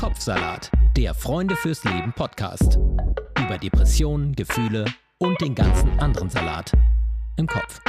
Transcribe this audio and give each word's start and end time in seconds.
Kopfsalat, 0.00 0.70
der 0.96 1.12
Freunde 1.12 1.56
fürs 1.56 1.84
Leben 1.84 2.14
Podcast. 2.14 2.78
Über 3.38 3.58
Depressionen, 3.58 4.34
Gefühle 4.34 4.86
und 5.18 5.38
den 5.42 5.54
ganzen 5.54 5.90
anderen 6.00 6.30
Salat 6.30 6.72
im 7.36 7.46
Kopf. 7.46 7.82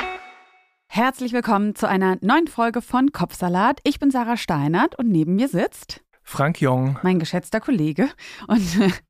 Herzlich 0.88 1.32
willkommen 1.32 1.74
zu 1.74 1.88
einer 1.88 2.18
neuen 2.20 2.47
Folge 2.47 2.82
von 2.82 3.13
Kopfsalat. 3.13 3.79
Ich 3.86 3.97
bin 3.97 4.12
Sarah 4.12 4.36
Steinert 4.36 5.00
und 5.00 5.08
neben 5.08 5.38
mir 5.38 5.47
sitzt 5.47 6.02
Frank 6.21 6.62
Jong. 6.62 7.00
Mein 7.02 7.18
geschätzter 7.18 7.60
Kollege. 7.60 8.10
Und 8.48 8.62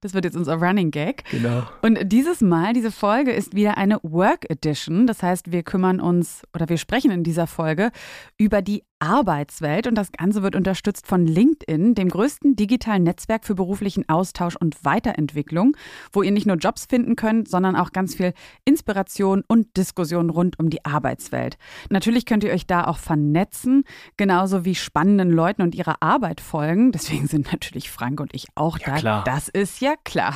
das 0.02 0.14
wird 0.14 0.26
jetzt 0.26 0.38
unser 0.38 0.56
Running 0.56 0.92
Gag. 0.92 1.24
Genau. 1.32 1.64
Und 1.82 2.00
dieses 2.04 2.42
Mal, 2.42 2.74
diese 2.74 2.92
Folge 2.92 3.32
ist 3.32 3.56
wieder 3.56 3.78
eine 3.78 4.00
Work 4.04 4.50
Edition. 4.50 5.08
Das 5.08 5.24
heißt, 5.24 5.52
wir 5.52 5.64
kümmern 5.64 6.00
uns 6.00 6.44
oder 6.54 6.70
wir 6.70 6.78
sprechen 6.78 7.10
in 7.12 7.24
dieser 7.24 7.48
Folge 7.48 7.92
über 8.38 8.62
die 8.62 8.84
Arbeitswelt 9.02 9.88
und 9.88 9.96
das 9.96 10.12
Ganze 10.12 10.44
wird 10.44 10.56
unterstützt 10.56 11.08
von 11.08 11.26
LinkedIn, 11.26 11.96
dem 11.96 12.10
größten 12.10 12.56
digitalen 12.56 13.02
Netzwerk 13.02 13.46
für 13.46 13.56
beruflichen 13.56 14.08
Austausch 14.08 14.56
und 14.56 14.86
Weiterentwicklung, 14.86 15.76
wo 16.14 16.22
ihr 16.22 16.32
nicht 16.32 16.46
nur 16.46 16.58
Jobs 16.58 16.86
finden 16.86 17.16
könnt, 17.16 17.50
sondern 17.50 17.76
auch 17.76 17.92
ganz 17.92 18.14
viel 18.14 18.34
Inspiration 18.64 19.44
und 19.48 19.76
Diskussion 19.76 20.30
rund 20.30 20.60
um 20.60 20.70
die 20.70 20.86
Arbeitswelt. 20.86 21.58
Natürlich 21.90 22.28
könnt 22.28 22.44
ihr 22.44 22.54
euch 22.54 22.68
da 22.68 22.86
auch 22.86 23.00
vernetzen, 23.00 23.86
genauso 24.18 24.66
wie 24.66 24.76
spannenden 24.76 25.32
Leuten 25.32 25.64
und 25.64 25.74
ihrer 25.74 25.96
Arbeit 26.02 26.40
folgen. 26.40 26.92
Deswegen 26.92 27.26
sind 27.28 27.52
natürlich 27.52 27.90
Frank 27.90 28.20
und 28.20 28.36
ich 28.36 28.48
auch 28.54 28.78
ja, 28.78 28.86
da. 28.86 28.96
Klar. 28.98 29.24
Das 29.24 29.48
ist 29.48 29.82
ja 29.82 29.96
klar. 30.04 30.36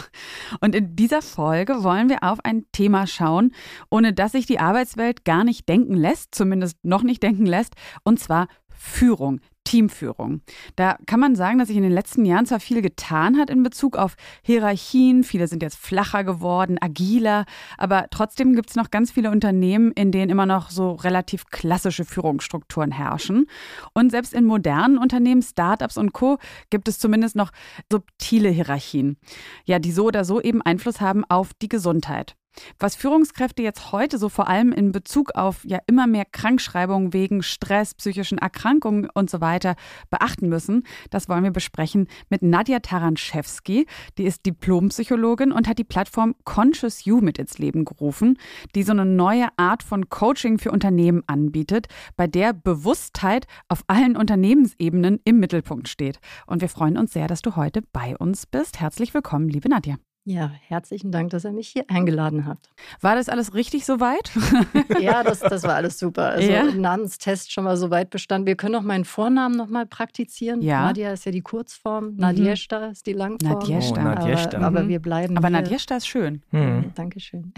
Und 0.60 0.74
in 0.74 0.96
dieser 0.96 1.22
Folge 1.22 1.84
wollen 1.84 2.10
wir 2.10 2.24
auf 2.24 2.40
ein 2.44 2.66
Thema 2.72 3.06
schauen, 3.06 3.52
ohne 3.92 4.12
dass 4.12 4.32
sich 4.32 4.48
die 4.48 4.60
Arbeitswelt 4.60 5.24
gar 5.24 5.44
nicht 5.44 5.70
denken 5.70 5.94
lässt, 5.94 6.34
zumindest 6.34 6.84
noch 6.84 7.04
nicht 7.04 7.22
denken 7.22 7.46
lässt, 7.46 7.76
und 8.04 8.20
zwar 8.20 8.48
Führung, 8.78 9.40
Teamführung. 9.66 10.42
Da 10.78 10.98
kann 11.06 11.20
man 11.20 11.36
sagen, 11.36 11.58
dass 11.58 11.68
sich 11.68 11.78
in 11.78 11.84
den 11.84 11.92
letzten 11.92 12.24
Jahren 12.24 12.46
zwar 12.46 12.60
viel 12.60 12.82
getan 12.82 13.38
hat 13.38 13.50
in 13.50 13.64
Bezug 13.64 13.98
auf 13.98 14.16
Hierarchien, 14.44 15.24
viele 15.24 15.48
sind 15.48 15.62
jetzt 15.62 15.78
flacher 15.78 16.24
geworden, 16.24 16.78
agiler, 16.80 17.46
aber 17.78 18.06
trotzdem 18.12 18.56
gibt 18.56 18.70
es 18.70 18.76
noch 18.76 18.92
ganz 18.92 19.12
viele 19.12 19.32
Unternehmen, 19.32 19.92
in 19.92 20.12
denen 20.12 20.30
immer 20.30 20.46
noch 20.46 20.70
so 20.70 20.94
relativ 20.94 21.46
klassische 21.48 22.06
Führungsstrukturen 22.06 22.92
herrschen. 22.92 23.48
Und 23.94 24.12
selbst 24.12 24.34
in 24.34 24.46
modernen 24.46 24.98
Unternehmen, 24.98 25.42
Startups 25.42 25.98
und 25.98 26.14
Co. 26.14 26.38
gibt 26.70 26.88
es 26.88 27.00
zumindest 27.00 27.36
noch 27.36 27.52
subtile 27.92 28.50
Hierarchien, 28.50 29.18
ja, 29.66 29.80
die 29.80 29.92
so 29.92 30.06
oder 30.06 30.24
so 30.24 30.40
eben 30.40 30.62
Einfluss 30.62 31.02
haben 31.02 31.26
auf 31.26 31.54
die 31.56 31.70
Gesundheit. 31.70 32.36
Was 32.80 32.96
Führungskräfte 32.96 33.64
jetzt 33.64 33.92
heute 33.92 34.18
so 34.18 34.30
vor 34.30 34.48
allem 34.48 34.72
in 34.72 34.92
Bezug 34.92 35.36
auf 35.36 35.64
ja 35.66 35.80
immer 35.88 36.08
mehr 36.08 36.26
Krankschreibungen 36.26 37.14
wegen 37.14 37.44
Stress, 37.44 37.94
psychischen 37.94 38.38
Erkrankungen 38.38 39.10
und 39.14 39.30
so 39.30 39.42
weiter 39.42 39.76
beachten 40.10 40.50
müssen, 40.50 40.84
das 41.10 41.30
wollen 41.30 41.44
wir 41.44 41.52
besprechen 41.52 42.08
mit 42.30 42.42
Nadja 42.42 42.80
Taranschewski. 42.80 43.88
Die 44.18 44.24
ist 44.24 44.46
Diplompsychologin 44.46 45.52
und 45.52 45.68
hat 45.68 45.78
die 45.78 45.84
Plattform 45.84 46.36
Conscious 46.44 47.06
You 47.06 47.22
mit 47.22 47.38
ins 47.38 47.58
Leben 47.58 47.86
gerufen, 47.86 48.38
die 48.76 48.84
so 48.84 48.92
eine 48.92 49.06
neue 49.06 49.48
Art 49.58 49.84
von 49.84 50.10
Coaching 50.10 50.58
für 50.58 50.72
Unternehmen 50.72 51.24
anbietet, 51.28 51.88
bei 52.16 52.28
der 52.28 52.54
Bewusstheit 52.54 53.48
auf 53.68 53.84
allen 53.88 54.18
Unternehmensebenen 54.18 55.20
im 55.24 55.40
Mittelpunkt 55.40 55.90
steht. 55.90 56.20
Und 56.48 56.62
wir 56.62 56.70
freuen 56.70 56.98
uns 56.98 57.14
sehr, 57.14 57.28
dass 57.28 57.42
du 57.42 57.56
heute 57.56 57.82
bei 57.94 58.16
uns 58.18 58.46
bist. 58.46 58.80
Herzlich 58.80 59.14
willkommen, 59.14 59.50
liebe 59.50 59.70
Nadja. 59.70 59.96
Ja, 60.28 60.50
herzlichen 60.68 61.12
Dank, 61.12 61.30
dass 61.30 61.46
ihr 61.46 61.52
mich 61.52 61.68
hier 61.68 61.86
eingeladen 61.88 62.48
habt. 62.48 62.72
War 63.00 63.14
das 63.14 63.30
alles 63.30 63.54
richtig 63.54 63.86
soweit? 63.86 64.32
ja, 65.00 65.24
das, 65.24 65.40
das 65.40 65.62
war 65.62 65.76
alles 65.76 66.00
super. 66.00 66.30
Also 66.30 66.52
ja? 66.52 66.64
Namenstest 66.64 67.52
schon 67.52 67.64
mal 67.64 67.78
soweit 67.78 68.10
bestanden. 68.10 68.48
Wir 68.48 68.56
können 68.56 68.74
auch 68.74 68.82
meinen 68.82 69.06
Vornamen 69.06 69.56
noch 69.56 69.70
mal 69.70 69.86
praktizieren. 69.86 70.64
Ja. 70.64 70.88
Nadia 70.88 71.14
ist 71.14 71.26
ja 71.26 71.32
die 71.32 71.42
Kurzform, 71.42 72.14
mhm. 72.14 72.16
Nadieshta 72.16 72.88
ist 72.88 73.06
die 73.06 73.14
Langform. 73.14 73.60
Nadieshta. 73.60 74.02
Oh, 74.02 74.04
Nadieshta. 74.04 74.58
Aber, 74.58 74.66
aber, 74.66 74.88
wir 74.88 75.00
bleiben 75.00 75.38
Aber 75.38 75.50
hier. 75.50 75.62
Nadieshta 75.62 75.98
ist 75.98 76.08
schön. 76.08 76.42
Mhm. 76.50 76.92
Dankeschön. 76.96 77.54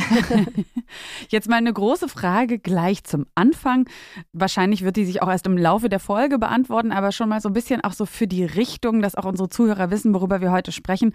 Jetzt 1.29 1.47
mal 1.47 1.55
eine 1.55 1.71
große 1.71 2.09
Frage 2.09 2.59
gleich 2.59 3.05
zum 3.05 3.27
Anfang. 3.33 3.87
Wahrscheinlich 4.33 4.83
wird 4.83 4.97
die 4.97 5.05
sich 5.05 5.21
auch 5.21 5.29
erst 5.29 5.45
im 5.45 5.57
Laufe 5.57 5.87
der 5.87 6.01
Folge 6.01 6.37
beantworten, 6.37 6.91
aber 6.91 7.13
schon 7.13 7.29
mal 7.29 7.39
so 7.39 7.47
ein 7.47 7.53
bisschen 7.53 7.79
auch 7.85 7.93
so 7.93 8.05
für 8.05 8.27
die 8.27 8.43
Richtung, 8.43 9.01
dass 9.01 9.15
auch 9.15 9.25
unsere 9.25 9.47
Zuhörer 9.47 9.89
wissen, 9.89 10.13
worüber 10.13 10.41
wir 10.41 10.51
heute 10.51 10.73
sprechen. 10.73 11.13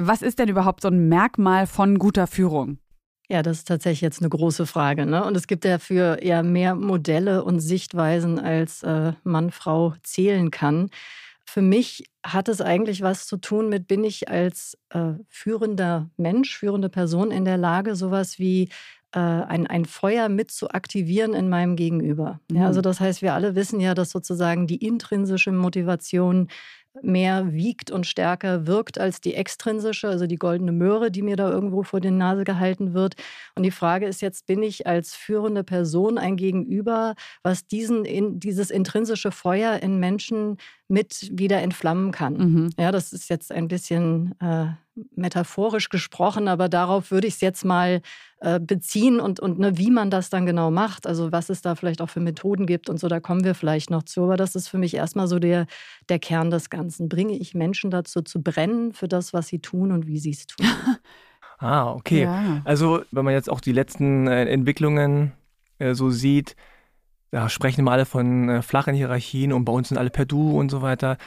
Was 0.00 0.22
ist 0.22 0.38
denn 0.38 0.48
überhaupt 0.48 0.82
so 0.82 0.88
ein 0.88 1.08
Merkmal 1.08 1.66
von 1.66 1.98
guter 1.98 2.28
Führung? 2.28 2.78
Ja, 3.28 3.42
das 3.42 3.58
ist 3.58 3.68
tatsächlich 3.68 4.00
jetzt 4.00 4.22
eine 4.22 4.30
große 4.30 4.64
Frage. 4.64 5.04
Ne? 5.04 5.24
Und 5.24 5.36
es 5.36 5.46
gibt 5.46 5.64
dafür 5.64 6.24
ja 6.24 6.42
mehr 6.42 6.74
Modelle 6.74 7.44
und 7.44 7.60
Sichtweisen, 7.60 8.38
als 8.38 8.82
äh, 8.84 9.12
Mann, 9.24 9.50
Frau 9.50 9.94
zählen 10.02 10.50
kann. 10.50 10.88
Für 11.44 11.60
mich 11.60 12.04
hat 12.24 12.48
es 12.48 12.60
eigentlich 12.60 13.02
was 13.02 13.26
zu 13.26 13.36
tun 13.36 13.68
mit, 13.68 13.88
bin 13.88 14.04
ich 14.04 14.28
als 14.28 14.78
äh, 14.90 15.14
führender 15.28 16.08
Mensch, 16.16 16.56
führende 16.56 16.88
Person 16.88 17.30
in 17.30 17.44
der 17.44 17.58
Lage, 17.58 17.96
sowas 17.96 18.38
wie 18.38 18.68
äh, 19.12 19.18
ein, 19.18 19.66
ein 19.66 19.84
Feuer 19.84 20.28
mit 20.28 20.50
zu 20.50 20.70
aktivieren 20.70 21.34
in 21.34 21.48
meinem 21.48 21.76
Gegenüber. 21.76 22.40
Ja, 22.52 22.66
also 22.66 22.80
mhm. 22.80 22.84
das 22.84 23.00
heißt, 23.00 23.22
wir 23.22 23.34
alle 23.34 23.54
wissen 23.54 23.80
ja, 23.80 23.94
dass 23.94 24.10
sozusagen 24.10 24.66
die 24.66 24.84
intrinsische 24.84 25.52
Motivation 25.52 26.48
mehr 27.02 27.52
wiegt 27.52 27.90
und 27.90 28.06
stärker 28.06 28.66
wirkt 28.66 28.98
als 28.98 29.20
die 29.20 29.34
extrinsische, 29.34 30.08
also 30.08 30.26
die 30.26 30.36
goldene 30.36 30.72
Möhre, 30.72 31.10
die 31.10 31.22
mir 31.22 31.36
da 31.36 31.50
irgendwo 31.50 31.82
vor 31.82 32.00
die 32.00 32.10
Nase 32.10 32.44
gehalten 32.44 32.94
wird. 32.94 33.14
Und 33.54 33.62
die 33.62 33.70
Frage 33.70 34.06
ist 34.06 34.20
jetzt, 34.20 34.46
bin 34.46 34.62
ich 34.62 34.86
als 34.86 35.14
führende 35.14 35.64
Person 35.64 36.18
ein 36.18 36.36
Gegenüber, 36.36 37.14
was 37.42 37.66
diesen, 37.66 38.04
in, 38.04 38.40
dieses 38.40 38.70
intrinsische 38.70 39.30
Feuer 39.30 39.80
in 39.82 39.98
Menschen 39.98 40.56
mit 40.88 41.30
wieder 41.32 41.60
entflammen 41.62 42.12
kann? 42.12 42.34
Mhm. 42.34 42.70
Ja, 42.78 42.90
das 42.90 43.12
ist 43.12 43.28
jetzt 43.28 43.52
ein 43.52 43.68
bisschen 43.68 44.34
äh, 44.40 44.68
metaphorisch 45.14 45.90
gesprochen, 45.90 46.48
aber 46.48 46.68
darauf 46.68 47.10
würde 47.10 47.26
ich 47.26 47.34
es 47.34 47.40
jetzt 47.40 47.64
mal 47.64 48.00
äh, 48.40 48.58
beziehen 48.58 49.20
und, 49.20 49.40
und 49.40 49.58
ne, 49.58 49.76
wie 49.78 49.90
man 49.90 50.10
das 50.10 50.30
dann 50.30 50.46
genau 50.46 50.70
macht, 50.70 51.06
also 51.06 51.32
was 51.32 51.50
es 51.50 51.60
da 51.60 51.74
vielleicht 51.74 52.00
auch 52.00 52.10
für 52.10 52.20
Methoden 52.20 52.66
gibt 52.66 52.88
und 52.88 52.98
so, 52.98 53.08
da 53.08 53.20
kommen 53.20 53.44
wir 53.44 53.54
vielleicht 53.54 53.90
noch 53.90 54.02
zu. 54.02 54.22
Aber 54.22 54.36
das 54.36 54.54
ist 54.54 54.68
für 54.68 54.78
mich 54.78 54.94
erstmal 54.94 55.28
so 55.28 55.38
der, 55.38 55.66
der 56.08 56.18
Kern 56.18 56.50
des 56.50 56.70
Ganzen. 56.70 57.08
Bringe 57.08 57.36
ich 57.36 57.54
Menschen 57.54 57.90
dazu 57.90 58.22
zu 58.22 58.42
brennen 58.42 58.92
für 58.92 59.08
das, 59.08 59.32
was 59.32 59.48
sie 59.48 59.58
tun 59.58 59.92
und 59.92 60.06
wie 60.06 60.18
sie 60.18 60.30
es 60.30 60.46
tun? 60.46 60.66
ah, 61.58 61.92
okay. 61.92 62.22
Ja. 62.22 62.62
Also, 62.64 63.02
wenn 63.10 63.24
man 63.24 63.34
jetzt 63.34 63.50
auch 63.50 63.60
die 63.60 63.72
letzten 63.72 64.26
äh, 64.26 64.46
Entwicklungen 64.46 65.32
äh, 65.78 65.94
so 65.94 66.10
sieht, 66.10 66.56
da 67.30 67.48
sprechen 67.48 67.80
immer 67.80 67.92
alle 67.92 68.06
von 68.06 68.48
äh, 68.48 68.62
flachen 68.62 68.94
Hierarchien 68.94 69.52
und 69.52 69.64
bei 69.64 69.72
uns 69.72 69.88
sind 69.88 69.98
alle 69.98 70.10
per 70.10 70.26
Du 70.26 70.58
und 70.58 70.70
so 70.70 70.82
weiter. 70.82 71.18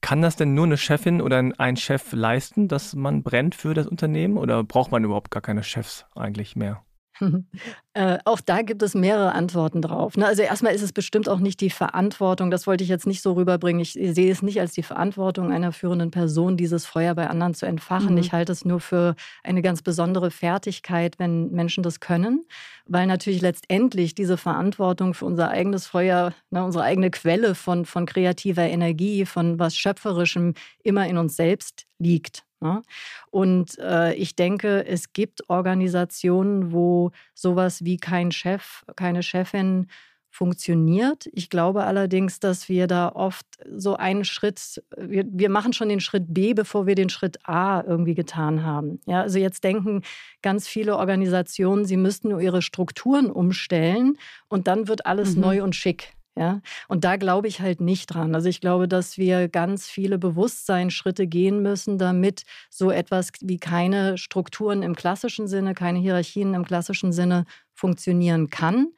Kann 0.00 0.20
das 0.22 0.36
denn 0.36 0.54
nur 0.54 0.66
eine 0.66 0.76
Chefin 0.76 1.22
oder 1.22 1.42
ein 1.58 1.76
Chef 1.76 2.12
leisten, 2.12 2.68
dass 2.68 2.94
man 2.94 3.22
brennt 3.22 3.54
für 3.54 3.74
das 3.74 3.86
Unternehmen 3.86 4.36
oder 4.36 4.62
braucht 4.64 4.92
man 4.92 5.02
überhaupt 5.02 5.30
gar 5.30 5.42
keine 5.42 5.62
Chefs 5.62 6.04
eigentlich 6.14 6.56
mehr? 6.56 6.84
Äh, 7.94 8.20
auch 8.24 8.40
da 8.40 8.62
gibt 8.62 8.82
es 8.82 8.94
mehrere 8.94 9.32
Antworten 9.32 9.82
drauf. 9.82 10.16
Ne? 10.16 10.26
Also 10.26 10.40
erstmal 10.40 10.74
ist 10.74 10.80
es 10.80 10.94
bestimmt 10.94 11.28
auch 11.28 11.40
nicht 11.40 11.60
die 11.60 11.68
Verantwortung, 11.68 12.50
das 12.50 12.66
wollte 12.66 12.82
ich 12.82 12.88
jetzt 12.88 13.06
nicht 13.06 13.20
so 13.20 13.34
rüberbringen. 13.34 13.82
Ich 13.82 13.92
sehe 13.92 14.32
es 14.32 14.40
nicht 14.40 14.60
als 14.60 14.72
die 14.72 14.82
Verantwortung 14.82 15.52
einer 15.52 15.72
führenden 15.72 16.10
Person, 16.10 16.56
dieses 16.56 16.86
Feuer 16.86 17.14
bei 17.14 17.28
anderen 17.28 17.52
zu 17.52 17.66
entfachen. 17.66 18.12
Mhm. 18.12 18.18
Ich 18.18 18.32
halte 18.32 18.50
es 18.50 18.64
nur 18.64 18.80
für 18.80 19.14
eine 19.44 19.60
ganz 19.60 19.82
besondere 19.82 20.30
Fertigkeit, 20.30 21.18
wenn 21.18 21.50
Menschen 21.50 21.82
das 21.82 22.00
können, 22.00 22.46
weil 22.86 23.06
natürlich 23.06 23.42
letztendlich 23.42 24.14
diese 24.14 24.38
Verantwortung 24.38 25.12
für 25.12 25.26
unser 25.26 25.50
eigenes 25.50 25.86
Feuer, 25.86 26.32
ne, 26.48 26.64
unsere 26.64 26.84
eigene 26.84 27.10
Quelle 27.10 27.54
von, 27.54 27.84
von 27.84 28.06
kreativer 28.06 28.62
Energie, 28.62 29.26
von 29.26 29.58
was 29.58 29.76
Schöpferischem 29.76 30.54
immer 30.82 31.06
in 31.08 31.18
uns 31.18 31.36
selbst 31.36 31.84
liegt. 31.98 32.44
Ne? 32.62 32.82
Und 33.30 33.78
äh, 33.78 34.14
ich 34.14 34.36
denke, 34.36 34.86
es 34.86 35.12
gibt 35.12 35.48
Organisationen, 35.48 36.72
wo 36.72 37.10
sowas 37.34 37.84
wie 37.84 37.96
kein 37.96 38.30
Chef, 38.30 38.84
keine 38.96 39.22
Chefin 39.22 39.88
funktioniert. 40.32 41.28
Ich 41.32 41.50
glaube 41.50 41.84
allerdings, 41.84 42.40
dass 42.40 42.70
wir 42.70 42.86
da 42.86 43.10
oft 43.10 43.46
so 43.76 43.96
einen 43.96 44.24
Schritt, 44.24 44.82
wir, 44.96 45.26
wir 45.28 45.50
machen 45.50 45.74
schon 45.74 45.90
den 45.90 46.00
Schritt 46.00 46.32
B, 46.32 46.54
bevor 46.54 46.86
wir 46.86 46.94
den 46.94 47.10
Schritt 47.10 47.38
A 47.46 47.82
irgendwie 47.82 48.14
getan 48.14 48.64
haben. 48.64 48.98
Ja, 49.06 49.20
also 49.20 49.38
jetzt 49.38 49.62
denken 49.62 50.02
ganz 50.40 50.66
viele 50.66 50.96
Organisationen, 50.96 51.84
sie 51.84 51.98
müssten 51.98 52.30
nur 52.30 52.40
ihre 52.40 52.62
Strukturen 52.62 53.30
umstellen 53.30 54.16
und 54.48 54.68
dann 54.68 54.88
wird 54.88 55.04
alles 55.04 55.34
mhm. 55.34 55.42
neu 55.42 55.62
und 55.62 55.76
schick. 55.76 56.14
Ja, 56.34 56.62
und 56.88 57.04
da 57.04 57.16
glaube 57.16 57.46
ich 57.46 57.60
halt 57.60 57.82
nicht 57.82 58.06
dran. 58.06 58.34
Also 58.34 58.48
ich 58.48 58.62
glaube, 58.62 58.88
dass 58.88 59.18
wir 59.18 59.48
ganz 59.48 59.86
viele 59.86 60.18
Bewusstseinsschritte 60.18 61.26
gehen 61.26 61.60
müssen, 61.60 61.98
damit 61.98 62.44
so 62.70 62.90
etwas 62.90 63.32
wie 63.42 63.58
keine 63.58 64.16
Strukturen 64.16 64.82
im 64.82 64.94
klassischen 64.94 65.46
Sinne, 65.46 65.74
keine 65.74 65.98
Hierarchien 65.98 66.54
im 66.54 66.64
klassischen 66.64 67.12
Sinne 67.12 67.44
funktionieren 67.74 68.48
kann. 68.48 68.88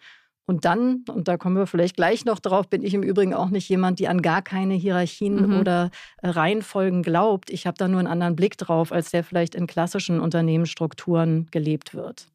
Und 0.46 0.64
dann, 0.64 1.04
und 1.08 1.26
da 1.26 1.36
kommen 1.36 1.56
wir 1.56 1.66
vielleicht 1.66 1.96
gleich 1.96 2.24
noch 2.24 2.38
drauf, 2.38 2.68
bin 2.68 2.82
ich 2.82 2.94
im 2.94 3.02
Übrigen 3.02 3.34
auch 3.34 3.48
nicht 3.48 3.68
jemand, 3.68 3.98
die 3.98 4.08
an 4.08 4.20
gar 4.20 4.42
keine 4.42 4.74
Hierarchien 4.74 5.48
mhm. 5.48 5.58
oder 5.58 5.90
äh, 6.22 6.28
Reihenfolgen 6.28 7.02
glaubt. 7.02 7.50
Ich 7.50 7.66
habe 7.66 7.78
da 7.78 7.88
nur 7.88 7.98
einen 7.98 8.08
anderen 8.08 8.36
Blick 8.36 8.58
drauf, 8.58 8.92
als 8.92 9.10
der 9.10 9.24
vielleicht 9.24 9.54
in 9.54 9.66
klassischen 9.66 10.20
Unternehmensstrukturen 10.20 11.48
gelebt 11.50 11.94
wird. 11.94 12.28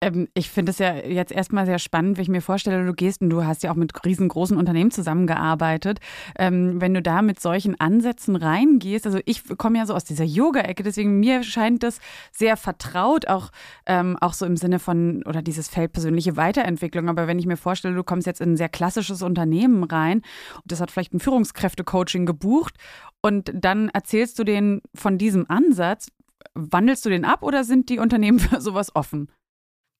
Ähm, 0.00 0.28
ich 0.34 0.50
finde 0.50 0.70
es 0.70 0.78
ja 0.78 0.94
jetzt 0.94 1.32
erstmal 1.32 1.66
sehr 1.66 1.78
spannend, 1.78 2.16
wenn 2.16 2.22
ich 2.22 2.28
mir 2.28 2.40
vorstelle, 2.40 2.84
du 2.84 2.92
gehst 2.92 3.20
und 3.20 3.30
du 3.30 3.44
hast 3.44 3.62
ja 3.62 3.72
auch 3.72 3.76
mit 3.76 3.92
riesengroßen 4.04 4.56
Unternehmen 4.56 4.90
zusammengearbeitet. 4.90 5.98
Ähm, 6.38 6.80
wenn 6.80 6.94
du 6.94 7.02
da 7.02 7.22
mit 7.22 7.40
solchen 7.40 7.78
Ansätzen 7.80 8.36
reingehst, 8.36 9.06
also 9.06 9.18
ich 9.24 9.42
komme 9.58 9.78
ja 9.78 9.86
so 9.86 9.94
aus 9.94 10.04
dieser 10.04 10.24
Yoga-Ecke, 10.24 10.82
deswegen 10.82 11.18
mir 11.18 11.42
scheint 11.42 11.82
das 11.82 12.00
sehr 12.32 12.56
vertraut, 12.56 13.26
auch, 13.26 13.50
ähm, 13.86 14.16
auch 14.20 14.34
so 14.34 14.46
im 14.46 14.56
Sinne 14.56 14.78
von, 14.78 15.22
oder 15.24 15.42
dieses 15.42 15.68
Feld 15.68 15.92
persönliche 15.92 16.36
Weiterentwicklung. 16.36 17.08
Aber 17.08 17.26
wenn 17.26 17.38
ich 17.38 17.46
mir 17.46 17.56
vorstelle, 17.56 17.94
du 17.94 18.04
kommst 18.04 18.26
jetzt 18.26 18.40
in 18.40 18.52
ein 18.52 18.56
sehr 18.56 18.68
klassisches 18.68 19.22
Unternehmen 19.22 19.82
rein, 19.82 20.22
das 20.64 20.80
hat 20.80 20.90
vielleicht 20.90 21.12
ein 21.12 21.20
Führungskräfte-Coaching 21.20 22.24
gebucht 22.24 22.74
und 23.20 23.50
dann 23.52 23.88
erzählst 23.88 24.38
du 24.38 24.44
denen 24.44 24.80
von 24.94 25.18
diesem 25.18 25.50
Ansatz, 25.50 26.08
wandelst 26.54 27.04
du 27.04 27.10
den 27.10 27.24
ab 27.24 27.42
oder 27.42 27.64
sind 27.64 27.88
die 27.88 27.98
Unternehmen 27.98 28.38
für 28.38 28.60
sowas 28.60 28.94
offen? 28.94 29.28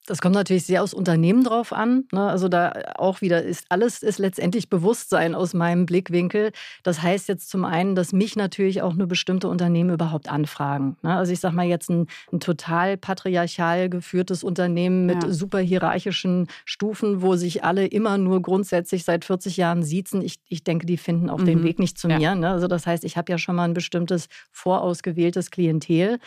Das 0.08 0.22
kommt 0.22 0.34
natürlich 0.34 0.64
sehr 0.64 0.82
aus 0.82 0.94
Unternehmen 0.94 1.44
drauf 1.44 1.70
an. 1.70 2.04
Ne? 2.12 2.26
Also 2.26 2.48
da 2.48 2.72
auch 2.96 3.20
wieder 3.20 3.42
ist 3.42 3.66
alles 3.68 4.02
ist 4.02 4.18
letztendlich 4.18 4.70
Bewusstsein 4.70 5.34
aus 5.34 5.52
meinem 5.52 5.84
Blickwinkel. 5.84 6.52
Das 6.82 7.02
heißt 7.02 7.28
jetzt 7.28 7.50
zum 7.50 7.66
einen, 7.66 7.94
dass 7.94 8.14
mich 8.14 8.34
natürlich 8.34 8.80
auch 8.80 8.94
nur 8.94 9.06
bestimmte 9.06 9.48
Unternehmen 9.48 9.90
überhaupt 9.90 10.30
anfragen. 10.30 10.96
Ne? 11.02 11.14
Also 11.14 11.30
ich 11.32 11.40
sage 11.40 11.54
mal 11.54 11.66
jetzt 11.66 11.90
ein, 11.90 12.06
ein, 12.32 12.40
total 12.40 12.96
patriarchal 12.96 13.90
geführtes 13.90 14.42
Unternehmen 14.42 15.04
mit 15.04 15.22
ja. 15.22 15.30
super 15.30 15.58
hierarchischen 15.58 16.48
Stufen, 16.64 17.20
wo 17.20 17.36
sich 17.36 17.62
alle 17.62 17.86
immer 17.86 18.16
nur 18.16 18.40
grundsätzlich 18.40 19.04
seit 19.04 19.26
40 19.26 19.58
Jahren 19.58 19.82
siezen. 19.82 20.22
Ich, 20.22 20.36
ich 20.48 20.64
denke, 20.64 20.86
die 20.86 20.96
finden 20.96 21.28
auch 21.28 21.40
mhm. 21.40 21.46
den 21.46 21.62
Weg 21.64 21.78
nicht 21.78 21.98
zu 21.98 22.08
mir. 22.08 22.18
Ja. 22.18 22.34
Ne? 22.34 22.48
Also 22.48 22.66
das 22.66 22.86
heißt, 22.86 23.04
ich 23.04 23.18
habe 23.18 23.30
ja 23.30 23.36
schon 23.36 23.56
mal 23.56 23.64
ein 23.64 23.74
bestimmtes 23.74 24.28
vorausgewähltes 24.52 25.50
Klientel. 25.50 26.18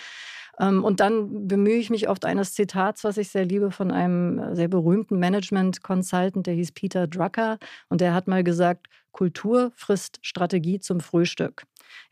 Ähm, 0.62 0.84
und 0.84 1.00
dann 1.00 1.48
bemühe 1.48 1.78
ich 1.78 1.90
mich 1.90 2.08
oft 2.08 2.24
eines 2.24 2.54
Zitats, 2.54 3.04
was 3.04 3.18
ich 3.18 3.30
sehr 3.30 3.46
liebe, 3.46 3.72
von 3.72 3.92
einem 3.92 4.38
äh, 4.40 4.56
sehr 4.56 4.68
berühmten 4.68 5.18
Management-Consultant, 5.18 6.46
der 6.46 6.54
hieß 6.54 6.72
Peter 6.74 7.08
Drucker. 7.08 7.58
Und 7.90 8.00
der 8.00 8.14
hat 8.14 8.28
mal 8.28 8.44
gesagt, 8.44 8.88
Kultur 9.12 9.72
frisst 9.76 10.20
Strategie 10.22 10.80
zum 10.80 11.00
Frühstück. 11.02 11.64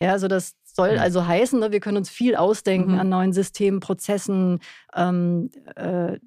Ja, 0.02 0.12
also 0.12 0.28
das 0.28 0.56
soll 0.64 0.98
also 0.98 1.26
heißen, 1.26 1.60
ne, 1.60 1.72
wir 1.72 1.80
können 1.80 1.98
uns 1.98 2.10
viel 2.10 2.36
ausdenken 2.36 2.94
mhm. 2.94 3.00
an 3.00 3.10
neuen 3.10 3.34
Systemen, 3.34 3.80
Prozessen, 3.80 4.60
ähm, 4.96 5.52
äh, 5.76 6.18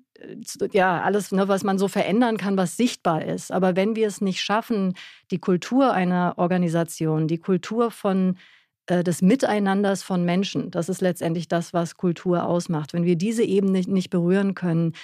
ja, 0.72 1.02
alles, 1.02 1.32
ne, 1.32 1.48
was 1.48 1.64
man 1.64 1.78
so 1.78 1.88
verändern 1.88 2.36
kann, 2.36 2.56
was 2.56 2.76
sichtbar 2.76 3.24
ist. 3.24 3.50
Aber 3.50 3.74
wenn 3.74 3.96
wir 3.96 4.06
es 4.06 4.20
nicht 4.20 4.40
schaffen, 4.40 4.94
die 5.30 5.38
Kultur 5.38 5.92
einer 5.92 6.34
Organisation, 6.36 7.26
die 7.26 7.38
Kultur 7.38 7.90
von 7.90 8.36
des 8.88 9.23
Miteinanders 9.23 10.02
von 10.02 10.25
Menschen. 10.25 10.70
Das 10.70 10.88
ist 10.88 11.00
letztendlich 11.00 11.49
das, 11.49 11.73
was 11.73 11.96
Kultur 11.96 12.44
ausmacht. 12.44 12.93
Wenn 12.93 13.05
wir 13.05 13.17
diese 13.17 13.44
Ebene 13.44 13.81
nicht 13.87 14.11
berühren 14.11 14.55
können, 14.55 14.94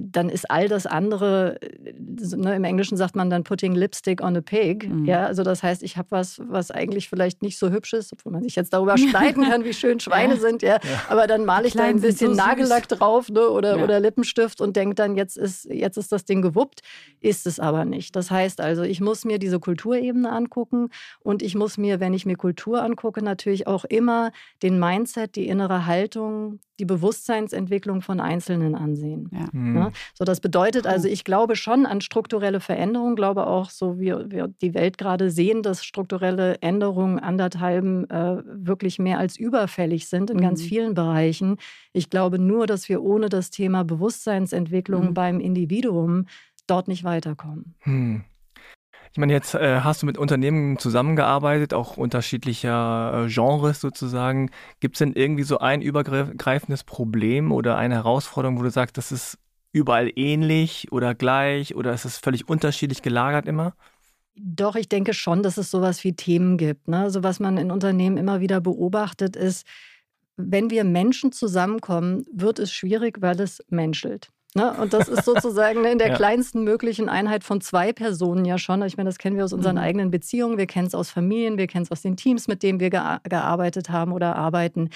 dann 0.00 0.28
ist 0.28 0.50
all 0.50 0.68
das 0.68 0.86
andere, 0.86 1.58
ne, 2.36 2.56
im 2.56 2.64
Englischen 2.64 2.96
sagt 2.96 3.16
man 3.16 3.30
dann 3.30 3.44
putting 3.44 3.74
lipstick 3.74 4.22
on 4.22 4.36
a 4.36 4.40
pig. 4.40 4.88
Mhm. 4.88 5.04
Ja, 5.04 5.26
also 5.26 5.42
das 5.42 5.62
heißt, 5.62 5.82
ich 5.82 5.96
habe 5.96 6.10
was, 6.10 6.40
was 6.46 6.70
eigentlich 6.70 7.08
vielleicht 7.08 7.42
nicht 7.42 7.58
so 7.58 7.70
hübsch 7.70 7.92
ist, 7.92 8.12
obwohl 8.12 8.32
man 8.32 8.42
sich 8.42 8.56
jetzt 8.56 8.72
darüber 8.72 8.98
streiten 8.98 9.42
kann, 9.48 9.64
wie 9.64 9.72
schön 9.72 10.00
Schweine 10.00 10.34
ja. 10.34 10.40
sind, 10.40 10.62
ja. 10.62 10.74
ja. 10.82 11.02
Aber 11.08 11.26
dann 11.26 11.44
male 11.44 11.68
ich 11.68 11.74
da 11.74 11.84
ein 11.84 12.00
bisschen 12.00 12.34
so 12.34 12.36
Nagellack 12.36 12.88
drauf 12.88 13.28
ne, 13.28 13.48
oder, 13.48 13.78
ja. 13.78 13.84
oder 13.84 14.00
Lippenstift 14.00 14.60
und 14.60 14.76
denke 14.76 14.94
dann, 14.94 15.16
jetzt 15.16 15.36
ist, 15.36 15.66
jetzt 15.66 15.96
ist 15.96 16.12
das 16.12 16.24
Ding 16.24 16.42
gewuppt. 16.42 16.80
Ist 17.20 17.46
es 17.46 17.60
aber 17.60 17.84
nicht. 17.84 18.16
Das 18.16 18.30
heißt 18.30 18.60
also, 18.60 18.82
ich 18.82 19.00
muss 19.00 19.24
mir 19.24 19.38
diese 19.38 19.60
Kulturebene 19.60 20.30
angucken 20.30 20.88
und 21.20 21.42
ich 21.42 21.54
muss 21.54 21.78
mir, 21.78 22.00
wenn 22.00 22.14
ich 22.14 22.26
mir 22.26 22.36
Kultur 22.36 22.82
angucke, 22.82 23.22
natürlich 23.22 23.66
auch 23.66 23.84
immer 23.84 24.32
den 24.62 24.78
Mindset, 24.78 25.36
die 25.36 25.46
innere 25.46 25.86
Haltung, 25.86 26.58
die 26.78 26.84
Bewusstseinsentwicklung 26.84 28.02
von 28.02 28.20
Einzelnen 28.20 28.74
ansehen. 28.74 29.30
Ja. 29.32 29.46
Mhm. 29.52 29.83
Ne? 29.84 29.92
So, 30.14 30.24
das 30.24 30.40
bedeutet 30.40 30.86
also, 30.86 31.08
ich 31.08 31.24
glaube 31.24 31.56
schon 31.56 31.86
an 31.86 32.00
strukturelle 32.00 32.60
Veränderungen, 32.60 33.16
glaube 33.16 33.46
auch, 33.46 33.70
so 33.70 33.98
wie 33.98 34.12
wir 34.30 34.48
die 34.60 34.74
Welt 34.74 34.98
gerade 34.98 35.30
sehen, 35.30 35.62
dass 35.62 35.84
strukturelle 35.84 36.56
Änderungen 36.60 37.18
anderthalben 37.18 38.08
äh, 38.10 38.42
wirklich 38.44 38.98
mehr 38.98 39.18
als 39.18 39.36
überfällig 39.36 40.08
sind 40.08 40.30
in 40.30 40.38
mhm. 40.38 40.42
ganz 40.42 40.62
vielen 40.62 40.94
Bereichen. 40.94 41.56
Ich 41.92 42.10
glaube 42.10 42.38
nur, 42.38 42.66
dass 42.66 42.88
wir 42.88 43.02
ohne 43.02 43.28
das 43.28 43.50
Thema 43.50 43.84
Bewusstseinsentwicklung 43.84 45.08
mhm. 45.08 45.14
beim 45.14 45.40
Individuum 45.40 46.26
dort 46.66 46.88
nicht 46.88 47.04
weiterkommen. 47.04 47.74
Hm. 47.80 48.24
Ich 49.14 49.18
meine, 49.18 49.32
jetzt 49.32 49.54
äh, 49.54 49.80
hast 49.82 50.02
du 50.02 50.06
mit 50.06 50.18
Unternehmen 50.18 50.76
zusammengearbeitet, 50.76 51.72
auch 51.72 51.96
unterschiedlicher 51.96 53.26
äh, 53.26 53.32
Genres 53.32 53.80
sozusagen. 53.80 54.50
Gibt 54.80 54.96
es 54.96 54.98
denn 54.98 55.12
irgendwie 55.12 55.44
so 55.44 55.58
ein 55.58 55.82
übergreifendes 55.82 56.82
Problem 56.82 57.52
oder 57.52 57.76
eine 57.76 57.94
Herausforderung, 57.94 58.58
wo 58.58 58.64
du 58.64 58.70
sagst, 58.70 58.98
das 58.98 59.12
ist 59.12 59.38
überall 59.74 60.10
ähnlich 60.14 60.92
oder 60.92 61.14
gleich 61.14 61.74
oder 61.74 61.92
ist 61.92 62.04
es 62.04 62.16
völlig 62.16 62.48
unterschiedlich 62.48 63.02
gelagert 63.02 63.46
immer? 63.46 63.74
Doch, 64.36 64.76
ich 64.76 64.88
denke 64.88 65.14
schon, 65.14 65.42
dass 65.42 65.58
es 65.58 65.70
sowas 65.70 66.02
wie 66.04 66.14
Themen 66.14 66.56
gibt. 66.56 66.88
Ne? 66.88 67.00
Also 67.00 67.22
was 67.22 67.40
man 67.40 67.58
in 67.58 67.70
Unternehmen 67.70 68.16
immer 68.16 68.40
wieder 68.40 68.60
beobachtet, 68.60 69.36
ist, 69.36 69.66
wenn 70.36 70.70
wir 70.70 70.84
Menschen 70.84 71.32
zusammenkommen, 71.32 72.24
wird 72.32 72.58
es 72.58 72.72
schwierig, 72.72 73.20
weil 73.20 73.40
es 73.40 73.62
menschelt. 73.68 74.30
Ne? 74.54 74.72
Und 74.74 74.92
das 74.92 75.08
ist 75.08 75.24
sozusagen 75.24 75.84
in 75.84 75.98
der 75.98 76.08
ja. 76.10 76.16
kleinsten 76.16 76.62
möglichen 76.62 77.08
Einheit 77.08 77.42
von 77.42 77.60
zwei 77.60 77.92
Personen 77.92 78.44
ja 78.44 78.58
schon. 78.58 78.82
Ich 78.82 78.96
meine, 78.96 79.08
das 79.08 79.18
kennen 79.18 79.36
wir 79.36 79.44
aus 79.44 79.52
unseren 79.52 79.76
mhm. 79.76 79.82
eigenen 79.82 80.10
Beziehungen, 80.10 80.56
wir 80.56 80.66
kennen 80.66 80.86
es 80.86 80.94
aus 80.94 81.10
Familien, 81.10 81.58
wir 81.58 81.66
kennen 81.66 81.84
es 81.84 81.90
aus 81.90 82.02
den 82.02 82.16
Teams, 82.16 82.46
mit 82.46 82.62
denen 82.62 82.78
wir 82.78 82.90
gearbeitet 82.90 83.90
haben 83.90 84.12
oder 84.12 84.36
arbeiten. 84.36 84.90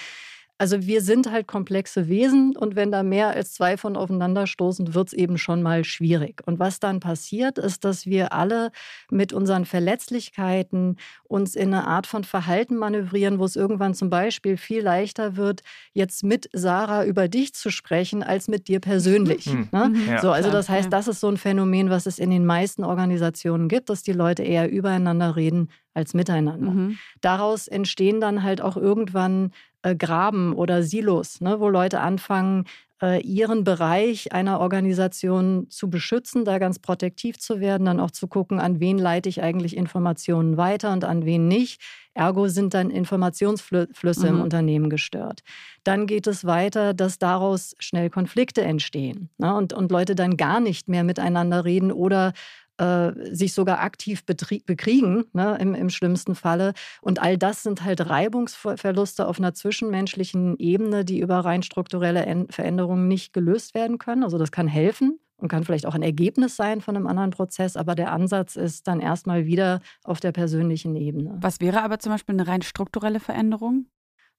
Also 0.59 0.85
wir 0.85 1.01
sind 1.01 1.31
halt 1.31 1.47
komplexe 1.47 2.09
Wesen 2.09 2.55
und 2.57 2.75
wenn 2.75 2.91
da 2.91 3.01
mehr 3.01 3.29
als 3.29 3.53
zwei 3.53 3.77
von 3.77 3.95
aufeinander 3.95 4.45
stoßen, 4.45 4.93
wird 4.93 5.07
es 5.07 5.13
eben 5.13 5.37
schon 5.37 5.61
mal 5.61 5.85
schwierig. 5.85 6.41
Und 6.45 6.59
was 6.59 6.81
dann 6.81 6.99
passiert, 6.99 7.57
ist, 7.57 7.85
dass 7.85 8.05
wir 8.05 8.33
alle 8.33 8.71
mit 9.09 9.31
unseren 9.31 9.63
Verletzlichkeiten 9.63 10.97
uns 11.23 11.55
in 11.55 11.73
eine 11.73 11.87
Art 11.87 12.07
von 12.07 12.25
Verhalten 12.25 12.75
manövrieren, 12.75 13.39
wo 13.39 13.45
es 13.45 13.55
irgendwann 13.55 13.93
zum 13.93 14.09
Beispiel 14.09 14.57
viel 14.57 14.81
leichter 14.81 15.37
wird, 15.37 15.61
jetzt 15.93 16.25
mit 16.25 16.49
Sarah 16.51 17.05
über 17.05 17.29
dich 17.29 17.53
zu 17.53 17.69
sprechen, 17.69 18.21
als 18.21 18.49
mit 18.49 18.67
dir 18.67 18.81
persönlich. 18.81 19.45
Mhm. 19.45 19.69
Ne? 19.71 19.89
Mhm. 19.89 20.09
Ja, 20.09 20.21
so, 20.21 20.31
also 20.31 20.51
das 20.51 20.67
heißt, 20.67 20.91
das 20.91 21.07
ist 21.07 21.21
so 21.21 21.29
ein 21.29 21.37
Phänomen, 21.37 21.89
was 21.89 22.05
es 22.05 22.19
in 22.19 22.31
den 22.31 22.45
meisten 22.45 22.83
Organisationen 22.83 23.69
gibt, 23.69 23.89
dass 23.89 24.03
die 24.03 24.11
Leute 24.11 24.43
eher 24.43 24.69
übereinander 24.69 25.37
reden 25.37 25.69
als 25.93 26.13
miteinander. 26.13 26.71
Mhm. 26.71 26.97
Daraus 27.21 27.67
entstehen 27.67 28.21
dann 28.21 28.43
halt 28.43 28.61
auch 28.61 28.77
irgendwann 28.77 29.51
äh, 29.81 29.95
Graben 29.95 30.53
oder 30.53 30.83
Silos, 30.83 31.41
ne, 31.41 31.59
wo 31.59 31.69
Leute 31.69 31.99
anfangen, 31.99 32.65
äh, 33.01 33.21
ihren 33.21 33.63
Bereich 33.63 34.33
einer 34.33 34.59
Organisation 34.59 35.67
zu 35.69 35.89
beschützen, 35.89 36.43
da 36.43 36.57
ganz 36.57 36.79
protektiv 36.79 37.39
zu 37.39 37.59
werden, 37.59 37.85
dann 37.85 37.99
auch 37.99 38.11
zu 38.11 38.27
gucken, 38.27 38.59
an 38.59 38.79
wen 38.79 38.97
leite 38.97 39.29
ich 39.29 39.41
eigentlich 39.41 39.77
Informationen 39.77 40.57
weiter 40.57 40.91
und 40.91 41.05
an 41.05 41.25
wen 41.25 41.47
nicht. 41.47 41.81
Ergo 42.13 42.49
sind 42.49 42.73
dann 42.73 42.89
Informationsflüsse 42.89 44.27
mhm. 44.29 44.35
im 44.35 44.41
Unternehmen 44.41 44.89
gestört. 44.89 45.41
Dann 45.85 46.07
geht 46.07 46.27
es 46.27 46.43
weiter, 46.43 46.93
dass 46.93 47.19
daraus 47.19 47.75
schnell 47.79 48.09
Konflikte 48.09 48.63
entstehen 48.63 49.29
ne? 49.37 49.55
und, 49.55 49.71
und 49.71 49.91
Leute 49.91 50.15
dann 50.15 50.35
gar 50.35 50.59
nicht 50.59 50.89
mehr 50.89 51.05
miteinander 51.05 51.63
reden 51.63 51.93
oder 51.93 52.33
äh, 52.79 53.11
sich 53.35 53.53
sogar 53.53 53.81
aktiv 53.81 54.25
bekriegen, 54.25 55.25
ne, 55.33 55.57
im, 55.59 55.75
im 55.75 55.89
schlimmsten 55.89 56.35
Falle. 56.35 56.73
Und 57.01 57.21
all 57.21 57.37
das 57.37 57.63
sind 57.63 57.83
halt 57.83 58.09
Reibungsverluste 58.09 59.27
auf 59.27 59.37
einer 59.39 59.53
zwischenmenschlichen 59.53 60.57
Ebene, 60.57 61.05
die 61.05 61.19
über 61.19 61.39
rein 61.39 61.61
strukturelle 61.61 62.47
Veränderungen 62.49 63.07
nicht 63.07 63.33
gelöst 63.33 63.75
werden 63.75 63.97
können. 63.97 64.23
Also 64.23 64.37
das 64.37 64.51
kann 64.51 64.67
helfen, 64.67 65.19
und 65.41 65.47
kann 65.47 65.63
vielleicht 65.63 65.85
auch 65.85 65.95
ein 65.95 66.03
Ergebnis 66.03 66.55
sein 66.55 66.81
von 66.81 66.95
einem 66.95 67.07
anderen 67.07 67.31
Prozess, 67.31 67.77
aber 67.77 67.95
der 67.95 68.11
Ansatz 68.11 68.55
ist 68.55 68.87
dann 68.87 68.99
erstmal 68.99 69.45
wieder 69.45 69.79
auf 70.03 70.19
der 70.19 70.31
persönlichen 70.31 70.95
Ebene. 70.95 71.37
Was 71.39 71.61
wäre 71.61 71.81
aber 71.81 71.99
zum 71.99 72.11
Beispiel 72.11 72.35
eine 72.35 72.47
rein 72.47 72.61
strukturelle 72.61 73.19
Veränderung? 73.19 73.85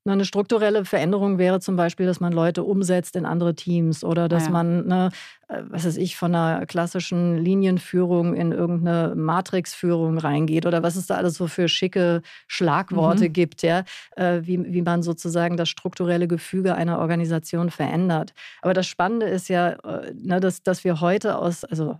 Eine 0.06 0.24
strukturelle 0.24 0.86
Veränderung 0.86 1.36
wäre 1.36 1.60
zum 1.60 1.76
Beispiel, 1.76 2.06
dass 2.06 2.20
man 2.20 2.32
Leute 2.32 2.64
umsetzt 2.64 3.16
in 3.16 3.26
andere 3.26 3.54
Teams 3.54 4.02
oder 4.02 4.28
dass 4.28 4.46
ja. 4.46 4.50
man 4.50 4.86
ne, 4.86 5.10
was 5.68 5.84
weiß 5.84 5.96
ich, 5.96 6.16
von 6.16 6.34
einer 6.34 6.64
klassischen 6.66 7.36
Linienführung 7.36 8.34
in 8.34 8.52
irgendeine 8.52 9.14
Matrixführung 9.16 10.18
reingeht 10.18 10.64
oder 10.64 10.82
was 10.82 10.94
es 10.94 11.06
da 11.06 11.16
alles 11.16 11.34
so 11.34 11.48
für 11.48 11.68
schicke 11.68 12.22
Schlagworte 12.46 13.28
mhm. 13.28 13.32
gibt, 13.32 13.62
ja, 13.62 13.82
äh, 14.16 14.42
wie, 14.42 14.72
wie 14.72 14.82
man 14.82 15.02
sozusagen 15.02 15.56
das 15.56 15.68
strukturelle 15.68 16.28
Gefüge 16.28 16.76
einer 16.76 17.00
Organisation 17.00 17.70
verändert. 17.70 18.32
Aber 18.62 18.74
das 18.74 18.86
Spannende 18.86 19.26
ist 19.26 19.48
ja, 19.48 19.70
äh, 19.70 20.12
ne, 20.14 20.38
dass, 20.38 20.62
dass 20.62 20.84
wir 20.84 21.00
heute 21.00 21.36
aus, 21.36 21.64
also 21.64 21.98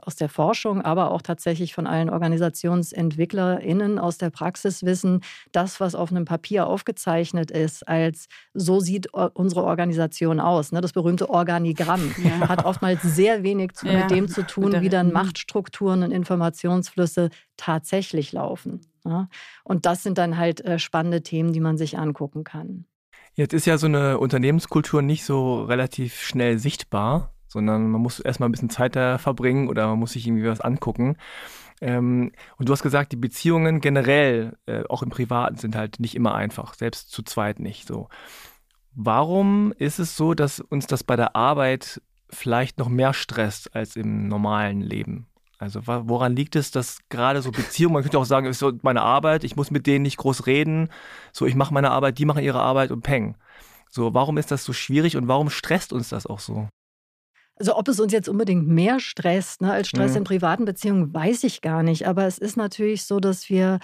aus 0.00 0.16
der 0.16 0.28
Forschung, 0.28 0.80
aber 0.82 1.10
auch 1.10 1.22
tatsächlich 1.22 1.74
von 1.74 1.86
allen 1.88 2.08
OrganisationsentwicklerInnen 2.08 3.98
aus 3.98 4.16
der 4.16 4.30
Praxis 4.30 4.84
wissen, 4.84 5.22
das, 5.50 5.80
was 5.80 5.94
auf 5.94 6.10
einem 6.10 6.24
Papier 6.24 6.66
aufgezeichnet 6.68 7.50
ist, 7.50 7.86
als 7.88 8.28
so 8.54 8.80
sieht 8.80 9.12
unsere 9.12 9.64
Organisation 9.64 10.40
aus. 10.40 10.72
Ne? 10.72 10.80
Das 10.80 10.92
berühmte 10.92 11.28
Organigramm 11.28 12.14
ja. 12.22 12.48
hat 12.48 12.64
oftmals 12.64 12.91
halt 13.00 13.14
sehr 13.14 13.42
wenig 13.42 13.72
zu, 13.72 13.86
ja, 13.86 14.00
mit 14.00 14.10
dem 14.10 14.28
zu 14.28 14.46
tun, 14.46 14.80
wie 14.80 14.88
dann 14.88 15.12
Machtstrukturen 15.12 16.02
und 16.02 16.10
Informationsflüsse 16.10 17.30
tatsächlich 17.56 18.32
laufen. 18.32 18.80
Ja? 19.04 19.28
Und 19.64 19.86
das 19.86 20.02
sind 20.02 20.18
dann 20.18 20.36
halt 20.36 20.64
äh, 20.64 20.78
spannende 20.78 21.22
Themen, 21.22 21.52
die 21.52 21.60
man 21.60 21.76
sich 21.76 21.98
angucken 21.98 22.44
kann. 22.44 22.84
Jetzt 23.34 23.54
ist 23.54 23.66
ja 23.66 23.78
so 23.78 23.86
eine 23.86 24.18
Unternehmenskultur 24.18 25.00
nicht 25.00 25.24
so 25.24 25.62
relativ 25.62 26.20
schnell 26.20 26.58
sichtbar, 26.58 27.32
sondern 27.48 27.90
man 27.90 28.00
muss 28.00 28.20
erstmal 28.20 28.48
ein 28.48 28.52
bisschen 28.52 28.70
Zeit 28.70 28.96
da 28.96 29.18
verbringen 29.18 29.68
oder 29.68 29.88
man 29.88 29.98
muss 29.98 30.12
sich 30.12 30.26
irgendwie 30.26 30.46
was 30.46 30.60
angucken. 30.60 31.16
Ähm, 31.80 32.32
und 32.58 32.68
du 32.68 32.72
hast 32.72 32.82
gesagt, 32.82 33.12
die 33.12 33.16
Beziehungen 33.16 33.80
generell, 33.80 34.56
äh, 34.66 34.84
auch 34.88 35.02
im 35.02 35.10
Privaten, 35.10 35.56
sind 35.56 35.74
halt 35.74 35.98
nicht 35.98 36.14
immer 36.14 36.34
einfach, 36.34 36.74
selbst 36.74 37.10
zu 37.10 37.22
zweit 37.22 37.58
nicht 37.58 37.86
so. 37.86 38.08
Warum 38.94 39.72
ist 39.78 39.98
es 39.98 40.16
so, 40.16 40.34
dass 40.34 40.60
uns 40.60 40.86
das 40.86 41.02
bei 41.02 41.16
der 41.16 41.34
Arbeit 41.34 42.00
vielleicht 42.32 42.78
noch 42.78 42.88
mehr 42.88 43.14
stresst 43.14 43.74
als 43.74 43.96
im 43.96 44.28
normalen 44.28 44.80
Leben? 44.80 45.26
Also 45.58 45.80
woran 45.86 46.34
liegt 46.34 46.56
es, 46.56 46.72
dass 46.72 46.98
gerade 47.08 47.40
so 47.40 47.52
Beziehungen, 47.52 47.94
man 47.94 48.02
könnte 48.02 48.18
auch 48.18 48.24
sagen, 48.24 48.46
es 48.46 48.56
ist 48.56 48.60
so 48.60 48.72
meine 48.82 49.02
Arbeit, 49.02 49.44
ich 49.44 49.54
muss 49.54 49.70
mit 49.70 49.86
denen 49.86 50.02
nicht 50.02 50.16
groß 50.16 50.46
reden, 50.46 50.88
so 51.32 51.46
ich 51.46 51.54
mache 51.54 51.72
meine 51.72 51.92
Arbeit, 51.92 52.18
die 52.18 52.24
machen 52.24 52.42
ihre 52.42 52.60
Arbeit 52.60 52.90
und 52.90 53.02
peng. 53.02 53.36
So, 53.88 54.12
warum 54.12 54.38
ist 54.38 54.50
das 54.50 54.64
so 54.64 54.72
schwierig 54.72 55.16
und 55.16 55.28
warum 55.28 55.50
stresst 55.50 55.92
uns 55.92 56.08
das 56.08 56.26
auch 56.26 56.40
so? 56.40 56.68
Also 57.56 57.76
ob 57.76 57.86
es 57.86 58.00
uns 58.00 58.12
jetzt 58.12 58.28
unbedingt 58.28 58.66
mehr 58.66 58.98
stresst 58.98 59.60
ne, 59.60 59.70
als 59.70 59.88
Stress 59.88 60.12
mhm. 60.12 60.18
in 60.18 60.24
privaten 60.24 60.64
Beziehungen, 60.64 61.14
weiß 61.14 61.44
ich 61.44 61.60
gar 61.60 61.84
nicht. 61.84 62.08
Aber 62.08 62.26
es 62.26 62.38
ist 62.38 62.56
natürlich 62.56 63.04
so, 63.04 63.20
dass 63.20 63.48
wir 63.48 63.78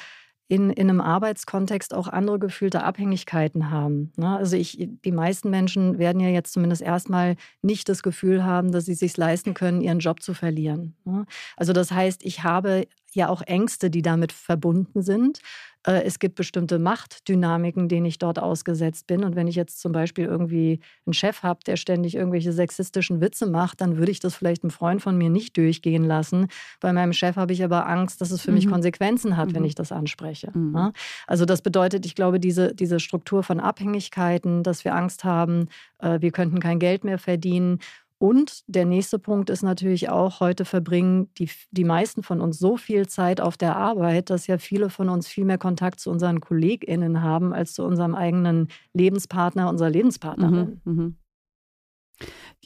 in, 0.49 0.71
in 0.71 0.89
einem 0.89 1.03
Arbeitskontext 1.03 1.93
auch 1.95 2.09
andere 2.09 2.39
gefühlte 2.39 2.83
Abhängigkeiten 2.83 3.71
haben. 3.71 4.13
Ne? 4.17 4.37
Also 4.37 4.57
ich, 4.57 4.89
die 5.05 5.13
meisten 5.13 5.51
Menschen 5.51 5.99
werden 5.99 6.21
ja 6.21 6.29
jetzt 6.29 6.55
zumindest 6.55 6.81
erstmal 6.81 7.37
nicht 7.61 7.89
das 7.89 8.03
Gefühl 8.03 8.45
haben, 8.45 8.73
dass 8.73 8.87
sie 8.87 8.95
sich 8.95 9.17
leisten 9.19 9.53
können, 9.53 9.83
ihren 9.83 9.99
Job 9.99 10.23
zu 10.23 10.33
verlieren. 10.33 10.95
Ne? 11.05 11.27
Also 11.57 11.75
das 11.75 11.93
heißt, 11.93 12.25
ich 12.25 12.45
habe 12.45 12.87
ja 13.13 13.29
auch 13.29 13.43
Ängste, 13.43 13.91
die 13.91 14.03
damit 14.03 14.33
verbunden 14.33 15.03
sind. 15.03 15.41
Äh, 15.87 16.03
es 16.03 16.19
gibt 16.19 16.35
bestimmte 16.35 16.79
Machtdynamiken, 16.79 17.89
denen 17.89 18.07
ich 18.07 18.19
dort 18.19 18.39
ausgesetzt 18.39 19.07
bin. 19.07 19.25
Und 19.25 19.37
wenn 19.37 19.47
ich 19.47 19.55
jetzt 19.55 19.81
zum 19.81 19.93
Beispiel 19.93 20.25
irgendwie 20.25 20.81
einen 21.07 21.13
Chef 21.13 21.43
habe, 21.43 21.61
der 21.67 21.77
ständig 21.77 22.15
irgendwelche 22.15 22.53
sexistischen 22.53 23.21
Witze 23.21 23.47
macht, 23.47 23.81
dann 23.81 23.97
würde 23.97 24.11
ich 24.11 24.21
das 24.21 24.35
vielleicht 24.35 24.63
einem 24.65 24.71
Freund 24.71 25.03
von 25.03 25.17
mir 25.17 25.31
nicht 25.31 25.57
durchgehen 25.57 26.05
lassen. 26.05 26.49
Bei 26.81 26.93
meinem 26.93 27.13
Chef 27.13 27.37
habe 27.37 27.53
ich 27.53 27.63
aber 27.63 27.87
Angst, 27.87 28.21
dass 28.21 28.31
es 28.31 28.43
für 28.43 28.51
mhm. 28.51 28.57
mich 28.57 28.69
Konsequenzen 28.69 29.37
hat, 29.37 29.51
mhm. 29.51 29.55
wenn 29.55 29.65
ich 29.65 29.75
das 29.75 29.93
anspreche. 29.93 30.51
Mhm. 30.55 30.73
Ne? 30.73 30.93
Also 31.27 31.45
das 31.45 31.63
bedeutet, 31.63 32.07
ich 32.07 32.15
glaube, 32.15 32.41
diese, 32.41 32.75
diese 32.75 33.01
Struktur 33.01 33.43
von 33.43 33.61
Abhängigkeiten, 33.61 34.63
dass 34.63 34.85
wir 34.85 34.95
Angst 34.95 35.25
haben, 35.25 35.69
äh, 35.99 36.21
wir 36.21 36.33
könnten 36.33 36.61
kein 36.61 36.79
Geld 36.79 37.05
mehr 37.05 37.19
verdienen 37.19 37.79
und 38.19 38.63
der 38.67 38.85
nächste 38.85 39.19
Punkt 39.19 39.49
ist 39.51 39.63
natürlich 39.63 40.09
auch, 40.11 40.41
heute 40.41 40.65
verbringen 40.65 41.33
die, 41.39 41.49
die 41.71 41.85
meisten 41.85 42.23
von 42.23 42.41
uns 42.41 42.59
so 42.59 42.77
viel 42.77 43.07
Zeit 43.07 43.41
auf 43.41 43.57
der 43.57 43.77
Arbeit, 43.77 44.31
dass 44.31 44.47
ja 44.49 44.59
viele 44.59 44.91
von 44.91 45.09
uns 45.09 45.29
viel 45.29 45.45
mehr 45.45 45.59
Kontakt 45.59 46.01
zu 46.01 46.11
unseren 46.11 46.41
KollegInnen 46.41 47.23
haben 47.23 47.53
als 47.53 47.75
zu 47.75 47.85
unserem 47.85 48.15
eigenen 48.15 48.69
Lebenspartner, 48.93 49.69
unserer 49.69 49.91
Lebenspartnerin. 49.91 50.81
Mhm, 50.85 50.93
mh. 50.93 51.13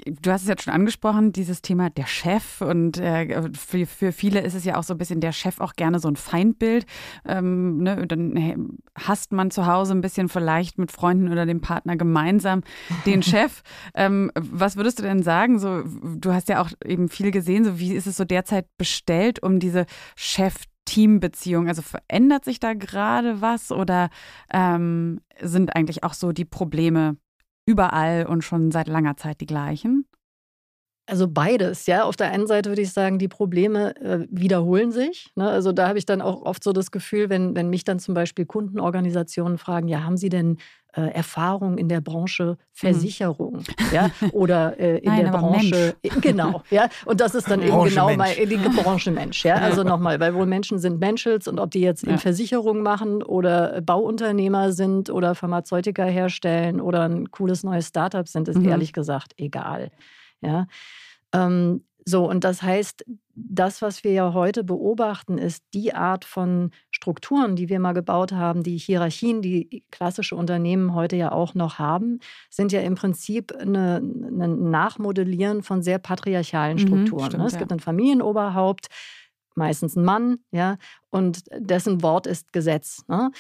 Du 0.07 0.31
hast 0.31 0.43
es 0.43 0.49
jetzt 0.49 0.63
schon 0.63 0.73
angesprochen, 0.73 1.33
dieses 1.33 1.61
Thema 1.61 1.91
der 1.91 2.07
Chef. 2.07 2.61
Und 2.63 2.99
äh, 2.99 3.51
für, 3.53 3.87
für 3.87 4.13
viele 4.13 4.41
ist 4.41 4.55
es 4.55 4.65
ja 4.65 4.77
auch 4.79 4.83
so 4.83 4.95
ein 4.95 4.99
bisschen 4.99 5.21
der 5.21 5.33
Chef 5.33 5.61
auch 5.61 5.75
gerne 5.75 5.99
so 5.99 6.09
ein 6.09 6.17
Feindbild. 6.17 6.87
Ähm, 7.27 7.79
ne? 7.79 8.07
Dann 8.07 8.35
hey, 8.37 8.57
hasst 8.99 9.33
man 9.33 9.51
zu 9.51 9.67
Hause 9.67 9.93
ein 9.95 10.01
bisschen 10.01 10.29
vielleicht 10.29 10.79
mit 10.79 10.91
Freunden 10.91 11.31
oder 11.31 11.45
dem 11.45 11.61
Partner 11.61 11.97
gemeinsam 11.97 12.63
den 13.05 13.23
Chef. 13.23 13.63
Ähm, 13.95 14.31
was 14.35 14.77
würdest 14.77 14.99
du 14.99 15.03
denn 15.03 15.23
sagen? 15.23 15.59
So, 15.59 15.83
du 15.83 16.33
hast 16.33 16.49
ja 16.49 16.63
auch 16.63 16.71
eben 16.85 17.09
viel 17.09 17.31
gesehen. 17.31 17.65
So, 17.65 17.79
wie 17.79 17.93
ist 17.93 18.07
es 18.07 18.17
so 18.17 18.25
derzeit 18.25 18.67
bestellt 18.79 19.43
um 19.43 19.59
diese 19.59 19.87
Chef- 20.17 20.65
Teambeziehung? 20.85 21.69
Also 21.69 21.81
verändert 21.81 22.45
sich 22.45 22.59
da 22.59 22.75
gerade 22.75 23.41
was 23.41 23.71
oder 23.71 24.11
ähm, 24.53 25.21
sind 25.41 25.77
eigentlich 25.77 26.03
auch 26.03 26.15
so 26.15 26.33
die 26.33 26.45
Probleme 26.45 27.17
überall 27.67 28.27
und 28.27 28.43
schon 28.43 28.71
seit 28.71 28.89
langer 28.89 29.17
Zeit 29.17 29.41
die 29.41 29.47
gleichen? 29.47 30.07
Also 31.07 31.27
beides, 31.29 31.87
ja. 31.87 32.05
Auf 32.05 32.17
der 32.17 32.31
einen 32.31 32.47
Seite 32.47 32.71
würde 32.71 32.83
ich 32.83 32.93
sagen, 32.93 33.19
die 33.19 33.29
Probleme 33.29 33.97
äh, 33.97 34.27
wiederholen 34.31 34.93
sich. 34.93 35.31
Ne? 35.35 35.49
Also 35.49 35.73
da 35.73 35.89
habe 35.89 35.99
ich 35.99 36.07
dann 36.07 36.23
auch 36.23 36.43
oft 36.43 36.63
so 36.63 36.73
das 36.73 36.93
Gefühl, 36.93 37.29
wenn, 37.29 37.57
wenn 37.57 37.69
mich 37.71 37.83
dann 37.83 37.99
zum 37.99 38.15
Beispiel 38.15 38.47
Kundenorganisationen 38.47 39.59
fragen, 39.59 39.89
ja, 39.89 40.05
haben 40.05 40.17
Sie 40.17 40.29
denn 40.29 40.59
äh, 40.95 41.11
Erfahrung 41.11 41.79
in 41.79 41.89
der 41.89 42.01
Branche 42.01 42.45
mhm. 42.45 42.57
Versicherung, 42.73 43.57
mhm. 43.57 43.65
ja, 43.93 44.11
oder 44.33 44.79
äh, 44.79 44.99
in 44.99 45.07
Nein, 45.07 45.25
der 45.25 45.31
Branche, 45.33 45.97
Mensch. 46.03 46.21
genau, 46.21 46.63
ja, 46.71 46.89
und 47.07 47.21
das 47.21 47.35
ist 47.35 47.51
dann 47.51 47.63
eben 47.63 47.83
genau 47.85 48.15
mal 48.15 48.35
die 48.35 48.57
Branche 48.57 49.11
Mensch, 49.11 49.45
ja, 49.45 49.55
also 49.57 49.85
nochmal, 49.85 50.21
weil 50.21 50.35
wohl 50.35 50.47
Menschen 50.47 50.79
sind 50.79 51.01
Menschels 51.01 51.49
und 51.49 51.59
ob 51.59 51.71
die 51.71 51.81
jetzt 51.81 52.05
in 52.05 52.11
ja. 52.11 52.19
Versicherung 52.19 52.83
machen 52.83 53.23
oder 53.23 53.81
Bauunternehmer 53.81 54.73
sind 54.73 55.09
oder 55.09 55.35
Pharmazeutika 55.35 56.05
herstellen 56.05 56.81
oder 56.81 57.09
ein 57.09 57.31
cooles 57.31 57.65
neues 57.65 57.89
Startup 57.89 58.29
sind, 58.29 58.49
ist 58.49 58.59
mhm. 58.59 58.69
ehrlich 58.69 58.93
gesagt 58.93 59.33
egal, 59.39 59.91
ja. 60.43 60.67
Ähm, 61.33 61.83
so, 62.05 62.29
und 62.29 62.45
das 62.45 62.63
heißt, 62.63 63.05
das, 63.35 63.81
was 63.81 64.05
wir 64.05 64.13
ja 64.13 64.35
heute 64.35 64.65
beobachten, 64.65 65.39
ist 65.39 65.65
die 65.73 65.95
Art 65.95 66.25
von 66.25 66.71
Strukturen, 66.91 67.57
die 67.57 67.69
wir 67.69 67.81
mal 67.81 67.93
gebaut 67.93 68.33
haben, 68.33 68.63
die 68.63 68.77
Hierarchien, 68.77 69.41
die 69.41 69.85
klassische 69.91 70.37
Unternehmen 70.37 70.95
heute 70.95 71.17
ja 71.17 71.33
auch 71.33 71.55
noch 71.55 71.79
haben, 71.79 72.19
sind 72.51 72.73
ja 72.73 72.81
im 72.81 72.95
Prinzip 72.95 73.53
ein 73.57 74.71
Nachmodellieren 74.71 75.63
von 75.63 75.83
sehr 75.83 75.99
patriarchalen 75.99 76.77
mhm, 76.77 76.81
Strukturen. 76.81 77.25
Mhm, 77.25 77.29
stimmt, 77.31 77.47
es 77.47 77.59
gibt 77.59 77.71
ja. 77.71 77.77
ein 77.77 77.81
Familienoberhaupt, 77.81 78.89
meistens 79.55 79.97
ein 79.97 80.05
Mann, 80.05 80.39
ja, 80.51 80.77
und 81.11 81.45
dessen 81.57 82.03
Wort 82.03 82.27
ist 82.27 82.53
Gesetz. 82.53 83.05
Ne? 83.09 83.31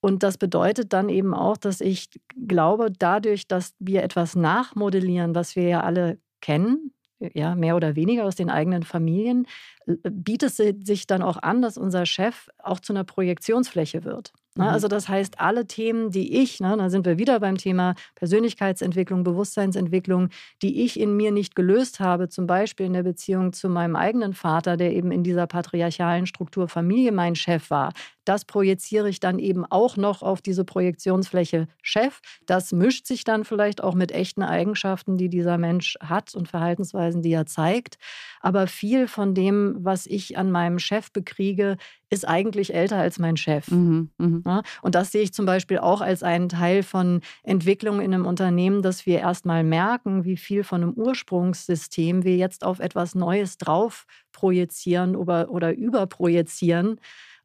Und 0.00 0.22
das 0.22 0.38
bedeutet 0.38 0.92
dann 0.92 1.08
eben 1.08 1.34
auch, 1.34 1.56
dass 1.56 1.80
ich 1.80 2.08
glaube, 2.46 2.92
dadurch, 2.96 3.48
dass 3.48 3.74
wir 3.78 4.02
etwas 4.02 4.36
nachmodellieren, 4.36 5.34
was 5.34 5.56
wir 5.56 5.64
ja 5.64 5.80
alle 5.80 6.18
kennen, 6.40 6.92
ja, 7.34 7.54
mehr 7.54 7.76
oder 7.76 7.96
weniger 7.96 8.24
aus 8.26 8.36
den 8.36 8.50
eigenen 8.50 8.82
Familien, 8.84 9.46
äh, 9.86 9.94
bietet 10.10 10.58
es 10.58 10.86
sich 10.86 11.06
dann 11.06 11.22
auch 11.22 11.36
an, 11.38 11.62
dass 11.62 11.76
unser 11.78 12.06
Chef 12.06 12.48
auch 12.58 12.80
zu 12.80 12.92
einer 12.92 13.04
Projektionsfläche 13.04 14.04
wird. 14.04 14.32
Ne? 14.58 14.64
Mhm. 14.64 14.70
Also 14.70 14.88
das 14.88 15.08
heißt, 15.08 15.40
alle 15.40 15.66
Themen, 15.66 16.10
die 16.10 16.40
ich, 16.42 16.60
ne, 16.60 16.76
da 16.76 16.90
sind 16.90 17.06
wir 17.06 17.16
wieder 17.16 17.40
beim 17.40 17.56
Thema 17.56 17.94
Persönlichkeitsentwicklung, 18.16 19.22
Bewusstseinsentwicklung, 19.22 20.28
die 20.60 20.84
ich 20.84 21.00
in 21.00 21.16
mir 21.16 21.30
nicht 21.30 21.54
gelöst 21.54 22.00
habe, 22.00 22.28
zum 22.28 22.46
Beispiel 22.46 22.86
in 22.86 22.92
der 22.92 23.04
Beziehung 23.04 23.52
zu 23.52 23.68
meinem 23.68 23.96
eigenen 23.96 24.34
Vater, 24.34 24.76
der 24.76 24.92
eben 24.92 25.12
in 25.12 25.22
dieser 25.22 25.46
patriarchalen 25.46 26.26
Struktur 26.26 26.68
Familie 26.68 27.12
mein 27.12 27.36
Chef 27.36 27.70
war, 27.70 27.92
das 28.28 28.44
projiziere 28.44 29.08
ich 29.08 29.20
dann 29.20 29.38
eben 29.38 29.64
auch 29.64 29.96
noch 29.96 30.22
auf 30.22 30.42
diese 30.42 30.62
Projektionsfläche 30.62 31.66
Chef. 31.80 32.20
Das 32.44 32.72
mischt 32.72 33.06
sich 33.06 33.24
dann 33.24 33.44
vielleicht 33.44 33.82
auch 33.82 33.94
mit 33.94 34.12
echten 34.12 34.42
Eigenschaften, 34.42 35.16
die 35.16 35.30
dieser 35.30 35.56
Mensch 35.56 35.96
hat 36.02 36.34
und 36.34 36.46
Verhaltensweisen, 36.46 37.22
die 37.22 37.32
er 37.32 37.46
zeigt. 37.46 37.96
Aber 38.40 38.66
viel 38.66 39.08
von 39.08 39.34
dem, 39.34 39.76
was 39.80 40.06
ich 40.06 40.38
an 40.38 40.50
meinem 40.50 40.78
Chef 40.78 41.12
bekriege, 41.12 41.76
ist 42.10 42.26
eigentlich 42.26 42.74
älter 42.74 42.96
als 42.96 43.18
mein 43.18 43.36
Chef. 43.36 43.68
Mhm, 43.70 44.10
mh. 44.18 44.62
Und 44.82 44.94
das 44.94 45.12
sehe 45.12 45.22
ich 45.22 45.32
zum 45.34 45.46
Beispiel 45.46 45.78
auch 45.78 46.00
als 46.00 46.22
einen 46.22 46.48
Teil 46.48 46.82
von 46.82 47.20
Entwicklung 47.42 48.00
in 48.00 48.14
einem 48.14 48.26
Unternehmen, 48.26 48.82
dass 48.82 49.04
wir 49.06 49.18
erstmal 49.18 49.64
merken, 49.64 50.24
wie 50.24 50.36
viel 50.36 50.64
von 50.64 50.82
einem 50.82 50.92
Ursprungssystem 50.94 52.24
wir 52.24 52.36
jetzt 52.36 52.64
auf 52.64 52.78
etwas 52.78 53.14
Neues 53.14 53.58
drauf 53.58 54.06
projizieren 54.32 55.16
oder, 55.16 55.50
oder 55.50 55.74
überprojizieren 55.74 57.00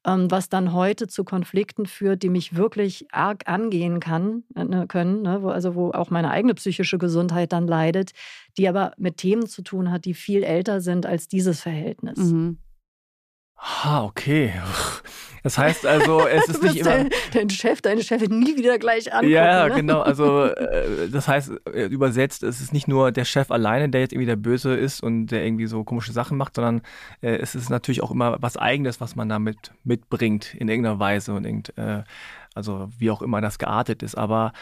was 0.06 0.50
dann 0.50 0.74
heute 0.74 1.08
zu 1.08 1.24
Konflikten 1.24 1.86
führt, 1.86 2.24
die 2.24 2.30
mich 2.30 2.56
wirklich 2.56 3.08
arg 3.12 3.44
angehen 3.48 4.00
kann, 4.00 4.44
ne, 4.54 4.86
können, 4.88 5.22
ne, 5.22 5.42
wo, 5.42 5.50
also 5.50 5.76
wo 5.76 5.92
auch 5.92 6.10
meine 6.10 6.30
eigene 6.32 6.54
psychische 6.56 6.98
Gesundheit 6.98 7.54
dann 7.54 7.68
leidet, 7.68 8.12
die 8.58 8.68
aber 8.68 8.94
mit 8.98 9.18
Themen 9.18 9.48
zu 9.48 9.62
tun 9.62 9.92
hat, 9.92 10.06
die 10.06 10.14
viel 10.14 10.44
älter 10.44 10.82
sind 10.82 11.06
als 11.06 11.28
dieses 11.28 11.62
Verhältnis. 11.62 12.18
Mhm. 12.18 12.58
Ah, 13.66 14.04
okay. 14.04 14.52
Das 15.42 15.58
heißt 15.58 15.86
also, 15.86 16.28
es 16.28 16.48
ist 16.50 16.64
nicht 16.64 16.78
immer. 16.78 17.10
Dein 17.34 17.50
Chef, 17.50 17.82
deine 17.82 18.02
Chefin 18.02 18.40
nie 18.40 18.58
wieder 18.58 18.78
gleich 18.78 19.14
angucken. 19.14 19.34
Ja, 19.34 19.68
ne? 19.68 19.76
genau. 19.76 20.02
Also, 20.02 20.46
äh, 20.46 21.10
das 21.10 21.28
heißt, 21.28 21.52
äh, 21.74 21.86
übersetzt, 21.86 22.44
es 22.44 22.60
ist 22.62 22.74
nicht 22.74 22.88
nur 22.88 23.12
der 23.12 23.26
Chef 23.26 23.52
alleine, 23.52 23.90
der 23.90 24.02
jetzt 24.02 24.14
irgendwie 24.14 24.28
der 24.28 24.36
Böse 24.36 24.74
ist 24.74 25.02
und 25.02 25.28
der 25.28 25.46
irgendwie 25.46 25.68
so 25.68 25.84
komische 25.84 26.12
Sachen 26.12 26.38
macht, 26.38 26.56
sondern 26.56 26.82
äh, 27.22 27.38
es 27.38 27.56
ist 27.56 27.70
natürlich 27.70 28.02
auch 28.04 28.12
immer 28.12 28.38
was 28.42 28.58
Eigenes, 28.58 29.02
was 29.02 29.16
man 29.16 29.30
damit 29.30 29.72
mitbringt 29.84 30.54
in 30.56 30.70
irgendeiner 30.70 31.00
Weise 31.00 31.34
und 31.34 31.46
irgend, 31.46 31.74
also 32.56 32.90
wie 32.98 33.12
auch 33.12 33.22
immer 33.22 33.42
das 33.42 33.60
geartet 33.60 34.04
ist. 34.04 34.16
Aber 34.16 34.54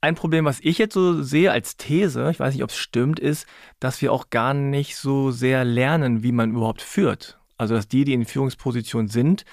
ein 0.00 0.14
Problem, 0.14 0.44
was 0.44 0.60
ich 0.60 0.78
jetzt 0.78 0.94
so 0.94 1.22
sehe 1.22 1.50
als 1.50 1.76
These, 1.76 2.30
ich 2.30 2.40
weiß 2.40 2.54
nicht, 2.54 2.62
ob 2.62 2.70
es 2.70 2.76
stimmt, 2.76 3.18
ist, 3.18 3.46
dass 3.80 4.00
wir 4.00 4.12
auch 4.12 4.30
gar 4.30 4.54
nicht 4.54 4.96
so 4.96 5.30
sehr 5.30 5.64
lernen, 5.64 6.22
wie 6.22 6.32
man 6.32 6.52
überhaupt 6.52 6.82
führt. 6.82 7.37
Also 7.58 7.74
dass 7.74 7.88
die, 7.88 8.04
die 8.04 8.14
in 8.14 8.24
Führungspositionen 8.24 9.08
sind 9.08 9.44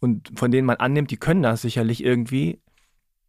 und 0.00 0.38
von 0.38 0.50
denen 0.50 0.66
man 0.66 0.76
annimmt, 0.76 1.10
die 1.10 1.16
können 1.16 1.42
das 1.42 1.62
sicherlich 1.62 2.04
irgendwie, 2.04 2.60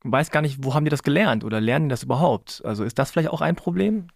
weiß 0.04 0.30
gar 0.30 0.42
nicht, 0.42 0.64
wo 0.64 0.74
haben 0.74 0.86
die 0.86 0.92
das 0.92 1.04
gelernt 1.04 1.44
oder 1.44 1.62
lernen 1.62 1.88
die 1.88 1.94
das 1.94 2.04
überhaupt? 2.04 2.62
Also 2.66 2.84
ist 2.84 3.00
das 3.00 3.12
vielleicht 3.12 3.30
auch 3.30 3.42
ein 3.42 3.56
Problem? 3.56 4.08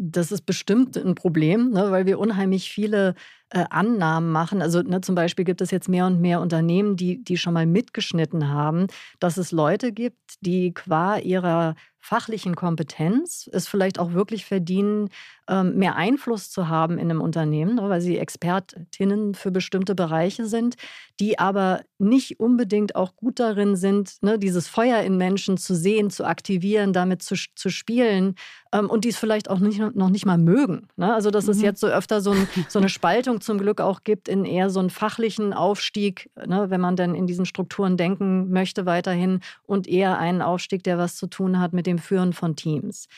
Das 0.00 0.30
ist 0.30 0.42
bestimmt 0.46 0.96
ein 0.96 1.16
Problem, 1.16 1.70
ne, 1.70 1.90
weil 1.90 2.06
wir 2.06 2.20
unheimlich 2.20 2.70
viele 2.70 3.14
äh, 3.50 3.64
Annahmen 3.68 4.30
machen. 4.30 4.62
Also 4.62 4.80
ne, 4.82 5.00
zum 5.00 5.16
Beispiel 5.16 5.44
gibt 5.44 5.60
es 5.60 5.72
jetzt 5.72 5.88
mehr 5.88 6.06
und 6.06 6.20
mehr 6.20 6.40
Unternehmen, 6.40 6.96
die, 6.96 7.24
die 7.24 7.36
schon 7.36 7.54
mal 7.54 7.66
mitgeschnitten 7.66 8.48
haben, 8.48 8.86
dass 9.18 9.38
es 9.38 9.50
Leute 9.50 9.92
gibt, 9.92 10.36
die 10.40 10.72
qua 10.72 11.18
ihrer 11.18 11.74
fachlichen 12.00 12.54
Kompetenz 12.54 13.48
es 13.52 13.68
vielleicht 13.68 13.98
auch 13.98 14.12
wirklich 14.12 14.44
verdienen, 14.44 15.10
ähm, 15.48 15.76
mehr 15.76 15.96
Einfluss 15.96 16.50
zu 16.50 16.68
haben 16.68 16.98
in 16.98 17.10
einem 17.10 17.20
Unternehmen, 17.20 17.76
ne, 17.76 17.88
weil 17.88 18.00
sie 18.00 18.18
Expertinnen 18.18 19.34
für 19.34 19.50
bestimmte 19.50 19.94
Bereiche 19.94 20.46
sind, 20.46 20.76
die 21.20 21.38
aber 21.38 21.82
nicht 21.98 22.38
unbedingt 22.38 22.94
auch 22.94 23.16
gut 23.16 23.40
darin 23.40 23.74
sind, 23.74 24.22
ne, 24.22 24.38
dieses 24.38 24.68
Feuer 24.68 25.00
in 25.00 25.16
Menschen 25.16 25.56
zu 25.56 25.74
sehen, 25.74 26.10
zu 26.10 26.24
aktivieren, 26.24 26.92
damit 26.92 27.22
zu, 27.22 27.34
zu 27.54 27.70
spielen 27.70 28.34
ähm, 28.72 28.88
und 28.90 29.04
die 29.04 29.08
es 29.08 29.16
vielleicht 29.16 29.50
auch 29.50 29.58
nicht, 29.58 29.80
noch 29.96 30.10
nicht 30.10 30.26
mal 30.26 30.38
mögen. 30.38 30.88
Ne? 30.96 31.12
Also 31.12 31.30
dass 31.30 31.46
mhm. 31.46 31.52
es 31.52 31.62
jetzt 31.62 31.80
so 31.80 31.86
öfter 31.86 32.20
so, 32.20 32.32
ein, 32.32 32.46
so, 32.68 32.78
eine 32.78 32.88
Spaltung 32.88 33.40
zum 33.40 33.58
Glück 33.58 33.80
auch 33.80 34.04
gibt 34.04 34.28
in 34.28 34.44
eher 34.44 34.70
so 34.70 34.80
einen 34.80 34.90
fachlichen 34.90 35.52
Aufstieg, 35.52 36.30
wenn 36.36 36.80
man 36.80 36.96
dann 36.96 37.14
in 37.14 37.26
diesen 37.26 37.46
Strukturen 37.46 37.96
denken 37.96 38.50
möchte 38.50 38.86
weiterhin 38.86 39.40
und 39.64 39.88
eher 39.88 40.18
einen 40.18 40.42
Aufstieg, 40.42 40.84
der 40.84 40.98
was 40.98 41.16
zu 41.16 41.26
tun 41.26 41.58
hat 41.58 41.72
mit 41.72 41.86
dem 41.88 41.98
Führen 41.98 42.32
von 42.32 42.56
Teams. 42.56 43.08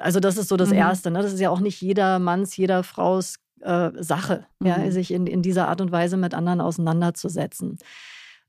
Also 0.00 0.20
das 0.20 0.36
ist 0.36 0.48
so 0.48 0.56
das 0.56 0.70
mhm. 0.70 0.76
Erste. 0.76 1.10
Ne? 1.10 1.22
Das 1.22 1.32
ist 1.32 1.40
ja 1.40 1.50
auch 1.50 1.60
nicht 1.60 1.80
jeder 1.80 2.18
Manns, 2.18 2.56
jeder 2.56 2.82
Frau's 2.82 3.36
äh, 3.60 3.90
Sache, 3.96 4.46
mhm. 4.60 4.66
ja, 4.66 4.90
sich 4.90 5.12
in, 5.12 5.26
in 5.26 5.42
dieser 5.42 5.68
Art 5.68 5.80
und 5.80 5.92
Weise 5.92 6.16
mit 6.16 6.34
anderen 6.34 6.60
auseinanderzusetzen. 6.60 7.78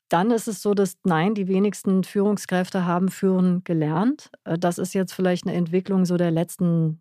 Dann 0.10 0.32
ist 0.32 0.48
es 0.48 0.62
so, 0.62 0.74
dass 0.74 0.98
nein, 1.04 1.36
die 1.36 1.48
wenigsten 1.48 2.04
Führungskräfte 2.04 2.86
haben 2.86 3.10
führen 3.10 3.64
gelernt. 3.64 4.32
Äh, 4.44 4.58
das 4.58 4.78
ist 4.78 4.94
jetzt 4.94 5.14
vielleicht 5.14 5.46
eine 5.46 5.56
Entwicklung 5.56 6.06
so 6.06 6.18
der 6.18 6.32
letzten 6.32 7.00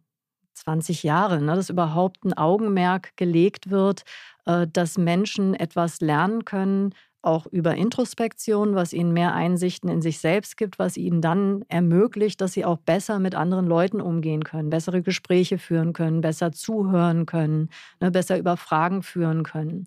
20 0.54 1.02
Jahre, 1.02 1.40
ne, 1.40 1.54
dass 1.54 1.70
überhaupt 1.70 2.24
ein 2.24 2.34
Augenmerk 2.34 3.16
gelegt 3.16 3.70
wird, 3.70 4.02
äh, 4.46 4.66
dass 4.66 4.98
Menschen 4.98 5.54
etwas 5.54 6.00
lernen 6.00 6.44
können, 6.44 6.94
auch 7.22 7.46
über 7.46 7.74
Introspektion, 7.74 8.74
was 8.74 8.92
ihnen 8.92 9.12
mehr 9.12 9.34
Einsichten 9.34 9.88
in 9.90 10.02
sich 10.02 10.18
selbst 10.20 10.56
gibt, 10.56 10.78
was 10.78 10.96
ihnen 10.96 11.20
dann 11.20 11.64
ermöglicht, 11.68 12.40
dass 12.40 12.52
sie 12.52 12.64
auch 12.64 12.78
besser 12.78 13.18
mit 13.18 13.34
anderen 13.34 13.66
Leuten 13.66 14.00
umgehen 14.00 14.44
können, 14.44 14.70
bessere 14.70 15.02
Gespräche 15.02 15.58
führen 15.58 15.92
können, 15.92 16.20
besser 16.20 16.52
zuhören 16.52 17.26
können, 17.26 17.70
ne, 18.00 18.10
besser 18.10 18.38
über 18.38 18.56
Fragen 18.56 19.02
führen 19.02 19.42
können. 19.42 19.86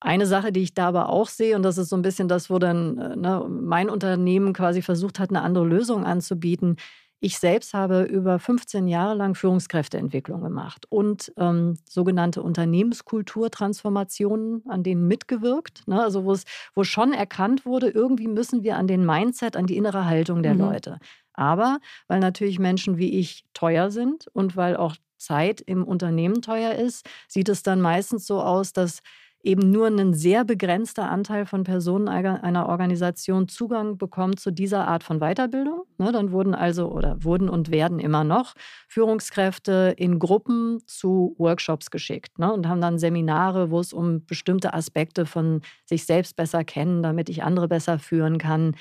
Eine 0.00 0.26
Sache, 0.26 0.52
die 0.52 0.62
ich 0.62 0.74
da 0.74 0.88
aber 0.88 1.08
auch 1.08 1.28
sehe, 1.28 1.56
und 1.56 1.62
das 1.62 1.78
ist 1.78 1.88
so 1.88 1.96
ein 1.96 2.02
bisschen 2.02 2.28
das, 2.28 2.50
wo 2.50 2.58
dann 2.58 2.98
äh, 2.98 3.16
ne, 3.16 3.46
mein 3.48 3.88
Unternehmen 3.88 4.52
quasi 4.52 4.82
versucht 4.82 5.18
hat, 5.18 5.30
eine 5.30 5.40
andere 5.42 5.64
Lösung 5.66 6.04
anzubieten, 6.04 6.76
ich 7.24 7.38
selbst 7.38 7.72
habe 7.72 8.02
über 8.02 8.38
15 8.38 8.86
Jahre 8.86 9.14
lang 9.14 9.34
Führungskräfteentwicklung 9.34 10.42
gemacht 10.42 10.84
und 10.90 11.32
ähm, 11.38 11.78
sogenannte 11.88 12.42
Unternehmenskulturtransformationen, 12.42 14.62
an 14.68 14.82
denen 14.82 15.08
mitgewirkt. 15.08 15.88
Ne? 15.88 16.02
Also 16.02 16.24
wo 16.24 16.32
es 16.32 16.44
wo 16.74 16.84
schon 16.84 17.14
erkannt 17.14 17.64
wurde, 17.64 17.88
irgendwie 17.88 18.28
müssen 18.28 18.62
wir 18.62 18.76
an 18.76 18.86
den 18.86 19.06
Mindset, 19.06 19.56
an 19.56 19.66
die 19.66 19.78
innere 19.78 20.04
Haltung 20.04 20.42
der 20.42 20.52
mhm. 20.52 20.60
Leute. 20.60 20.98
Aber 21.32 21.78
weil 22.08 22.20
natürlich 22.20 22.58
Menschen 22.58 22.98
wie 22.98 23.18
ich 23.18 23.46
teuer 23.54 23.90
sind 23.90 24.26
und 24.34 24.54
weil 24.54 24.76
auch 24.76 24.94
Zeit 25.16 25.62
im 25.62 25.82
Unternehmen 25.82 26.42
teuer 26.42 26.74
ist, 26.74 27.06
sieht 27.26 27.48
es 27.48 27.62
dann 27.62 27.80
meistens 27.80 28.26
so 28.26 28.42
aus, 28.42 28.74
dass 28.74 29.00
eben 29.44 29.70
nur 29.70 29.86
ein 29.86 30.14
sehr 30.14 30.44
begrenzter 30.44 31.10
Anteil 31.10 31.46
von 31.46 31.64
Personen 31.64 32.08
einer 32.08 32.68
Organisation 32.68 33.48
Zugang 33.48 33.98
bekommt 33.98 34.40
zu 34.40 34.50
dieser 34.50 34.88
Art 34.88 35.04
von 35.04 35.20
Weiterbildung. 35.20 35.84
Ne, 35.98 36.10
dann 36.12 36.32
wurden 36.32 36.54
also 36.54 36.90
oder 36.90 37.22
wurden 37.22 37.48
und 37.48 37.70
werden 37.70 37.98
immer 37.98 38.24
noch 38.24 38.54
Führungskräfte 38.88 39.94
in 39.96 40.18
Gruppen 40.18 40.80
zu 40.86 41.34
Workshops 41.38 41.90
geschickt 41.90 42.38
ne, 42.38 42.52
und 42.52 42.68
haben 42.68 42.80
dann 42.80 42.98
Seminare, 42.98 43.70
wo 43.70 43.80
es 43.80 43.92
um 43.92 44.24
bestimmte 44.24 44.72
Aspekte 44.72 45.26
von 45.26 45.60
sich 45.84 46.06
selbst 46.06 46.36
besser 46.36 46.64
kennen, 46.64 47.02
damit 47.02 47.28
ich 47.28 47.42
andere 47.42 47.68
besser 47.68 47.98
führen 47.98 48.38
kann, 48.38 48.74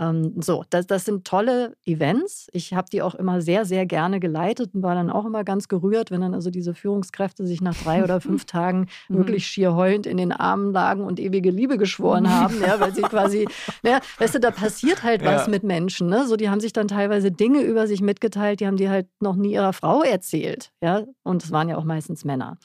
ähm, 0.00 0.32
so, 0.40 0.64
das, 0.70 0.86
das 0.86 1.04
sind 1.04 1.26
tolle 1.26 1.76
Events. 1.84 2.48
Ich 2.52 2.72
habe 2.72 2.88
die 2.90 3.02
auch 3.02 3.14
immer 3.14 3.42
sehr, 3.42 3.66
sehr 3.66 3.84
gerne 3.84 4.18
geleitet 4.18 4.74
und 4.74 4.82
war 4.82 4.94
dann 4.94 5.10
auch 5.10 5.26
immer 5.26 5.44
ganz 5.44 5.68
gerührt, 5.68 6.10
wenn 6.10 6.22
dann 6.22 6.32
also 6.32 6.50
diese 6.50 6.72
Führungskräfte 6.72 7.46
sich 7.46 7.60
nach 7.60 7.76
drei 7.76 8.02
oder 8.02 8.20
fünf 8.20 8.44
Tagen 8.46 8.88
mhm. 9.08 9.18
wirklich 9.18 9.46
schier 9.46 9.74
heulend 9.74 10.06
in 10.06 10.16
den 10.16 10.32
Armen 10.32 10.72
lagen 10.72 11.04
und 11.04 11.20
ewige 11.20 11.50
Liebe 11.50 11.76
geschworen 11.76 12.24
mhm. 12.24 12.30
haben, 12.30 12.60
ja, 12.62 12.80
weil 12.80 12.94
sie 12.94 13.02
quasi, 13.02 13.46
ja, 13.82 13.96
ne, 13.96 14.00
weißt 14.18 14.36
du, 14.36 14.40
da 14.40 14.50
passiert 14.50 15.02
halt 15.02 15.22
was 15.22 15.44
ja. 15.46 15.50
mit 15.50 15.64
Menschen. 15.64 16.08
Ne? 16.08 16.26
So, 16.26 16.36
die 16.36 16.48
haben 16.48 16.60
sich 16.60 16.72
dann 16.72 16.88
teilweise 16.88 17.30
Dinge 17.30 17.60
über 17.60 17.86
sich 17.86 18.00
mitgeteilt, 18.00 18.60
die 18.60 18.66
haben 18.66 18.78
die 18.78 18.88
halt 18.88 19.06
noch 19.20 19.36
nie 19.36 19.52
ihrer 19.52 19.74
Frau 19.74 20.02
erzählt. 20.02 20.72
Ja? 20.80 21.04
Und 21.24 21.44
es 21.44 21.52
waren 21.52 21.68
ja 21.68 21.76
auch 21.76 21.84
meistens 21.84 22.24
Männer. 22.24 22.56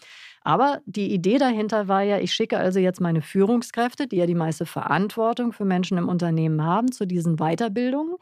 Aber 0.46 0.80
die 0.86 1.12
Idee 1.12 1.40
dahinter 1.40 1.88
war 1.88 2.04
ja, 2.04 2.20
ich 2.20 2.32
schicke 2.32 2.60
also 2.60 2.80
jetzt 2.80 3.02
meine 3.02 3.24
Führungskräfte, 3.24 4.06
die 4.06 4.18
ja 4.18 4.28
die 4.28 4.36
meiste 4.36 4.68
Verantwortung 4.68 5.54
für 5.54 5.66
Menschen 5.66 5.98
im 5.98 6.08
Unternehmen 6.08 6.64
haben, 6.64 6.92
zu 6.92 7.08
diesen 7.08 7.38
Weiterbildungen. 7.38 8.16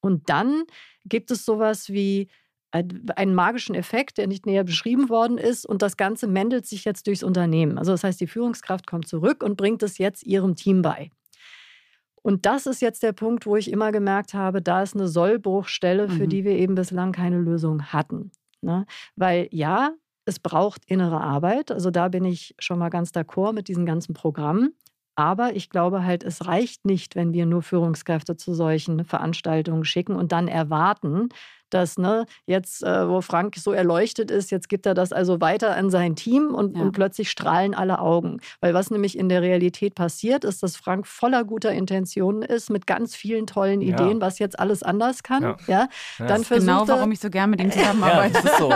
Und 0.00 0.28
dann 0.28 0.64
gibt 1.06 1.30
es 1.30 1.46
sowas 1.46 1.88
wie 1.88 2.28
einen 2.70 3.34
magischen 3.34 3.74
Effekt, 3.74 4.18
der 4.18 4.26
nicht 4.26 4.44
näher 4.44 4.62
beschrieben 4.62 5.08
worden 5.08 5.38
ist. 5.38 5.64
Und 5.64 5.80
das 5.80 5.96
Ganze 5.96 6.26
mendelt 6.26 6.66
sich 6.66 6.84
jetzt 6.84 7.06
durchs 7.06 7.22
Unternehmen. 7.22 7.78
Also 7.78 7.92
das 7.92 8.04
heißt, 8.04 8.20
die 8.20 8.26
Führungskraft 8.26 8.86
kommt 8.86 9.08
zurück 9.08 9.42
und 9.42 9.56
bringt 9.56 9.82
es 9.82 9.96
jetzt 9.96 10.22
ihrem 10.22 10.56
Team 10.56 10.82
bei. 10.82 11.10
Und 12.20 12.44
das 12.44 12.66
ist 12.66 12.82
jetzt 12.82 13.02
der 13.02 13.12
Punkt, 13.12 13.46
wo 13.46 13.56
ich 13.56 13.72
immer 13.72 13.90
gemerkt 13.90 14.34
habe, 14.34 14.60
da 14.60 14.82
ist 14.82 14.94
eine 14.94 15.08
Sollbruchstelle, 15.08 16.10
für 16.10 16.24
mhm. 16.24 16.28
die 16.28 16.44
wir 16.44 16.52
eben 16.52 16.74
bislang 16.74 17.12
keine 17.12 17.38
Lösung 17.38 17.86
hatten. 17.86 18.32
Ne? 18.60 18.84
Weil 19.16 19.48
ja, 19.50 19.94
es 20.24 20.38
braucht 20.38 20.84
innere 20.86 21.20
Arbeit. 21.20 21.70
Also 21.70 21.90
da 21.90 22.08
bin 22.08 22.24
ich 22.24 22.54
schon 22.58 22.78
mal 22.78 22.90
ganz 22.90 23.10
d'accord 23.10 23.52
mit 23.52 23.68
diesen 23.68 23.86
ganzen 23.86 24.14
Programmen. 24.14 24.74
Aber 25.16 25.54
ich 25.54 25.68
glaube 25.70 26.04
halt, 26.04 26.22
es 26.24 26.46
reicht 26.46 26.84
nicht, 26.86 27.14
wenn 27.16 27.32
wir 27.32 27.44
nur 27.46 27.62
Führungskräfte 27.62 28.36
zu 28.36 28.54
solchen 28.54 29.04
Veranstaltungen 29.04 29.84
schicken 29.84 30.14
und 30.16 30.32
dann 30.32 30.48
erwarten, 30.48 31.28
dass 31.74 31.98
ne, 31.98 32.26
jetzt, 32.46 32.82
äh, 32.82 33.08
wo 33.08 33.20
Frank 33.20 33.56
so 33.56 33.72
erleuchtet 33.72 34.30
ist, 34.30 34.50
jetzt 34.50 34.68
gibt 34.68 34.86
er 34.86 34.94
das 34.94 35.12
also 35.12 35.40
weiter 35.40 35.76
an 35.76 35.90
sein 35.90 36.16
Team 36.16 36.54
und, 36.54 36.76
ja. 36.76 36.82
und 36.82 36.92
plötzlich 36.92 37.30
strahlen 37.30 37.74
alle 37.74 37.98
Augen. 37.98 38.40
Weil 38.60 38.74
was 38.74 38.90
nämlich 38.90 39.16
in 39.18 39.28
der 39.28 39.42
Realität 39.42 39.94
passiert, 39.94 40.44
ist, 40.44 40.62
dass 40.62 40.76
Frank 40.76 41.06
voller 41.06 41.44
guter 41.44 41.72
Intentionen 41.72 42.42
ist, 42.42 42.70
mit 42.70 42.86
ganz 42.86 43.14
vielen 43.14 43.46
tollen 43.46 43.80
Ideen, 43.80 44.20
ja. 44.20 44.20
was 44.20 44.38
jetzt 44.38 44.58
alles 44.58 44.82
anders 44.82 45.22
kann. 45.22 45.42
Ja. 45.42 45.56
ja? 45.66 45.88
Dann 46.18 46.28
das 46.28 46.40
ist 46.42 46.50
genau, 46.50 46.86
warum 46.86 47.12
ich 47.12 47.20
so 47.20 47.30
gern 47.30 47.50
mit 47.50 47.60
ihm 47.60 47.70
zusammenarbeite. 47.70 48.20
Ja, 48.30 48.42
das 48.42 48.52
ist 48.52 48.58
so. 48.58 48.72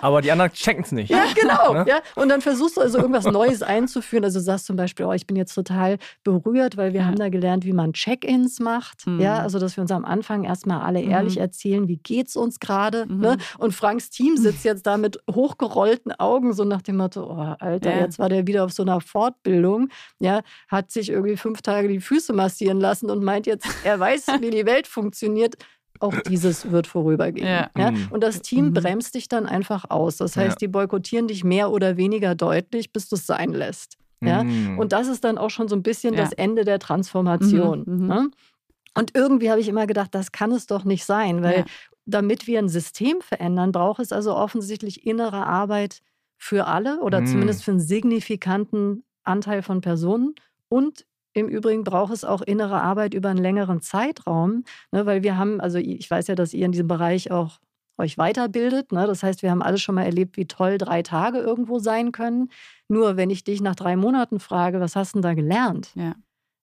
Aber 0.00 0.22
die 0.22 0.30
anderen 0.32 0.52
checken 0.52 0.82
es 0.84 0.92
nicht. 0.92 1.10
Ja, 1.10 1.24
genau. 1.34 1.74
Ne? 1.74 1.84
Ja? 1.88 1.98
Und 2.14 2.28
dann 2.28 2.40
versuchst 2.40 2.76
du 2.76 2.80
also 2.80 2.98
irgendwas 2.98 3.24
Neues 3.26 3.62
einzuführen. 3.62 4.24
Also 4.24 4.38
du 4.38 4.44
sagst 4.44 4.66
zum 4.66 4.76
Beispiel, 4.76 5.06
oh, 5.06 5.12
ich 5.12 5.26
bin 5.26 5.36
jetzt 5.36 5.54
total 5.54 5.98
berührt, 6.22 6.76
weil 6.76 6.92
wir 6.92 7.06
haben 7.06 7.16
da 7.16 7.28
gelernt, 7.28 7.64
wie 7.64 7.72
man 7.72 7.92
Check-ins 7.92 8.60
macht. 8.60 9.06
Mhm. 9.06 9.20
Ja, 9.20 9.38
also 9.38 9.58
dass 9.58 9.76
wir 9.76 9.82
uns 9.82 9.90
am 9.90 10.04
Anfang 10.04 10.44
erstmal 10.44 10.80
alle 10.80 11.00
ehrlich 11.00 11.36
mhm. 11.36 11.42
erzählen, 11.42 11.88
wie 11.88 11.96
geht's 11.96 12.33
uns 12.36 12.60
gerade. 12.60 13.06
Mhm. 13.06 13.20
Ne? 13.20 13.36
Und 13.58 13.72
Franks 13.72 14.10
Team 14.10 14.36
sitzt 14.36 14.64
jetzt 14.64 14.86
da 14.86 14.96
mit 14.96 15.18
hochgerollten 15.30 16.12
Augen, 16.12 16.52
so 16.52 16.64
nach 16.64 16.82
dem 16.82 16.96
Motto, 16.96 17.24
oh, 17.24 17.54
Alter, 17.58 17.90
ja. 17.90 18.00
jetzt 18.00 18.18
war 18.18 18.28
der 18.28 18.46
wieder 18.46 18.64
auf 18.64 18.72
so 18.72 18.82
einer 18.82 19.00
Fortbildung, 19.00 19.88
ja, 20.18 20.42
hat 20.68 20.90
sich 20.90 21.10
irgendwie 21.10 21.36
fünf 21.36 21.62
Tage 21.62 21.88
die 21.88 22.00
Füße 22.00 22.32
massieren 22.32 22.80
lassen 22.80 23.10
und 23.10 23.22
meint 23.22 23.46
jetzt, 23.46 23.66
er 23.84 23.98
weiß, 23.98 24.26
wie 24.40 24.50
die 24.50 24.66
Welt 24.66 24.86
funktioniert. 24.86 25.56
Auch 26.00 26.14
dieses 26.28 26.72
wird 26.72 26.88
vorübergehen. 26.88 27.46
Ja. 27.46 27.70
ja? 27.78 27.92
Mhm. 27.92 28.08
Und 28.10 28.22
das 28.22 28.42
Team 28.42 28.66
mhm. 28.66 28.74
bremst 28.74 29.14
dich 29.14 29.28
dann 29.28 29.46
einfach 29.46 29.90
aus. 29.90 30.16
Das 30.16 30.36
heißt, 30.36 30.60
ja. 30.60 30.66
die 30.66 30.68
boykottieren 30.68 31.28
dich 31.28 31.44
mehr 31.44 31.70
oder 31.70 31.96
weniger 31.96 32.34
deutlich, 32.34 32.92
bis 32.92 33.08
du 33.08 33.14
es 33.14 33.26
sein 33.26 33.52
lässt. 33.52 33.96
Ja? 34.20 34.42
Mhm. 34.42 34.78
Und 34.78 34.92
das 34.92 35.06
ist 35.06 35.22
dann 35.22 35.38
auch 35.38 35.50
schon 35.50 35.68
so 35.68 35.76
ein 35.76 35.82
bisschen 35.82 36.16
das 36.16 36.32
Ende 36.32 36.64
der 36.64 36.80
Transformation. 36.80 37.84
Mhm. 37.86 38.06
Ne? 38.06 38.30
Und 38.96 39.14
irgendwie 39.14 39.50
habe 39.50 39.60
ich 39.60 39.68
immer 39.68 39.86
gedacht, 39.86 40.14
das 40.14 40.32
kann 40.32 40.52
es 40.52 40.66
doch 40.66 40.84
nicht 40.84 41.04
sein, 41.04 41.42
weil 41.42 41.60
ja 41.60 41.64
damit 42.06 42.46
wir 42.46 42.58
ein 42.58 42.68
System 42.68 43.20
verändern, 43.20 43.72
braucht 43.72 44.00
es 44.00 44.12
also 44.12 44.34
offensichtlich 44.34 45.06
innere 45.06 45.46
Arbeit 45.46 46.02
für 46.36 46.66
alle 46.66 47.00
oder 47.00 47.22
mm. 47.22 47.26
zumindest 47.26 47.64
für 47.64 47.70
einen 47.70 47.80
signifikanten 47.80 49.04
Anteil 49.22 49.62
von 49.62 49.80
Personen. 49.80 50.34
Und 50.68 51.06
im 51.32 51.48
Übrigen 51.48 51.84
braucht 51.84 52.12
es 52.12 52.24
auch 52.24 52.42
innere 52.42 52.80
Arbeit 52.80 53.14
über 53.14 53.30
einen 53.30 53.42
längeren 53.42 53.80
Zeitraum, 53.80 54.64
ne, 54.92 55.06
weil 55.06 55.22
wir 55.22 55.36
haben, 55.36 55.60
also 55.60 55.78
ich 55.78 56.08
weiß 56.10 56.28
ja, 56.28 56.34
dass 56.34 56.54
ihr 56.54 56.66
in 56.66 56.72
diesem 56.72 56.88
Bereich 56.88 57.30
auch 57.30 57.58
euch 57.96 58.18
weiterbildet. 58.18 58.92
Ne? 58.92 59.06
Das 59.06 59.22
heißt, 59.22 59.42
wir 59.42 59.50
haben 59.50 59.62
alle 59.62 59.78
schon 59.78 59.94
mal 59.94 60.04
erlebt, 60.04 60.36
wie 60.36 60.46
toll 60.46 60.78
drei 60.78 61.02
Tage 61.02 61.38
irgendwo 61.38 61.78
sein 61.78 62.12
können. 62.12 62.50
Nur 62.88 63.16
wenn 63.16 63.30
ich 63.30 63.44
dich 63.44 63.60
nach 63.60 63.76
drei 63.76 63.96
Monaten 63.96 64.40
frage, 64.40 64.80
was 64.80 64.96
hast 64.96 65.14
du 65.14 65.18
denn 65.18 65.22
da 65.22 65.34
gelernt? 65.34 65.90
Ja. 65.94 66.14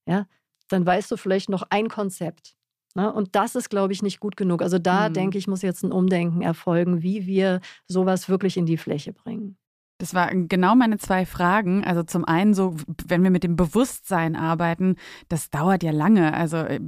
ja 0.06 0.26
dann 0.68 0.86
weißt 0.86 1.12
du 1.12 1.18
vielleicht 1.18 1.50
noch 1.50 1.64
ein 1.70 1.90
Konzept. 1.90 2.56
Ne? 2.96 3.12
Und 3.12 3.36
das 3.36 3.56
ist, 3.56 3.70
glaube 3.70 3.94
ich, 3.94 4.02
nicht 4.02 4.20
gut 4.20 4.38
genug. 4.38 4.62
Also 4.62 4.80
da 4.80 5.10
mhm. 5.10 5.14
denke 5.14 5.38
ich, 5.38 5.48
muss 5.48 5.62
jetzt 5.62 5.84
ein 5.84 5.92
Umdenken 5.92 6.42
erfolgen, 6.42 7.02
wie 7.02 7.26
wir 7.26 7.62
sowas 7.88 8.30
wirklich 8.30 8.58
in 8.58 8.66
die 8.66 8.78
Fläche 8.78 9.14
bringen. 9.14 9.58
Das 10.02 10.16
waren 10.16 10.48
genau 10.48 10.74
meine 10.74 10.98
zwei 10.98 11.28
Fragen. 11.28 11.84
Also 11.84 12.02
zum 12.02 12.26
einen 12.26 12.56
so, 12.56 12.76
wenn 13.06 13.22
wir 13.22 13.30
mit 13.30 13.44
dem 13.44 13.56
Bewusstsein 13.56 14.36
arbeiten, 14.36 14.96
das 15.30 15.52
dauert 15.52 15.84
ja 15.84 15.92
lange. 15.92 16.34
Also 16.34 16.58
äh, 16.58 16.80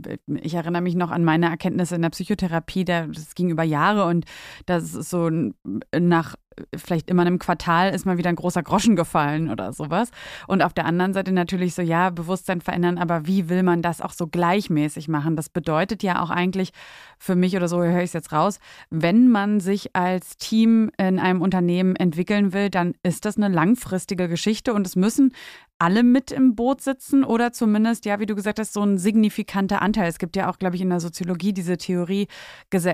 ich 0.41 0.55
erinnere 0.55 0.81
mich 0.81 0.95
noch 0.95 1.11
an 1.11 1.23
meine 1.23 1.45
Erkenntnisse 1.45 1.93
in 1.93 2.01
der 2.01 2.09
Psychotherapie, 2.09 2.85
das 2.85 3.35
ging 3.35 3.51
über 3.51 3.61
Jahre 3.61 4.05
und 4.05 4.25
das 4.65 4.95
ist 4.95 5.11
so 5.11 5.29
nach 5.95 6.35
vielleicht 6.75 7.09
immer 7.09 7.23
in 7.23 7.27
einem 7.27 7.39
Quartal 7.39 7.93
ist 7.93 8.05
mal 8.05 8.17
wieder 8.17 8.29
ein 8.29 8.35
großer 8.35 8.63
Groschen 8.63 8.95
gefallen 8.95 9.49
oder 9.49 9.73
sowas. 9.73 10.09
Und 10.47 10.61
auf 10.61 10.73
der 10.73 10.85
anderen 10.85 11.13
Seite 11.13 11.31
natürlich 11.31 11.73
so, 11.73 11.81
ja, 11.81 12.09
Bewusstsein 12.09 12.61
verändern, 12.61 12.97
aber 12.97 13.27
wie 13.27 13.49
will 13.49 13.63
man 13.63 13.81
das 13.81 14.01
auch 14.01 14.13
so 14.13 14.27
gleichmäßig 14.27 15.07
machen? 15.07 15.35
Das 15.35 15.49
bedeutet 15.49 16.03
ja 16.03 16.21
auch 16.21 16.29
eigentlich 16.29 16.71
für 17.17 17.35
mich 17.35 17.55
oder 17.55 17.67
so, 17.67 17.81
höre 17.81 17.99
ich 17.99 18.05
es 18.05 18.13
jetzt 18.13 18.31
raus, 18.31 18.59
wenn 18.89 19.29
man 19.29 19.59
sich 19.59 19.95
als 19.95 20.37
Team 20.37 20.91
in 20.97 21.19
einem 21.19 21.41
Unternehmen 21.41 21.95
entwickeln 21.95 22.53
will, 22.53 22.69
dann 22.69 22.93
ist 23.03 23.25
das 23.25 23.37
eine 23.37 23.47
langfristige 23.47 24.27
Geschichte 24.27 24.73
und 24.73 24.85
es 24.85 24.95
müssen 24.95 25.33
alle 25.79 26.03
mit 26.03 26.31
im 26.31 26.55
Boot 26.55 26.81
sitzen 26.81 27.23
oder 27.23 27.51
zumindest, 27.51 28.05
ja, 28.05 28.19
wie 28.19 28.25
du 28.25 28.35
gesagt 28.35 28.59
hast, 28.59 28.73
so 28.73 28.83
ein 28.83 28.97
signifikanter 28.97 29.81
Anteil. 29.81 30.07
Es 30.07 30.19
gibt 30.19 30.35
ja 30.35 30.49
auch, 30.49 30.57
glaube 30.57 30.75
ich, 30.75 30.81
in 30.81 30.89
der 30.89 30.99
Soziologie 30.99 31.53
diese 31.53 31.77
Theorie, 31.77 32.27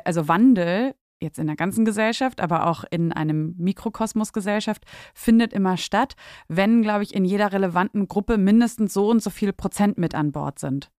also 0.05 0.27
Wandel 0.27 0.95
jetzt 1.21 1.39
in 1.39 1.47
der 1.47 1.55
ganzen 1.55 1.85
Gesellschaft, 1.85 2.41
aber 2.41 2.67
auch 2.67 2.83
in 2.89 3.11
einem 3.11 3.55
Mikrokosmos 3.57 4.33
Gesellschaft, 4.33 4.83
findet 5.13 5.53
immer 5.53 5.77
statt, 5.77 6.15
wenn, 6.47 6.81
glaube 6.81 7.03
ich, 7.03 7.13
in 7.13 7.25
jeder 7.25 7.51
relevanten 7.51 8.07
Gruppe 8.07 8.37
mindestens 8.37 8.93
so 8.93 9.09
und 9.09 9.21
so 9.21 9.29
viel 9.29 9.53
Prozent 9.53 9.97
mit 9.97 10.15
an 10.15 10.31
Bord 10.31 10.59
sind. 10.59 10.91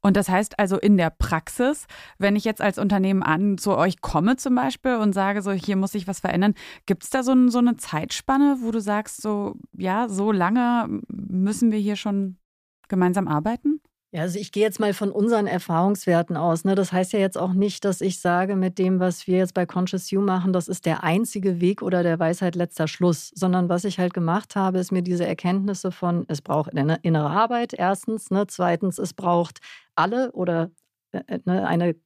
Und 0.00 0.16
das 0.16 0.28
heißt 0.28 0.58
also 0.58 0.78
in 0.78 0.96
der 0.96 1.10
Praxis, 1.10 1.86
wenn 2.18 2.36
ich 2.36 2.44
jetzt 2.44 2.60
als 2.60 2.78
Unternehmen 2.78 3.22
an 3.22 3.58
zu 3.58 3.76
euch 3.76 4.00
komme 4.00 4.36
zum 4.36 4.54
Beispiel 4.54 4.96
und 4.96 5.12
sage, 5.12 5.42
so 5.42 5.52
hier 5.52 5.76
muss 5.76 5.92
sich 5.92 6.06
was 6.06 6.20
verändern, 6.20 6.54
gibt 6.86 7.04
es 7.04 7.10
da 7.10 7.22
so, 7.22 7.32
ein, 7.32 7.50
so 7.50 7.58
eine 7.58 7.76
Zeitspanne, 7.76 8.58
wo 8.60 8.70
du 8.70 8.80
sagst, 8.80 9.20
so 9.20 9.56
ja, 9.72 10.08
so 10.08 10.32
lange 10.32 11.00
müssen 11.08 11.70
wir 11.70 11.78
hier 11.78 11.96
schon 11.96 12.38
gemeinsam 12.88 13.28
arbeiten? 13.28 13.80
Ja, 14.14 14.20
also 14.20 14.38
ich 14.38 14.52
gehe 14.52 14.62
jetzt 14.62 14.78
mal 14.78 14.94
von 14.94 15.10
unseren 15.10 15.48
Erfahrungswerten 15.48 16.36
aus. 16.36 16.62
Ne? 16.62 16.76
Das 16.76 16.92
heißt 16.92 17.12
ja 17.12 17.18
jetzt 17.18 17.36
auch 17.36 17.52
nicht, 17.52 17.84
dass 17.84 18.00
ich 18.00 18.20
sage, 18.20 18.54
mit 18.54 18.78
dem, 18.78 19.00
was 19.00 19.26
wir 19.26 19.38
jetzt 19.38 19.54
bei 19.54 19.66
Conscious 19.66 20.12
You 20.12 20.20
machen, 20.20 20.52
das 20.52 20.68
ist 20.68 20.86
der 20.86 21.02
einzige 21.02 21.60
Weg 21.60 21.82
oder 21.82 22.04
der 22.04 22.20
Weisheit 22.20 22.54
letzter 22.54 22.86
Schluss, 22.86 23.32
sondern 23.34 23.68
was 23.68 23.84
ich 23.84 23.98
halt 23.98 24.14
gemacht 24.14 24.54
habe, 24.54 24.78
ist 24.78 24.92
mir 24.92 25.02
diese 25.02 25.26
Erkenntnisse 25.26 25.90
von, 25.90 26.26
es 26.28 26.42
braucht 26.42 26.76
eine 26.76 27.00
innere 27.02 27.28
Arbeit, 27.28 27.74
erstens, 27.76 28.30
ne? 28.30 28.46
zweitens, 28.46 28.98
es 28.98 29.14
braucht 29.14 29.58
alle 29.96 30.30
oder 30.30 30.70
äh, 31.10 31.22
äh, 31.26 31.40
ne, 31.44 31.66
eine 31.66 31.96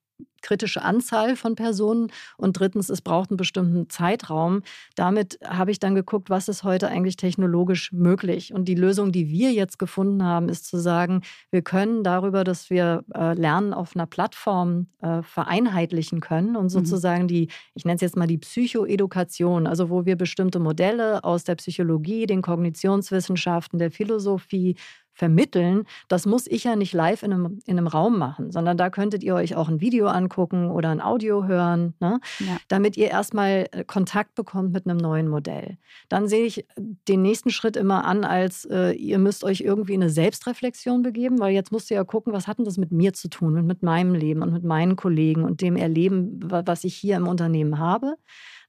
kritische 0.43 0.83
Anzahl 0.83 1.37
von 1.37 1.55
Personen 1.55 2.11
und 2.37 2.59
drittens, 2.59 2.89
es 2.89 3.03
braucht 3.03 3.31
einen 3.31 3.37
bestimmten 3.37 3.89
Zeitraum. 3.89 4.63
Damit 4.95 5.39
habe 5.45 5.71
ich 5.71 5.79
dann 5.81 5.95
geguckt, 5.95 6.31
was 6.31 6.49
ist 6.49 6.65
heute 6.65 6.89
eigentlich 6.89 7.17
technologisch 7.17 7.93
möglich. 7.93 8.53
Und 8.53 8.67
die 8.67 8.75
Lösung, 8.75 9.13
die 9.13 9.29
wir 9.29 9.53
jetzt 9.53 9.79
gefunden 9.79 10.23
haben, 10.23 10.49
ist 10.49 10.67
zu 10.67 10.79
sagen, 10.79 11.23
wir 11.51 11.63
können 11.63 12.05
darüber, 12.05 12.45
dass 12.45 12.71
wir 12.71 13.05
äh, 13.15 13.35
Lernen 13.35 13.73
auf 13.73 13.95
einer 13.95 14.07
Plattform 14.07 14.87
äh, 15.01 15.23
vereinheitlichen 15.23 16.21
können 16.21 16.57
und 16.57 16.65
mhm. 16.65 16.71
sozusagen 16.71 17.25
mhm. 17.25 17.29
die, 17.29 17.49
ich 17.75 17.85
nenne 17.85 17.97
es 17.97 18.03
jetzt 18.03 18.17
mal 18.17 18.27
die 18.27 18.39
Psychoedukation, 18.39 19.67
also 19.67 19.91
wo 19.91 20.07
wir 20.07 20.17
bestimmte 20.17 20.59
Modelle 20.59 21.25
aus 21.25 21.45
der 21.45 21.57
Psychologie, 21.57 22.27
den 22.27 22.43
Kognitionswissenschaften, 22.43 23.79
der 23.79 23.91
Philosophie, 23.91 24.77
vermitteln, 25.19 25.85
das 26.07 26.27
muss 26.27 26.47
ich 26.47 26.65
ja 26.65 26.77
nicht 26.77 26.93
live 26.93 27.25
in 27.25 27.33
einem, 27.33 27.59
in 27.67 27.77
einem 27.77 27.89
Raum 27.89 28.19
machen, 28.19 28.53
sondern 28.53 28.77
da 28.77 28.89
könntet 28.89 29.25
ihr 29.25 29.35
euch 29.35 29.57
auch 29.57 29.69
ein 29.69 29.81
Video 29.81 30.07
angucken 30.07 30.71
oder 30.71 30.91
ein 30.91 31.01
Audio 31.01 31.45
hören, 31.45 31.95
ne? 31.99 32.21
ja. 32.39 32.57
damit 32.69 32.97
ihr 32.97 33.09
erstmal 33.09 33.69
äh, 33.73 33.85
Kontakt 33.85 34.37
bekommt 34.37 34.73
mit 34.73 34.87
einem 34.87 34.97
neuen 34.97 35.27
Modell. 35.27 35.77
Dann 36.09 36.29
sehe 36.29 36.47
ich 36.47 36.67
den 36.79 37.23
nächsten 37.23 37.51
Schritt 37.51 37.77
immer 37.77 38.05
an, 38.05 38.23
als 38.25 38.65
äh, 38.67 38.93
ihr 38.93 39.19
müsst 39.19 39.43
euch 39.43 39.61
irgendwie 39.61 39.95
in 39.95 40.03
eine 40.03 40.11
Selbstreflexion 40.11 41.03
begeben, 41.03 41.41
weil 41.41 41.53
jetzt 41.53 41.73
musst 41.73 41.91
ihr 41.91 41.97
ja 41.97 42.05
gucken, 42.05 42.33
was 42.33 42.47
hat 42.47 42.59
denn 42.59 42.65
das 42.65 42.79
mit 42.79 42.93
mir 42.93 43.13
zu 43.13 43.29
tun 43.29 43.59
und 43.59 43.67
mit 43.67 43.83
meinem 43.83 44.15
Leben 44.15 44.43
und 44.43 44.53
mit 44.53 44.63
meinen 44.63 44.95
Kollegen 44.95 45.43
und 45.43 45.61
dem 45.63 45.75
Erleben, 45.75 46.39
was 46.45 46.85
ich 46.85 46.95
hier 46.95 47.17
im 47.17 47.27
Unternehmen 47.27 47.81
habe. 47.81 48.15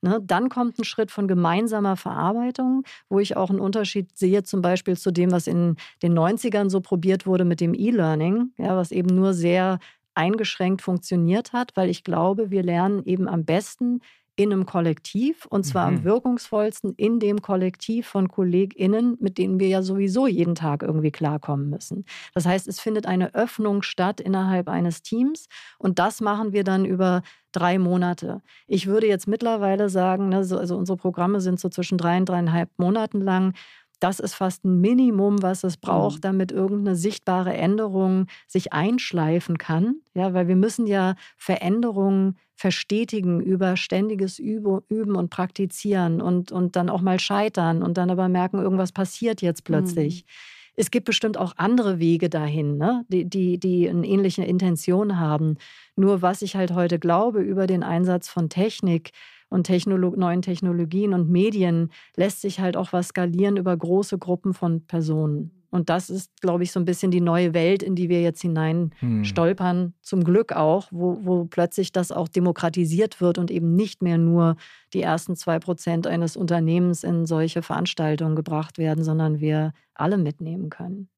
Ne? 0.01 0.19
Dann 0.23 0.49
kommt 0.49 0.79
ein 0.79 0.83
Schritt 0.83 1.11
von 1.11 1.27
gemeinsamer 1.27 1.95
Verarbeitung, 1.95 2.83
wo 3.09 3.19
ich 3.19 3.35
auch 3.37 3.49
einen 3.49 3.59
Unterschied 3.59 4.17
sehe, 4.17 4.43
zum 4.43 4.61
Beispiel 4.61 4.97
zu 4.97 5.11
dem, 5.11 5.31
was 5.31 5.47
in 5.47 5.75
den 6.01 6.17
90ern 6.17 6.69
so 6.69 6.81
probiert 6.81 7.25
wurde 7.25 7.45
mit 7.45 7.61
dem 7.61 7.73
E-Learning, 7.73 8.51
ja, 8.57 8.75
was 8.75 8.91
eben 8.91 9.13
nur 9.13 9.33
sehr 9.33 9.79
eingeschränkt 10.15 10.81
funktioniert 10.81 11.53
hat, 11.53 11.71
weil 11.75 11.89
ich 11.89 12.03
glaube, 12.03 12.51
wir 12.51 12.63
lernen 12.63 13.03
eben 13.05 13.27
am 13.27 13.45
besten 13.45 14.01
in 14.39 14.53
einem 14.53 14.65
Kollektiv 14.65 15.45
und 15.47 15.65
zwar 15.65 15.91
mhm. 15.91 15.97
am 15.97 16.03
wirkungsvollsten 16.05 16.93
in 16.95 17.19
dem 17.19 17.41
Kollektiv 17.41 18.07
von 18.07 18.29
KollegInnen, 18.29 19.17
mit 19.19 19.37
denen 19.37 19.59
wir 19.59 19.67
ja 19.67 19.81
sowieso 19.81 20.27
jeden 20.27 20.55
Tag 20.55 20.81
irgendwie 20.81 21.11
klarkommen 21.11 21.69
müssen. 21.69 22.05
Das 22.33 22.45
heißt, 22.45 22.65
es 22.69 22.79
findet 22.79 23.05
eine 23.05 23.35
Öffnung 23.35 23.81
statt 23.81 24.21
innerhalb 24.21 24.69
eines 24.69 25.01
Teams 25.01 25.47
und 25.77 25.99
das 25.99 26.21
machen 26.21 26.53
wir 26.53 26.63
dann 26.63 26.85
über 26.85 27.21
drei 27.51 27.79
Monate. 27.79 28.41
Ich 28.65 28.87
würde 28.87 29.07
jetzt 29.07 29.27
mittlerweile 29.27 29.89
sagen, 29.89 30.29
ne, 30.29 30.37
also 30.37 30.77
unsere 30.77 30.95
Programme 30.95 31.41
sind 31.41 31.59
so 31.59 31.67
zwischen 31.67 31.97
drei 31.97 32.17
und 32.17 32.29
dreieinhalb 32.29 32.69
Monaten 32.77 33.19
lang 33.19 33.53
das 33.99 34.21
ist 34.21 34.35
fast 34.35 34.63
ein 34.63 34.79
Minimum, 34.79 35.41
was 35.41 35.65
es 35.65 35.75
braucht, 35.75 36.19
mhm. 36.19 36.21
damit 36.21 36.51
irgendeine 36.53 36.95
sichtbare 36.95 37.53
Änderung 37.53 38.27
sich 38.47 38.71
einschleifen 38.71 39.57
kann. 39.57 39.97
Ja, 40.13 40.33
weil 40.33 40.47
wir 40.47 40.55
müssen 40.55 40.87
ja 40.87 41.15
Veränderungen 41.35 42.37
verstetigen 42.59 43.39
über 43.39 43.77
ständiges 43.77 44.37
Üben 44.37 45.15
und 45.15 45.29
Praktizieren 45.29 46.21
und, 46.21 46.51
und 46.51 46.75
dann 46.75 46.89
auch 46.89 46.99
mal 46.99 47.17
scheitern 47.17 47.81
und 47.81 47.97
dann 47.97 48.09
aber 48.09 48.27
merken, 48.27 48.59
irgendwas 48.59 48.91
passiert 48.91 49.41
jetzt 49.41 49.63
plötzlich. 49.63 50.25
Mhm. 50.25 50.29
Es 50.75 50.91
gibt 50.91 51.05
bestimmt 51.05 51.37
auch 51.37 51.53
andere 51.55 51.99
Wege 51.99 52.29
dahin, 52.29 52.77
ne? 52.77 53.05
die, 53.07 53.23
die, 53.23 53.59
die 53.59 53.89
eine 53.89 54.05
ähnliche 54.05 54.43
Intention 54.43 55.17
haben. 55.17 55.55
Nur 55.95 56.21
was 56.21 56.41
ich 56.41 56.57
halt 56.57 56.73
heute 56.73 56.99
glaube 56.99 57.39
über 57.39 57.65
den 57.65 57.81
Einsatz 57.81 58.27
von 58.27 58.49
Technik, 58.49 59.11
und 59.51 59.63
Technolo 59.63 60.13
neuen 60.15 60.43
Technologien 60.43 61.15
und 61.15 61.27
Medien 61.31 61.89
lässt 62.15 62.41
sich 62.41 62.59
halt 62.59 62.77
auch 62.77 62.93
was 62.93 63.07
skalieren 63.07 63.57
über 63.57 63.75
große 63.75 64.19
Gruppen 64.19 64.53
von 64.53 64.85
Personen. 64.85 65.58
Und 65.69 65.89
das 65.89 66.09
ist, 66.09 66.31
glaube 66.41 66.63
ich, 66.63 66.71
so 66.71 66.79
ein 66.79 66.85
bisschen 66.85 67.11
die 67.11 67.21
neue 67.21 67.53
Welt, 67.53 67.83
in 67.83 67.95
die 67.95 68.09
wir 68.09 68.21
jetzt 68.21 68.41
hinein 68.41 68.91
hm. 68.99 69.23
stolpern, 69.23 69.93
zum 70.01 70.23
Glück 70.23 70.53
auch, 70.53 70.87
wo, 70.91 71.19
wo 71.23 71.45
plötzlich 71.45 71.91
das 71.91 72.11
auch 72.11 72.27
demokratisiert 72.27 73.21
wird 73.21 73.37
und 73.37 73.51
eben 73.51 73.75
nicht 73.75 74.01
mehr 74.01 74.17
nur 74.17 74.55
die 74.93 75.01
ersten 75.01 75.35
zwei 75.35 75.59
Prozent 75.59 76.07
eines 76.07 76.35
Unternehmens 76.35 77.03
in 77.03 77.25
solche 77.25 77.61
Veranstaltungen 77.61 78.35
gebracht 78.35 78.77
werden, 78.77 79.03
sondern 79.03 79.39
wir 79.39 79.73
alle 79.93 80.17
mitnehmen 80.17 80.69
können. 80.69 81.09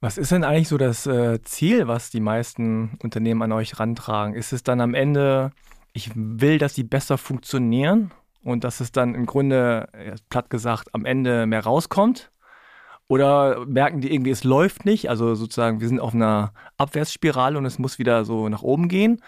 Was 0.00 0.18
ist 0.18 0.30
denn 0.30 0.44
eigentlich 0.44 0.68
so 0.68 0.76
das 0.76 1.06
äh, 1.06 1.42
Ziel, 1.42 1.88
was 1.88 2.10
die 2.10 2.20
meisten 2.20 2.98
Unternehmen 3.02 3.42
an 3.42 3.52
euch 3.52 3.80
rantragen? 3.80 4.34
Ist 4.34 4.52
es 4.52 4.62
dann 4.62 4.80
am 4.80 4.94
Ende 4.94 5.52
ich 5.96 6.10
will, 6.14 6.58
dass 6.58 6.74
die 6.74 6.84
besser 6.84 7.16
funktionieren 7.16 8.12
und 8.42 8.64
dass 8.64 8.80
es 8.80 8.92
dann 8.92 9.14
im 9.14 9.26
Grunde, 9.26 9.88
platt 10.28 10.50
gesagt, 10.50 10.94
am 10.94 11.06
Ende 11.06 11.46
mehr 11.46 11.64
rauskommt? 11.64 12.30
Oder 13.08 13.64
merken 13.66 14.00
die 14.00 14.12
irgendwie, 14.12 14.30
es 14.30 14.44
läuft 14.44 14.84
nicht? 14.84 15.08
Also 15.10 15.34
sozusagen, 15.34 15.80
wir 15.80 15.88
sind 15.88 16.00
auf 16.00 16.14
einer 16.14 16.52
Abwärtsspirale 16.76 17.56
und 17.56 17.64
es 17.64 17.78
muss 17.78 17.98
wieder 17.98 18.24
so 18.24 18.48
nach 18.48 18.62
oben 18.62 18.88
gehen? 18.88 19.22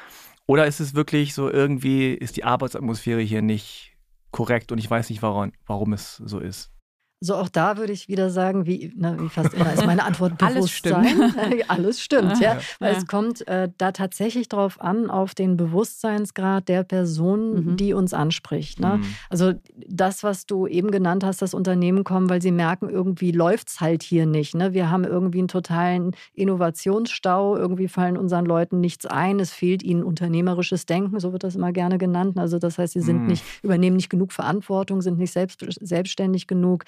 Oder 0.46 0.66
ist 0.66 0.80
es 0.80 0.94
wirklich 0.94 1.34
so 1.34 1.50
irgendwie, 1.50 2.12
ist 2.12 2.36
die 2.36 2.44
Arbeitsatmosphäre 2.44 3.20
hier 3.20 3.42
nicht 3.42 3.96
korrekt 4.32 4.72
und 4.72 4.78
ich 4.78 4.90
weiß 4.90 5.10
nicht, 5.10 5.22
warum, 5.22 5.52
warum 5.66 5.92
es 5.92 6.16
so 6.16 6.38
ist? 6.40 6.72
So 7.20 7.34
auch 7.34 7.48
da 7.48 7.76
würde 7.76 7.92
ich 7.92 8.08
wieder 8.08 8.30
sagen, 8.30 8.64
wie, 8.66 8.92
ne, 8.96 9.16
wie 9.18 9.28
fast 9.28 9.52
immer 9.52 9.72
ist 9.72 9.84
meine 9.84 10.04
Antwort 10.04 10.38
Bewusstsein. 10.38 10.94
Alles 11.04 11.30
stimmt. 11.32 11.64
Alles 11.70 12.00
stimmt, 12.00 12.40
ja. 12.40 12.58
Weil 12.78 12.92
ja. 12.92 12.98
es 12.98 13.06
kommt 13.08 13.46
äh, 13.48 13.68
da 13.76 13.90
tatsächlich 13.90 14.48
drauf 14.48 14.80
an, 14.80 15.10
auf 15.10 15.34
den 15.34 15.56
Bewusstseinsgrad 15.56 16.68
der 16.68 16.84
Person, 16.84 17.72
mhm. 17.72 17.76
die 17.76 17.92
uns 17.92 18.14
anspricht. 18.14 18.78
Ne? 18.78 18.98
Mhm. 18.98 19.14
Also 19.30 19.54
das, 19.88 20.22
was 20.22 20.46
du 20.46 20.68
eben 20.68 20.92
genannt 20.92 21.24
hast, 21.24 21.42
das 21.42 21.54
Unternehmen 21.54 22.04
kommen, 22.04 22.30
weil 22.30 22.40
sie 22.40 22.52
merken, 22.52 22.88
irgendwie 22.88 23.32
läuft 23.32 23.68
es 23.68 23.80
halt 23.80 24.04
hier 24.04 24.26
nicht. 24.26 24.54
Ne? 24.54 24.72
Wir 24.72 24.88
haben 24.88 25.02
irgendwie 25.02 25.38
einen 25.38 25.48
totalen 25.48 26.12
Innovationsstau, 26.34 27.56
irgendwie 27.56 27.88
fallen 27.88 28.16
unseren 28.16 28.46
Leuten 28.46 28.80
nichts 28.80 29.06
ein, 29.06 29.40
es 29.40 29.52
fehlt 29.52 29.82
ihnen 29.82 30.04
unternehmerisches 30.04 30.86
Denken, 30.86 31.18
so 31.18 31.32
wird 31.32 31.42
das 31.42 31.56
immer 31.56 31.72
gerne 31.72 31.98
genannt. 31.98 32.38
Also 32.38 32.60
das 32.60 32.78
heißt, 32.78 32.92
sie 32.92 33.00
sind 33.00 33.22
mhm. 33.22 33.26
nicht, 33.26 33.44
übernehmen 33.64 33.96
nicht 33.96 34.08
genug 34.08 34.32
Verantwortung, 34.32 35.02
sind 35.02 35.18
nicht 35.18 35.32
selbst, 35.32 35.64
selbstständig 35.80 36.46
genug. 36.46 36.84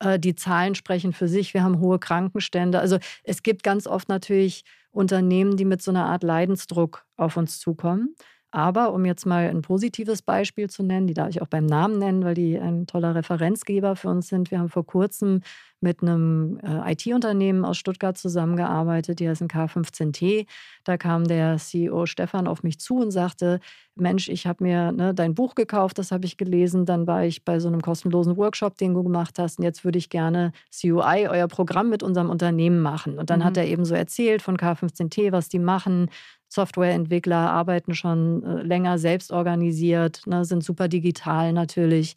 Äh, 0.00 0.18
die 0.18 0.34
Zahlen 0.34 0.74
sprechen 0.74 1.12
für 1.12 1.28
sich. 1.28 1.54
Wir 1.54 1.62
haben 1.62 1.80
hohe 1.80 1.98
Krankenstände. 1.98 2.78
Also 2.80 2.98
es 3.22 3.42
gibt 3.42 3.62
ganz 3.62 3.86
oft 3.86 4.08
natürlich 4.08 4.64
Unternehmen, 4.90 5.56
die 5.56 5.64
mit 5.64 5.82
so 5.82 5.90
einer 5.90 6.06
Art 6.06 6.22
Leidensdruck 6.22 7.04
auf 7.16 7.36
uns 7.36 7.58
zukommen. 7.58 8.14
Aber 8.50 8.92
um 8.92 9.04
jetzt 9.04 9.26
mal 9.26 9.48
ein 9.48 9.62
positives 9.62 10.22
Beispiel 10.22 10.70
zu 10.70 10.84
nennen, 10.84 11.08
die 11.08 11.14
darf 11.14 11.28
ich 11.28 11.42
auch 11.42 11.48
beim 11.48 11.66
Namen 11.66 11.98
nennen, 11.98 12.24
weil 12.24 12.34
die 12.34 12.56
ein 12.56 12.86
toller 12.86 13.16
Referenzgeber 13.16 13.96
für 13.96 14.08
uns 14.08 14.28
sind. 14.28 14.52
Wir 14.52 14.60
haben 14.60 14.68
vor 14.68 14.86
kurzem 14.86 15.40
mit 15.80 16.02
einem 16.02 16.58
äh, 16.62 16.92
IT-Unternehmen 16.92 17.64
aus 17.64 17.76
Stuttgart 17.76 18.16
zusammengearbeitet, 18.16 19.20
die 19.20 19.28
heißen 19.28 19.48
K15T. 19.48 20.46
Da 20.84 20.96
kam 20.96 21.26
der 21.26 21.58
CEO 21.58 22.06
Stefan 22.06 22.46
auf 22.46 22.62
mich 22.62 22.80
zu 22.80 22.96
und 22.96 23.10
sagte, 23.10 23.60
Mensch, 23.94 24.28
ich 24.28 24.46
habe 24.46 24.64
mir 24.64 24.92
ne, 24.92 25.14
dein 25.14 25.34
Buch 25.34 25.54
gekauft, 25.54 25.98
das 25.98 26.10
habe 26.10 26.24
ich 26.24 26.36
gelesen, 26.36 26.86
dann 26.86 27.06
war 27.06 27.24
ich 27.24 27.44
bei 27.44 27.60
so 27.60 27.68
einem 27.68 27.82
kostenlosen 27.82 28.36
Workshop, 28.36 28.76
den 28.76 28.94
du 28.94 29.04
gemacht 29.04 29.38
hast 29.38 29.58
und 29.58 29.64
jetzt 29.64 29.84
würde 29.84 29.98
ich 29.98 30.08
gerne 30.08 30.52
CUI, 30.72 31.28
euer 31.28 31.48
Programm 31.48 31.90
mit 31.90 32.02
unserem 32.02 32.30
Unternehmen 32.30 32.80
machen. 32.80 33.18
Und 33.18 33.30
dann 33.30 33.40
mhm. 33.40 33.44
hat 33.44 33.56
er 33.56 33.66
eben 33.66 33.84
so 33.84 33.94
erzählt 33.94 34.42
von 34.42 34.56
K15T, 34.56 35.32
was 35.32 35.48
die 35.48 35.58
machen, 35.60 36.08
Softwareentwickler 36.48 37.50
arbeiten 37.50 37.94
schon 37.94 38.42
äh, 38.42 38.62
länger 38.62 38.98
selbst 38.98 39.32
organisiert, 39.32 40.22
ne, 40.26 40.44
sind 40.44 40.64
super 40.64 40.88
digital 40.88 41.52
natürlich. 41.52 42.16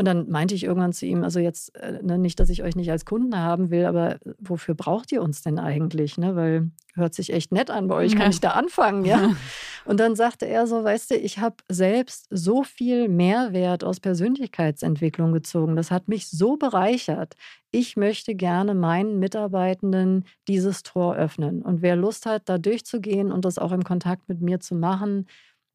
Und 0.00 0.06
dann 0.06 0.30
meinte 0.30 0.54
ich 0.54 0.64
irgendwann 0.64 0.94
zu 0.94 1.04
ihm, 1.04 1.24
also 1.24 1.40
jetzt 1.40 1.76
äh, 1.76 2.00
ne, 2.02 2.16
nicht, 2.16 2.40
dass 2.40 2.48
ich 2.48 2.62
euch 2.62 2.74
nicht 2.74 2.90
als 2.90 3.04
Kunden 3.04 3.36
haben 3.36 3.68
will, 3.68 3.84
aber 3.84 4.16
wofür 4.38 4.74
braucht 4.74 5.12
ihr 5.12 5.20
uns 5.20 5.42
denn 5.42 5.58
eigentlich? 5.58 6.16
Ne? 6.16 6.34
Weil 6.36 6.70
hört 6.94 7.12
sich 7.12 7.34
echt 7.34 7.52
nett 7.52 7.68
an 7.70 7.86
bei 7.86 7.96
euch, 7.96 8.16
kann 8.16 8.30
ich 8.30 8.40
da 8.40 8.52
anfangen, 8.52 9.04
ja? 9.04 9.32
Und 9.84 10.00
dann 10.00 10.16
sagte 10.16 10.46
er 10.46 10.66
so, 10.66 10.82
weißt 10.82 11.10
du, 11.10 11.16
ich 11.16 11.38
habe 11.38 11.56
selbst 11.68 12.28
so 12.30 12.62
viel 12.62 13.10
Mehrwert 13.10 13.84
aus 13.84 14.00
Persönlichkeitsentwicklung 14.00 15.34
gezogen. 15.34 15.76
Das 15.76 15.90
hat 15.90 16.08
mich 16.08 16.30
so 16.30 16.56
bereichert. 16.56 17.34
Ich 17.70 17.98
möchte 17.98 18.34
gerne 18.34 18.74
meinen 18.74 19.18
Mitarbeitenden 19.18 20.24
dieses 20.48 20.82
Tor 20.82 21.14
öffnen. 21.14 21.60
Und 21.60 21.82
wer 21.82 21.96
Lust 21.96 22.24
hat, 22.24 22.48
da 22.48 22.56
durchzugehen 22.56 23.30
und 23.30 23.44
das 23.44 23.58
auch 23.58 23.72
im 23.72 23.84
Kontakt 23.84 24.30
mit 24.30 24.40
mir 24.40 24.60
zu 24.60 24.74
machen, 24.74 25.26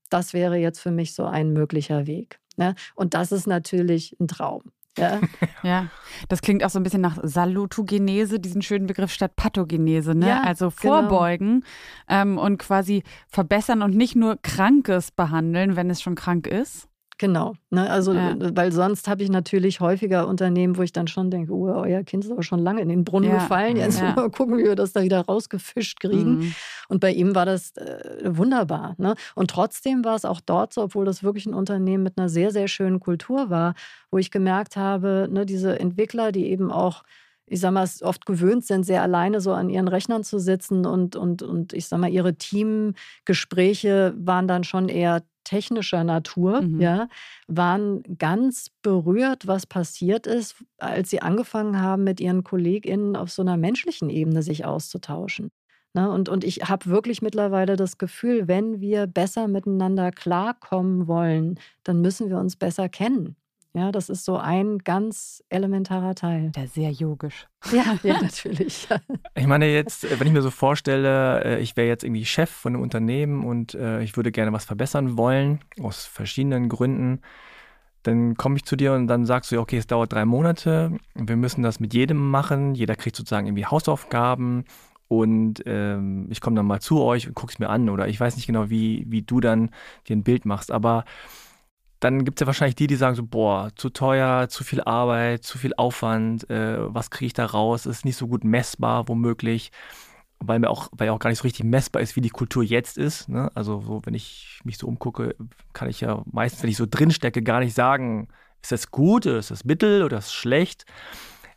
das 0.10 0.34
wäre 0.34 0.58
jetzt 0.58 0.80
für 0.80 0.92
mich 0.92 1.14
so 1.14 1.26
ein 1.26 1.54
möglicher 1.54 2.08
Weg. 2.08 2.40
Ne? 2.58 2.76
Und 2.96 3.14
das 3.14 3.32
ist 3.32 3.48
natürlich 3.48 4.16
ein 4.20 4.28
Traum. 4.28 4.62
Ja. 4.98 5.20
ja, 5.62 5.88
das 6.30 6.42
klingt 6.42 6.64
auch 6.64 6.70
so 6.70 6.80
ein 6.80 6.84
bisschen 6.84 7.02
nach 7.02 7.18
Salutogenese, 7.22 8.40
diesen 8.40 8.62
schönen 8.62 8.88
Begriff 8.88 9.12
statt 9.12 9.36
Pathogenese, 9.36 10.16
ne? 10.16 10.30
Ja, 10.30 10.44
also 10.44 10.70
genau. 10.70 11.02
vorbeugen 11.02 11.66
genau. 12.08 12.22
ähm, 12.22 12.38
und 12.38 12.60
quasi 12.60 13.04
verbessern 13.28 13.82
und 13.82 13.94
nicht 13.94 14.16
nur 14.16 14.38
Krankes 14.42 15.12
behandeln, 15.12 15.76
wenn 15.76 15.90
es 15.90 16.02
schon 16.02 16.16
krank 16.16 16.48
ist. 16.48 16.88
Genau. 17.18 17.54
Ne? 17.70 17.90
Also, 17.90 18.14
ja. 18.14 18.32
Äh, 18.32 18.56
weil 18.56 18.72
sonst 18.72 19.08
habe 19.08 19.24
ich 19.24 19.30
natürlich 19.30 19.80
häufiger 19.80 20.28
Unternehmen, 20.28 20.78
wo 20.78 20.82
ich 20.82 20.92
dann 20.92 21.08
schon 21.08 21.32
denke, 21.32 21.54
oh, 21.54 21.68
euer 21.68 22.04
Kind 22.04 22.26
ist 22.26 22.32
aber 22.32 22.44
schon 22.44 22.60
lange 22.60 22.82
in 22.82 22.90
den 22.90 23.06
Brunnen 23.06 23.30
ja. 23.30 23.38
gefallen. 23.38 23.78
Jetzt 23.78 24.02
ja. 24.02 24.14
mal 24.16 24.30
gucken, 24.30 24.58
wie 24.58 24.64
wir 24.64 24.76
das 24.76 24.92
da 24.92 25.02
wieder 25.02 25.22
rausgefischt 25.22 26.00
kriegen. 26.02 26.40
Mhm. 26.40 26.56
Und 26.90 27.00
bei 27.00 27.12
ihm 27.12 27.34
war 27.34 27.46
das 27.46 27.76
äh, 27.78 28.22
wunderbar. 28.26 28.96
Ne? 28.98 29.16
Und 29.34 29.50
trotzdem 29.50 30.04
war 30.04 30.16
es 30.16 30.26
auch 30.26 30.42
dort 30.42 30.74
so, 30.74 30.84
obwohl 30.84 31.06
das 31.06 31.24
wirklich 31.24 31.46
ein 31.46 31.54
Unternehmen 31.54 32.04
mit 32.04 32.18
einer 32.18 32.28
sehr, 32.28 32.52
sehr 32.52 32.68
schönen 32.68 33.00
Kultur 33.00 33.50
war, 33.50 33.76
wo 34.12 34.18
ich 34.18 34.30
gemerkt 34.30 34.76
habe, 34.76 35.30
ne, 35.32 35.46
diese 35.46 35.80
Entwickler, 35.80 36.32
die 36.32 36.48
eben 36.48 36.72
auch 36.72 37.04
ich 37.48 37.60
sag 37.60 37.74
mal, 37.74 37.88
oft 38.02 38.26
gewöhnt 38.26 38.66
sind, 38.66 38.86
sehr 38.86 39.04
alleine 39.04 39.40
so 39.40 39.54
an 39.54 39.70
ihren 39.70 39.88
Rechnern 39.88 40.24
zu 40.24 40.40
sitzen 40.40 40.86
und, 40.88 41.16
und, 41.16 41.44
und 41.44 41.74
ich 41.74 41.88
sag 41.88 42.00
mal, 42.00 42.10
ihre 42.10 42.36
Teamgespräche 42.36 44.16
waren 44.18 44.48
dann 44.48 44.64
schon 44.64 44.90
eher 44.90 45.22
technischer 45.46 46.04
Natur, 46.04 46.62
mhm. 46.62 46.82
ja, 46.82 47.08
waren 47.48 48.04
ganz 48.18 48.72
berührt, 48.82 49.48
was 49.48 49.66
passiert 49.66 50.28
ist, 50.28 50.58
als 50.78 51.10
sie 51.10 51.22
angefangen 51.22 51.80
haben, 51.80 52.04
mit 52.04 52.20
ihren 52.20 52.44
KollegInnen 52.44 53.16
auf 53.16 53.32
so 53.32 53.42
einer 53.42 53.56
menschlichen 53.56 54.10
Ebene 54.10 54.44
sich 54.44 54.66
auszutauschen. 54.66 55.52
Ne? 55.96 56.12
Und, 56.12 56.28
und 56.28 56.44
ich 56.44 56.64
habe 56.64 56.88
wirklich 56.88 57.22
mittlerweile 57.22 57.78
das 57.78 57.98
Gefühl, 57.98 58.50
wenn 58.50 58.82
wir 58.82 59.08
besser 59.08 59.48
miteinander 59.48 60.12
klarkommen 60.12 61.08
wollen, 61.08 61.58
dann 61.84 62.02
müssen 62.02 62.30
wir 62.30 62.38
uns 62.38 62.58
besser 62.58 62.90
kennen. 62.90 63.38
Ja, 63.76 63.92
das 63.92 64.10
ist 64.10 64.24
so 64.24 64.38
ein 64.38 64.78
ganz 64.80 65.44
elementarer 65.50 66.16
Teil. 66.16 66.52
Der 66.52 66.66
sehr 66.66 66.92
yogisch. 66.92 67.48
Ja, 67.74 67.84
ja 68.04 68.22
natürlich. 68.22 68.88
Ich 69.38 69.48
meine 69.48 69.68
jetzt, 69.68 70.06
äh, 70.06 70.18
wenn 70.18 70.28
ich 70.28 70.34
mir 70.34 70.42
so 70.42 70.50
vorstelle, 70.50 71.44
äh, 71.44 71.60
ich 71.60 71.76
wäre 71.76 71.90
jetzt 71.90 72.06
irgendwie 72.06 72.24
Chef 72.24 72.50
von 72.50 72.74
einem 72.74 72.82
Unternehmen 72.82 73.44
und 73.44 73.76
äh, 73.76 74.02
ich 74.02 74.16
würde 74.16 74.32
gerne 74.32 74.54
was 74.54 74.64
verbessern 74.64 75.18
wollen, 75.18 75.60
aus 75.82 76.06
verschiedenen 76.06 76.70
Gründen, 76.70 77.20
dann 78.04 78.36
komme 78.36 78.56
ich 78.56 78.64
zu 78.64 78.78
dir 78.78 78.94
und 78.94 79.08
dann 79.08 79.26
sagst 79.26 79.52
du, 79.52 79.60
okay, 79.60 79.78
es 79.78 79.88
dauert 79.88 80.14
drei 80.14 80.24
Monate, 80.24 80.98
wir 81.14 81.36
müssen 81.36 81.62
das 81.62 81.82
mit 81.82 81.94
jedem 81.94 82.30
machen, 82.30 82.76
jeder 82.76 82.96
kriegt 82.96 83.18
sozusagen 83.18 83.48
irgendwie 83.48 83.66
Hausaufgaben 83.66 84.64
und 85.10 85.64
ähm, 85.66 86.28
ich 86.30 86.40
komme 86.40 86.56
dann 86.56 86.66
mal 86.66 86.80
zu 86.80 87.02
euch 87.02 87.28
und 87.28 87.34
gucke 87.34 87.52
es 87.52 87.60
mir 87.60 87.70
an 87.70 87.90
oder 87.90 88.08
ich 88.08 88.20
weiß 88.20 88.38
nicht 88.38 88.48
genau, 88.48 88.70
wie, 88.70 89.06
wie 89.10 89.24
du 89.24 89.42
dann 89.42 89.70
dir 90.08 90.16
ein 90.16 90.24
Bild 90.24 90.46
machst, 90.46 90.72
aber 90.72 91.04
dann 92.00 92.26
gibt 92.26 92.40
es 92.40 92.42
ja 92.42 92.48
wahrscheinlich 92.48 92.76
die, 92.76 92.88
die 92.88 92.96
sagen 92.96 93.16
so, 93.16 93.24
boah, 93.24 93.72
zu 93.76 93.90
teuer, 93.90 94.50
zu 94.50 94.64
viel 94.64 94.82
Arbeit, 94.82 95.44
zu 95.44 95.58
viel 95.58 95.74
Aufwand, 95.76 96.50
äh, 96.50 96.78
was 96.94 97.10
kriege 97.10 97.28
ich 97.28 97.34
da 97.34 97.46
raus, 97.46 97.86
ist 97.86 98.06
nicht 98.06 98.18
so 98.18 98.28
gut 98.28 98.44
messbar 98.44 99.08
womöglich, 99.08 99.72
weil 100.40 100.60
mir 100.60 100.70
auch, 100.70 100.90
weil 100.92 101.10
auch 101.10 101.20
gar 101.20 101.30
nicht 101.30 101.40
so 101.40 101.44
richtig 101.44 101.66
messbar 101.66 102.02
ist, 102.02 102.16
wie 102.16 102.22
die 102.22 102.30
Kultur 102.30 102.64
jetzt 102.64 102.98
ist. 102.98 103.30
Ne? 103.30 103.50
Also 103.56 103.82
so, 103.82 104.02
wenn 104.04 104.14
ich 104.14 104.60
mich 104.64 104.78
so 104.78 104.88
umgucke, 104.88 105.36
kann 105.74 105.90
ich 105.90 106.02
ja 106.02 106.22
meistens, 106.32 106.64
wenn 106.64 106.70
ich 106.70 106.78
so 106.78 106.86
drinstecke, 106.90 107.42
gar 107.42 107.60
nicht 107.60 107.74
sagen, 107.74 108.28
ist 108.62 108.72
das 108.72 108.92
gut, 108.92 109.26
oder 109.26 109.38
ist 109.38 109.52
das 109.52 109.64
mittel 109.64 110.04
oder 110.04 110.18
ist 110.18 110.28
das 110.28 110.34
schlecht. 110.34 110.86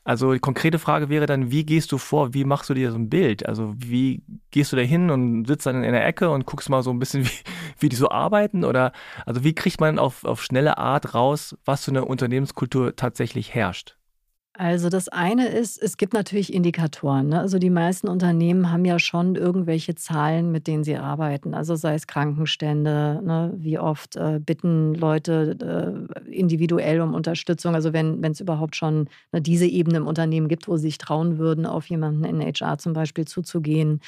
Also 0.09 0.33
die 0.33 0.39
konkrete 0.39 0.79
Frage 0.79 1.11
wäre 1.11 1.27
dann, 1.27 1.51
wie 1.51 1.67
gehst 1.67 1.93
du 1.93 1.99
vor, 1.99 2.33
wie 2.33 2.45
machst 2.45 2.71
du 2.71 2.73
dir 2.73 2.91
so 2.93 2.97
ein 2.97 3.11
Bild? 3.11 3.45
Also 3.45 3.75
wie 3.77 4.23
gehst 4.51 4.73
du 4.73 4.77
da 4.77 4.81
hin 4.81 5.11
und 5.11 5.45
sitzt 5.45 5.67
dann 5.67 5.85
in 5.85 5.93
der 5.93 6.07
Ecke 6.07 6.31
und 6.31 6.47
guckst 6.47 6.71
mal 6.71 6.83
so 6.83 6.89
ein 6.91 6.99
bisschen, 6.99 7.25
wie, 7.27 7.43
wie 7.79 7.91
die 7.91 7.97
so 7.97 8.09
arbeiten? 8.09 8.65
Oder 8.65 8.93
also 9.27 9.45
wie 9.45 9.55
kriegt 9.55 9.83
man 9.83 9.99
auf, 9.99 10.25
auf 10.25 10.43
schnelle 10.43 10.79
Art 10.79 11.15
raus, 11.15 11.59
was 11.67 11.85
für 11.85 11.91
eine 11.91 12.07
Unternehmenskultur 12.07 12.97
tatsächlich 12.97 13.55
herrscht? 13.55 13.98
Also 14.59 14.89
das 14.89 15.09
eine 15.09 15.47
ist, 15.47 15.81
es 15.81 15.97
gibt 15.97 16.15
natürlich 16.15 16.53
Indikatoren. 16.53 17.29
Ne? 17.29 17.39
Also 17.39 17.61
die 17.61 17.71
meisten 17.71 18.09
Unternehmen 18.09 18.73
haben 18.73 18.85
ja 18.85 18.99
schon 18.99 19.37
irgendwelche 19.37 19.95
Zahlen, 19.95 20.51
mit 20.51 20.67
denen 20.67 20.83
sie 20.83 20.97
arbeiten. 20.97 21.55
Also 21.55 21.77
sei 21.77 21.95
es 21.95 22.09
Krankenstände, 22.09 23.23
ne? 23.25 23.55
wie 23.57 23.79
oft 23.79 24.17
äh, 24.17 24.41
bitten 24.45 24.95
Leute 24.95 26.11
äh, 26.27 26.29
individuell 26.29 27.01
um 27.01 27.15
Unterstützung. 27.15 27.77
Also 27.77 27.93
wenn 27.93 28.21
es 28.25 28.41
überhaupt 28.41 28.75
schon 28.75 29.09
ne, 29.31 29.41
diese 29.41 29.67
Ebene 29.67 29.99
im 29.99 30.09
Unternehmen 30.09 30.49
gibt, 30.49 30.67
wo 30.67 30.77
sie 30.77 30.89
sich 30.89 30.99
trauen 30.99 31.39
würden, 31.39 31.65
auf 31.65 31.87
jemanden 31.87 32.25
in 32.25 32.41
HR 32.41 32.79
zum 32.79 32.95
Beispiel 32.95 33.27
zuzugehen 33.29 34.01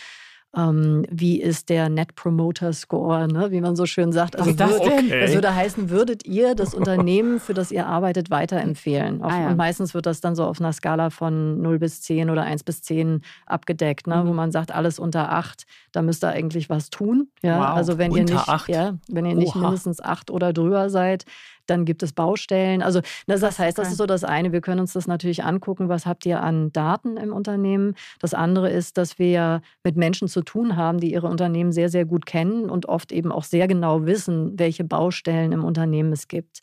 ähm, 0.57 1.05
wie 1.09 1.41
ist 1.41 1.69
der 1.69 1.89
Net 1.89 2.17
Promoter 2.17 2.73
Score, 2.73 3.29
ne? 3.29 3.53
wie 3.53 3.61
man 3.61 3.77
so 3.77 3.87
schön 3.87 4.11
sagt. 4.11 4.37
Also, 4.37 4.53
das, 4.53 4.71
würd, 4.71 4.81
okay. 4.81 5.21
das 5.21 5.33
würde 5.33 5.55
heißen, 5.55 5.91
würdet 5.91 6.27
ihr 6.27 6.55
das 6.57 6.75
Unternehmen, 6.81 7.39
für 7.39 7.55
das 7.55 7.71
ihr 7.71 7.87
arbeitet, 7.87 8.31
weiterempfehlen? 8.31 9.23
Auf, 9.23 9.33
ah, 9.33 9.41
ja. 9.43 9.49
Und 9.49 9.57
meistens 9.57 9.95
wird 9.95 10.07
das 10.07 10.21
dann 10.21 10.35
so 10.35 10.45
auf 10.45 10.61
einer 10.61 10.73
Skala 10.73 11.11
von 11.11 11.61
0 11.61 11.79
bis 11.79 12.03
10 12.03 12.31
oder 12.31 12.43
1 12.43 12.65
bis 12.65 12.83
10 12.83 13.23
abgedeckt, 13.47 14.09
ne? 14.09 14.25
Mhm. 14.25 14.29
wo 14.29 14.33
man 14.33 14.51
sagt, 14.51 14.73
alles 14.73 14.99
unter 14.99 15.31
8, 15.31 15.67
da 15.93 16.03
müsst 16.03 16.25
ihr 16.25 16.31
eigentlich 16.31 16.69
was 16.69 16.91
tun. 16.91 17.29
Ja? 17.43 17.61
Wow. 17.61 17.77
Also 17.77 17.99
wenn 17.99 18.11
unter 18.11 18.33
ihr 18.33 18.39
nicht, 18.39 18.49
8. 18.49 18.69
Ja, 18.69 18.95
wenn 19.09 19.27
ihr 19.27 19.37
nicht 19.37 19.55
mindestens 19.55 20.03
8 20.03 20.31
oder 20.33 20.53
drüber 20.53 20.91
seid, 20.91 21.27
dann 21.71 21.85
gibt 21.85 22.03
es 22.03 22.13
Baustellen. 22.13 22.83
Also 22.83 23.01
das, 23.27 23.41
das 23.41 23.59
heißt, 23.59 23.79
das 23.79 23.91
ist 23.91 23.97
so 23.99 24.07
das 24.07 24.25
eine. 24.25 24.53
Wir 24.53 24.61
können 24.61 24.81
uns 24.81 24.93
das 24.93 25.07
natürlich 25.07 25.45
angucken, 25.45 25.89
was 25.89 26.05
habt 26.07 26.27
ihr 26.27 26.43
an 26.43 26.73
Daten 26.73 27.17
im 27.17 27.33
Unternehmen. 27.33 27.95
Das 28.19 28.35
andere 28.35 28.71
ist, 28.71 28.99
dass 28.99 29.19
wir 29.19 29.63
mit 29.85 29.97
Menschen 29.97 30.29
zu 30.29 30.43
tun 30.43 30.77
haben, 30.77 30.99
die 30.99 31.13
ihre 31.13 31.29
Unternehmen 31.29 31.73
sehr, 31.73 31.89
sehr 31.89 32.05
gut 32.05 32.27
kennen 32.27 32.69
und 32.69 32.87
oft 32.87 33.13
eben 33.13 33.33
auch 33.33 33.45
sehr 33.45 33.69
genau 33.69 34.07
wissen, 34.07 34.59
welche 34.59 34.85
Baustellen 34.85 35.53
im 35.53 35.65
Unternehmen 35.65 36.13
es 36.13 36.29
gibt. 36.29 36.61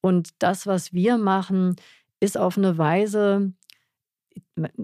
Und 0.00 0.30
das, 0.38 0.66
was 0.66 0.92
wir 0.92 1.18
machen, 1.18 1.76
ist 2.20 2.38
auf 2.38 2.58
eine 2.58 2.78
Weise 2.78 3.52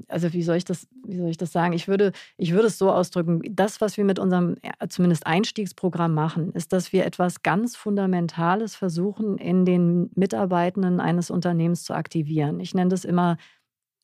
also 0.09 0.33
wie 0.33 0.43
soll 0.43 0.57
ich 0.57 0.65
das, 0.65 0.87
wie 1.05 1.19
soll 1.19 1.31
ich 1.31 1.37
das 1.37 1.53
sagen? 1.53 1.73
Ich 1.73 1.89
würde, 1.89 2.13
ich 2.37 2.53
würde 2.53 2.69
es 2.69 2.79
so 2.79 2.91
ausdrücken, 2.91 3.43
das, 3.51 3.81
was 3.81 3.97
wir 3.97 4.05
mit 4.05 4.19
unserem 4.19 4.57
zumindest 4.89 5.27
Einstiegsprogramm 5.27 6.15
machen, 6.15 6.53
ist, 6.53 6.73
dass 6.73 6.93
wir 6.93 7.05
etwas 7.05 7.43
ganz 7.43 7.77
Fundamentales 7.77 8.77
versuchen, 8.77 9.39
in 9.39 9.65
den 9.65 10.11
Mitarbeitenden 10.15 11.01
eines 11.01 11.31
Unternehmens 11.31 11.85
zu 11.85 11.95
aktivieren. 11.95 12.61
Ich 12.61 12.75
nenne 12.75 12.91
das 12.91 13.05
immer 13.05 13.37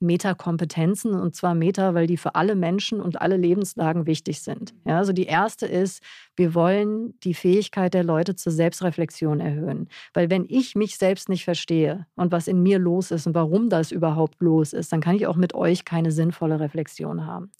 Metakompetenzen 0.00 1.14
und 1.14 1.34
zwar 1.34 1.54
Meta, 1.54 1.94
weil 1.94 2.06
die 2.06 2.16
für 2.16 2.34
alle 2.34 2.54
Menschen 2.54 3.00
und 3.00 3.20
alle 3.20 3.36
Lebenslagen 3.36 4.06
wichtig 4.06 4.40
sind. 4.40 4.74
Ja, 4.84 4.98
also 4.98 5.12
die 5.12 5.26
erste 5.26 5.66
ist, 5.66 6.02
wir 6.36 6.54
wollen 6.54 7.18
die 7.20 7.34
Fähigkeit 7.34 7.94
der 7.94 8.04
Leute 8.04 8.34
zur 8.34 8.52
Selbstreflexion 8.52 9.40
erhöhen. 9.40 9.88
Weil 10.14 10.30
wenn 10.30 10.46
ich 10.48 10.74
mich 10.74 10.96
selbst 10.96 11.28
nicht 11.28 11.44
verstehe 11.44 12.06
und 12.16 12.32
was 12.32 12.48
in 12.48 12.62
mir 12.62 12.78
los 12.78 13.10
ist 13.10 13.26
und 13.26 13.34
warum 13.34 13.68
das 13.68 13.92
überhaupt 13.92 14.40
los 14.40 14.72
ist, 14.72 14.92
dann 14.92 15.00
kann 15.00 15.16
ich 15.16 15.26
auch 15.26 15.36
mit 15.36 15.54
euch 15.54 15.84
keine 15.84 16.12
sinnvolle 16.12 16.60
Reflexion 16.60 17.26
haben. 17.26 17.52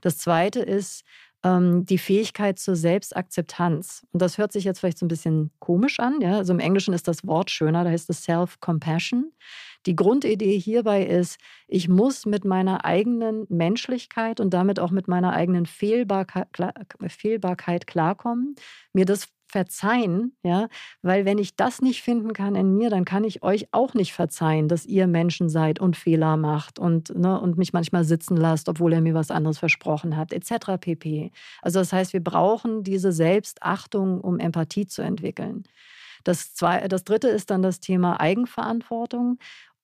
Das 0.00 0.18
zweite 0.18 0.60
ist, 0.60 1.04
ähm, 1.44 1.86
die 1.86 1.98
Fähigkeit 1.98 2.58
zur 2.58 2.76
Selbstakzeptanz. 2.76 4.06
Und 4.12 4.22
das 4.22 4.38
hört 4.38 4.52
sich 4.52 4.64
jetzt 4.64 4.80
vielleicht 4.80 4.98
so 4.98 5.06
ein 5.06 5.08
bisschen 5.08 5.50
komisch 5.58 6.00
an. 6.00 6.20
Ja? 6.20 6.36
Also 6.38 6.52
im 6.52 6.60
Englischen 6.60 6.94
ist 6.94 7.08
das 7.08 7.26
Wort 7.26 7.50
schöner, 7.50 7.84
da 7.84 7.90
heißt 7.90 8.10
es 8.10 8.24
Self-Compassion. 8.24 9.32
Die 9.86 9.96
Grundidee 9.96 10.58
hierbei 10.58 11.04
ist, 11.04 11.38
ich 11.66 11.88
muss 11.88 12.26
mit 12.26 12.44
meiner 12.44 12.84
eigenen 12.84 13.46
Menschlichkeit 13.48 14.40
und 14.40 14.52
damit 14.52 14.80
auch 14.80 14.90
mit 14.90 15.08
meiner 15.08 15.32
eigenen 15.32 15.66
Fehlbarkeit, 15.66 16.48
klarkommen, 17.86 18.54
mir 18.92 19.04
das 19.04 19.28
verzeihen, 19.50 20.36
ja, 20.42 20.68
weil 21.02 21.24
wenn 21.24 21.38
ich 21.38 21.56
das 21.56 21.80
nicht 21.80 22.02
finden 22.02 22.32
kann 22.32 22.54
in 22.54 22.74
mir, 22.74 22.90
dann 22.90 23.04
kann 23.04 23.24
ich 23.24 23.42
euch 23.42 23.68
auch 23.72 23.94
nicht 23.94 24.12
verzeihen, 24.12 24.68
dass 24.68 24.84
ihr 24.84 25.06
Menschen 25.06 25.48
seid 25.48 25.80
und 25.80 25.96
Fehler 25.96 26.36
macht 26.36 26.78
und, 26.78 27.16
ne, 27.16 27.40
und 27.40 27.56
mich 27.56 27.72
manchmal 27.72 28.04
sitzen 28.04 28.36
lasst, 28.36 28.68
obwohl 28.68 28.92
er 28.92 29.00
mir 29.00 29.14
was 29.14 29.30
anderes 29.30 29.58
versprochen 29.58 30.16
hat, 30.16 30.32
etc. 30.32 30.78
pp. 30.78 31.32
Also 31.62 31.78
das 31.78 31.92
heißt, 31.92 32.12
wir 32.12 32.22
brauchen 32.22 32.82
diese 32.82 33.12
Selbstachtung, 33.12 34.20
um 34.20 34.38
Empathie 34.38 34.86
zu 34.86 35.02
entwickeln. 35.02 35.64
Das, 36.24 36.54
zwei, 36.54 36.86
das 36.88 37.04
dritte 37.04 37.28
ist 37.28 37.50
dann 37.50 37.62
das 37.62 37.80
Thema 37.80 38.20
Eigenverantwortung. 38.20 39.38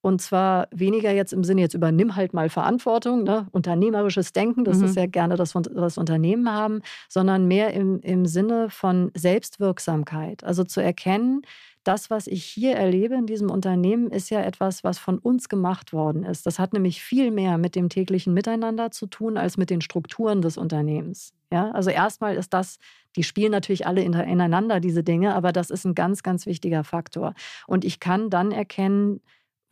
Und 0.05 0.21
zwar 0.21 0.69
weniger 0.71 1.13
jetzt 1.13 1.33
im 1.33 1.45
Sinne, 1.45 1.63
jetzt 1.63 1.73
übernimm 1.73 2.15
halt 2.15 2.35
mal 2.35 2.51
Verantwortung, 2.51 3.25
ne? 3.25 3.47
unternehmerisches 3.53 4.35
Denken, 4.35 4.63
das 4.63 4.81
mhm. 4.81 4.85
ist 4.85 4.97
ja 4.97 5.07
gerne 5.07 5.37
das, 5.37 5.55
das 5.55 5.97
Unternehmen 5.97 6.53
haben, 6.53 6.83
sondern 7.09 7.49
mehr 7.49 7.73
im, 7.73 8.01
im 8.01 8.27
Sinne 8.27 8.69
von 8.69 9.11
Selbstwirksamkeit. 9.15 10.45
Also 10.45 10.63
zu 10.63 10.83
erkennen, 10.83 11.41
das, 11.85 12.11
was 12.11 12.27
ich 12.27 12.45
hier 12.45 12.77
erlebe 12.77 13.15
in 13.15 13.25
diesem 13.25 13.51
Unternehmen, 13.51 14.11
ist 14.11 14.29
ja 14.29 14.43
etwas, 14.43 14.85
was 14.85 14.99
von 14.99 15.19
uns 15.19 15.49
gemacht 15.49 15.95
worden 15.95 16.23
ist. 16.25 16.45
Das 16.45 16.59
hat 16.59 16.75
nämlich 16.75 17.03
viel 17.03 17.31
mehr 17.31 17.57
mit 17.57 17.75
dem 17.75 17.89
täglichen 17.89 18.35
Miteinander 18.35 18.91
zu 18.91 19.07
tun, 19.07 19.39
als 19.39 19.57
mit 19.57 19.71
den 19.71 19.81
Strukturen 19.81 20.43
des 20.43 20.59
Unternehmens. 20.59 21.33
Ja, 21.51 21.71
also 21.71 21.89
erstmal 21.89 22.37
ist 22.37 22.53
das, 22.53 22.79
die 23.17 23.23
spielen 23.23 23.53
natürlich 23.53 23.87
alle 23.87 24.03
ineinander, 24.03 24.81
diese 24.81 25.03
Dinge, 25.03 25.35
aber 25.35 25.53
das 25.53 25.71
ist 25.71 25.87
ein 25.87 25.95
ganz, 25.95 26.23
ganz 26.23 26.45
wichtiger 26.45 26.85
Faktor. 26.85 27.33
Und 27.67 27.87
ich 27.87 28.01
kann 28.01 28.29
dann 28.29 28.53
erkennen, 28.53 29.23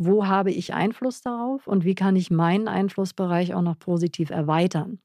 wo 0.06 0.26
habe 0.26 0.50
ich 0.50 0.74
Einfluss 0.74 1.20
darauf 1.22 1.66
und 1.66 1.84
wie 1.84 1.94
kann 1.94 2.16
ich 2.16 2.30
meinen 2.30 2.68
Einflussbereich 2.68 3.54
auch 3.54 3.62
noch 3.62 3.78
positiv 3.78 4.30
erweitern. 4.30 4.98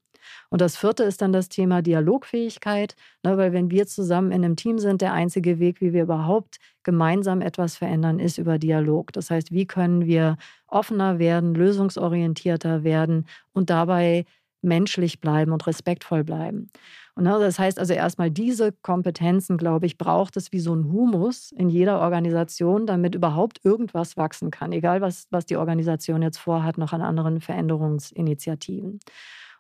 Und 0.50 0.62
das 0.62 0.78
vierte 0.78 1.04
ist 1.04 1.22
dann 1.22 1.32
das 1.34 1.50
Thema 1.50 1.82
Dialogfähigkeit, 1.82 2.96
ne, 3.24 3.38
weil 3.38 3.54
wenn 3.54 3.72
wir 3.72 3.88
zusammen 3.88 4.32
in 4.32 4.44
einem 4.44 4.56
Team 4.56 4.80
sind, 4.80 5.02
der 5.02 5.14
einzige 5.14 5.60
Weg, 5.60 5.82
wie 5.82 5.94
wir 5.94 6.04
überhaupt 6.04 6.58
gemeinsam 6.84 7.42
etwas 7.42 7.78
verändern, 7.78 8.20
ist 8.20 8.38
über 8.38 8.58
Dialog. 8.60 9.14
Das 9.14 9.30
heißt, 9.30 9.52
wie 9.52 9.66
können 9.66 10.06
wir 10.06 10.38
offener 10.68 11.20
werden, 11.20 11.54
lösungsorientierter 11.56 12.84
werden 12.84 13.26
und 13.54 13.70
dabei 13.70 14.26
menschlich 14.62 15.22
bleiben 15.22 15.52
und 15.52 15.66
respektvoll 15.68 16.24
bleiben. 16.24 16.70
Und 17.16 17.24
ne, 17.24 17.38
das 17.40 17.58
heißt 17.58 17.80
also 17.80 17.94
erstmal 17.94 18.30
diese 18.30 18.72
Kompetenzen, 18.72 19.58
glaube 19.58 19.86
ich, 19.86 19.98
braucht 19.98 20.38
es 20.38 20.52
wie 20.52 20.60
so 20.60 20.76
ein 20.76 20.92
Humus 20.92 21.52
in 21.52 21.70
jeder 21.70 22.00
Organisation, 22.00 22.86
damit 22.86 23.16
überhaupt 23.16 23.64
irgendwas 23.64 24.18
wachsen 24.18 24.52
kann, 24.52 24.72
egal 24.72 25.02
was, 25.02 25.28
was 25.32 25.46
die 25.46 25.58
Organisation 25.58 26.22
jetzt 26.22 26.38
vorhat, 26.38 26.78
noch 26.78 26.94
an 26.94 27.02
anderen 27.02 27.42
Veränderungsinitiativen. 27.42 29.00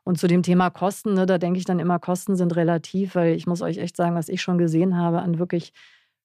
Und 0.03 0.17
zu 0.17 0.27
dem 0.27 0.41
Thema 0.41 0.69
Kosten, 0.69 1.15
ne, 1.15 1.25
da 1.25 1.37
denke 1.37 1.59
ich 1.59 1.65
dann 1.65 1.79
immer, 1.79 1.99
Kosten 1.99 2.35
sind 2.35 2.55
relativ, 2.55 3.15
weil 3.15 3.35
ich 3.35 3.45
muss 3.45 3.61
euch 3.61 3.77
echt 3.77 3.97
sagen, 3.97 4.15
was 4.15 4.29
ich 4.29 4.41
schon 4.41 4.57
gesehen 4.57 4.95
habe 4.95 5.21
an 5.21 5.37
wirklich 5.39 5.73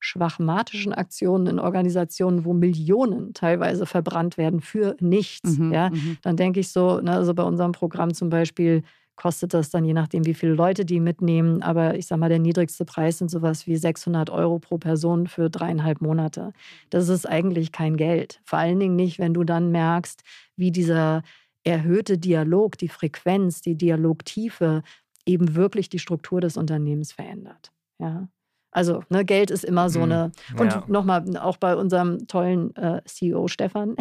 schwachmatischen 0.03 0.93
Aktionen 0.93 1.47
in 1.47 1.59
Organisationen, 1.59 2.45
wo 2.45 2.53
Millionen 2.53 3.35
teilweise 3.35 3.87
verbrannt 3.87 4.37
werden 4.37 4.61
für 4.61 4.97
nichts. 5.01 5.59
Mhm, 5.59 5.73
ja, 5.73 5.91
mhm. 5.91 6.19
dann 6.23 6.37
denke 6.37 6.61
ich 6.61 6.71
so, 6.71 7.01
ne, 7.01 7.13
also 7.13 7.35
bei 7.35 7.45
unserem 7.45 7.73
Programm 7.73 8.13
zum 8.13 8.29
Beispiel 8.29 8.83
kostet 9.15 9.55
das 9.55 9.71
dann 9.71 9.85
je 9.85 9.93
nachdem, 9.93 10.27
wie 10.27 10.35
viele 10.35 10.55
Leute 10.55 10.85
die 10.85 10.99
mitnehmen. 10.99 11.63
Aber 11.63 11.95
ich 11.95 12.07
sage 12.07 12.19
mal, 12.19 12.29
der 12.29 12.41
niedrigste 12.41 12.85
Preis 12.85 13.19
sind 13.19 13.31
sowas 13.31 13.67
wie 13.69 13.77
600 13.77 14.31
Euro 14.31 14.59
pro 14.59 14.79
Person 14.79 15.29
für 15.29 15.49
dreieinhalb 15.49 16.01
Monate. 16.01 16.53
Das 16.91 17.09
ist 17.09 17.29
eigentlich 17.29 17.71
kein 17.71 17.97
Geld. 17.97 18.41
Vor 18.45 18.59
allen 18.59 18.81
Dingen 18.81 18.97
nicht, 18.97 19.21
wenn 19.21 19.35
du 19.35 19.45
dann 19.45 19.71
merkst, 19.71 20.23
wie 20.57 20.73
dieser 20.73 21.23
erhöhte 21.63 22.19
Dialog, 22.19 22.77
die 22.79 22.89
Frequenz, 22.89 23.61
die 23.61 23.77
Dialogtiefe 23.77 24.83
eben 25.27 25.55
wirklich 25.55 25.89
die 25.89 26.01
Struktur 26.01 26.41
des 26.41 26.57
Unternehmens 26.57 27.13
verändert. 27.13 27.71
Ja. 28.01 28.29
Also 28.73 29.03
ne, 29.11 29.25
Geld 29.25 29.51
ist 29.51 29.65
immer 29.65 29.91
so 29.91 30.01
mhm. 30.01 30.05
eine. 30.05 30.33
Und 30.59 30.73
ja. 30.73 30.85
nochmal, 30.89 31.37
auch 31.37 31.59
bei 31.59 31.77
unserem 31.77 32.27
tollen 32.27 32.75
äh, 32.75 33.03
CEO 33.05 33.47
Stefan, 33.47 33.97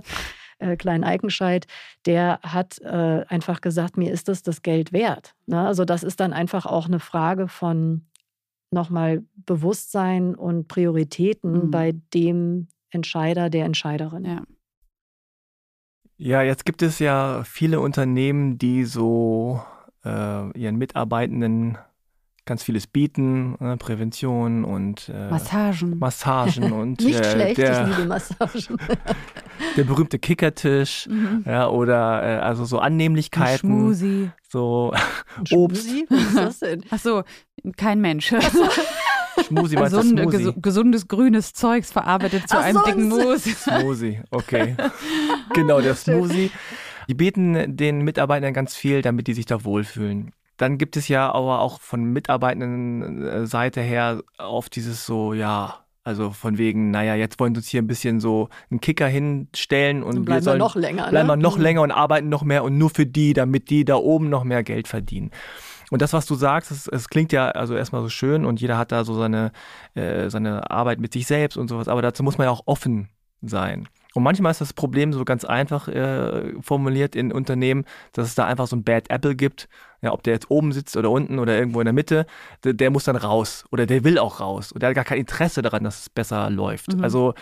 äh, 0.58 0.76
Klein 0.76 1.04
Eikenscheid, 1.04 1.66
der 2.06 2.38
hat 2.42 2.80
äh, 2.80 3.24
einfach 3.28 3.60
gesagt, 3.60 3.96
mir 3.96 4.12
ist 4.12 4.28
das 4.28 4.42
das 4.42 4.62
Geld 4.62 4.92
wert. 4.92 5.34
Ne? 5.46 5.60
Also 5.60 5.84
das 5.84 6.04
ist 6.04 6.20
dann 6.20 6.32
einfach 6.32 6.64
auch 6.64 6.86
eine 6.86 7.00
Frage 7.00 7.48
von 7.48 8.06
nochmal 8.70 9.22
Bewusstsein 9.34 10.34
und 10.34 10.68
Prioritäten 10.68 11.66
mhm. 11.66 11.70
bei 11.70 11.92
dem 12.14 12.68
Entscheider, 12.90 13.50
der 13.50 13.66
Entscheiderin. 13.66 14.24
Ja. 14.24 14.42
Ja, 16.16 16.42
jetzt 16.42 16.64
gibt 16.64 16.82
es 16.82 17.00
ja 17.00 17.42
viele 17.44 17.80
Unternehmen, 17.80 18.56
die 18.56 18.84
so 18.84 19.60
äh, 20.04 20.56
ihren 20.56 20.76
Mitarbeitenden 20.76 21.78
ganz 22.44 22.62
vieles 22.62 22.86
bieten, 22.86 23.56
äh, 23.60 23.76
Prävention 23.76 24.64
und 24.64 25.08
äh, 25.08 25.30
Massagen. 25.30 25.98
Massagen 25.98 26.72
und 26.72 27.00
nicht 27.00 27.20
äh, 27.20 27.30
schlecht, 27.30 27.58
der, 27.58 27.82
ich 27.82 27.96
liebe 27.96 28.08
Massagen. 28.08 28.78
der 29.76 29.84
berühmte 29.84 30.18
Kickertisch, 30.18 31.06
mhm. 31.08 31.44
ja, 31.46 31.68
oder 31.68 32.22
äh, 32.22 32.40
also 32.40 32.64
so 32.64 32.78
Annehmlichkeiten. 32.78 33.70
Ein 33.70 33.76
Schmusi. 33.76 34.30
So 34.48 34.92
Ein 34.92 35.44
Obst. 35.56 35.88
Was 36.08 36.20
ist 36.20 36.36
das 36.36 36.58
denn? 36.60 36.84
Ach 36.90 36.98
so, 36.98 37.22
kein 37.76 38.00
Mensch. 38.00 38.34
Schmusi 39.46 39.76
meinst 39.76 39.96
Gesund, 39.96 40.18
du 40.18 40.30
Smoothie? 40.30 40.60
gesundes 40.60 41.08
grünes 41.08 41.52
Zeugs 41.52 41.90
verarbeitet 41.92 42.48
zu 42.48 42.58
Ach, 42.58 42.64
einem 42.64 42.82
dicken 42.84 43.08
Mousse. 43.08 43.50
Smoothie, 43.50 44.20
okay. 44.30 44.76
genau, 45.54 45.80
der 45.80 45.94
Smoothie. 45.94 46.50
Die 47.08 47.14
bieten 47.14 47.76
den 47.76 48.02
Mitarbeitern 48.02 48.52
ganz 48.52 48.76
viel, 48.76 49.02
damit 49.02 49.26
die 49.26 49.34
sich 49.34 49.46
da 49.46 49.64
wohlfühlen. 49.64 50.32
Dann 50.56 50.78
gibt 50.78 50.96
es 50.96 51.08
ja 51.08 51.32
aber 51.32 51.60
auch 51.60 51.80
von 51.80 52.04
mitarbeitenden 52.04 53.22
äh, 53.22 53.46
Seite 53.46 53.80
her 53.80 54.22
oft 54.38 54.74
dieses 54.76 55.06
so, 55.06 55.34
ja, 55.34 55.82
also 56.04 56.30
von 56.30 56.58
wegen, 56.58 56.90
naja, 56.90 57.14
jetzt 57.14 57.38
wollen 57.38 57.54
wir 57.54 57.58
uns 57.58 57.68
hier 57.68 57.80
ein 57.80 57.86
bisschen 57.86 58.20
so 58.20 58.48
einen 58.70 58.80
Kicker 58.80 59.06
hinstellen 59.06 60.02
und 60.02 60.24
bleiben 60.24 60.40
wir 60.40 60.42
sollen 60.42 60.58
wir 60.58 60.64
noch 60.64 60.74
länger. 60.74 61.08
Bleiben 61.10 61.28
wir 61.28 61.36
ne? 61.36 61.42
noch 61.42 61.56
mhm. 61.56 61.62
länger 61.62 61.82
und 61.82 61.90
arbeiten 61.92 62.28
noch 62.28 62.42
mehr 62.42 62.64
und 62.64 62.76
nur 62.76 62.90
für 62.90 63.06
die, 63.06 63.34
damit 63.34 63.70
die 63.70 63.84
da 63.84 63.96
oben 63.96 64.28
noch 64.28 64.44
mehr 64.44 64.64
Geld 64.64 64.88
verdienen. 64.88 65.30
Und 65.90 66.02
das, 66.02 66.12
was 66.12 66.26
du 66.26 66.34
sagst, 66.34 66.70
es, 66.70 66.88
es 66.88 67.08
klingt 67.08 67.32
ja 67.32 67.50
also 67.50 67.76
erstmal 67.76 68.02
so 68.02 68.08
schön 68.08 68.44
und 68.44 68.60
jeder 68.60 68.78
hat 68.78 68.92
da 68.92 69.04
so 69.04 69.14
seine, 69.14 69.52
äh, 69.94 70.28
seine 70.28 70.70
Arbeit 70.70 71.00
mit 71.00 71.12
sich 71.12 71.26
selbst 71.26 71.56
und 71.56 71.68
sowas, 71.68 71.86
aber 71.86 72.02
dazu 72.02 72.22
muss 72.22 72.38
man 72.38 72.46
ja 72.46 72.50
auch 72.50 72.62
offen 72.66 73.08
sein. 73.42 73.88
Und 74.14 74.22
manchmal 74.22 74.50
ist 74.50 74.60
das 74.60 74.72
Problem 74.72 75.12
so 75.12 75.24
ganz 75.24 75.44
einfach 75.44 75.88
äh, 75.88 76.54
formuliert 76.60 77.14
in 77.14 77.32
Unternehmen, 77.32 77.84
dass 78.12 78.26
es 78.26 78.34
da 78.34 78.46
einfach 78.46 78.66
so 78.66 78.76
ein 78.76 78.84
Bad 78.84 79.10
Apple 79.10 79.36
gibt. 79.36 79.68
Ja, 80.02 80.12
ob 80.12 80.22
der 80.24 80.34
jetzt 80.34 80.50
oben 80.50 80.72
sitzt 80.72 80.96
oder 80.96 81.10
unten 81.10 81.38
oder 81.38 81.56
irgendwo 81.56 81.80
in 81.80 81.84
der 81.84 81.92
Mitte, 81.92 82.26
der, 82.64 82.72
der 82.72 82.90
muss 82.90 83.04
dann 83.04 83.16
raus 83.16 83.64
oder 83.70 83.86
der 83.86 84.02
will 84.02 84.18
auch 84.18 84.40
raus. 84.40 84.72
Und 84.72 84.82
der 84.82 84.88
hat 84.88 84.96
gar 84.96 85.04
kein 85.04 85.18
Interesse 85.18 85.62
daran, 85.62 85.84
dass 85.84 86.00
es 86.00 86.10
besser 86.10 86.50
läuft. 86.50 86.94
Mhm. 86.94 87.04
Also, 87.04 87.34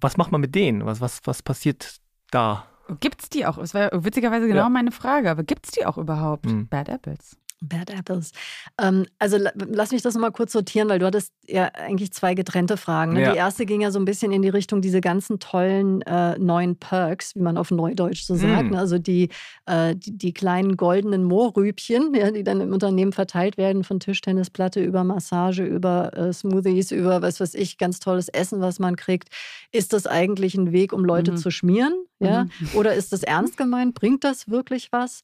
was 0.00 0.18
macht 0.18 0.30
man 0.30 0.40
mit 0.40 0.54
denen? 0.54 0.84
Was, 0.84 1.00
was, 1.00 1.20
was 1.24 1.42
passiert 1.42 2.00
da? 2.30 2.66
Gibt 3.00 3.22
es 3.22 3.30
die 3.30 3.46
auch? 3.46 3.56
Das 3.56 3.72
war 3.72 3.90
witzigerweise 4.04 4.46
genau 4.46 4.64
ja. 4.64 4.68
meine 4.68 4.90
Frage, 4.90 5.30
aber 5.30 5.42
gibt 5.42 5.66
es 5.66 5.72
die 5.72 5.86
auch 5.86 5.96
überhaupt? 5.96 6.46
Mhm. 6.46 6.68
Bad 6.68 6.88
Apples? 6.88 7.36
Bad 7.62 7.90
Apples. 7.90 8.32
Ähm, 8.80 9.06
also 9.18 9.38
lass 9.54 9.92
mich 9.92 10.02
das 10.02 10.14
nochmal 10.14 10.32
kurz 10.32 10.52
sortieren, 10.52 10.88
weil 10.88 10.98
du 10.98 11.06
hattest 11.06 11.32
ja 11.46 11.66
eigentlich 11.66 12.12
zwei 12.12 12.34
getrennte 12.34 12.76
Fragen. 12.76 13.14
Ne? 13.14 13.22
Ja. 13.22 13.32
Die 13.32 13.38
erste 13.38 13.66
ging 13.66 13.80
ja 13.80 13.90
so 13.90 13.98
ein 13.98 14.04
bisschen 14.04 14.32
in 14.32 14.42
die 14.42 14.48
Richtung 14.48 14.82
diese 14.82 15.00
ganzen 15.00 15.38
tollen 15.38 16.02
äh, 16.02 16.38
neuen 16.38 16.76
Perks, 16.76 17.34
wie 17.36 17.40
man 17.40 17.56
auf 17.56 17.70
Neudeutsch 17.70 18.24
so 18.24 18.34
sagt. 18.34 18.70
Mm. 18.70 18.72
Ne? 18.72 18.78
Also 18.78 18.98
die, 18.98 19.28
äh, 19.66 19.94
die, 19.94 20.16
die, 20.18 20.34
kleinen 20.34 20.76
goldenen 20.76 21.24
Mohrrübchen, 21.24 22.14
ja, 22.14 22.30
die 22.30 22.42
dann 22.42 22.60
im 22.60 22.72
Unternehmen 22.72 23.12
verteilt 23.12 23.56
werden, 23.56 23.84
von 23.84 24.00
Tischtennisplatte 24.00 24.82
über 24.82 25.04
Massage, 25.04 25.64
über 25.64 26.16
äh, 26.16 26.32
Smoothies, 26.32 26.90
über 26.90 27.22
was 27.22 27.40
weiß 27.40 27.54
ich, 27.54 27.78
ganz 27.78 28.00
tolles 28.00 28.28
Essen, 28.28 28.60
was 28.60 28.78
man 28.78 28.96
kriegt. 28.96 29.28
Ist 29.70 29.92
das 29.92 30.06
eigentlich 30.06 30.54
ein 30.54 30.72
Weg, 30.72 30.92
um 30.92 31.04
Leute 31.04 31.32
mm. 31.32 31.36
zu 31.36 31.50
schmieren? 31.50 31.94
Ja? 32.18 32.44
Mm. 32.44 32.76
Oder 32.76 32.94
ist 32.94 33.12
das 33.12 33.22
ernst 33.22 33.56
gemeint? 33.56 33.94
Bringt 33.94 34.24
das 34.24 34.48
wirklich 34.48 34.90
was? 34.90 35.22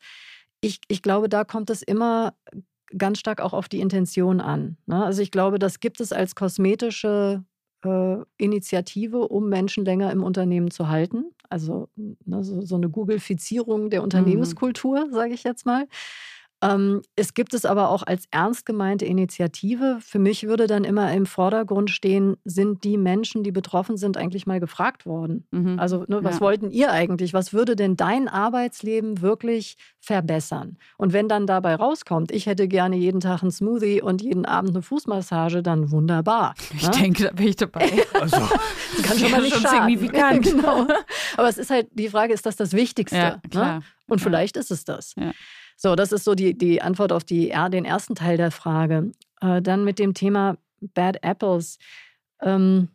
Ich, 0.61 0.81
ich 0.89 1.03
glaube, 1.03 1.29
da 1.29 1.45
kommt 1.45 1.71
es 1.71 1.83
immer 1.83 2.35
ganz 2.97 3.19
stark 3.19 3.41
auch 3.41 3.53
auf 3.53 3.69
die 3.69 3.81
Intention 3.81 4.41
an. 4.41 4.77
Ne? 4.87 5.05
Also 5.05 5.23
ich 5.23 5.31
glaube, 5.31 5.59
das 5.59 5.81
gibt 5.81 6.01
es 6.01 6.13
als 6.13 6.35
kosmetische 6.35 7.45
äh, 7.85 8.17
Initiative, 8.39 9.29
um 9.29 9.49
Menschen 9.49 9.85
länger 9.85 10.11
im 10.11 10.23
Unternehmen 10.23 10.71
zu 10.71 10.89
halten. 10.89 11.27
Also 11.51 11.89
ne, 11.97 12.43
so, 12.43 12.61
so, 12.63 12.77
eine 12.77 12.89
Googlefizierung 12.89 13.91
der 13.91 14.01
mhm. 14.01 14.05
Unternehmenskultur, 14.05 15.07
mhm. 15.07 15.13
sage 15.13 15.35
ich 15.35 15.45
jetzt 15.45 15.67
mal. 15.67 15.87
Ähm, 16.61 17.03
es 17.15 17.35
gibt 17.35 17.55
es 17.55 17.65
aber 17.65 17.91
auch 17.91 18.03
als 18.03 18.25
ernst 18.31 18.67
gemeinte 18.67 19.05
Initiative. 19.05 19.99
Für 20.01 20.19
mich 20.19 20.47
würde 20.47 20.67
dann 20.67 20.85
immer 20.85 21.13
im 21.13 21.27
Vordergrund 21.27 21.91
stehen, 21.91 22.37
sind 22.45 22.83
die 22.83 22.97
Menschen, 22.97 23.45
die 23.45 23.53
betroffen 23.53 23.97
sind, 23.97 24.17
eigentlich 24.17 24.47
mal 24.47 24.59
gefragt 24.59 25.07
worden? 25.07 25.47
Mhm. 25.53 25.79
Also, 25.79 26.05
ne, 26.09 26.25
was 26.25 26.37
ja. 26.37 26.41
wollten 26.41 26.71
ihr 26.71 26.91
eigentlich? 26.91 27.33
Was 27.33 27.53
würde 27.53 27.77
denn 27.77 27.97
dein 27.97 28.27
Arbeitsleben 28.27 29.21
wirklich 29.21 29.77
verbessern? 30.01 30.79
Und 30.97 31.13
wenn 31.13 31.29
dann 31.29 31.47
dabei 31.47 31.77
rauskommt, 31.77 32.33
ich 32.33 32.47
hätte 32.47 32.67
gerne 32.67 32.97
jeden 32.97 33.21
Tag 33.21 33.43
einen 33.43 33.53
Smoothie 33.53 34.03
und 34.03 34.21
jeden 34.21 34.45
Abend 34.45 34.71
eine 34.71 34.83
Fußmassage, 34.83 35.63
dann 35.63 35.93
wunderbar. 35.93 36.55
Ich 36.75 36.83
ne? 36.83 36.91
denke, 36.91 37.25
da 37.25 37.31
bin 37.33 37.49
ich 37.49 37.57
dabei. 37.57 37.89
Also, 38.19 38.37
das 38.37 39.03
kann 39.03 39.19
schon 39.19 39.31
mal 39.31 39.41
nicht 39.43 39.55
schon 39.55 39.63
schaden. 39.63 39.89
signifikant. 39.89 40.43
genau. 40.43 40.87
Aber 41.37 41.49
es 41.49 41.57
ist 41.57 41.71
halt, 41.71 41.87
die 41.93 42.09
Frage, 42.09 42.33
ist 42.33 42.47
das 42.47 42.57
das 42.57 42.73
Wichtigste? 42.73 43.17
Ja, 43.17 43.41
ne? 43.55 43.83
Und 44.09 44.21
vielleicht 44.21 44.57
ist 44.57 44.71
es 44.71 44.85
das. 44.85 45.15
Ja. 45.17 45.33
So, 45.81 45.95
das 45.95 46.11
ist 46.11 46.25
so 46.25 46.35
die, 46.35 46.59
die 46.59 46.83
Antwort 46.83 47.13
auf 47.13 47.23
die, 47.23 47.55
den 47.71 47.85
ersten 47.85 48.17
Teil 48.17 48.37
der 48.37 48.51
Frage. 48.51 49.13
Äh, 49.41 49.63
dann 49.63 49.85
mit 49.85 50.01
dem 50.01 50.13
Thema 50.13 50.59
Bad 50.81 51.23
Apples. 51.23 51.79
Ähm, 52.43 52.89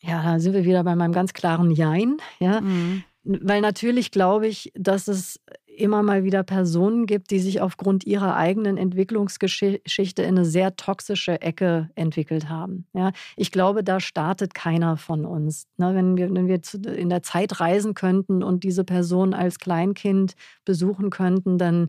ja, 0.00 0.22
da 0.22 0.38
sind 0.38 0.52
wir 0.52 0.66
wieder 0.66 0.84
bei 0.84 0.94
meinem 0.94 1.14
ganz 1.14 1.32
klaren 1.32 1.70
Jein. 1.70 2.18
Ja? 2.40 2.60
Mhm. 2.60 3.04
Weil 3.24 3.62
natürlich 3.62 4.10
glaube 4.10 4.48
ich, 4.48 4.70
dass 4.74 5.08
es 5.08 5.40
immer 5.78 6.02
mal 6.02 6.24
wieder 6.24 6.42
Personen 6.42 7.06
gibt, 7.06 7.30
die 7.30 7.38
sich 7.38 7.60
aufgrund 7.60 8.04
ihrer 8.04 8.36
eigenen 8.36 8.76
Entwicklungsgeschichte 8.76 10.22
in 10.22 10.36
eine 10.36 10.44
sehr 10.44 10.76
toxische 10.76 11.40
Ecke 11.40 11.90
entwickelt 11.94 12.48
haben. 12.48 12.86
Ja, 12.92 13.12
ich 13.36 13.50
glaube, 13.50 13.84
da 13.84 14.00
startet 14.00 14.54
keiner 14.54 14.96
von 14.96 15.24
uns. 15.24 15.66
Ne, 15.76 15.94
wenn 15.94 16.16
wir, 16.16 16.32
wenn 16.34 16.48
wir 16.48 16.60
in 16.96 17.08
der 17.08 17.22
Zeit 17.22 17.60
reisen 17.60 17.94
könnten 17.94 18.42
und 18.42 18.64
diese 18.64 18.84
Person 18.84 19.34
als 19.34 19.58
Kleinkind 19.58 20.34
besuchen 20.64 21.10
könnten, 21.10 21.58
dann 21.58 21.88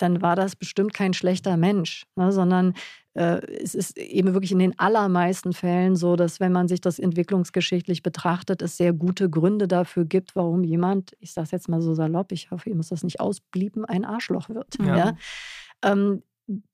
dann 0.00 0.22
war 0.22 0.36
das 0.36 0.56
bestimmt 0.56 0.94
kein 0.94 1.12
schlechter 1.12 1.56
Mensch, 1.56 2.06
ne, 2.16 2.32
sondern 2.32 2.74
es 3.14 3.74
ist 3.74 3.98
eben 3.98 4.34
wirklich 4.34 4.52
in 4.52 4.60
den 4.60 4.78
allermeisten 4.78 5.52
Fällen 5.52 5.96
so, 5.96 6.14
dass 6.14 6.38
wenn 6.38 6.52
man 6.52 6.68
sich 6.68 6.80
das 6.80 6.98
entwicklungsgeschichtlich 6.98 8.02
betrachtet, 8.02 8.62
es 8.62 8.76
sehr 8.76 8.92
gute 8.92 9.28
Gründe 9.28 9.66
dafür 9.66 10.04
gibt, 10.04 10.36
warum 10.36 10.62
jemand, 10.62 11.16
ich 11.18 11.32
sage 11.32 11.46
es 11.46 11.50
jetzt 11.50 11.68
mal 11.68 11.82
so 11.82 11.94
salopp, 11.94 12.30
ich 12.30 12.50
hoffe, 12.50 12.70
ihr 12.70 12.76
müsst 12.76 12.92
das 12.92 13.02
nicht 13.02 13.18
ausblieben, 13.18 13.84
ein 13.84 14.04
Arschloch 14.04 14.48
wird. 14.48 14.76
Ja. 14.78 14.96
ja? 14.96 15.16
Ähm, 15.82 16.22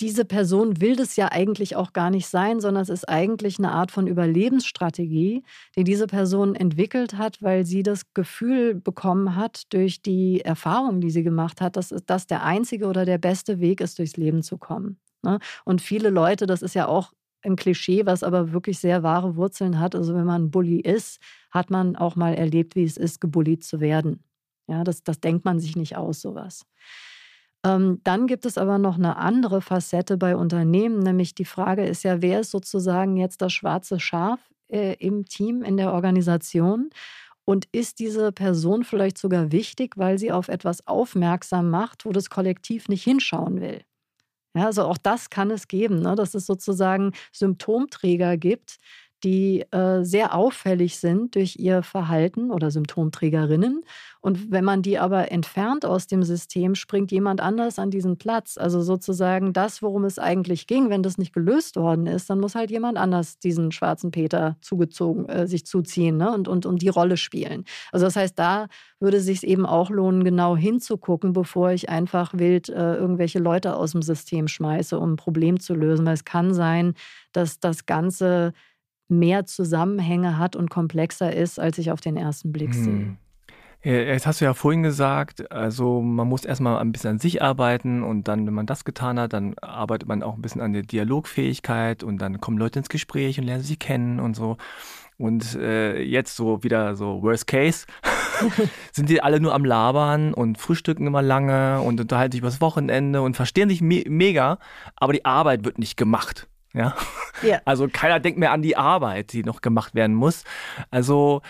diese 0.01 0.25
Person 0.25 0.81
will 0.81 0.97
das 0.97 1.17
ja 1.17 1.31
eigentlich 1.31 1.77
auch 1.77 1.93
gar 1.93 2.11
nicht 2.11 2.29
sein, 2.29 2.61
sondern 2.61 2.83
es 2.83 2.89
ist 2.89 3.09
eigentlich 3.09 3.59
eine 3.59 3.73
Art 3.73 3.91
von 3.91 4.07
Überlebensstrategie, 4.07 5.43
die 5.77 5.85
diese 5.85 6.07
Person 6.07 6.55
entwickelt 6.55 7.19
hat, 7.19 7.43
weil 7.43 7.67
sie 7.67 7.83
das 7.83 8.15
Gefühl 8.15 8.75
bekommen 8.75 9.37
hat 9.37 9.65
durch 9.75 10.01
die 10.01 10.41
Erfahrung, 10.41 11.03
die 11.03 11.11
sie 11.11 11.23
gemacht 11.23 11.61
hat, 11.61 11.77
dass 11.77 11.95
das 12.07 12.27
der 12.27 12.43
einzige 12.43 12.87
oder 12.87 13.05
der 13.05 13.19
beste 13.19 13.61
Weg 13.61 13.83
ist, 13.83 13.99
durchs 13.99 14.17
Leben 14.17 14.43
zu 14.43 14.57
kommen. 14.57 14.99
Ne? 15.23 15.39
Und 15.65 15.81
viele 15.81 16.11
Leute, 16.11 16.47
das 16.47 16.63
ist 16.63 16.75
ja 16.75 16.87
auch 16.89 17.13
ein 17.43 17.57
Klischee, 17.57 18.07
was 18.07 18.23
aber 18.23 18.53
wirklich 18.53 18.79
sehr 18.79 19.03
wahre 19.03 19.37
Wurzeln 19.37 19.79
hat. 19.79 19.95
Also 19.95 20.15
wenn 20.15 20.25
man 20.25 20.51
Bully 20.51 20.81
ist, 20.81 21.21
hat 21.51 21.71
man 21.71 21.97
auch 21.97 22.17
mal 22.17 22.35
erlebt, 22.35 22.75
wie 22.75 22.85
es 22.85 22.97
ist, 22.97 23.21
gebullied 23.21 23.65
zu 23.65 23.81
werden. 23.81 24.25
Ja, 24.69 24.85
das, 24.85 25.03
das 25.03 25.21
denkt 25.21 25.45
man 25.45 25.61
sich 25.61 25.77
nicht 25.77 25.97
aus, 25.97 26.21
sowas. 26.21 26.67
Ähm, 27.65 28.01
dann 28.05 28.27
gibt 28.27 28.47
es 28.47 28.59
aber 28.59 28.79
noch 28.79 28.97
eine 28.97 29.17
andere 29.17 29.61
Facette 29.61 30.17
bei 30.17 30.37
Unternehmen, 30.37 31.01
nämlich 31.01 31.35
die 31.35 31.45
Frage 31.45 31.85
ist 31.87 32.03
ja, 32.03 32.21
wer 32.21 32.41
ist 32.41 32.51
sozusagen 32.51 33.17
jetzt 33.17 33.43
das 33.43 33.53
schwarze 33.53 34.01
Schaf 34.01 34.41
äh, 34.69 34.95
im 34.95 35.25
Team, 35.25 35.63
in 35.63 35.77
der 35.77 35.93
Organisation? 35.93 36.91
Und 37.45 37.67
ist 37.71 38.01
diese 38.01 38.33
Person 38.33 38.83
vielleicht 38.83 39.19
sogar 39.19 39.53
wichtig, 39.53 39.97
weil 39.97 40.19
sie 40.19 40.33
auf 40.33 40.49
etwas 40.49 40.87
aufmerksam 40.89 41.71
macht, 41.71 42.05
wo 42.05 42.11
das 42.11 42.29
Kollektiv 42.29 42.89
nicht 42.89 43.05
hinschauen 43.05 43.61
will? 43.61 43.83
Ja, 44.57 44.67
also 44.67 44.85
auch 44.85 44.97
das 44.99 45.29
kann 45.31 45.51
es 45.51 45.69
geben, 45.69 46.01
ne? 46.01 46.15
dass 46.15 46.35
es 46.35 46.47
sozusagen 46.47 47.13
Symptomträger 47.33 48.37
gibt, 48.39 48.79
die 49.27 49.65
äh, 49.73 50.05
sehr 50.05 50.37
auffällig 50.37 50.99
sind 50.99 51.35
durch 51.35 51.57
ihr 51.59 51.83
Verhalten 51.83 52.53
oder 52.53 52.71
Symptomträgerinnen. 52.71 53.83
Und 54.21 54.53
wenn 54.53 54.65
man 54.65 54.83
die 54.83 55.01
aber 55.01 55.33
entfernt 55.33 55.85
aus 55.85 56.07
dem 56.07 56.23
System, 56.23 56.77
springt 56.77 57.11
jemand 57.11 57.41
anders 57.41 57.81
an 57.81 57.91
diesen 57.91 58.19
Platz. 58.19 58.57
Also 58.57 58.83
sozusagen 58.83 59.53
das, 59.53 59.83
worum 59.83 60.05
es 60.05 60.21
eigentlich 60.21 60.69
ging, 60.69 60.91
wenn 60.91 61.03
das 61.03 61.19
nicht 61.19 61.33
gelöst 61.33 61.75
worden 61.75 62.07
ist, 62.07 62.31
dann 62.31 62.39
muss 62.39 62.55
halt 62.55 62.71
jemand 62.71 62.99
anders 62.99 63.41
diesen 63.41 63.73
schwarzen 63.73 64.13
Peter 64.13 64.57
zugezogen, 64.61 65.29
äh, 65.29 65.49
sich 65.49 65.67
zuziehen 65.67 66.17
ne? 66.17 66.33
und, 66.33 66.47
und, 66.47 66.65
und 66.65 66.81
die 66.81 66.89
Rolle 66.89 67.17
spielen. 67.17 67.65
Also 67.91 68.07
das 68.07 68.15
heißt, 68.15 68.39
da 68.39 68.69
würde 69.01 69.17
es 69.17 69.25
sich 69.25 69.45
eben 69.45 69.67
auch 69.67 69.91
lohnen, 69.91 70.23
genau 70.23 70.57
hinzugucken, 70.57 71.33
bevor 71.33 71.73
ich 71.73 71.89
einfach 71.89 72.33
wild 72.33 72.69
äh, 72.69 72.95
irgendwelche 72.95 73.41
Leute 73.41 73.75
aus 73.75 73.91
dem 73.91 74.03
System 74.03 74.47
schmeiße, 74.47 74.97
um 74.97 75.15
ein 75.15 75.17
Problem 75.17 75.59
zu 75.59 75.75
lösen. 75.75 76.07
Weil 76.07 76.15
es 76.15 76.25
kann 76.25 76.55
sein, 76.55 76.95
dass 77.33 77.59
das 77.59 77.87
Ganze 77.87 78.53
mehr 79.09 79.47
Zusammenhänge 79.47 80.39
hat 80.39 80.57
und 80.57 80.71
komplexer 80.71 81.33
ist, 81.33 81.61
als 81.61 81.79
ich 81.79 81.91
auf 81.91 82.01
den 82.01 82.17
ersten 82.17 82.53
Blick 82.53 82.75
hm. 82.75 82.85
sehe. 82.85 83.17
Jetzt 83.83 84.27
hast 84.27 84.41
du 84.41 84.47
ja 84.47 84.53
vorhin 84.53 84.83
gesagt, 84.83 85.53
also 85.53 86.01
man 86.03 86.27
muss 86.27 86.45
erstmal 86.45 86.79
ein 86.79 86.91
bisschen 86.91 87.11
an 87.11 87.19
sich 87.21 87.41
arbeiten 87.41 88.03
und 88.03 88.27
dann, 88.27 88.45
wenn 88.45 88.55
man 88.55 88.67
das 88.67 88.85
getan 88.85 89.21
hat, 89.21 89.33
dann 89.33 89.55
arbeitet 89.61 90.09
man 90.09 90.25
auch 90.25 90.35
ein 90.35 90.43
bisschen 90.43 90.61
an 90.61 90.73
der 90.73 90.83
Dialogfähigkeit 90.83 92.03
und 92.03 92.19
dann 92.19 92.41
kommen 92.41 92.59
Leute 92.59 92.81
ins 92.81 92.89
Gespräch 92.89 93.39
und 93.39 93.45
lernen 93.45 93.63
sie 93.63 93.77
kennen 93.77 94.19
und 94.19 94.35
so. 94.35 94.57
Und 95.19 95.55
äh, 95.55 96.03
jetzt 96.03 96.35
so 96.35 96.65
wieder 96.65 96.97
so 96.97 97.23
Worst 97.23 97.47
Case, 97.47 97.87
sind 98.93 99.09
die 99.09 99.23
alle 99.23 99.39
nur 99.39 99.55
am 99.55 99.65
Labern 99.65 100.35
und 100.35 100.59
frühstücken 100.59 101.07
immer 101.07 101.23
lange 101.23 101.81
und 101.81 102.01
unterhalten 102.01 102.33
sich 102.33 102.41
übers 102.41 102.61
Wochenende 102.61 103.23
und 103.23 103.37
verstehen 103.37 103.69
sich 103.69 103.83
me 103.83 104.03
mega, 104.09 104.59
aber 104.97 105.13
die 105.13 105.25
Arbeit 105.25 105.65
wird 105.65 105.79
nicht 105.79 105.97
gemacht. 105.97 106.49
Ja? 106.77 106.95
ja. 107.43 107.61
Also 107.65 107.89
keiner 107.89 108.21
denkt 108.21 108.39
mehr 108.39 108.53
an 108.53 108.63
die 108.63 108.77
Arbeit, 108.77 109.33
die 109.33 109.43
noch 109.43 109.61
gemacht 109.61 109.95
werden 109.95 110.15
muss. 110.15 110.45
Also 110.91 111.43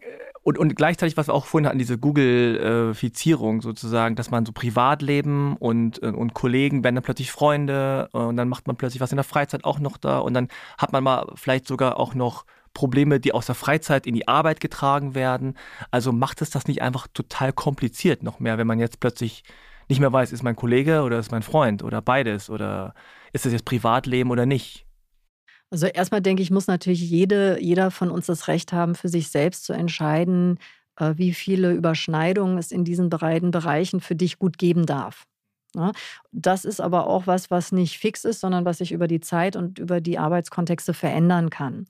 äh, 0.00 0.06
und, 0.42 0.58
und 0.58 0.76
gleichzeitig, 0.76 1.16
was 1.16 1.28
wir 1.28 1.34
auch 1.34 1.46
vorhin 1.46 1.66
hatten, 1.66 1.78
diese 1.78 1.98
Google-Fizierung 1.98 3.62
sozusagen, 3.62 4.14
dass 4.14 4.30
man 4.30 4.46
so 4.46 4.52
Privatleben 4.52 5.56
und, 5.56 6.02
äh, 6.02 6.06
und 6.06 6.34
Kollegen 6.34 6.84
werden 6.84 6.94
dann 6.94 7.04
plötzlich 7.04 7.32
Freunde 7.32 8.10
äh, 8.12 8.18
und 8.18 8.36
dann 8.36 8.48
macht 8.48 8.66
man 8.66 8.76
plötzlich 8.76 9.00
was 9.00 9.12
in 9.12 9.16
der 9.16 9.24
Freizeit 9.24 9.64
auch 9.64 9.78
noch 9.78 9.96
da 9.96 10.18
und 10.18 10.34
dann 10.34 10.48
hat 10.78 10.92
man 10.92 11.02
mal 11.02 11.32
vielleicht 11.34 11.66
sogar 11.66 11.98
auch 11.98 12.14
noch 12.14 12.44
Probleme, 12.76 13.20
die 13.20 13.32
aus 13.32 13.46
der 13.46 13.54
Freizeit 13.54 14.06
in 14.06 14.14
die 14.14 14.28
Arbeit 14.28 14.60
getragen 14.60 15.14
werden. 15.14 15.56
Also 15.90 16.12
macht 16.12 16.42
es 16.42 16.50
das 16.50 16.66
nicht 16.66 16.82
einfach 16.82 17.06
total 17.08 17.54
kompliziert 17.54 18.22
noch 18.22 18.38
mehr, 18.38 18.58
wenn 18.58 18.66
man 18.66 18.78
jetzt 18.78 19.00
plötzlich 19.00 19.44
nicht 19.88 20.00
mehr 20.00 20.12
weiß, 20.12 20.32
ist 20.32 20.42
mein 20.42 20.56
Kollege 20.56 21.02
oder 21.02 21.18
ist 21.18 21.30
mein 21.30 21.42
Freund 21.42 21.82
oder 21.82 22.02
beides 22.02 22.50
oder 22.50 22.94
ist 23.32 23.44
das 23.44 23.52
jetzt 23.52 23.64
Privatleben 23.64 24.30
oder 24.30 24.46
nicht? 24.46 24.86
Also 25.70 25.86
erstmal 25.86 26.22
denke 26.22 26.42
ich, 26.42 26.50
muss 26.50 26.66
natürlich 26.66 27.08
jede, 27.08 27.60
jeder 27.60 27.90
von 27.90 28.10
uns 28.10 28.26
das 28.26 28.48
Recht 28.48 28.72
haben, 28.72 28.94
für 28.94 29.08
sich 29.08 29.28
selbst 29.28 29.64
zu 29.64 29.72
entscheiden, 29.72 30.58
äh, 30.96 31.14
wie 31.16 31.32
viele 31.32 31.72
Überschneidungen 31.72 32.58
es 32.58 32.70
in 32.70 32.84
diesen 32.84 33.10
beiden 33.10 33.50
Bereichen 33.50 34.00
für 34.00 34.14
dich 34.14 34.38
gut 34.38 34.58
geben 34.58 34.86
darf. 34.86 35.26
Das 36.32 36.64
ist 36.64 36.80
aber 36.80 37.06
auch 37.06 37.26
was, 37.26 37.50
was 37.50 37.72
nicht 37.72 37.98
fix 37.98 38.24
ist, 38.24 38.40
sondern 38.40 38.64
was 38.64 38.78
sich 38.78 38.92
über 38.92 39.08
die 39.08 39.20
Zeit 39.20 39.56
und 39.56 39.78
über 39.78 40.00
die 40.00 40.18
Arbeitskontexte 40.18 40.94
verändern 40.94 41.50
kann. 41.50 41.86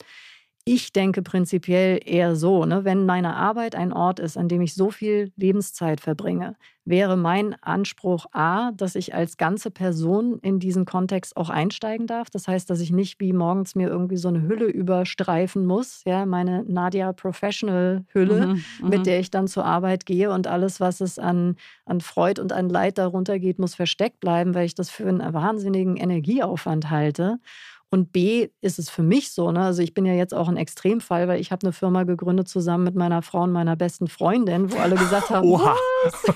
Ich 0.68 0.92
denke 0.92 1.22
prinzipiell 1.22 2.00
eher 2.04 2.34
so, 2.34 2.64
ne, 2.64 2.84
wenn 2.84 3.06
meine 3.06 3.36
Arbeit 3.36 3.76
ein 3.76 3.92
Ort 3.92 4.18
ist, 4.18 4.36
an 4.36 4.48
dem 4.48 4.62
ich 4.62 4.74
so 4.74 4.90
viel 4.90 5.30
Lebenszeit 5.36 6.00
verbringe, 6.00 6.56
wäre 6.84 7.16
mein 7.16 7.54
Anspruch 7.62 8.26
A, 8.32 8.72
dass 8.72 8.96
ich 8.96 9.14
als 9.14 9.36
ganze 9.36 9.70
Person 9.70 10.40
in 10.40 10.58
diesen 10.58 10.84
Kontext 10.84 11.36
auch 11.36 11.50
einsteigen 11.50 12.08
darf. 12.08 12.30
Das 12.30 12.48
heißt, 12.48 12.68
dass 12.68 12.80
ich 12.80 12.90
nicht 12.90 13.20
wie 13.20 13.32
morgens 13.32 13.76
mir 13.76 13.88
irgendwie 13.88 14.16
so 14.16 14.26
eine 14.26 14.42
Hülle 14.42 14.66
überstreifen 14.66 15.66
muss, 15.66 16.02
ja, 16.04 16.26
meine 16.26 16.64
Nadia 16.64 17.12
Professional 17.12 18.04
Hülle, 18.12 18.48
mhm, 18.48 18.64
mit 18.82 18.98
mhm. 19.00 19.04
der 19.04 19.20
ich 19.20 19.30
dann 19.30 19.46
zur 19.46 19.64
Arbeit 19.64 20.04
gehe 20.04 20.32
und 20.32 20.48
alles, 20.48 20.80
was 20.80 21.00
es 21.00 21.20
an, 21.20 21.54
an 21.84 22.00
Freud 22.00 22.40
und 22.40 22.52
an 22.52 22.68
Leid 22.68 22.98
darunter 22.98 23.38
geht, 23.38 23.60
muss 23.60 23.76
versteckt 23.76 24.18
bleiben, 24.18 24.52
weil 24.56 24.66
ich 24.66 24.74
das 24.74 24.90
für 24.90 25.06
einen 25.06 25.32
wahnsinnigen 25.32 25.96
Energieaufwand 25.96 26.90
halte. 26.90 27.38
Und 27.88 28.12
B 28.12 28.48
ist 28.60 28.80
es 28.80 28.90
für 28.90 29.04
mich 29.04 29.30
so, 29.30 29.52
ne? 29.52 29.60
also 29.60 29.80
ich 29.80 29.94
bin 29.94 30.06
ja 30.06 30.12
jetzt 30.12 30.34
auch 30.34 30.48
ein 30.48 30.56
Extremfall, 30.56 31.28
weil 31.28 31.40
ich 31.40 31.52
habe 31.52 31.64
eine 31.64 31.72
Firma 31.72 32.02
gegründet 32.02 32.48
zusammen 32.48 32.82
mit 32.82 32.96
meiner 32.96 33.22
Frau 33.22 33.42
und 33.42 33.52
meiner 33.52 33.76
besten 33.76 34.08
Freundin, 34.08 34.72
wo 34.72 34.76
alle 34.78 34.96
gesagt 34.96 35.30
haben, 35.30 35.48
Oha. 35.48 35.76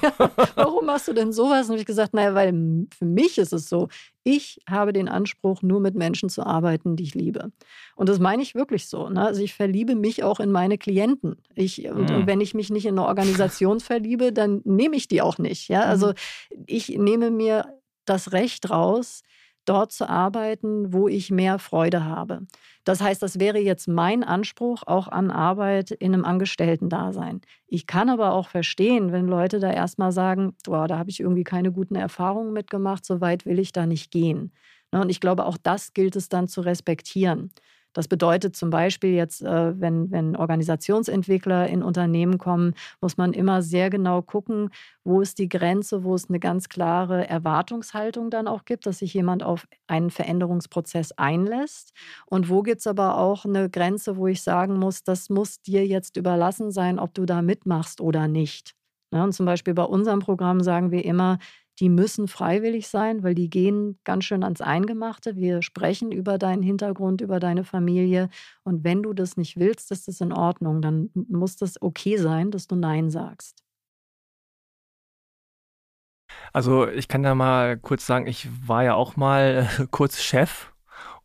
Ja, 0.03 0.31
warum 0.55 0.87
machst 0.87 1.09
du 1.09 1.13
denn 1.13 1.33
sowas? 1.33 1.69
Und 1.69 1.77
ich 1.77 1.87
gesagt, 1.87 2.15
naja, 2.15 2.35
weil 2.35 2.53
für 2.97 3.05
mich 3.05 3.39
ist 3.39 3.53
es 3.53 3.69
so, 3.69 3.89
ich 4.23 4.61
habe 4.69 4.93
den 4.93 5.09
Anspruch, 5.09 5.63
nur 5.63 5.81
mit 5.81 5.95
Menschen 5.95 6.29
zu 6.29 6.45
arbeiten, 6.45 6.97
die 6.97 7.05
ich 7.05 7.15
liebe. 7.15 7.53
Und 7.97 8.09
das 8.09 8.19
meine 8.19 8.43
ich 8.43 8.55
wirklich 8.55 8.89
so. 8.89 9.09
Ne? 9.09 9.25
Also 9.25 9.43
ich 9.43 9.55
verliebe 9.55 9.95
mich 9.95 10.23
auch 10.23 10.41
in 10.41 10.53
meine 10.53 10.79
Klienten. 10.79 11.37
Ich, 11.55 11.79
mhm. 11.79 11.99
und, 11.99 12.11
und, 12.11 12.27
wenn 12.27 12.41
ich 12.41 12.55
mich 12.55 12.71
nicht 12.71 12.87
in 12.87 12.99
eine 12.99 13.07
Organisation 13.07 13.81
verliebe, 13.81 14.33
dann 14.33 14.61
nehme 14.65 14.97
ich 14.97 15.09
die 15.09 15.23
auch 15.23 15.39
nicht. 15.39 15.69
Ja? 15.69 15.83
Also 15.83 16.09
mhm. 16.09 16.65
ich 16.67 16.89
nehme 16.91 17.31
mir 17.31 17.75
das 18.05 18.33
Recht 18.33 18.71
raus, 18.71 19.23
dort 19.71 19.93
zu 19.93 20.09
arbeiten, 20.09 20.93
wo 20.93 21.07
ich 21.07 21.31
mehr 21.31 21.61
Freude 21.61 22.05
habe. 22.05 22.41
Das 22.85 23.01
heißt, 23.01 23.23
das 23.23 23.39
wäre 23.39 23.59
jetzt 23.59 23.87
mein 23.87 24.25
Anspruch 24.25 24.83
auch 24.85 25.07
an 25.07 25.31
Arbeit 25.31 25.93
in 25.93 26.13
einem 26.13 26.25
Angestellten-Dasein. 26.25 27.41
Ich 27.69 27.87
kann 27.87 28.09
aber 28.09 28.33
auch 28.33 28.49
verstehen, 28.49 29.13
wenn 29.13 29.29
Leute 29.29 29.61
da 29.61 29.71
erstmal 29.71 30.11
sagen, 30.11 30.57
boah, 30.65 30.89
da 30.89 30.99
habe 30.99 31.11
ich 31.11 31.21
irgendwie 31.21 31.45
keine 31.45 31.71
guten 31.71 31.95
Erfahrungen 31.95 32.53
mitgemacht, 32.53 33.07
so 33.07 33.21
weit 33.21 33.47
will 33.47 33.61
ich 33.61 33.71
da 33.71 33.87
nicht 33.87 34.11
gehen. 34.11 34.53
Ne, 34.91 35.01
und 35.03 35.09
ich 35.09 35.21
glaube, 35.21 35.45
auch 35.47 35.57
das 35.57 35.93
gilt 35.95 36.17
es 36.17 36.29
dann 36.29 36.49
zu 36.49 36.63
respektieren. 36.63 37.53
Das 37.93 38.09
bedeutet 38.09 38.57
zum 38.57 38.71
Beispiel 38.71 39.11
jetzt, 39.11 39.43
äh, 39.43 39.81
wenn, 39.81 40.11
wenn 40.11 40.37
Organisationsentwickler 40.37 41.69
in 41.69 41.83
Unternehmen 41.83 42.39
kommen, 42.39 42.75
muss 43.01 43.17
man 43.17 43.33
immer 43.33 43.63
sehr 43.63 43.91
genau 43.91 44.23
gucken, 44.23 44.71
wo 45.05 45.21
ist 45.21 45.39
die 45.39 45.49
Grenze, 45.49 46.05
wo 46.05 46.15
es 46.15 46.29
eine 46.29 46.39
ganz 46.39 46.69
klare 46.69 47.29
Erwartungshaltung 47.29 48.31
dann 48.31 48.49
auch 48.49 48.65
gibt, 48.65 48.87
dass 48.87 48.99
sich 48.99 49.15
jemand 49.15 49.43
auf 49.43 49.67
einen 49.87 50.11
Veränderungsprozess 50.11 51.13
einlässt. 51.13 51.93
Und 52.27 52.49
wo 52.49 52.63
gibt 52.63 52.81
es 52.81 52.87
aber 52.87 53.19
auch 53.19 53.45
eine 53.45 53.69
Grenze, 53.71 54.17
wo 54.17 54.27
ich 54.27 54.43
sagen 54.43 54.79
muss, 54.79 55.03
das 55.03 55.29
muss 55.29 55.61
dir 55.63 55.87
jetzt 55.87 56.17
überlassen 56.17 56.71
sein, 56.71 56.99
ob 56.99 57.15
du 57.15 57.27
da 57.27 57.43
mitmachst 57.43 58.01
oder 58.01 58.29
nicht. 58.29 58.75
Ja, 59.13 59.25
und 59.25 59.33
zum 59.33 59.45
Beispiel 59.45 59.75
bei 59.75 59.83
unserem 59.83 60.21
Programm 60.21 60.61
sagen 60.61 60.93
wir 60.93 61.05
immer, 61.05 61.39
die 61.81 61.89
müssen 61.89 62.29
freiwillig 62.29 62.89
sein, 62.89 63.23
weil 63.23 63.35
die 63.35 63.49
gehen 63.49 63.99
ganz 64.05 64.25
schön 64.25 64.45
ans 64.45 64.61
Eingemachte. 64.61 65.37
Wir 65.37 65.63
sprechen 65.63 66.13
über 66.13 66.37
deinen 66.37 66.63
Hintergrund, 66.63 67.23
über 67.23 67.41
deine 67.41 67.65
Familie. 67.65 68.29
Und 68.65 68.85
wenn 68.85 69.03
du 69.03 69.15
das 69.15 69.39
nicht 69.39 69.59
willst, 69.59 69.91
ist 69.91 70.07
das 70.07 70.21
in 70.21 70.33
Ordnung. 70.33 70.83
Dann 70.83 71.11
muss 71.15 71.57
das 71.57 71.81
okay 71.81 72.19
sein, 72.19 72.51
dass 72.51 72.67
du 72.67 72.77
Nein 72.77 73.11
sagst. 73.11 73.65
Also 76.53 76.87
ich 76.87 77.09
kann 77.09 77.23
da 77.23 77.35
mal 77.35 77.79
kurz 77.79 78.07
sagen, 78.07 78.27
ich 78.27 78.49
war 78.67 78.85
ja 78.85 78.95
auch 78.95 79.17
mal 79.17 79.69
äh, 79.81 79.87
kurz 79.91 80.21
Chef 80.21 80.73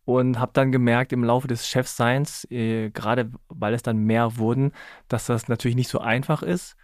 und 0.05 0.39
habe 0.39 0.51
dann 0.53 0.71
gemerkt 0.71 1.11
im 1.13 1.23
Laufe 1.23 1.47
des 1.47 1.67
Chefseins, 1.67 2.45
äh, 2.51 2.91
gerade 2.91 3.31
weil 3.49 3.73
es 3.73 3.81
dann 3.81 3.97
mehr 3.97 4.37
wurden, 4.37 4.71
dass 5.07 5.25
das 5.25 5.47
natürlich 5.47 5.75
nicht 5.75 5.89
so 5.89 5.99
einfach 5.99 6.43
ist. 6.43 6.75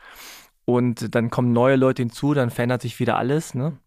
Und 0.66 1.16
dann 1.16 1.30
kommen 1.30 1.54
neue 1.54 1.76
Leute 1.76 2.04
hinzu, 2.04 2.34
dann 2.34 2.50
verändert 2.50 2.82
sich 2.82 3.00
wieder 3.00 3.18
alles. 3.18 3.54
Ne? 3.56 3.78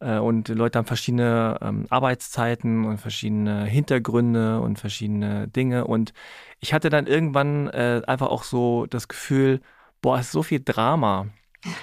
Äh, 0.00 0.18
und 0.18 0.48
Leute 0.48 0.78
haben 0.78 0.86
verschiedene 0.86 1.58
ähm, 1.62 1.86
Arbeitszeiten 1.90 2.84
und 2.84 2.98
verschiedene 2.98 3.64
Hintergründe 3.64 4.60
und 4.60 4.78
verschiedene 4.78 5.48
Dinge. 5.48 5.86
Und 5.86 6.12
ich 6.60 6.74
hatte 6.74 6.90
dann 6.90 7.06
irgendwann 7.06 7.68
äh, 7.68 8.02
einfach 8.06 8.28
auch 8.28 8.42
so 8.44 8.86
das 8.86 9.08
Gefühl, 9.08 9.60
boah, 10.02 10.18
es 10.18 10.26
ist 10.26 10.32
so 10.32 10.42
viel 10.42 10.60
Drama. 10.64 11.26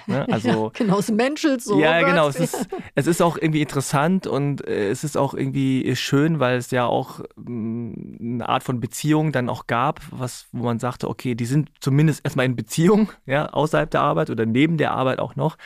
Ne? 0.08 0.26
Also, 0.32 0.50
ja, 0.50 0.70
genau, 0.74 1.00
es 1.00 1.12
menschelt 1.12 1.62
so. 1.62 1.80
Ja, 1.80 2.02
genau. 2.02 2.28
Es 2.28 2.40
ist, 2.40 2.68
es 2.96 3.08
ist 3.08 3.22
auch 3.22 3.38
irgendwie 3.38 3.62
interessant 3.62 4.28
und 4.28 4.66
äh, 4.68 4.90
es 4.90 5.04
ist 5.04 5.18
auch 5.18 5.34
irgendwie 5.34 5.96
schön, 5.96 6.40
weil 6.40 6.58
es 6.58 6.72
ja 6.72 6.86
auch 6.86 7.22
mm, 7.36 7.94
eine 8.20 8.50
Art 8.50 8.64
von 8.64 8.80
Beziehung 8.80 9.32
dann 9.32 9.50
auch 9.50 9.68
gab, 9.68 10.02
was, 10.12 10.48
wo 10.52 10.64
man 10.64 10.80
sagte, 10.80 11.08
okay, 11.08 11.36
die 11.36 11.46
sind 11.46 11.70
zumindest 11.80 12.24
erstmal 12.24 12.46
in 12.46 12.56
Beziehung, 12.56 13.12
ja, 13.26 13.48
außerhalb 13.48 13.90
der 13.90 14.02
Arbeit 14.02 14.30
oder 14.30 14.46
neben 14.46 14.78
der 14.78 14.92
Arbeit 14.92 15.20
auch 15.20 15.36
noch. 15.36 15.58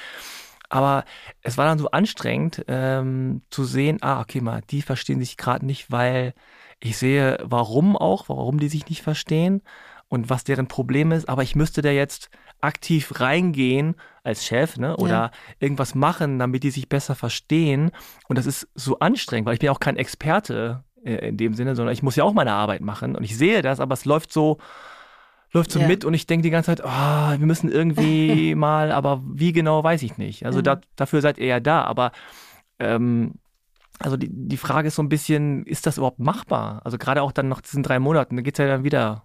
Aber 0.69 1.03
es 1.41 1.57
war 1.57 1.65
dann 1.65 1.79
so 1.79 1.91
anstrengend 1.91 2.63
ähm, 2.69 3.41
zu 3.49 3.65
sehen, 3.65 3.97
ah, 4.01 4.21
okay, 4.21 4.39
mal, 4.39 4.61
die 4.69 4.81
verstehen 4.81 5.19
sich 5.19 5.35
gerade 5.35 5.65
nicht, 5.65 5.91
weil 5.91 6.33
ich 6.79 6.97
sehe, 6.97 7.37
warum 7.43 7.97
auch, 7.97 8.29
warum 8.29 8.57
die 8.59 8.69
sich 8.69 8.87
nicht 8.87 9.01
verstehen 9.01 9.61
und 10.07 10.29
was 10.29 10.43
deren 10.43 10.67
Problem 10.67 11.11
ist. 11.11 11.29
Aber 11.29 11.43
ich 11.43 11.55
müsste 11.55 11.81
da 11.81 11.89
jetzt 11.89 12.29
aktiv 12.61 13.19
reingehen 13.19 13.95
als 14.23 14.45
Chef 14.45 14.77
ne, 14.77 14.95
oder 14.97 15.09
ja. 15.09 15.31
irgendwas 15.59 15.95
machen, 15.95 16.39
damit 16.39 16.63
die 16.63 16.71
sich 16.71 16.89
besser 16.89 17.15
verstehen. 17.15 17.91
Und 18.27 18.37
das 18.37 18.45
ist 18.45 18.67
so 18.75 18.99
anstrengend, 18.99 19.47
weil 19.47 19.55
ich 19.55 19.59
bin 19.59 19.67
ja 19.67 19.71
auch 19.71 19.79
kein 19.79 19.97
Experte 19.97 20.83
äh, 21.03 21.29
in 21.29 21.37
dem 21.37 21.53
Sinne, 21.53 21.75
sondern 21.75 21.93
ich 21.93 22.03
muss 22.03 22.15
ja 22.15 22.23
auch 22.23 22.33
meine 22.33 22.53
Arbeit 22.53 22.81
machen. 22.81 23.15
Und 23.15 23.23
ich 23.23 23.37
sehe 23.37 23.61
das, 23.61 23.79
aber 23.79 23.93
es 23.93 24.05
läuft 24.05 24.31
so 24.31 24.57
läuft 25.53 25.71
so 25.71 25.79
ja. 25.79 25.87
mit 25.87 26.05
und 26.05 26.13
ich 26.13 26.27
denke 26.27 26.43
die 26.43 26.49
ganze 26.49 26.67
Zeit, 26.67 26.81
oh, 26.81 27.39
wir 27.39 27.45
müssen 27.45 27.69
irgendwie 27.69 28.55
mal, 28.55 28.91
aber 28.91 29.21
wie 29.25 29.51
genau, 29.51 29.83
weiß 29.83 30.01
ich 30.03 30.17
nicht. 30.17 30.45
Also 30.45 30.59
mhm. 30.59 30.63
da, 30.63 30.81
dafür 30.95 31.21
seid 31.21 31.37
ihr 31.37 31.47
ja 31.47 31.59
da, 31.59 31.83
aber 31.83 32.13
ähm, 32.79 33.33
also 33.99 34.17
die, 34.17 34.29
die 34.31 34.57
Frage 34.57 34.87
ist 34.87 34.95
so 34.95 35.03
ein 35.03 35.09
bisschen, 35.09 35.65
ist 35.65 35.85
das 35.85 35.97
überhaupt 35.97 36.19
machbar? 36.19 36.81
Also 36.85 36.97
gerade 36.97 37.21
auch 37.21 37.31
dann 37.31 37.49
nach 37.49 37.61
diesen 37.61 37.83
drei 37.83 37.99
Monaten, 37.99 38.37
da 38.37 38.41
geht 38.41 38.55
es 38.55 38.63
ja 38.63 38.67
dann 38.67 38.83
wieder 38.83 39.23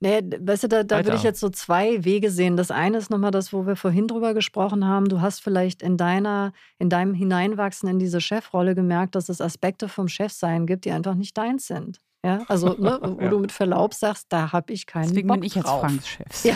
Nee, 0.00 0.20
weißt 0.38 0.64
du, 0.64 0.68
da, 0.68 0.82
da 0.82 1.04
würde 1.04 1.16
ich 1.16 1.22
jetzt 1.22 1.40
so 1.40 1.48
zwei 1.48 2.04
Wege 2.04 2.30
sehen. 2.30 2.56
Das 2.56 2.70
eine 2.70 2.98
ist 2.98 3.10
nochmal 3.10 3.30
das, 3.30 3.52
wo 3.52 3.66
wir 3.66 3.76
vorhin 3.76 4.08
drüber 4.08 4.34
gesprochen 4.34 4.86
haben. 4.86 5.08
Du 5.08 5.20
hast 5.20 5.40
vielleicht 5.40 5.82
in 5.82 5.96
deiner, 5.96 6.52
in 6.78 6.90
deinem 6.90 7.14
Hineinwachsen 7.14 7.88
in 7.88 7.98
diese 7.98 8.20
Chefrolle 8.20 8.74
gemerkt, 8.74 9.14
dass 9.14 9.28
es 9.28 9.40
Aspekte 9.40 9.88
vom 9.88 10.08
Chefsein 10.08 10.66
gibt, 10.66 10.84
die 10.84 10.92
einfach 10.92 11.14
nicht 11.14 11.36
deins 11.36 11.66
sind. 11.66 12.00
Ja, 12.24 12.40
also 12.48 12.74
ne, 12.78 12.98
wo 13.02 13.20
ja. 13.20 13.28
du 13.28 13.38
mit 13.38 13.52
Verlaub 13.52 13.92
sagst, 13.92 14.28
da 14.30 14.50
habe 14.50 14.72
ich 14.72 14.86
keinen 14.86 15.08
Deswegen 15.08 15.28
Bock 15.28 15.36
bin 15.36 15.46
ich 15.46 15.56
jetzt 15.56 15.66
drauf. 15.66 15.80
Franks 15.80 16.08
Chef. 16.08 16.44
Ja. 16.44 16.54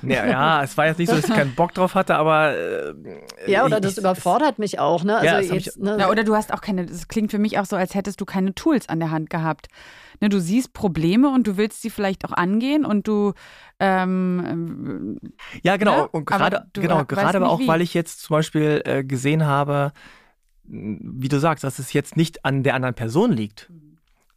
ja. 0.02 0.26
ja, 0.26 0.62
es 0.62 0.74
war 0.78 0.86
jetzt 0.86 0.98
nicht 0.98 1.10
so, 1.10 1.16
dass 1.16 1.28
ich 1.28 1.34
keinen 1.34 1.54
Bock 1.54 1.74
drauf 1.74 1.94
hatte, 1.94 2.14
aber 2.14 2.56
äh, 2.56 2.94
ja, 3.46 3.66
oder 3.66 3.78
das 3.78 3.92
ich, 3.92 3.98
überfordert 3.98 4.58
mich 4.58 4.78
auch. 4.78 5.04
Ne? 5.04 5.16
Also 5.16 5.26
ja, 5.26 5.40
jetzt, 5.40 5.66
ich, 5.66 5.76
ne? 5.76 5.98
ja, 6.00 6.08
oder 6.08 6.24
du 6.24 6.34
hast 6.34 6.50
auch 6.54 6.62
keine. 6.62 6.86
Das 6.86 7.08
klingt 7.08 7.30
für 7.30 7.38
mich 7.38 7.58
auch 7.58 7.66
so, 7.66 7.76
als 7.76 7.94
hättest 7.94 8.22
du 8.22 8.24
keine 8.24 8.54
Tools 8.54 8.88
an 8.88 9.00
der 9.00 9.10
Hand 9.10 9.28
gehabt. 9.28 9.68
Ne, 10.20 10.28
du 10.28 10.40
siehst 10.40 10.72
Probleme 10.72 11.32
und 11.32 11.46
du 11.46 11.56
willst 11.56 11.80
sie 11.82 11.90
vielleicht 11.90 12.24
auch 12.24 12.32
angehen 12.32 12.84
und 12.84 13.06
du 13.06 13.34
ähm, 13.78 15.18
ja 15.62 15.76
genau 15.76 16.02
ne? 16.02 16.08
und 16.08 16.26
gerade 16.26 16.66
genau 16.72 17.04
gerade 17.04 17.38
aber 17.38 17.50
auch, 17.50 17.60
wie. 17.60 17.68
weil 17.68 17.82
ich 17.82 17.94
jetzt 17.94 18.22
zum 18.22 18.34
Beispiel 18.34 18.82
äh, 18.84 19.04
gesehen 19.04 19.46
habe, 19.46 19.92
wie 20.64 21.28
du 21.28 21.38
sagst, 21.38 21.64
dass 21.64 21.78
es 21.78 21.92
jetzt 21.92 22.16
nicht 22.16 22.44
an 22.44 22.62
der 22.62 22.74
anderen 22.74 22.94
Person 22.94 23.32
liegt. 23.32 23.70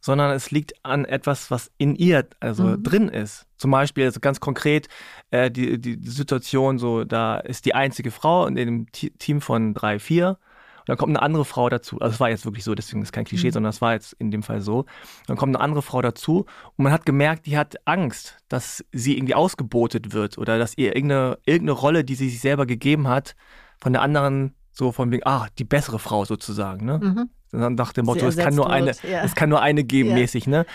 Sondern 0.04 0.32
es 0.32 0.50
liegt 0.50 0.84
an 0.84 1.04
etwas, 1.04 1.52
was 1.52 1.70
in 1.78 1.94
ihr 1.94 2.26
also 2.40 2.64
mhm. 2.64 2.82
drin 2.82 3.08
ist. 3.08 3.46
Zum 3.56 3.70
Beispiel, 3.70 4.04
also 4.06 4.18
ganz 4.18 4.40
konkret, 4.40 4.88
äh, 5.30 5.48
die, 5.48 5.80
die 5.80 5.96
Situation 6.02 6.80
so, 6.80 7.04
da 7.04 7.36
ist 7.36 7.66
die 7.66 7.76
einzige 7.76 8.10
Frau 8.10 8.46
in 8.46 8.56
dem 8.56 8.90
Team 8.90 9.40
von 9.40 9.74
drei, 9.74 10.00
vier. 10.00 10.38
Und 10.82 10.88
dann 10.88 10.96
kommt 10.96 11.10
eine 11.10 11.22
andere 11.22 11.44
Frau 11.44 11.68
dazu. 11.68 11.98
Also 12.00 12.14
es 12.14 12.20
war 12.20 12.30
jetzt 12.30 12.44
wirklich 12.44 12.64
so, 12.64 12.74
deswegen 12.74 13.02
ist 13.02 13.08
es 13.08 13.12
kein 13.12 13.24
Klischee, 13.24 13.48
mhm. 13.48 13.52
sondern 13.52 13.70
es 13.70 13.80
war 13.80 13.94
jetzt 13.94 14.12
in 14.14 14.30
dem 14.30 14.42
Fall 14.42 14.60
so. 14.60 14.84
Dann 15.26 15.36
kommt 15.36 15.54
eine 15.54 15.62
andere 15.62 15.82
Frau 15.82 16.02
dazu 16.02 16.46
und 16.76 16.84
man 16.84 16.92
hat 16.92 17.06
gemerkt, 17.06 17.46
die 17.46 17.56
hat 17.56 17.76
Angst, 17.86 18.38
dass 18.48 18.84
sie 18.92 19.16
irgendwie 19.16 19.34
ausgebotet 19.34 20.12
wird 20.12 20.38
oder 20.38 20.58
dass 20.58 20.76
ihr 20.76 20.94
irgendeine, 20.94 21.38
irgendeine 21.44 21.78
Rolle, 21.78 22.04
die 22.04 22.14
sie 22.14 22.28
sich 22.28 22.40
selber 22.40 22.66
gegeben 22.66 23.08
hat, 23.08 23.34
von 23.80 23.92
der 23.92 24.02
anderen 24.02 24.54
so 24.70 24.92
von 24.92 25.10
wegen, 25.10 25.26
ah, 25.26 25.48
die 25.58 25.64
bessere 25.64 25.98
Frau 25.98 26.24
sozusagen, 26.24 26.86
ne? 26.86 26.98
Mhm 27.02 27.30
nach 27.52 27.92
dem 27.92 28.06
Motto, 28.06 28.26
es 28.26 28.36
kann 28.36 28.54
nur 28.54 28.70
eine, 28.70 28.92
ja. 29.02 29.22
es 29.22 29.34
kann 29.34 29.48
nur 29.48 29.60
eine 29.60 29.84
geben, 29.84 30.10
ja. 30.10 30.14
mäßig, 30.16 30.46
ne? 30.46 30.66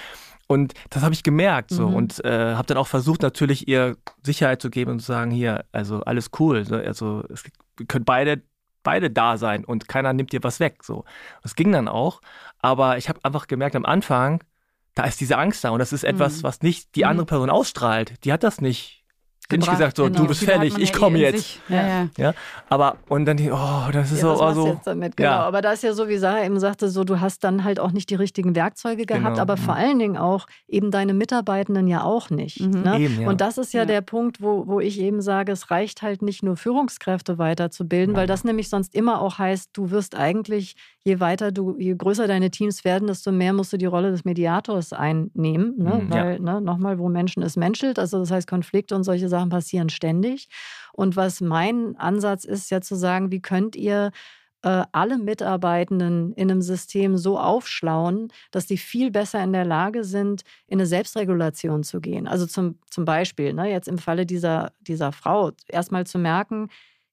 Und 0.49 0.73
das 0.89 1.03
habe 1.03 1.13
ich 1.13 1.23
gemerkt 1.23 1.71
so 1.71 1.89
mhm. 1.89 1.95
und 1.95 2.23
äh, 2.23 2.55
habe 2.55 2.67
dann 2.67 2.77
auch 2.77 2.87
versucht, 2.87 3.21
natürlich 3.21 3.67
ihr 3.67 3.97
Sicherheit 4.23 4.61
zu 4.61 4.69
geben 4.69 4.91
und 4.91 4.99
zu 4.99 5.07
sagen, 5.07 5.29
hier, 5.29 5.65
also 5.73 5.99
alles 6.01 6.29
cool, 6.39 6.63
ne? 6.63 6.83
also 6.85 7.23
es 7.29 7.43
können 7.89 8.05
beide 8.05 8.43
beide 8.87 9.11
da 9.11 9.35
sein 9.35 9.65
und 9.65 9.89
keiner 9.89 10.13
nimmt 10.13 10.31
dir 10.31 10.41
was 10.43 10.61
weg. 10.61 10.85
So, 10.85 11.03
das 11.43 11.55
ging 11.55 11.73
dann 11.73 11.89
auch, 11.89 12.21
aber 12.59 12.97
ich 12.97 13.09
habe 13.09 13.19
einfach 13.21 13.47
gemerkt 13.47 13.75
am 13.75 13.83
Anfang, 13.83 14.41
da 14.95 15.03
ist 15.03 15.19
diese 15.19 15.37
Angst 15.37 15.61
da 15.65 15.71
und 15.71 15.79
das 15.79 15.91
ist 15.91 16.05
etwas, 16.05 16.37
mhm. 16.37 16.43
was 16.43 16.61
nicht 16.61 16.95
die 16.95 17.03
andere 17.03 17.25
mhm. 17.25 17.27
Person 17.27 17.49
ausstrahlt. 17.49 18.23
Die 18.23 18.31
hat 18.31 18.43
das 18.43 18.61
nicht 18.61 18.96
bin 19.47 19.61
ich 19.61 19.69
gesagt, 19.69 19.97
so, 19.97 20.05
genau. 20.05 20.21
du 20.21 20.27
bist 20.27 20.43
fällig, 20.43 20.77
ich 20.77 20.91
komme 20.91 21.19
eh 21.19 21.21
jetzt. 21.21 21.59
Ja, 21.69 21.87
ja. 21.87 22.09
ja, 22.17 22.33
aber 22.69 22.97
und 23.07 23.25
dann, 23.25 23.39
oh, 23.51 23.91
das 23.91 24.11
ist 24.11 24.21
ja, 24.21 24.35
so. 24.35 24.41
also, 24.41 24.67
jetzt 24.67 24.87
damit? 24.87 25.15
Genau. 25.15 25.29
Ja. 25.29 25.39
Aber 25.39 25.61
da 25.61 25.71
ist 25.71 25.83
ja 25.83 25.93
so, 25.93 26.09
wie 26.09 26.17
Sarah 26.17 26.43
eben 26.43 26.59
sagte, 26.59 26.89
so, 26.89 27.03
du 27.03 27.19
hast 27.19 27.43
dann 27.43 27.63
halt 27.63 27.79
auch 27.79 27.91
nicht 27.91 28.09
die 28.09 28.15
richtigen 28.15 28.55
Werkzeuge 28.55 29.05
gehabt, 29.05 29.35
genau. 29.35 29.41
aber 29.41 29.57
vor 29.57 29.75
allen 29.75 29.99
Dingen 29.99 30.17
auch 30.17 30.47
eben 30.67 30.91
deine 30.91 31.13
Mitarbeitenden 31.13 31.87
ja 31.87 32.03
auch 32.03 32.29
nicht. 32.29 32.59
Mhm. 32.59 32.81
Ne? 32.81 32.99
Eben, 32.99 33.21
ja. 33.21 33.29
Und 33.29 33.41
das 33.41 33.57
ist 33.57 33.73
ja, 33.73 33.85
der 33.85 34.01
Punkt, 34.01 34.41
wo, 34.41 34.67
wo 34.67 34.79
ich 34.79 34.99
eben 34.99 35.21
sage, 35.21 35.51
es 35.51 35.71
reicht 35.71 36.01
halt 36.01 36.21
nicht 36.21 36.43
nur 36.43 36.57
Führungskräfte 36.57 37.37
weiterzubilden, 37.37 38.15
weil 38.15 38.27
das 38.27 38.43
nämlich 38.43 38.69
sonst 38.69 38.93
immer 38.93 39.21
auch 39.21 39.37
heißt, 39.37 39.69
du 39.73 39.91
wirst 39.91 40.15
eigentlich 40.15 40.75
je 41.07 41.21
weiter 41.21 41.53
du, 41.53 41.75
je 41.77 41.95
größer 41.95 42.27
deine 42.27 42.51
Teams 42.51 42.83
werden, 42.83 43.07
desto 43.07 43.31
mehr 43.31 43.53
musst 43.53 43.71
du 43.71 43.77
die 43.77 43.85
Rolle 43.85 44.11
des 44.11 44.25
Mediators 44.25 44.91
einnehmen. 44.91 45.73
Ne? 45.77 46.01
Mhm, 46.03 46.09
Weil, 46.09 46.33
ja. 46.33 46.39
ne, 46.39 46.61
nochmal, 46.61 46.99
wo 46.99 47.07
Menschen 47.07 47.41
es 47.43 47.55
menschelt, 47.55 47.97
also 47.97 48.19
das 48.19 48.29
heißt, 48.29 48.47
Konflikte 48.47 48.93
und 48.93 49.05
solche 49.05 49.29
Sachen 49.29 49.49
passieren 49.49 49.87
ständig. 49.87 50.49
Und 50.91 51.15
was 51.15 51.39
mein 51.39 51.95
Ansatz 51.95 52.43
ist, 52.43 52.69
ja 52.71 52.81
zu 52.81 52.95
sagen, 52.95 53.31
wie 53.31 53.41
könnt 53.41 53.77
ihr 53.77 54.11
äh, 54.63 54.83
alle 54.91 55.17
Mitarbeitenden 55.17 56.33
in 56.33 56.51
einem 56.51 56.61
System 56.61 57.15
so 57.15 57.39
aufschlauen, 57.39 58.27
dass 58.51 58.65
die 58.65 58.77
viel 58.77 59.09
besser 59.09 59.41
in 59.41 59.53
der 59.53 59.65
Lage 59.65 60.03
sind, 60.03 60.41
in 60.67 60.77
eine 60.77 60.87
Selbstregulation 60.87 61.83
zu 61.83 62.01
gehen. 62.01 62.27
Also 62.27 62.45
zum, 62.45 62.79
zum 62.89 63.05
Beispiel, 63.05 63.53
ne, 63.53 63.71
jetzt 63.71 63.87
im 63.87 63.97
Falle 63.97 64.25
dieser, 64.25 64.73
dieser 64.81 65.13
Frau, 65.13 65.51
erstmal 65.69 66.05
zu 66.05 66.19
merken, 66.19 66.67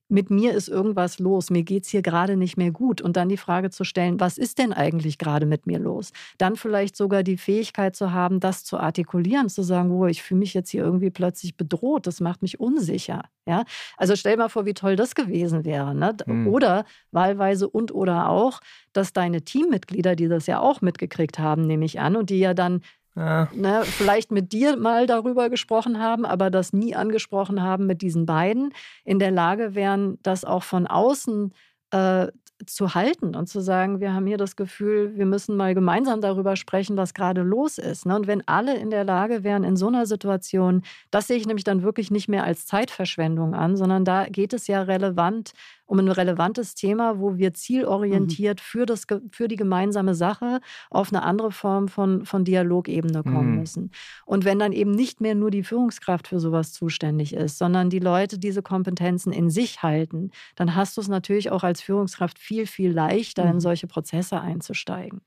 mit 0.08 0.30
mir 0.30 0.52
ist 0.52 0.68
irgendwas 0.68 1.18
los, 1.18 1.50
mir 1.50 1.62
geht 1.62 1.84
es 1.84 1.90
hier 1.90 2.02
gerade 2.02 2.36
nicht 2.36 2.56
mehr 2.56 2.70
gut. 2.70 3.00
Und 3.00 3.16
dann 3.16 3.28
die 3.28 3.36
Frage 3.36 3.70
zu 3.70 3.84
stellen, 3.84 4.20
was 4.20 4.38
ist 4.38 4.58
denn 4.58 4.72
eigentlich 4.72 5.18
gerade 5.18 5.46
mit 5.46 5.66
mir 5.66 5.78
los? 5.78 6.12
Dann 6.38 6.56
vielleicht 6.56 6.96
sogar 6.96 7.22
die 7.22 7.36
Fähigkeit 7.36 7.96
zu 7.96 8.12
haben, 8.12 8.40
das 8.40 8.64
zu 8.64 8.78
artikulieren, 8.78 9.48
zu 9.48 9.62
sagen, 9.62 9.90
oh, 9.90 10.06
ich 10.06 10.22
fühle 10.22 10.40
mich 10.40 10.54
jetzt 10.54 10.70
hier 10.70 10.84
irgendwie 10.84 11.10
plötzlich 11.10 11.56
bedroht, 11.56 12.06
das 12.06 12.20
macht 12.20 12.42
mich 12.42 12.60
unsicher. 12.60 13.22
Ja? 13.46 13.64
Also 13.96 14.16
stell 14.16 14.36
mal 14.36 14.48
vor, 14.48 14.66
wie 14.66 14.74
toll 14.74 14.96
das 14.96 15.14
gewesen 15.14 15.64
wäre. 15.64 15.94
Ne? 15.94 16.14
Mhm. 16.26 16.48
Oder 16.48 16.84
wahlweise 17.10 17.68
und 17.68 17.94
oder 17.94 18.28
auch, 18.28 18.60
dass 18.92 19.12
deine 19.12 19.42
Teammitglieder, 19.42 20.16
die 20.16 20.28
das 20.28 20.46
ja 20.46 20.60
auch 20.60 20.80
mitgekriegt 20.80 21.38
haben, 21.38 21.66
nehme 21.66 21.84
ich 21.84 22.00
an, 22.00 22.16
und 22.16 22.30
die 22.30 22.38
ja 22.38 22.54
dann 22.54 22.82
ja. 23.16 23.48
Ne, 23.54 23.82
vielleicht 23.84 24.32
mit 24.32 24.52
dir 24.52 24.76
mal 24.76 25.06
darüber 25.06 25.48
gesprochen 25.48 26.00
haben, 26.00 26.24
aber 26.24 26.50
das 26.50 26.72
nie 26.72 26.96
angesprochen 26.96 27.62
haben 27.62 27.86
mit 27.86 28.02
diesen 28.02 28.26
beiden, 28.26 28.72
in 29.04 29.18
der 29.18 29.30
Lage 29.30 29.74
wären, 29.74 30.18
das 30.22 30.44
auch 30.44 30.64
von 30.64 30.86
außen 30.86 31.54
äh, 31.92 32.28
zu 32.66 32.94
halten 32.94 33.34
und 33.34 33.48
zu 33.48 33.60
sagen, 33.60 34.00
wir 34.00 34.14
haben 34.14 34.26
hier 34.26 34.36
das 34.36 34.56
Gefühl, 34.56 35.16
wir 35.16 35.26
müssen 35.26 35.56
mal 35.56 35.74
gemeinsam 35.74 36.20
darüber 36.20 36.56
sprechen, 36.56 36.96
was 36.96 37.14
gerade 37.14 37.42
los 37.42 37.78
ist. 37.78 38.06
Ne? 38.06 38.16
Und 38.16 38.26
wenn 38.26 38.46
alle 38.46 38.76
in 38.76 38.90
der 38.90 39.04
Lage 39.04 39.44
wären, 39.44 39.64
in 39.64 39.76
so 39.76 39.88
einer 39.88 40.06
Situation, 40.06 40.82
das 41.10 41.26
sehe 41.26 41.36
ich 41.36 41.46
nämlich 41.46 41.64
dann 41.64 41.82
wirklich 41.82 42.10
nicht 42.10 42.28
mehr 42.28 42.44
als 42.44 42.66
Zeitverschwendung 42.66 43.54
an, 43.54 43.76
sondern 43.76 44.04
da 44.04 44.26
geht 44.26 44.52
es 44.52 44.66
ja 44.66 44.82
relevant 44.82 45.52
um 45.86 45.98
ein 45.98 46.08
relevantes 46.08 46.74
Thema, 46.74 47.18
wo 47.18 47.36
wir 47.36 47.54
zielorientiert 47.54 48.60
mhm. 48.60 48.62
für, 48.62 48.86
das, 48.86 49.06
für 49.30 49.48
die 49.48 49.56
gemeinsame 49.56 50.14
Sache 50.14 50.60
auf 50.90 51.12
eine 51.12 51.22
andere 51.22 51.52
Form 51.52 51.88
von, 51.88 52.24
von 52.24 52.44
Dialogebene 52.44 53.22
kommen 53.22 53.52
mhm. 53.52 53.58
müssen. 53.58 53.90
Und 54.24 54.44
wenn 54.44 54.58
dann 54.58 54.72
eben 54.72 54.90
nicht 54.90 55.20
mehr 55.20 55.34
nur 55.34 55.50
die 55.50 55.62
Führungskraft 55.62 56.28
für 56.28 56.40
sowas 56.40 56.72
zuständig 56.72 57.34
ist, 57.34 57.58
sondern 57.58 57.90
die 57.90 57.98
Leute 57.98 58.38
diese 58.38 58.62
Kompetenzen 58.62 59.32
in 59.32 59.50
sich 59.50 59.82
halten, 59.82 60.30
dann 60.56 60.74
hast 60.74 60.96
du 60.96 61.00
es 61.00 61.08
natürlich 61.08 61.50
auch 61.50 61.64
als 61.64 61.80
Führungskraft 61.80 62.38
viel, 62.38 62.66
viel 62.66 62.92
leichter, 62.92 63.44
mhm. 63.44 63.52
in 63.52 63.60
solche 63.60 63.86
Prozesse 63.86 64.40
einzusteigen. 64.40 65.20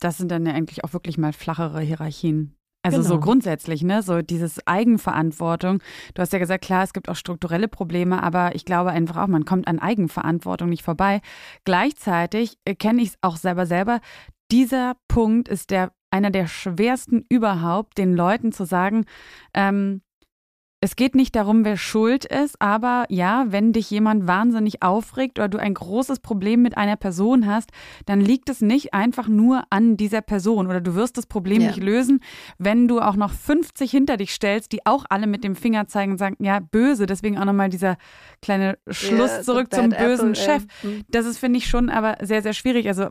Das 0.00 0.18
sind 0.18 0.30
dann 0.30 0.46
ja 0.46 0.52
eigentlich 0.52 0.84
auch 0.84 0.92
wirklich 0.92 1.18
mal 1.18 1.32
flachere 1.32 1.80
Hierarchien. 1.80 2.57
Also 2.94 3.08
genau. 3.08 3.14
so 3.14 3.20
grundsätzlich, 3.20 3.82
ne, 3.82 4.02
so 4.02 4.22
dieses 4.22 4.66
Eigenverantwortung. 4.66 5.80
Du 6.14 6.22
hast 6.22 6.32
ja 6.32 6.38
gesagt, 6.38 6.64
klar, 6.64 6.84
es 6.84 6.92
gibt 6.92 7.08
auch 7.08 7.16
strukturelle 7.16 7.68
Probleme, 7.68 8.22
aber 8.22 8.54
ich 8.54 8.64
glaube 8.64 8.90
einfach 8.90 9.16
auch, 9.16 9.26
man 9.26 9.44
kommt 9.44 9.68
an 9.68 9.78
Eigenverantwortung 9.78 10.68
nicht 10.68 10.82
vorbei. 10.82 11.20
Gleichzeitig 11.64 12.58
kenne 12.78 13.02
ich 13.02 13.10
es 13.10 13.18
auch 13.22 13.36
selber 13.36 13.66
selber. 13.66 14.00
Dieser 14.50 14.94
Punkt 15.08 15.48
ist 15.48 15.70
der 15.70 15.92
einer 16.10 16.30
der 16.30 16.46
schwersten 16.46 17.24
überhaupt, 17.28 17.98
den 17.98 18.14
Leuten 18.14 18.52
zu 18.52 18.64
sagen, 18.64 19.04
ähm, 19.52 20.00
es 20.80 20.94
geht 20.94 21.16
nicht 21.16 21.34
darum, 21.34 21.64
wer 21.64 21.76
schuld 21.76 22.24
ist, 22.24 22.60
aber 22.60 23.04
ja, 23.08 23.46
wenn 23.48 23.72
dich 23.72 23.90
jemand 23.90 24.28
wahnsinnig 24.28 24.80
aufregt 24.80 25.40
oder 25.40 25.48
du 25.48 25.58
ein 25.58 25.74
großes 25.74 26.20
Problem 26.20 26.62
mit 26.62 26.76
einer 26.76 26.94
Person 26.94 27.46
hast, 27.46 27.70
dann 28.06 28.20
liegt 28.20 28.48
es 28.48 28.60
nicht 28.60 28.94
einfach 28.94 29.26
nur 29.26 29.64
an 29.70 29.96
dieser 29.96 30.20
Person 30.20 30.68
oder 30.68 30.80
du 30.80 30.94
wirst 30.94 31.18
das 31.18 31.26
Problem 31.26 31.62
ja. 31.62 31.68
nicht 31.68 31.82
lösen, 31.82 32.20
wenn 32.58 32.86
du 32.86 33.00
auch 33.00 33.16
noch 33.16 33.32
50 33.32 33.90
hinter 33.90 34.16
dich 34.16 34.32
stellst, 34.32 34.70
die 34.70 34.86
auch 34.86 35.04
alle 35.08 35.26
mit 35.26 35.42
dem 35.42 35.56
Finger 35.56 35.88
zeigen 35.88 36.12
und 36.12 36.18
sagen, 36.18 36.36
ja, 36.38 36.60
böse. 36.60 37.06
Deswegen 37.06 37.38
auch 37.38 37.44
nochmal 37.44 37.70
dieser 37.70 37.96
kleine 38.40 38.78
Schluss 38.88 39.32
yeah, 39.32 39.42
zurück 39.42 39.74
zum 39.74 39.88
bösen 39.90 40.30
Apple, 40.30 40.34
Chef. 40.36 40.62
Ja. 40.82 40.90
Hm. 40.90 41.04
Das 41.08 41.26
ist, 41.26 41.38
finde 41.38 41.58
ich, 41.58 41.66
schon 41.66 41.90
aber 41.90 42.18
sehr, 42.24 42.42
sehr 42.42 42.52
schwierig. 42.52 42.86
Also 42.86 43.08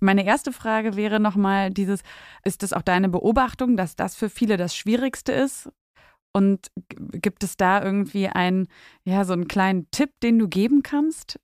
meine 0.00 0.26
erste 0.26 0.52
Frage 0.52 0.96
wäre 0.96 1.20
nochmal 1.20 1.70
dieses, 1.70 2.00
ist 2.44 2.64
das 2.64 2.72
auch 2.72 2.82
deine 2.82 3.08
Beobachtung, 3.08 3.76
dass 3.76 3.94
das 3.94 4.16
für 4.16 4.28
viele 4.28 4.56
das 4.56 4.74
Schwierigste 4.74 5.30
ist? 5.30 5.70
Und 6.36 6.66
gibt 7.12 7.44
es 7.44 7.56
da 7.56 7.82
irgendwie 7.82 8.26
einen, 8.26 8.66
ja, 9.04 9.24
so 9.24 9.32
einen 9.32 9.48
kleinen 9.48 9.88
Tipp, 9.92 10.10
den 10.20 10.38
du 10.38 10.48
geben 10.48 10.82
kannst? 10.82 11.38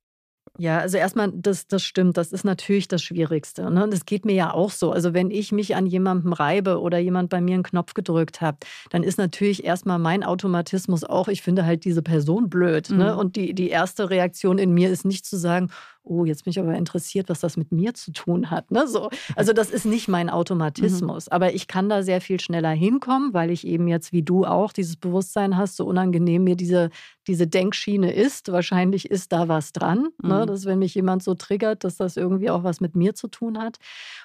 Ja, 0.57 0.79
also 0.79 0.97
erstmal, 0.97 1.31
das, 1.33 1.67
das 1.67 1.81
stimmt, 1.81 2.17
das 2.17 2.31
ist 2.33 2.43
natürlich 2.43 2.87
das 2.87 3.01
Schwierigste. 3.01 3.71
Ne? 3.71 3.83
Und 3.83 3.93
es 3.93 4.05
geht 4.05 4.25
mir 4.25 4.33
ja 4.33 4.53
auch 4.53 4.69
so. 4.69 4.91
Also 4.91 5.13
wenn 5.13 5.31
ich 5.31 5.51
mich 5.51 5.75
an 5.75 5.85
jemandem 5.85 6.33
reibe 6.33 6.81
oder 6.81 6.99
jemand 6.99 7.29
bei 7.29 7.39
mir 7.39 7.53
einen 7.53 7.63
Knopf 7.63 7.93
gedrückt 7.93 8.41
hat, 8.41 8.65
dann 8.89 9.01
ist 9.01 9.17
natürlich 9.17 9.63
erstmal 9.63 9.97
mein 9.97 10.23
Automatismus 10.23 11.03
auch, 11.03 11.29
ich 11.29 11.41
finde 11.41 11.65
halt 11.65 11.85
diese 11.85 12.01
Person 12.01 12.49
blöd. 12.49 12.89
Ne? 12.89 12.95
Mhm. 12.95 13.01
Ne? 13.01 13.17
Und 13.17 13.35
die, 13.37 13.53
die 13.53 13.69
erste 13.69 14.09
Reaktion 14.09 14.57
in 14.57 14.73
mir 14.73 14.89
ist 14.89 15.05
nicht 15.05 15.25
zu 15.25 15.37
sagen, 15.37 15.69
oh, 16.03 16.25
jetzt 16.25 16.43
bin 16.43 16.51
ich 16.51 16.59
aber 16.59 16.75
interessiert, 16.75 17.29
was 17.29 17.39
das 17.39 17.57
mit 17.57 17.71
mir 17.71 17.93
zu 17.93 18.11
tun 18.11 18.49
hat. 18.49 18.71
Ne? 18.71 18.87
So. 18.87 19.09
Also 19.35 19.53
das 19.53 19.69
ist 19.69 19.85
nicht 19.85 20.07
mein 20.07 20.29
Automatismus. 20.29 21.27
Mhm. 21.27 21.31
Aber 21.31 21.53
ich 21.53 21.67
kann 21.67 21.89
da 21.89 22.03
sehr 22.03 22.21
viel 22.21 22.39
schneller 22.39 22.71
hinkommen, 22.71 23.33
weil 23.33 23.51
ich 23.51 23.67
eben 23.67 23.87
jetzt 23.87 24.11
wie 24.11 24.23
du 24.23 24.45
auch 24.45 24.73
dieses 24.73 24.97
Bewusstsein 24.97 25.57
hast, 25.57 25.77
so 25.77 25.85
unangenehm 25.85 26.43
mir 26.43 26.55
diese, 26.55 26.89
diese 27.27 27.47
Denkschiene 27.47 28.11
ist. 28.13 28.51
Wahrscheinlich 28.51 29.09
ist 29.09 29.31
da 29.31 29.47
was 29.47 29.73
dran, 29.73 29.99
ne? 29.99 30.09
mhm. 30.21 30.29
ne? 30.29 30.45
dass 30.45 30.65
wenn 30.65 30.79
mich 30.79 30.95
jemand 30.95 31.23
so 31.23 31.35
triggert, 31.35 31.83
dass 31.83 31.97
das 31.97 32.17
irgendwie 32.17 32.49
auch 32.49 32.63
was 32.63 32.81
mit 32.81 32.95
mir 32.95 33.13
zu 33.13 33.27
tun 33.27 33.59
hat. 33.59 33.77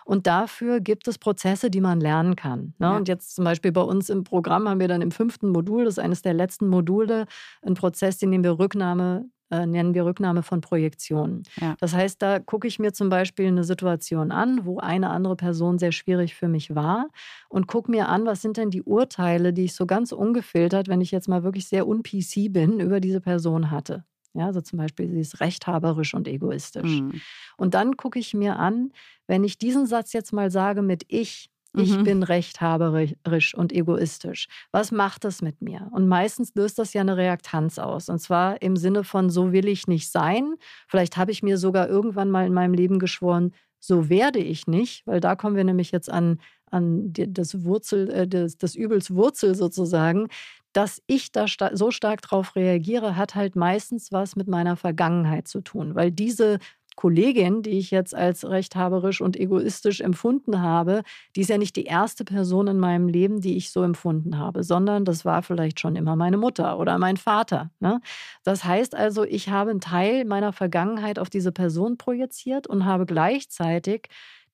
Und 0.05 0.27
dafür 0.27 0.81
gibt 0.81 1.09
es 1.09 1.19
Prozesse, 1.19 1.71
die 1.71 1.81
man 1.81 2.01
lernen 2.01 2.37
kann. 2.37 2.75
Ne? 2.79 2.87
Ja. 2.87 2.97
Und 2.97 3.09
jetzt 3.09 3.35
zum 3.35 3.45
Beispiel 3.45 3.73
bei 3.73 3.83
uns 3.83 4.09
im 4.09 4.25
Programm 4.25 4.69
haben 4.69 4.81
wir 4.81 4.89
dann 4.89 5.03
im 5.03 5.11
fünften 5.11 5.51
Modul, 5.51 5.85
das 5.85 5.95
ist 5.95 5.99
eines 5.99 6.23
der 6.23 6.35
letzten 6.35 6.69
Module, 6.69 7.27
einen 7.63 7.75
Prozess, 7.75 8.19
den 8.19 8.31
nehmen 8.31 8.45
wir 8.45 8.59
Rücknahme 8.59 9.27
äh, 9.51 9.67
nennen 9.67 9.95
wir 9.95 10.05
Rücknahme 10.05 10.43
von 10.43 10.61
Projektionen. 10.61 11.45
Ja. 11.61 11.77
Das 11.79 11.95
heißt, 11.95 12.21
da 12.21 12.39
gucke 12.39 12.67
ich 12.67 12.79
mir 12.79 12.93
zum 12.93 13.09
Beispiel 13.09 13.47
eine 13.47 13.65
Situation 13.65 14.33
an, 14.33 14.65
wo 14.65 14.79
eine 14.79 15.11
andere 15.11 15.37
Person 15.37 15.79
sehr 15.79 15.93
schwierig 15.93 16.35
für 16.35 16.49
mich 16.49 16.75
war 16.75 17.09
und 17.49 17.67
gucke 17.67 17.91
mir 17.91 18.09
an, 18.09 18.27
was 18.27 18.43
sind 18.43 18.57
denn 18.57 18.71
die 18.71 18.83
Urteile, 18.83 19.53
die 19.53 19.65
ich 19.65 19.75
so 19.75 19.87
ganz 19.87 20.13
ungefiltert, 20.13 20.89
wenn 20.89 21.01
ich 21.01 21.11
jetzt 21.11 21.29
mal 21.29 21.45
wirklich 21.45 21.69
sehr 21.69 21.87
un-PC 21.87 22.53
bin, 22.53 22.81
über 22.81 23.01
diese 23.01 23.21
Person 23.21 23.71
hatte. 23.71 24.05
Ja, 24.35 24.47
also 24.47 24.61
zum 24.61 24.79
Beispiel, 24.79 25.09
sie 25.09 25.21
ist 25.21 25.41
rechthaberisch 25.41 26.13
und 26.13 26.29
egoistisch. 26.29 27.01
Mhm. 27.01 27.21
Und 27.57 27.73
dann 27.73 27.97
gucke 27.97 28.19
ich 28.19 28.35
mir 28.35 28.59
an, 28.59 28.93
wenn 29.27 29.45
ich 29.45 29.59
diesen 29.59 29.87
Satz 29.87 30.13
jetzt 30.13 30.33
mal 30.33 30.51
sage 30.51 30.83
mit 30.83 31.05
ich, 31.09 31.51
ich 31.77 31.97
mhm. 31.97 32.05
bin 32.05 32.23
rechthaberisch 32.23 33.55
und 33.55 33.73
egoistisch. 33.73 34.49
Was 34.73 34.93
macht 34.93 35.25
das 35.25 35.43
mit 35.43 35.61
mir? 35.61 35.89
Und 35.93 36.09
meistens 36.09 36.55
löst 36.55 36.79
das 36.79 36.93
ja 36.95 37.03
eine 37.03 37.17
Reaktanz 37.17 37.79
aus. 37.79 38.09
Und 38.09 38.19
zwar 38.19 38.63
im 38.63 38.77
Sinne 38.77 39.05
von, 39.05 39.31
so 39.31 39.53
will 39.53 39.69
ich 39.69 39.87
nicht 39.87 40.11
sein. 40.11 40.55
Vielleicht 40.89 41.17
habe 41.17 41.33
ich 41.33 41.43
mir 41.43 41.59
sogar 41.59 41.89
irgendwann 41.89 42.31
mal 42.31 42.47
in 42.47 42.55
meinem 42.55 42.75
Leben 42.75 42.99
geschworen, 42.99 43.53
so 43.79 44.09
werde 44.09 44.39
ich 44.39 44.67
nicht, 44.67 45.07
weil 45.07 45.21
da 45.21 45.37
kommen 45.37 45.57
wir 45.57 45.65
nämlich 45.65 45.93
jetzt 45.93 46.11
an, 46.11 46.41
an 46.71 47.13
das 47.13 47.65
Wurzel, 47.65 48.11
äh, 48.11 48.27
das, 48.27 48.59
das 48.59 48.75
Übels 48.75 49.15
Wurzel 49.15 49.55
sozusagen. 49.55 50.29
Dass 50.73 51.03
ich 51.07 51.33
da 51.33 51.47
so 51.73 51.91
stark 51.91 52.21
drauf 52.21 52.55
reagiere, 52.55 53.17
hat 53.17 53.35
halt 53.35 53.57
meistens 53.57 54.13
was 54.13 54.37
mit 54.37 54.47
meiner 54.47 54.77
Vergangenheit 54.77 55.49
zu 55.49 55.63
tun, 55.63 55.95
weil 55.95 56.11
diese 56.11 56.59
Kollegin, 56.97 57.63
die 57.63 57.79
ich 57.79 57.91
jetzt 57.91 58.15
als 58.15 58.49
rechthaberisch 58.49 59.21
und 59.21 59.37
egoistisch 59.39 60.01
empfunden 60.01 60.63
habe, 60.63 61.03
die 61.37 61.43
ist 61.43 61.51
ja 61.51 61.59
nicht 61.59 61.77
die 61.77 61.85
erste 61.85 62.25
Person 62.25 62.67
in 62.69 62.79
meinem 62.79 63.07
Leben, 63.07 63.41
die 63.41 63.57
ich 63.57 63.71
so 63.71 63.83
empfunden 63.83 64.39
habe, 64.39 64.65
sondern 64.65 65.05
das 65.05 65.25
war 65.25 65.43
vielleicht 65.43 65.79
schon 65.79 65.95
immer 65.95 66.17
meine 66.17 66.39
Mutter 66.39 66.79
oder 66.79 66.99
mein 66.99 67.19
Vater. 67.19 67.71
Ne? 67.81 68.01
Das 68.45 68.65
heißt 68.65 68.95
also, 68.95 69.25
ich 69.25 69.51
habe 69.51 69.71
einen 69.71 69.81
Teil 69.81 70.25
meiner 70.25 70.53
Vergangenheit 70.53 71.19
auf 71.19 71.29
diese 71.29 71.53
Person 71.53 71.99
projiziert 71.99 72.67
und 72.67 72.87
habe 72.87 73.05
gleichzeitig 73.05 74.09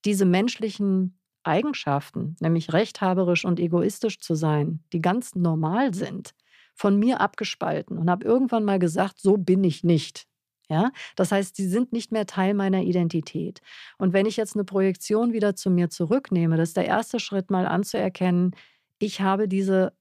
diese 0.04 0.24
menschlichen 0.24 1.16
Eigenschaften, 1.44 2.36
nämlich 2.40 2.72
rechthaberisch 2.72 3.44
und 3.44 3.60
egoistisch 3.60 4.20
zu 4.20 4.34
sein, 4.34 4.80
die 4.92 5.00
ganz 5.00 5.34
normal 5.34 5.94
sind, 5.94 6.34
von 6.74 6.98
mir 6.98 7.20
abgespalten 7.20 7.98
und 7.98 8.10
habe 8.10 8.24
irgendwann 8.24 8.64
mal 8.64 8.78
gesagt, 8.78 9.20
so 9.20 9.36
bin 9.36 9.62
ich 9.62 9.84
nicht. 9.84 10.26
Ja? 10.72 10.90
Das 11.16 11.30
heißt, 11.30 11.54
sie 11.54 11.68
sind 11.68 11.92
nicht 11.92 12.10
mehr 12.10 12.26
Teil 12.26 12.54
meiner 12.54 12.82
Identität. 12.82 13.60
Und 13.98 14.12
wenn 14.12 14.26
ich 14.26 14.36
jetzt 14.36 14.56
eine 14.56 14.64
Projektion 14.64 15.32
wieder 15.32 15.54
zu 15.54 15.70
mir 15.70 15.90
zurücknehme, 15.90 16.56
das 16.56 16.70
ist 16.70 16.76
der 16.76 16.86
erste 16.86 17.20
Schritt, 17.20 17.50
mal 17.50 17.66
anzuerkennen, 17.66 18.56
ich 18.98 19.20
habe 19.20 19.48
diese 19.48 19.92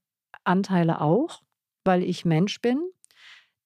Anteile 0.43 1.01
auch, 1.01 1.41
weil 1.83 2.03
ich 2.03 2.25
Mensch 2.25 2.61
bin. 2.61 2.81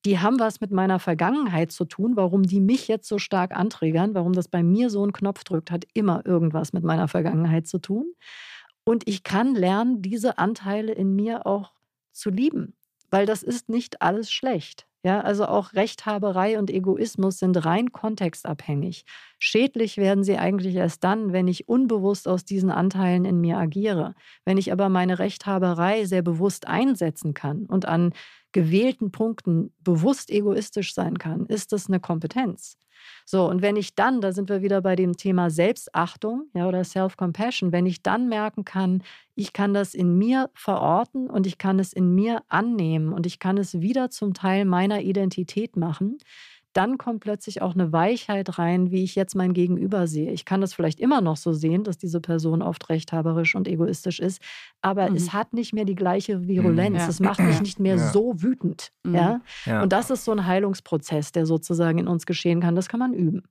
Die 0.06 0.20
haben 0.20 0.40
was 0.40 0.62
mit 0.62 0.72
meiner 0.72 1.00
Vergangenheit 1.00 1.72
zu 1.72 1.86
tun, 1.86 2.16
warum 2.16 2.44
die 2.44 2.60
mich 2.60 2.88
jetzt 2.88 3.08
so 3.08 3.18
stark 3.18 3.56
anträgern, 3.56 4.14
warum 4.14 4.34
das 4.34 4.48
bei 4.48 4.62
mir 4.62 4.90
so 4.90 5.02
einen 5.02 5.14
Knopf 5.14 5.44
drückt, 5.44 5.72
hat 5.72 5.86
immer 5.94 6.26
irgendwas 6.26 6.74
mit 6.74 6.84
meiner 6.84 7.08
Vergangenheit 7.08 7.68
zu 7.68 7.80
tun. 7.80 8.14
Und 8.84 9.08
ich 9.08 9.24
kann 9.24 9.56
lernen, 9.56 10.02
diese 10.02 10.38
Anteile 10.38 10.94
in 10.94 11.16
mir 11.16 11.48
auch 11.48 11.74
zu 12.12 12.30
lieben, 12.30 12.76
weil 13.10 13.26
das 13.26 13.42
ist 13.42 13.68
nicht 13.68 14.02
alles 14.02 14.32
schlecht. 14.32 14.88
Ja, 15.06 15.22
also 15.22 15.46
auch 15.46 15.74
Rechthaberei 15.74 16.58
und 16.58 16.72
Egoismus 16.72 17.38
sind 17.38 17.64
rein 17.64 17.92
kontextabhängig. 17.92 19.06
Schädlich 19.38 19.98
werden 19.98 20.24
sie 20.24 20.36
eigentlich 20.40 20.74
erst 20.74 21.04
dann, 21.04 21.32
wenn 21.32 21.48
ich 21.48 21.70
unbewusst 21.70 22.28
aus 22.28 22.44
diesen 22.44 22.72
Anteilen 22.72 23.24
in 23.24 23.40
mir 23.40 23.60
agiere. 23.60 24.16
Wenn 24.46 24.58
ich 24.58 24.72
aber 24.72 24.90
meine 24.90 25.20
Rechthaberei 25.20 26.06
sehr 26.06 26.24
bewusst 26.24 26.68
einsetzen 26.68 27.36
kann 27.36 27.68
und 27.68 27.88
an 27.88 28.14
gewählten 28.56 29.12
Punkten 29.12 29.74
bewusst 29.82 30.32
egoistisch 30.32 30.94
sein 30.94 31.20
kann, 31.20 31.46
ist 31.48 31.74
das 31.74 31.88
eine 31.88 32.00
Kompetenz. 32.00 32.78
So, 33.26 33.50
und 33.50 33.62
wenn 33.62 33.76
ich 33.76 33.96
dann, 33.96 34.22
da 34.22 34.32
sind 34.32 34.48
wir 34.48 34.62
wieder 34.62 34.82
bei 34.82 34.96
dem 34.96 35.18
Thema 35.18 35.50
Selbstachtung 35.50 36.46
ja, 36.54 36.66
oder 36.66 36.86
Self-Compassion, 36.86 37.74
wenn 37.74 37.86
ich 37.86 38.02
dann 38.02 38.30
merken 38.30 38.64
kann, 38.64 39.04
ich 39.36 39.52
kann 39.52 39.74
das 39.74 39.94
in 39.94 40.18
mir 40.18 40.50
verorten 40.54 41.30
und 41.30 41.46
ich 41.46 41.58
kann 41.58 41.80
es 41.80 41.92
in 41.92 42.16
mir 42.16 42.44
annehmen 42.48 43.12
und 43.12 43.26
ich 43.26 43.40
kann 43.40 43.58
es 43.58 43.82
wieder 43.82 44.10
zum 44.10 44.34
Teil 44.34 44.64
meiner 44.64 45.02
Identität 45.02 45.76
machen, 45.76 46.18
dann 46.76 46.98
kommt 46.98 47.22
plötzlich 47.22 47.62
auch 47.62 47.74
eine 47.74 47.94
Weichheit 47.94 48.60
rein, 48.60 48.92
wie 48.92 49.04
ich 49.04 49.16
jetzt 49.16 49.34
mein 49.34 49.54
Gegenüber 49.54 50.08
sehe. 50.08 50.32
Ich 50.32 50.44
kann 50.44 50.60
das 50.60 50.74
vielleicht 50.74 51.00
immer 51.00 51.22
noch 51.22 51.38
so 51.38 51.54
sehen, 51.54 51.86
dass 51.86 51.98
diese 51.98 52.20
Person 52.20 52.62
oft 52.62 52.90
rechthaberisch 52.90 53.56
und 53.56 53.68
egoistisch 53.68 54.20
ist, 54.20 54.42
aber 54.82 55.10
mhm. 55.10 55.16
es 55.16 55.32
hat 55.32 55.54
nicht 55.54 55.74
mehr 55.74 55.86
die 55.86 55.96
gleiche 55.96 56.48
Virulenz. 56.48 57.04
Mhm. 57.04 57.10
Es 57.10 57.20
macht 57.22 57.40
mich 57.40 57.62
nicht 57.62 57.80
mehr 57.80 57.96
ja. 57.96 58.12
so 58.12 58.42
wütend. 58.42 58.92
Mhm. 59.04 59.16
Ja? 59.16 59.42
ja? 59.66 59.84
Und 59.84 59.94
das 59.94 60.10
ist 60.10 60.26
so 60.26 60.34
ein 60.34 60.46
Heilungsprozess, 60.46 61.32
der 61.32 61.46
sozusagen 61.46 61.98
in 61.98 62.08
uns 62.08 62.26
geschehen 62.26 62.60
kann. 62.60 62.76
Das 62.76 62.90
kann 62.90 63.00
man 63.00 63.14
üben. 63.14 63.44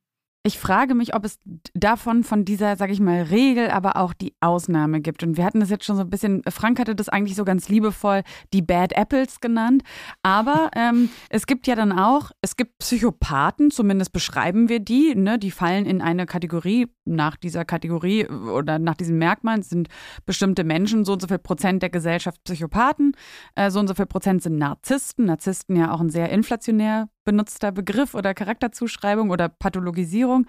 Ich 0.45 0.59
frage 0.59 0.93
mich, 0.93 1.15
ob 1.15 1.25
es 1.25 1.39
davon, 1.73 2.23
von 2.23 2.45
dieser, 2.45 2.75
sag 2.75 2.91
ich 2.91 2.99
mal, 2.99 3.23
Regel, 3.23 3.71
aber 3.71 3.95
auch 3.95 4.13
die 4.13 4.35
Ausnahme 4.41 5.01
gibt. 5.01 5.23
Und 5.23 5.37
wir 5.37 5.43
hatten 5.43 5.59
das 5.59 5.71
jetzt 5.71 5.85
schon 5.85 5.95
so 5.95 6.03
ein 6.03 6.09
bisschen, 6.11 6.43
Frank 6.47 6.77
hatte 6.77 6.93
das 6.93 7.09
eigentlich 7.09 7.35
so 7.35 7.43
ganz 7.45 7.67
liebevoll 7.67 8.21
die 8.53 8.61
Bad 8.61 8.93
Apples 8.93 9.39
genannt. 9.39 9.81
Aber 10.21 10.69
ähm, 10.75 11.09
es 11.31 11.47
gibt 11.47 11.65
ja 11.65 11.73
dann 11.73 11.91
auch, 11.91 12.29
es 12.43 12.57
gibt 12.57 12.77
Psychopathen, 12.77 13.71
zumindest 13.71 14.13
beschreiben 14.13 14.69
wir 14.69 14.79
die, 14.79 15.15
ne? 15.15 15.39
die 15.39 15.49
fallen 15.49 15.87
in 15.87 15.99
eine 15.99 16.27
Kategorie, 16.27 16.89
nach 17.05 17.37
dieser 17.37 17.65
Kategorie 17.65 18.27
oder 18.27 18.77
nach 18.77 18.95
diesen 18.95 19.17
Merkmalen 19.17 19.63
sind 19.63 19.87
bestimmte 20.27 20.63
Menschen, 20.63 21.05
so 21.05 21.13
und 21.13 21.21
so 21.23 21.27
viel 21.27 21.39
Prozent 21.39 21.81
der 21.81 21.89
Gesellschaft 21.89 22.43
Psychopathen, 22.43 23.13
äh, 23.55 23.71
so 23.71 23.79
und 23.79 23.87
so 23.87 23.95
viel 23.95 24.05
Prozent 24.05 24.43
sind 24.43 24.59
Narzissten. 24.59 25.25
Narzissten 25.25 25.75
ja 25.75 25.91
auch 25.91 26.01
ein 26.01 26.09
sehr 26.09 26.29
inflationär 26.29 27.09
benutzter 27.25 27.71
Begriff 27.71 28.13
oder 28.13 28.33
Charakterzuschreibung 28.33 29.29
oder 29.29 29.49
Pathologisierung. 29.49 30.45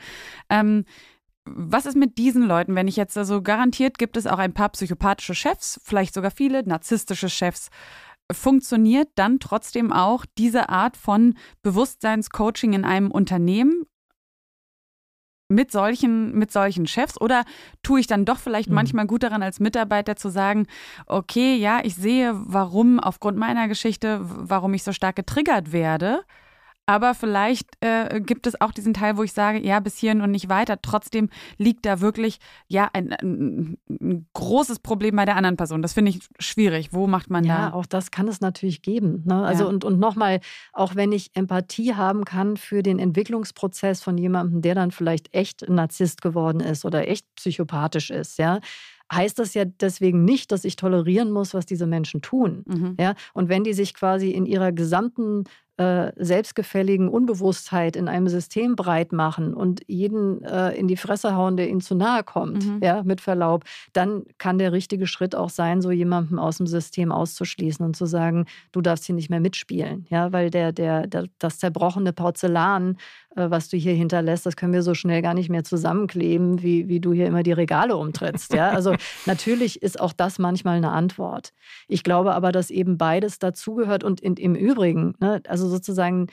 Ähm, 0.48 0.84
was 1.44 1.86
ist 1.86 1.96
mit 1.96 2.18
diesen 2.18 2.42
Leuten, 2.42 2.74
wenn 2.74 2.88
ich 2.88 2.96
jetzt 2.96 3.16
also 3.16 3.40
garantiert 3.40 3.98
gibt 3.98 4.16
es 4.16 4.26
auch 4.26 4.38
ein 4.38 4.52
paar 4.52 4.68
psychopathische 4.70 5.34
Chefs, 5.34 5.80
vielleicht 5.84 6.14
sogar 6.14 6.30
viele 6.30 6.66
narzisstische 6.66 7.28
Chefs. 7.28 7.68
Funktioniert 8.32 9.08
dann 9.14 9.38
trotzdem 9.38 9.92
auch 9.92 10.26
diese 10.36 10.68
Art 10.68 10.96
von 10.96 11.34
Bewusstseinscoaching 11.62 12.72
in 12.72 12.84
einem 12.84 13.10
Unternehmen? 13.10 13.86
mit 15.48 15.70
solchen, 15.70 16.36
mit 16.36 16.50
solchen 16.50 16.86
Chefs? 16.86 17.20
Oder 17.20 17.44
tue 17.82 18.00
ich 18.00 18.06
dann 18.06 18.24
doch 18.24 18.38
vielleicht 18.38 18.68
mhm. 18.68 18.74
manchmal 18.74 19.06
gut 19.06 19.22
daran, 19.22 19.42
als 19.42 19.60
Mitarbeiter 19.60 20.16
zu 20.16 20.28
sagen, 20.28 20.66
okay, 21.06 21.56
ja, 21.56 21.80
ich 21.84 21.94
sehe, 21.94 22.32
warum 22.34 23.00
aufgrund 23.00 23.38
meiner 23.38 23.68
Geschichte, 23.68 24.20
warum 24.22 24.74
ich 24.74 24.82
so 24.82 24.92
stark 24.92 25.16
getriggert 25.16 25.72
werde. 25.72 26.24
Aber 26.86 27.14
vielleicht 27.14 27.66
äh, 27.80 28.20
gibt 28.20 28.46
es 28.46 28.60
auch 28.60 28.70
diesen 28.70 28.94
Teil, 28.94 29.16
wo 29.16 29.24
ich 29.24 29.32
sage, 29.32 29.58
ja, 29.60 29.80
bis 29.80 29.96
hierhin 29.98 30.20
und 30.20 30.30
nicht 30.30 30.48
weiter. 30.48 30.80
Trotzdem 30.80 31.28
liegt 31.58 31.84
da 31.84 32.00
wirklich 32.00 32.38
ja 32.68 32.88
ein, 32.92 33.12
ein, 33.12 33.76
ein 33.88 34.28
großes 34.32 34.78
Problem 34.78 35.16
bei 35.16 35.24
der 35.24 35.34
anderen 35.34 35.56
Person. 35.56 35.82
Das 35.82 35.94
finde 35.94 36.12
ich 36.12 36.20
schwierig. 36.38 36.92
Wo 36.92 37.08
macht 37.08 37.28
man 37.28 37.44
ja, 37.44 37.56
da? 37.56 37.62
Ja, 37.68 37.74
auch 37.74 37.86
das 37.86 38.12
kann 38.12 38.28
es 38.28 38.40
natürlich 38.40 38.82
geben. 38.82 39.24
Ne? 39.26 39.44
Also 39.44 39.64
ja. 39.64 39.68
und, 39.68 39.84
und 39.84 39.98
nochmal, 39.98 40.40
auch 40.72 40.94
wenn 40.94 41.10
ich 41.10 41.30
Empathie 41.34 41.94
haben 41.94 42.24
kann 42.24 42.56
für 42.56 42.84
den 42.84 43.00
Entwicklungsprozess 43.00 44.02
von 44.02 44.16
jemandem, 44.16 44.62
der 44.62 44.76
dann 44.76 44.92
vielleicht 44.92 45.34
echt 45.34 45.68
Narzisst 45.68 46.22
geworden 46.22 46.60
ist 46.60 46.84
oder 46.84 47.08
echt 47.08 47.26
psychopathisch 47.34 48.10
ist, 48.10 48.38
ja, 48.38 48.60
heißt 49.12 49.38
das 49.38 49.54
ja 49.54 49.64
deswegen 49.64 50.24
nicht, 50.24 50.52
dass 50.52 50.64
ich 50.64 50.76
tolerieren 50.76 51.30
muss, 51.30 51.54
was 51.54 51.66
diese 51.66 51.86
Menschen 51.86 52.22
tun. 52.22 52.64
Mhm. 52.66 52.96
Ja? 52.98 53.14
Und 53.34 53.48
wenn 53.48 53.64
die 53.64 53.72
sich 53.72 53.94
quasi 53.94 54.30
in 54.30 54.46
ihrer 54.46 54.72
gesamten 54.72 55.44
äh, 55.78 56.12
selbstgefälligen 56.16 57.08
Unbewusstheit 57.08 57.96
in 57.96 58.08
einem 58.08 58.28
System 58.28 58.76
breit 58.76 59.12
machen 59.12 59.54
und 59.54 59.82
jeden 59.86 60.42
äh, 60.42 60.72
in 60.72 60.88
die 60.88 60.96
Fresse 60.96 61.34
hauen, 61.34 61.56
der 61.56 61.68
ihnen 61.68 61.80
zu 61.80 61.94
nahe 61.94 62.24
kommt, 62.24 62.66
mhm. 62.66 62.80
ja, 62.82 63.02
mit 63.02 63.20
Verlaub, 63.20 63.64
dann 63.92 64.24
kann 64.38 64.58
der 64.58 64.72
richtige 64.72 65.06
Schritt 65.06 65.34
auch 65.34 65.50
sein, 65.50 65.82
so 65.82 65.90
jemanden 65.90 66.38
aus 66.38 66.56
dem 66.56 66.66
System 66.66 67.12
auszuschließen 67.12 67.84
und 67.84 67.94
zu 67.94 68.06
sagen, 68.06 68.46
du 68.72 68.80
darfst 68.80 69.04
hier 69.04 69.14
nicht 69.14 69.30
mehr 69.30 69.40
mitspielen, 69.40 70.06
ja, 70.08 70.32
weil 70.32 70.50
der, 70.50 70.72
der, 70.72 71.06
der 71.06 71.26
das 71.38 71.58
zerbrochene 71.58 72.12
Porzellan, 72.12 72.96
was 73.36 73.68
du 73.68 73.76
hier 73.76 73.92
hinterlässt, 73.92 74.46
das 74.46 74.56
können 74.56 74.72
wir 74.72 74.82
so 74.82 74.94
schnell 74.94 75.20
gar 75.20 75.34
nicht 75.34 75.50
mehr 75.50 75.64
zusammenkleben, 75.64 76.62
wie, 76.62 76.88
wie 76.88 77.00
du 77.00 77.12
hier 77.12 77.26
immer 77.26 77.42
die 77.42 77.52
Regale 77.52 77.96
umtrittst, 77.96 78.54
ja. 78.54 78.70
Also 78.70 78.94
natürlich 79.26 79.82
ist 79.82 80.00
auch 80.00 80.14
das 80.14 80.38
manchmal 80.38 80.78
eine 80.78 80.92
Antwort. 80.92 81.52
Ich 81.86 82.02
glaube 82.02 82.34
aber, 82.34 82.50
dass 82.50 82.70
eben 82.70 82.96
beides 82.96 83.38
dazugehört 83.38 84.04
und 84.04 84.20
in, 84.20 84.36
im 84.36 84.54
Übrigen, 84.54 85.14
ne, 85.20 85.42
also 85.46 85.66
also 85.66 85.76
sozusagen 85.76 86.26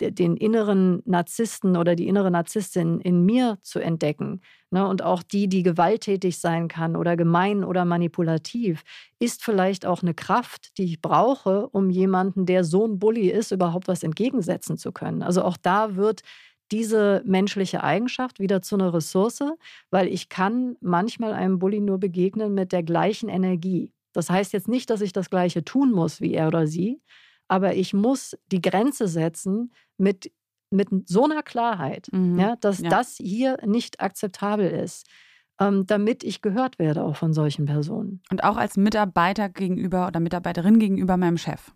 den 0.00 0.36
inneren 0.36 1.02
Narzissten 1.06 1.76
oder 1.76 1.96
die 1.96 2.06
innere 2.06 2.30
Narzisstin 2.30 3.00
in 3.00 3.24
mir 3.24 3.58
zu 3.62 3.80
entdecken 3.80 4.40
ne, 4.70 4.86
und 4.86 5.02
auch 5.02 5.24
die, 5.24 5.48
die 5.48 5.64
gewalttätig 5.64 6.38
sein 6.38 6.68
kann 6.68 6.94
oder 6.94 7.16
gemein 7.16 7.64
oder 7.64 7.84
manipulativ, 7.84 8.84
ist 9.18 9.42
vielleicht 9.42 9.86
auch 9.86 10.02
eine 10.02 10.14
Kraft, 10.14 10.78
die 10.78 10.84
ich 10.84 11.02
brauche, 11.02 11.68
um 11.70 11.90
jemanden, 11.90 12.46
der 12.46 12.62
so 12.62 12.86
ein 12.86 13.00
Bully 13.00 13.28
ist, 13.28 13.50
überhaupt 13.50 13.88
was 13.88 14.04
entgegensetzen 14.04 14.78
zu 14.78 14.92
können. 14.92 15.24
Also 15.24 15.42
auch 15.42 15.56
da 15.56 15.96
wird 15.96 16.22
diese 16.70 17.22
menschliche 17.24 17.82
Eigenschaft 17.82 18.40
wieder 18.40 18.62
zu 18.62 18.76
einer 18.76 18.92
Ressource, 18.92 19.42
weil 19.90 20.08
ich 20.08 20.28
kann 20.28 20.76
manchmal 20.80 21.32
einem 21.32 21.58
Bully 21.58 21.80
nur 21.80 21.98
begegnen 21.98 22.54
mit 22.54 22.72
der 22.72 22.82
gleichen 22.82 23.28
Energie. 23.28 23.92
Das 24.12 24.30
heißt 24.30 24.52
jetzt 24.52 24.68
nicht, 24.68 24.90
dass 24.90 25.00
ich 25.00 25.12
das 25.12 25.30
gleiche 25.30 25.64
tun 25.64 25.92
muss 25.92 26.20
wie 26.20 26.34
er 26.34 26.48
oder 26.48 26.66
sie, 26.66 27.00
aber 27.46 27.74
ich 27.74 27.94
muss 27.94 28.36
die 28.50 28.60
Grenze 28.60 29.08
setzen 29.08 29.72
mit, 29.96 30.32
mit 30.70 30.88
so 31.08 31.24
einer 31.24 31.42
Klarheit, 31.42 32.08
mhm. 32.12 32.38
ja, 32.38 32.56
dass 32.56 32.80
ja. 32.80 32.90
das 32.90 33.16
hier 33.16 33.56
nicht 33.64 34.00
akzeptabel 34.00 34.68
ist. 34.68 35.06
Ähm, 35.60 35.86
damit 35.86 36.22
ich 36.22 36.40
gehört 36.40 36.78
werde 36.78 37.02
auch 37.02 37.16
von 37.16 37.32
solchen 37.32 37.64
Personen. 37.64 38.22
Und 38.30 38.44
auch 38.44 38.56
als 38.56 38.76
Mitarbeiter 38.76 39.48
gegenüber 39.48 40.06
oder 40.06 40.20
Mitarbeiterin 40.20 40.78
gegenüber 40.78 41.16
meinem 41.16 41.36
Chef. 41.36 41.72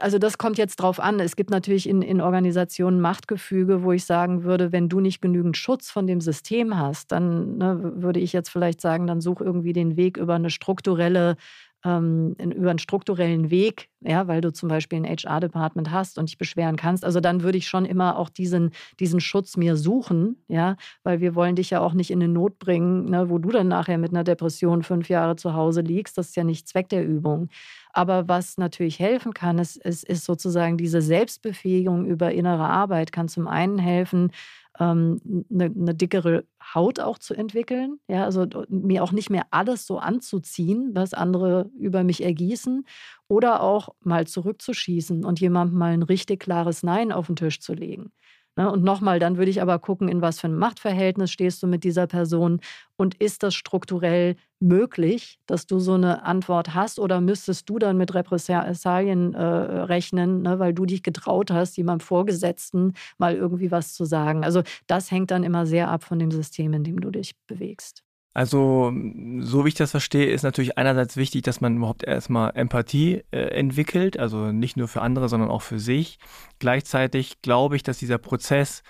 Also 0.00 0.18
das 0.18 0.38
kommt 0.38 0.58
jetzt 0.58 0.76
drauf 0.76 0.98
an. 0.98 1.20
Es 1.20 1.36
gibt 1.36 1.50
natürlich 1.50 1.88
in, 1.88 2.02
in 2.02 2.20
Organisationen 2.20 3.00
Machtgefüge, 3.00 3.84
wo 3.84 3.92
ich 3.92 4.04
sagen 4.04 4.42
würde, 4.42 4.72
wenn 4.72 4.88
du 4.88 4.98
nicht 4.98 5.20
genügend 5.20 5.56
Schutz 5.56 5.88
von 5.88 6.08
dem 6.08 6.20
System 6.20 6.76
hast, 6.76 7.12
dann 7.12 7.58
ne, 7.58 7.92
würde 8.02 8.18
ich 8.18 8.32
jetzt 8.32 8.48
vielleicht 8.48 8.80
sagen, 8.80 9.06
dann 9.06 9.20
such 9.20 9.40
irgendwie 9.40 9.72
den 9.72 9.96
Weg 9.96 10.16
über 10.16 10.34
eine 10.34 10.50
strukturelle 10.50 11.36
ähm, 11.84 12.34
über 12.38 12.70
einen 12.70 12.78
strukturellen 12.78 13.50
Weg, 13.50 13.88
ja, 14.00 14.26
weil 14.26 14.40
du 14.40 14.52
zum 14.52 14.68
Beispiel 14.68 14.98
ein 14.98 15.04
HR-Department 15.04 15.90
hast 15.90 16.18
und 16.18 16.28
dich 16.28 16.38
beschweren 16.38 16.76
kannst. 16.76 17.04
Also 17.04 17.20
dann 17.20 17.42
würde 17.42 17.58
ich 17.58 17.68
schon 17.68 17.84
immer 17.84 18.18
auch 18.18 18.28
diesen, 18.28 18.72
diesen 18.98 19.20
Schutz 19.20 19.56
mir 19.56 19.76
suchen, 19.76 20.42
ja, 20.48 20.76
weil 21.04 21.20
wir 21.20 21.34
wollen 21.34 21.56
dich 21.56 21.70
ja 21.70 21.80
auch 21.80 21.94
nicht 21.94 22.10
in 22.10 22.22
eine 22.22 22.32
Not 22.32 22.58
bringen, 22.58 23.06
ne, 23.06 23.30
wo 23.30 23.38
du 23.38 23.50
dann 23.50 23.68
nachher 23.68 23.98
mit 23.98 24.10
einer 24.10 24.24
Depression 24.24 24.82
fünf 24.82 25.08
Jahre 25.08 25.36
zu 25.36 25.54
Hause 25.54 25.80
liegst. 25.82 26.18
Das 26.18 26.28
ist 26.28 26.36
ja 26.36 26.44
nicht 26.44 26.66
Zweck 26.68 26.88
der 26.88 27.06
Übung. 27.06 27.48
Aber 27.92 28.28
was 28.28 28.58
natürlich 28.58 28.98
helfen 28.98 29.32
kann, 29.32 29.58
ist, 29.58 29.76
ist, 29.76 30.04
ist 30.04 30.24
sozusagen 30.24 30.76
diese 30.78 31.00
Selbstbefähigung 31.00 32.06
über 32.06 32.32
innere 32.32 32.68
Arbeit, 32.68 33.12
kann 33.12 33.28
zum 33.28 33.48
einen 33.48 33.78
helfen, 33.78 34.30
ähm, 34.78 35.20
eine, 35.50 35.64
eine, 35.64 35.94
dickere 35.94 36.44
Haut 36.74 37.00
auch 37.00 37.18
zu 37.18 37.34
entwickeln. 37.34 37.98
Ja, 38.08 38.24
also 38.24 38.46
mir 38.68 39.02
auch 39.02 39.12
nicht 39.12 39.30
mehr 39.30 39.46
alles 39.50 39.86
so 39.86 39.98
anzuziehen, 39.98 40.90
was 40.94 41.14
andere 41.14 41.70
über 41.78 42.04
mich 42.04 42.22
ergießen. 42.22 42.84
Oder 43.28 43.62
auch 43.62 43.90
mal 44.00 44.26
zurückzuschießen 44.26 45.24
und 45.24 45.40
jemandem 45.40 45.78
mal 45.78 45.92
ein 45.92 46.02
richtig 46.02 46.40
klares 46.40 46.82
Nein 46.82 47.12
auf 47.12 47.26
den 47.26 47.36
Tisch 47.36 47.60
zu 47.60 47.74
legen. 47.74 48.12
Ne? 48.58 48.68
Und 48.72 48.82
nochmal, 48.82 49.20
dann 49.20 49.36
würde 49.38 49.52
ich 49.52 49.62
aber 49.62 49.78
gucken, 49.78 50.08
in 50.08 50.20
was 50.20 50.40
für 50.40 50.48
einem 50.48 50.58
Machtverhältnis 50.58 51.30
stehst 51.30 51.62
du 51.62 51.68
mit 51.68 51.84
dieser 51.84 52.08
Person 52.08 52.60
und 52.96 53.14
ist 53.14 53.44
das 53.44 53.54
strukturell 53.54 54.34
möglich, 54.58 55.38
dass 55.46 55.66
du 55.66 55.78
so 55.78 55.94
eine 55.94 56.24
Antwort 56.24 56.74
hast 56.74 56.98
oder 56.98 57.20
müsstest 57.20 57.70
du 57.70 57.78
dann 57.78 57.96
mit 57.96 58.14
Repressalien 58.14 59.32
äh, 59.34 59.40
rechnen, 59.40 60.42
ne, 60.42 60.58
weil 60.58 60.74
du 60.74 60.86
dich 60.86 61.04
getraut 61.04 61.52
hast, 61.52 61.76
jemandem 61.76 62.04
Vorgesetzten 62.04 62.94
mal 63.16 63.36
irgendwie 63.36 63.70
was 63.70 63.94
zu 63.94 64.04
sagen. 64.04 64.44
Also 64.44 64.64
das 64.88 65.12
hängt 65.12 65.30
dann 65.30 65.44
immer 65.44 65.64
sehr 65.64 65.88
ab 65.88 66.02
von 66.02 66.18
dem 66.18 66.32
System, 66.32 66.72
in 66.72 66.82
dem 66.82 67.00
du 67.00 67.12
dich 67.12 67.36
bewegst. 67.46 68.02
Also, 68.38 68.92
so 69.40 69.64
wie 69.64 69.68
ich 69.70 69.74
das 69.74 69.90
verstehe, 69.90 70.30
ist 70.30 70.44
natürlich 70.44 70.78
einerseits 70.78 71.16
wichtig, 71.16 71.42
dass 71.42 71.60
man 71.60 71.78
überhaupt 71.78 72.04
erstmal 72.04 72.52
Empathie 72.54 73.24
äh, 73.32 73.48
entwickelt, 73.48 74.16
also 74.16 74.52
nicht 74.52 74.76
nur 74.76 74.86
für 74.86 75.02
andere, 75.02 75.28
sondern 75.28 75.50
auch 75.50 75.62
für 75.62 75.80
sich. 75.80 76.20
Gleichzeitig 76.60 77.42
glaube 77.42 77.74
ich, 77.74 77.82
dass 77.82 77.98
dieser 77.98 78.18
Prozess, 78.18 78.84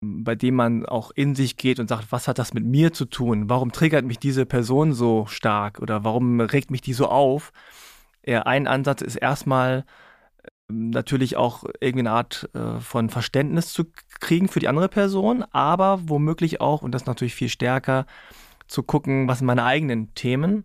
bei 0.00 0.34
dem 0.36 0.54
man 0.54 0.86
auch 0.86 1.10
in 1.10 1.34
sich 1.34 1.58
geht 1.58 1.78
und 1.80 1.88
sagt, 1.88 2.12
was 2.12 2.28
hat 2.28 2.38
das 2.38 2.54
mit 2.54 2.64
mir 2.64 2.94
zu 2.94 3.04
tun? 3.04 3.50
Warum 3.50 3.72
triggert 3.72 4.06
mich 4.06 4.18
diese 4.18 4.46
Person 4.46 4.94
so 4.94 5.26
stark 5.26 5.78
oder 5.78 6.02
warum 6.04 6.40
regt 6.40 6.70
mich 6.70 6.80
die 6.80 6.94
so 6.94 7.08
auf? 7.08 7.52
Ja, 8.24 8.44
ein 8.44 8.66
Ansatz 8.66 9.02
ist 9.02 9.16
erstmal 9.16 9.84
natürlich 10.70 11.36
auch 11.36 11.64
irgendeine 11.80 12.16
Art 12.16 12.48
äh, 12.54 12.80
von 12.80 13.10
Verständnis 13.10 13.72
zu 13.72 13.84
kriegen 14.20 14.48
für 14.48 14.60
die 14.60 14.68
andere 14.68 14.88
Person, 14.88 15.44
aber 15.52 16.00
womöglich 16.04 16.60
auch, 16.60 16.82
und 16.82 16.92
das 16.92 17.06
natürlich 17.06 17.34
viel 17.34 17.48
stärker, 17.48 18.06
zu 18.66 18.82
gucken, 18.82 19.28
was 19.28 19.38
sind 19.38 19.46
meine 19.46 19.64
eigenen 19.64 20.14
Themen. 20.14 20.64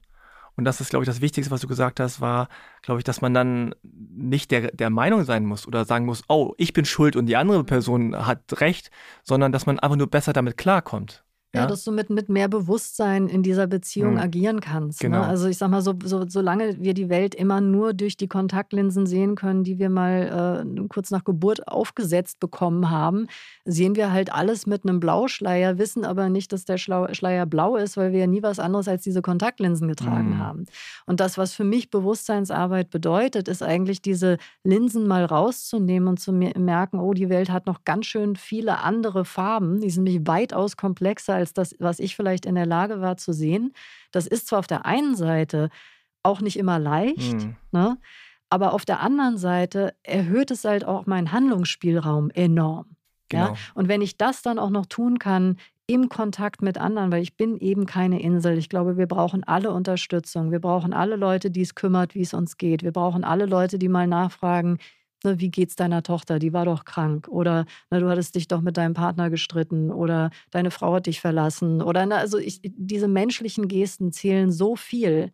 Und 0.55 0.63
das 0.63 0.79
ist, 0.79 0.89
glaube 0.89 1.03
ich, 1.03 1.07
das 1.07 1.21
Wichtigste, 1.21 1.51
was 1.51 1.61
du 1.61 1.67
gesagt 1.67 1.99
hast, 1.99 2.21
war, 2.21 2.47
glaube 2.81 2.99
ich, 2.99 3.03
dass 3.03 3.19
man 3.19 3.33
dann 3.33 3.75
nicht 3.83 4.51
der, 4.51 4.71
der 4.71 4.89
Meinung 4.89 5.25
sein 5.25 5.45
muss 5.45 5.67
oder 5.67 5.83
sagen 5.83 6.05
muss, 6.05 6.23
oh, 6.29 6.53
ich 6.57 6.71
bin 6.71 6.85
schuld 6.85 7.17
und 7.17 7.25
die 7.25 7.35
andere 7.35 7.63
Person 7.65 8.25
hat 8.25 8.61
recht, 8.61 8.89
sondern 9.23 9.51
dass 9.51 9.65
man 9.65 9.79
einfach 9.79 9.97
nur 9.97 10.09
besser 10.09 10.31
damit 10.31 10.55
klarkommt. 10.55 11.24
Ja, 11.55 11.65
dass 11.67 11.83
du 11.83 11.91
mit, 11.91 12.09
mit 12.09 12.29
mehr 12.29 12.47
Bewusstsein 12.47 13.27
in 13.27 13.43
dieser 13.43 13.67
Beziehung 13.67 14.13
mhm. 14.13 14.19
agieren 14.19 14.59
kannst. 14.61 15.03
Ne? 15.03 15.09
Genau. 15.09 15.21
Ne? 15.21 15.27
Also 15.27 15.47
ich 15.47 15.57
sag 15.57 15.69
mal, 15.69 15.81
so, 15.81 15.93
so, 16.03 16.25
solange 16.27 16.79
wir 16.79 16.93
die 16.93 17.09
Welt 17.09 17.35
immer 17.35 17.61
nur 17.61 17.93
durch 17.93 18.17
die 18.17 18.27
Kontaktlinsen 18.27 19.05
sehen 19.05 19.35
können, 19.35 19.63
die 19.63 19.79
wir 19.79 19.89
mal 19.89 20.65
äh, 20.65 20.87
kurz 20.87 21.11
nach 21.11 21.23
Geburt 21.23 21.67
aufgesetzt 21.67 22.39
bekommen 22.39 22.89
haben, 22.89 23.27
sehen 23.65 23.95
wir 23.95 24.11
halt 24.11 24.33
alles 24.33 24.67
mit 24.67 24.83
einem 24.83 24.99
Blauschleier, 24.99 25.77
wissen 25.77 26.05
aber 26.05 26.29
nicht, 26.29 26.51
dass 26.53 26.65
der 26.65 26.77
Schleier 26.77 27.45
blau 27.45 27.75
ist, 27.75 27.97
weil 27.97 28.11
wir 28.11 28.19
ja 28.19 28.27
nie 28.27 28.43
was 28.43 28.59
anderes 28.59 28.87
als 28.87 29.03
diese 29.03 29.21
Kontaktlinsen 29.21 29.87
getragen 29.87 30.31
mhm. 30.31 30.39
haben. 30.39 30.65
Und 31.05 31.19
das, 31.19 31.37
was 31.37 31.53
für 31.53 31.63
mich 31.63 31.89
Bewusstseinsarbeit 31.89 32.89
bedeutet, 32.89 33.47
ist 33.47 33.63
eigentlich 33.63 34.01
diese 34.01 34.37
Linsen 34.63 35.07
mal 35.07 35.25
rauszunehmen 35.25 36.07
und 36.07 36.19
zu 36.19 36.31
merken, 36.31 36.99
oh, 36.99 37.13
die 37.13 37.29
Welt 37.29 37.49
hat 37.49 37.65
noch 37.65 37.83
ganz 37.83 38.05
schön 38.05 38.35
viele 38.35 38.79
andere 38.79 39.25
Farben, 39.25 39.81
die 39.81 39.89
sind 39.89 40.03
nämlich 40.03 40.27
weitaus 40.27 40.77
komplexer 40.77 41.35
als 41.35 41.44
als 41.45 41.53
das, 41.53 41.75
was 41.79 41.99
ich 41.99 42.15
vielleicht 42.15 42.45
in 42.47 42.55
der 42.55 42.65
Lage 42.65 43.01
war 43.01 43.17
zu 43.17 43.33
sehen. 43.33 43.73
Das 44.11 44.25
ist 44.25 44.47
zwar 44.47 44.59
auf 44.59 44.67
der 44.67 44.85
einen 44.85 45.15
Seite 45.15 45.69
auch 46.23 46.41
nicht 46.41 46.57
immer 46.57 46.79
leicht, 46.79 47.45
mhm. 47.45 47.55
ne? 47.71 47.97
aber 48.49 48.73
auf 48.73 48.83
der 48.83 48.99
anderen 48.99 49.37
Seite 49.37 49.93
erhöht 50.01 50.49
es 50.49 50.65
halt 50.65 50.85
auch 50.85 51.05
meinen 51.05 51.31
Handlungsspielraum 51.31 52.31
enorm. 52.31 52.95
Genau. 53.29 53.49
Ja? 53.49 53.55
Und 53.75 53.87
wenn 53.87 54.01
ich 54.01 54.17
das 54.17 54.41
dann 54.41 54.57
auch 54.57 54.71
noch 54.71 54.87
tun 54.87 55.19
kann 55.19 55.57
im 55.87 56.09
Kontakt 56.09 56.63
mit 56.63 56.79
anderen, 56.79 57.11
weil 57.11 57.21
ich 57.21 57.37
bin 57.37 57.57
eben 57.57 57.85
keine 57.85 58.19
Insel. 58.19 58.57
Ich 58.57 58.69
glaube, 58.69 58.97
wir 58.97 59.05
brauchen 59.05 59.43
alle 59.43 59.69
Unterstützung. 59.69 60.51
Wir 60.51 60.59
brauchen 60.59 60.93
alle 60.93 61.15
Leute, 61.15 61.51
die 61.51 61.61
es 61.61 61.75
kümmert, 61.75 62.15
wie 62.15 62.21
es 62.21 62.33
uns 62.33 62.57
geht. 62.57 62.81
Wir 62.81 62.91
brauchen 62.91 63.23
alle 63.23 63.45
Leute, 63.45 63.77
die 63.77 63.87
mal 63.87 64.07
nachfragen, 64.07 64.79
ne, 65.25 65.39
wie 65.39 65.51
geht's 65.51 65.75
deiner 65.75 66.03
Tochter? 66.03 66.39
Die 66.39 66.53
war 66.53 66.65
doch 66.65 66.85
krank. 66.85 67.27
Oder 67.27 67.65
ne, 67.91 67.99
du 67.99 68.09
hattest 68.09 68.35
dich 68.35 68.47
doch 68.47 68.61
mit 68.61 68.77
deinem 68.77 68.93
Partner 68.93 69.29
gestritten 69.29 69.91
oder 69.91 70.29
deine 70.51 70.71
Frau 70.71 70.93
hat 70.93 71.07
dich 71.07 71.19
verlassen. 71.19 71.81
Oder 71.81 72.05
ne, 72.05 72.15
also 72.15 72.37
ich, 72.37 72.61
diese 72.63 73.07
menschlichen 73.07 73.67
Gesten 73.67 74.11
zählen 74.11 74.51
so 74.51 74.75
viel. 74.75 75.31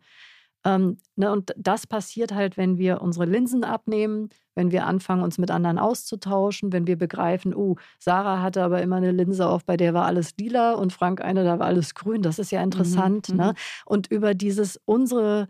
Ähm, 0.64 0.98
ne, 1.16 1.32
und 1.32 1.52
das 1.56 1.86
passiert 1.86 2.32
halt, 2.32 2.56
wenn 2.56 2.78
wir 2.78 3.02
unsere 3.02 3.24
Linsen 3.26 3.64
abnehmen, 3.64 4.28
wenn 4.54 4.70
wir 4.70 4.86
anfangen, 4.86 5.22
uns 5.22 5.38
mit 5.38 5.50
anderen 5.50 5.78
auszutauschen, 5.78 6.72
wenn 6.72 6.86
wir 6.86 6.96
begreifen, 6.96 7.54
oh, 7.54 7.76
Sarah 7.98 8.42
hatte 8.42 8.62
aber 8.62 8.82
immer 8.82 8.96
eine 8.96 9.10
Linse 9.10 9.48
auf, 9.48 9.64
bei 9.64 9.76
der 9.76 9.94
war 9.94 10.06
alles 10.06 10.34
lila 10.38 10.74
und 10.74 10.92
Frank 10.92 11.20
eine, 11.20 11.42
da 11.42 11.58
war 11.58 11.66
alles 11.66 11.94
grün. 11.94 12.22
Das 12.22 12.38
ist 12.38 12.52
ja 12.52 12.60
mhm, 12.60 12.64
interessant. 12.64 13.30
Mhm, 13.30 13.36
ne? 13.36 13.54
Und 13.86 14.08
über 14.08 14.34
dieses 14.34 14.80
unsere 14.84 15.48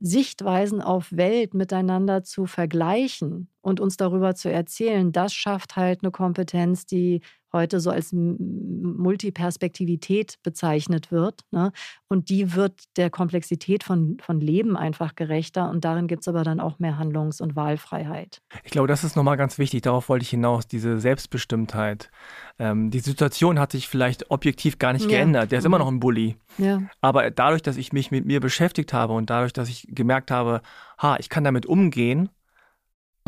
Sichtweisen 0.00 0.80
auf 0.82 1.12
Welt 1.12 1.54
miteinander 1.54 2.22
zu 2.24 2.46
vergleichen 2.46 3.48
und 3.60 3.80
uns 3.80 3.96
darüber 3.96 4.34
zu 4.34 4.50
erzählen, 4.50 5.12
das 5.12 5.34
schafft 5.34 5.76
halt 5.76 6.02
eine 6.02 6.10
Kompetenz, 6.10 6.86
die 6.86 7.20
heute 7.52 7.80
so 7.80 7.90
als 7.90 8.12
Multiperspektivität 8.12 10.38
bezeichnet 10.42 11.10
wird. 11.10 11.40
Ne? 11.50 11.72
Und 12.08 12.28
die 12.28 12.54
wird 12.54 12.84
der 12.96 13.10
Komplexität 13.10 13.84
von, 13.84 14.18
von 14.20 14.40
Leben 14.40 14.76
einfach 14.76 15.14
gerechter. 15.14 15.70
Und 15.70 15.84
darin 15.84 16.06
gibt 16.06 16.22
es 16.22 16.28
aber 16.28 16.44
dann 16.44 16.60
auch 16.60 16.78
mehr 16.78 16.98
Handlungs- 16.98 17.40
und 17.40 17.56
Wahlfreiheit. 17.56 18.42
Ich 18.64 18.70
glaube, 18.70 18.88
das 18.88 19.04
ist 19.04 19.16
nochmal 19.16 19.36
ganz 19.36 19.58
wichtig. 19.58 19.82
Darauf 19.82 20.08
wollte 20.08 20.22
ich 20.22 20.30
hinaus, 20.30 20.66
diese 20.66 20.98
Selbstbestimmtheit. 20.98 22.10
Ähm, 22.58 22.90
die 22.90 23.00
Situation 23.00 23.58
hat 23.58 23.72
sich 23.72 23.88
vielleicht 23.88 24.30
objektiv 24.30 24.78
gar 24.78 24.92
nicht 24.92 25.10
ja. 25.10 25.18
geändert. 25.18 25.52
Der 25.52 25.58
ist 25.58 25.64
mhm. 25.64 25.70
immer 25.70 25.78
noch 25.78 25.88
ein 25.88 26.00
Bully. 26.00 26.36
Ja. 26.58 26.82
Aber 27.00 27.30
dadurch, 27.30 27.62
dass 27.62 27.76
ich 27.76 27.92
mich 27.92 28.10
mit 28.10 28.26
mir 28.26 28.40
beschäftigt 28.40 28.92
habe 28.92 29.14
und 29.14 29.30
dadurch, 29.30 29.52
dass 29.52 29.68
ich 29.68 29.86
gemerkt 29.90 30.30
habe, 30.30 30.60
ha, 31.00 31.16
ich 31.18 31.28
kann 31.28 31.44
damit 31.44 31.66
umgehen, 31.66 32.28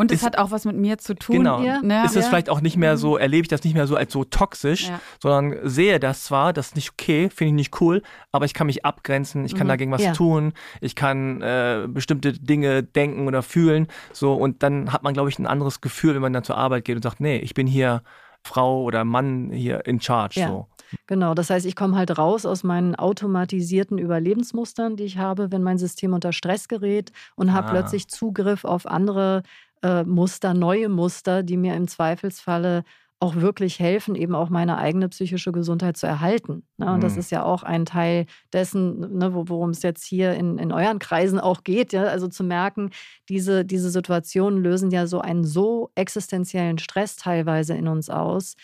und 0.02 0.12
es 0.12 0.22
hat 0.22 0.36
auch 0.36 0.50
was 0.50 0.64
mit 0.64 0.76
mir 0.76 0.98
zu 0.98 1.14
tun. 1.14 1.36
Genau. 1.36 1.62
Ja. 1.62 1.80
Ne? 1.80 2.04
Ist 2.04 2.16
es 2.16 2.24
ja. 2.24 2.28
vielleicht 2.28 2.50
auch 2.50 2.60
nicht 2.60 2.76
mehr 2.76 2.96
so, 2.96 3.12
mhm. 3.12 3.20
erlebe 3.20 3.42
ich 3.42 3.48
das 3.48 3.64
nicht 3.64 3.74
mehr 3.74 3.86
so 3.86 3.96
als 3.96 4.12
so 4.12 4.24
toxisch, 4.24 4.88
ja. 4.88 5.00
sondern 5.20 5.68
sehe 5.68 5.98
das 6.00 6.24
zwar, 6.24 6.52
das 6.52 6.68
ist 6.68 6.76
nicht 6.76 6.90
okay, 6.92 7.30
finde 7.30 7.48
ich 7.50 7.54
nicht 7.54 7.80
cool, 7.80 8.02
aber 8.32 8.44
ich 8.44 8.54
kann 8.54 8.66
mich 8.66 8.84
abgrenzen, 8.84 9.44
ich 9.44 9.54
kann 9.54 9.66
mhm. 9.66 9.70
dagegen 9.70 9.92
was 9.92 10.12
tun, 10.16 10.52
ich 10.80 10.94
kann 10.94 11.40
äh, 11.40 11.86
bestimmte 11.88 12.32
Dinge 12.32 12.82
denken 12.82 13.26
oder 13.26 13.42
fühlen. 13.42 13.86
So, 14.12 14.34
und 14.34 14.62
dann 14.62 14.92
hat 14.92 15.02
man, 15.02 15.14
glaube 15.14 15.28
ich, 15.28 15.38
ein 15.38 15.46
anderes 15.46 15.80
Gefühl, 15.80 16.14
wenn 16.14 16.22
man 16.22 16.32
dann 16.32 16.44
zur 16.44 16.56
Arbeit 16.56 16.84
geht 16.84 16.96
und 16.96 17.02
sagt, 17.02 17.20
nee, 17.20 17.38
ich 17.38 17.54
bin 17.54 17.66
hier 17.66 18.02
Frau 18.44 18.82
oder 18.82 19.04
Mann 19.04 19.50
hier 19.50 19.86
in 19.86 20.00
charge. 20.00 20.44
So. 20.46 20.66
Genau, 21.06 21.34
das 21.34 21.50
heißt, 21.50 21.66
ich 21.66 21.76
komme 21.76 21.96
halt 21.96 22.18
raus 22.18 22.44
aus 22.44 22.64
meinen 22.64 22.94
automatisierten 22.94 23.98
Überlebensmustern, 23.98 24.96
die 24.96 25.04
ich 25.04 25.18
habe, 25.18 25.50
wenn 25.50 25.62
mein 25.62 25.78
System 25.78 26.12
unter 26.12 26.32
Stress 26.32 26.68
gerät 26.68 27.12
und 27.34 27.52
habe 27.52 27.68
ah. 27.68 27.70
plötzlich 27.70 28.08
Zugriff 28.08 28.64
auf 28.64 28.86
andere 28.86 29.42
äh, 29.82 30.04
Muster, 30.04 30.54
neue 30.54 30.88
Muster, 30.88 31.42
die 31.42 31.56
mir 31.56 31.74
im 31.74 31.88
Zweifelsfalle 31.88 32.84
auch 33.22 33.36
wirklich 33.36 33.78
helfen, 33.78 34.16
eben 34.16 34.34
auch 34.34 34.50
meine 34.50 34.78
eigene 34.78 35.08
psychische 35.08 35.52
Gesundheit 35.52 35.96
zu 35.96 36.08
erhalten. 36.08 36.64
Ne? 36.76 36.86
Und 36.86 36.96
mhm. 36.96 37.00
das 37.02 37.16
ist 37.16 37.30
ja 37.30 37.44
auch 37.44 37.62
ein 37.62 37.86
Teil 37.86 38.26
dessen, 38.52 39.16
ne, 39.16 39.32
worum 39.32 39.70
es 39.70 39.82
jetzt 39.82 40.04
hier 40.04 40.34
in, 40.34 40.58
in 40.58 40.72
euren 40.72 40.98
Kreisen 40.98 41.38
auch 41.38 41.62
geht. 41.62 41.92
Ja? 41.92 42.02
Also 42.02 42.26
zu 42.26 42.42
merken, 42.42 42.90
diese, 43.28 43.64
diese 43.64 43.90
Situationen 43.90 44.60
lösen 44.60 44.90
ja 44.90 45.06
so 45.06 45.20
einen 45.20 45.44
so 45.44 45.92
existenziellen 45.94 46.78
Stress 46.78 47.14
teilweise 47.14 47.74
in 47.74 47.86
uns 47.86 48.10
aus, 48.10 48.56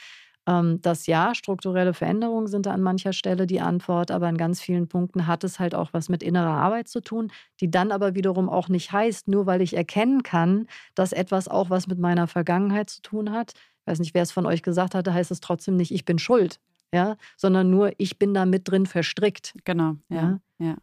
ähm, 0.49 0.81
das 0.81 1.07
ja, 1.07 1.35
strukturelle 1.35 1.93
Veränderungen 1.93 2.47
sind 2.47 2.67
da 2.67 2.73
an 2.73 2.83
mancher 2.83 3.13
Stelle 3.13 3.47
die 3.47 3.61
Antwort, 3.61 4.11
aber 4.11 4.29
in 4.29 4.39
ganz 4.39 4.61
vielen 4.61 4.89
Punkten 4.89 5.27
hat 5.27 5.45
es 5.45 5.61
halt 5.61 5.75
auch 5.75 5.93
was 5.93 6.09
mit 6.09 6.23
innerer 6.23 6.55
Arbeit 6.55 6.89
zu 6.89 7.01
tun, 7.01 7.31
die 7.61 7.71
dann 7.71 7.93
aber 7.93 8.15
wiederum 8.15 8.49
auch 8.49 8.69
nicht 8.69 8.91
heißt, 8.91 9.29
nur 9.29 9.47
weil 9.47 9.61
ich 9.61 9.77
erkennen 9.77 10.23
kann, 10.23 10.67
dass 10.95 11.13
etwas 11.13 11.49
auch 11.49 11.69
was 11.71 11.87
mit 11.87 11.99
meiner 11.99 12.27
Vergangenheit 12.27 12.89
zu 12.89 13.03
tun 13.03 13.31
hat. 13.31 13.53
Ich 13.89 13.93
weiß 13.93 14.01
nicht, 14.01 14.15
wer 14.15 14.23
es 14.23 14.33
von 14.33 14.45
euch 14.45 14.63
gesagt 14.63 14.95
hatte, 14.95 15.15
heißt 15.15 15.31
es 15.31 15.41
trotzdem 15.41 15.77
nicht, 15.77 15.93
ich 15.93 16.05
bin 16.05 16.19
schuld, 16.19 16.61
ja, 16.93 17.17
sondern 17.39 17.71
nur, 17.71 17.93
ich 17.97 18.19
bin 18.19 18.35
da 18.35 18.45
mit 18.45 18.69
drin 18.69 18.85
verstrickt. 18.85 19.55
Genau, 19.65 19.97
ja, 20.11 20.41
ja. 20.59 20.67
ja. 20.67 20.77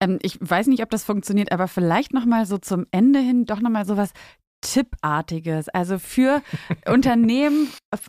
Ähm, 0.00 0.18
ich 0.20 0.38
weiß 0.38 0.66
nicht, 0.66 0.82
ob 0.82 0.90
das 0.90 1.04
funktioniert, 1.04 1.52
aber 1.52 1.68
vielleicht 1.68 2.12
nochmal 2.12 2.44
so 2.44 2.58
zum 2.58 2.86
Ende 2.90 3.18
hin 3.18 3.46
doch 3.46 3.60
nochmal 3.60 3.86
sowas. 3.86 4.12
Tippartiges. 4.60 5.68
Also 5.68 5.98
für 5.98 6.42
Unternehmen, 6.86 7.68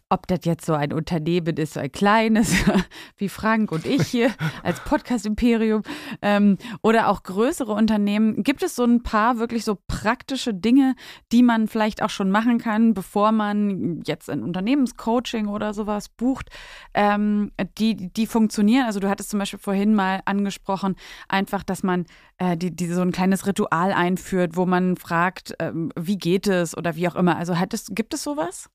ob 0.09 0.27
das 0.27 0.39
jetzt 0.43 0.65
so 0.65 0.73
ein 0.73 0.93
Unternehmen 0.93 1.57
ist, 1.57 1.73
so 1.73 1.79
ein 1.79 1.91
kleines, 1.91 2.53
wie 3.17 3.29
Frank 3.29 3.71
und 3.71 3.85
ich 3.85 4.07
hier 4.07 4.33
als 4.63 4.79
Podcast-Imperium, 4.81 5.83
ähm, 6.21 6.57
oder 6.81 7.09
auch 7.09 7.23
größere 7.23 7.71
Unternehmen, 7.71 8.43
gibt 8.43 8.63
es 8.63 8.75
so 8.75 8.83
ein 8.83 9.03
paar 9.03 9.37
wirklich 9.37 9.63
so 9.63 9.77
praktische 9.87 10.53
Dinge, 10.53 10.95
die 11.31 11.43
man 11.43 11.67
vielleicht 11.67 12.01
auch 12.01 12.09
schon 12.09 12.31
machen 12.31 12.57
kann, 12.57 12.93
bevor 12.93 13.31
man 13.31 14.01
jetzt 14.05 14.29
ein 14.29 14.43
Unternehmenscoaching 14.43 15.47
oder 15.47 15.73
sowas 15.73 16.09
bucht, 16.09 16.49
ähm, 16.93 17.51
die, 17.77 17.95
die 17.95 18.27
funktionieren. 18.27 18.85
Also 18.85 18.99
du 18.99 19.09
hattest 19.09 19.29
zum 19.29 19.39
Beispiel 19.39 19.59
vorhin 19.59 19.93
mal 19.93 20.21
angesprochen, 20.25 20.95
einfach, 21.27 21.63
dass 21.63 21.83
man 21.83 22.05
die, 22.39 22.75
die 22.75 22.87
so 22.87 23.01
ein 23.01 23.11
kleines 23.11 23.45
Ritual 23.45 23.91
einführt, 23.91 24.55
wo 24.55 24.65
man 24.65 24.95
fragt, 24.95 25.53
ähm, 25.59 25.91
wie 25.95 26.17
geht 26.17 26.47
es 26.47 26.77
oder 26.77 26.95
wie 26.95 27.07
auch 27.07 27.15
immer. 27.15 27.37
Also 27.37 27.59
hat 27.59 27.73
es, 27.73 27.87
gibt 27.93 28.13
es 28.13 28.23
sowas? 28.23 28.69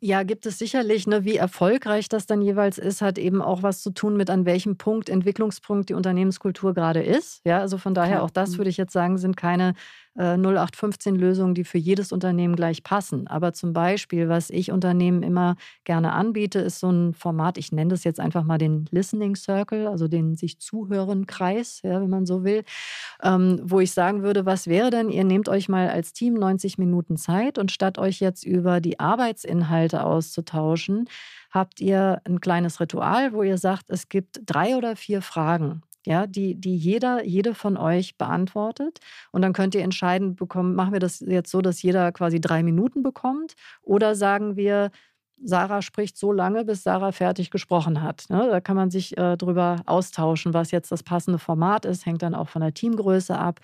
Ja, 0.00 0.24
gibt 0.24 0.44
es 0.44 0.58
sicherlich. 0.58 1.06
Ne? 1.06 1.24
Wie 1.24 1.36
erfolgreich 1.36 2.08
das 2.08 2.26
dann 2.26 2.42
jeweils 2.42 2.78
ist, 2.78 3.00
hat 3.00 3.16
eben 3.16 3.40
auch 3.40 3.62
was 3.62 3.80
zu 3.80 3.90
tun 3.90 4.16
mit, 4.16 4.28
an 4.28 4.44
welchem 4.44 4.76
Punkt, 4.76 5.08
Entwicklungspunkt 5.08 5.88
die 5.88 5.94
Unternehmenskultur 5.94 6.74
gerade 6.74 7.02
ist. 7.02 7.40
Ja, 7.44 7.60
also 7.60 7.78
von 7.78 7.94
daher, 7.94 8.24
auch 8.24 8.30
das 8.30 8.52
mhm. 8.52 8.58
würde 8.58 8.70
ich 8.70 8.76
jetzt 8.76 8.92
sagen, 8.92 9.18
sind 9.18 9.36
keine 9.36 9.68
äh, 9.68 9.74
0815-Lösungen, 10.18 11.54
die 11.54 11.64
für 11.64 11.78
jedes 11.78 12.12
Unternehmen 12.12 12.56
gleich 12.56 12.82
passen. 12.82 13.26
Aber 13.28 13.52
zum 13.52 13.72
Beispiel, 13.72 14.28
was 14.28 14.50
ich 14.50 14.72
Unternehmen 14.72 15.22
immer 15.22 15.56
gerne 15.84 16.12
anbiete, 16.12 16.58
ist 16.58 16.80
so 16.80 16.90
ein 16.90 17.14
Format, 17.14 17.58
ich 17.58 17.72
nenne 17.72 17.90
das 17.90 18.04
jetzt 18.04 18.20
einfach 18.20 18.44
mal 18.44 18.58
den 18.58 18.86
Listening 18.90 19.36
Circle, 19.36 19.86
also 19.86 20.08
den 20.08 20.34
sich 20.34 20.58
zuhören 20.58 21.26
Kreis, 21.26 21.80
ja, 21.82 22.00
wenn 22.00 22.10
man 22.10 22.26
so 22.26 22.44
will, 22.44 22.64
ähm, 23.22 23.60
wo 23.62 23.80
ich 23.80 23.92
sagen 23.92 24.22
würde, 24.22 24.46
was 24.46 24.66
wäre 24.66 24.90
denn, 24.90 25.08
ihr 25.10 25.24
nehmt 25.24 25.48
euch 25.48 25.68
mal 25.68 25.88
als 25.88 26.12
Team 26.12 26.34
90 26.34 26.78
Minuten 26.78 27.16
Zeit 27.16 27.58
und 27.58 27.70
statt 27.70 27.98
euch 27.98 28.20
jetzt 28.20 28.44
über 28.44 28.80
die 28.80 28.98
Arbeitsinhalte 29.00 30.04
auszutauschen, 30.04 31.08
habt 31.50 31.80
ihr 31.80 32.20
ein 32.24 32.40
kleines 32.40 32.80
Ritual, 32.80 33.32
wo 33.32 33.42
ihr 33.42 33.58
sagt, 33.58 33.90
es 33.90 34.08
gibt 34.08 34.40
drei 34.44 34.76
oder 34.76 34.96
vier 34.96 35.22
Fragen, 35.22 35.82
ja, 36.06 36.26
die, 36.26 36.54
die 36.54 36.76
jeder, 36.76 37.24
jede 37.24 37.54
von 37.54 37.76
euch 37.76 38.16
beantwortet. 38.16 38.98
Und 39.32 39.42
dann 39.42 39.52
könnt 39.52 39.74
ihr 39.74 39.82
entscheiden, 39.82 40.36
bekommen, 40.36 40.74
machen 40.74 40.92
wir 40.92 41.00
das 41.00 41.20
jetzt 41.20 41.50
so, 41.50 41.60
dass 41.60 41.82
jeder 41.82 42.12
quasi 42.12 42.40
drei 42.40 42.62
Minuten 42.62 43.02
bekommt 43.02 43.54
oder 43.82 44.14
sagen 44.14 44.56
wir, 44.56 44.90
Sarah 45.42 45.82
spricht 45.82 46.16
so 46.16 46.32
lange, 46.32 46.64
bis 46.64 46.82
Sarah 46.82 47.12
fertig 47.12 47.50
gesprochen 47.50 48.02
hat. 48.02 48.24
Ne? 48.28 48.48
Da 48.50 48.60
kann 48.60 48.76
man 48.76 48.90
sich 48.90 49.16
äh, 49.16 49.36
drüber 49.36 49.76
austauschen, 49.86 50.52
was 50.52 50.70
jetzt 50.70 50.90
das 50.90 51.02
passende 51.02 51.38
Format 51.38 51.84
ist, 51.84 52.06
hängt 52.06 52.22
dann 52.22 52.34
auch 52.34 52.48
von 52.48 52.60
der 52.60 52.74
Teamgröße 52.74 53.38
ab. 53.38 53.60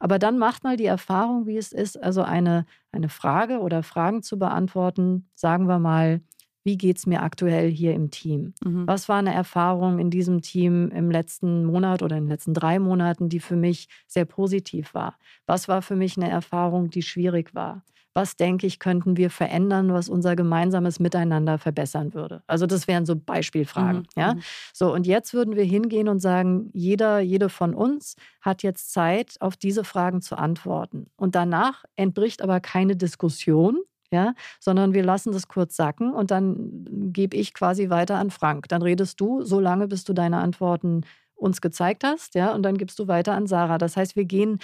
Aber 0.00 0.18
dann 0.18 0.36
macht 0.36 0.64
mal 0.64 0.76
die 0.76 0.86
Erfahrung, 0.86 1.46
wie 1.46 1.56
es 1.56 1.70
ist, 1.70 2.02
also 2.02 2.22
eine, 2.22 2.66
eine 2.90 3.08
Frage 3.08 3.60
oder 3.60 3.84
Fragen 3.84 4.24
zu 4.24 4.36
beantworten, 4.36 5.30
sagen 5.36 5.68
wir 5.68 5.78
mal, 5.78 6.22
wie 6.64 6.78
geht 6.78 6.98
es 6.98 7.06
mir 7.06 7.22
aktuell 7.22 7.70
hier 7.70 7.94
im 7.94 8.10
Team? 8.10 8.54
Mhm. 8.64 8.86
Was 8.86 9.08
war 9.08 9.18
eine 9.18 9.34
Erfahrung 9.34 9.98
in 9.98 10.10
diesem 10.10 10.42
Team 10.42 10.90
im 10.90 11.10
letzten 11.10 11.64
Monat 11.64 12.02
oder 12.02 12.16
in 12.16 12.24
den 12.24 12.30
letzten 12.30 12.54
drei 12.54 12.78
Monaten, 12.78 13.28
die 13.28 13.40
für 13.40 13.56
mich 13.56 13.88
sehr 14.06 14.24
positiv 14.24 14.94
war? 14.94 15.16
Was 15.46 15.68
war 15.68 15.82
für 15.82 15.96
mich 15.96 16.16
eine 16.16 16.30
Erfahrung, 16.30 16.90
die 16.90 17.02
schwierig 17.02 17.54
war? 17.54 17.82
Was 18.14 18.36
denke 18.36 18.66
ich, 18.66 18.78
könnten 18.78 19.16
wir 19.16 19.30
verändern, 19.30 19.92
was 19.92 20.10
unser 20.10 20.36
gemeinsames 20.36 21.00
Miteinander 21.00 21.56
verbessern 21.58 22.12
würde? 22.12 22.42
Also 22.46 22.66
das 22.66 22.86
wären 22.86 23.06
so 23.06 23.16
Beispielfragen. 23.16 24.00
Mhm. 24.00 24.06
Ja? 24.16 24.34
Mhm. 24.34 24.42
So, 24.74 24.92
und 24.92 25.06
jetzt 25.06 25.32
würden 25.32 25.56
wir 25.56 25.64
hingehen 25.64 26.08
und 26.08 26.18
sagen, 26.18 26.68
jeder, 26.74 27.20
jede 27.20 27.48
von 27.48 27.74
uns 27.74 28.16
hat 28.42 28.62
jetzt 28.62 28.92
Zeit, 28.92 29.36
auf 29.40 29.56
diese 29.56 29.84
Fragen 29.84 30.20
zu 30.20 30.36
antworten. 30.36 31.06
Und 31.16 31.34
danach 31.34 31.84
entbricht 31.96 32.42
aber 32.42 32.60
keine 32.60 32.96
Diskussion, 32.96 33.80
ja, 34.12 34.34
sondern 34.60 34.94
wir 34.94 35.02
lassen 35.02 35.32
das 35.32 35.48
kurz 35.48 35.76
sacken 35.76 36.12
und 36.12 36.30
dann 36.30 36.84
gebe 37.12 37.36
ich 37.36 37.54
quasi 37.54 37.90
weiter 37.90 38.16
an 38.16 38.30
Frank. 38.30 38.68
Dann 38.68 38.82
redest 38.82 39.20
du 39.20 39.42
so 39.42 39.58
lange, 39.60 39.88
bis 39.88 40.04
du 40.04 40.12
deine 40.12 40.38
Antworten 40.38 41.02
uns 41.34 41.60
gezeigt 41.60 42.04
hast, 42.04 42.34
ja, 42.34 42.54
und 42.54 42.62
dann 42.62 42.78
gibst 42.78 42.98
du 42.98 43.08
weiter 43.08 43.32
an 43.34 43.46
Sarah. 43.46 43.78
Das 43.78 43.96
heißt, 43.96 44.14
wir 44.16 44.24
gehen 44.24 44.58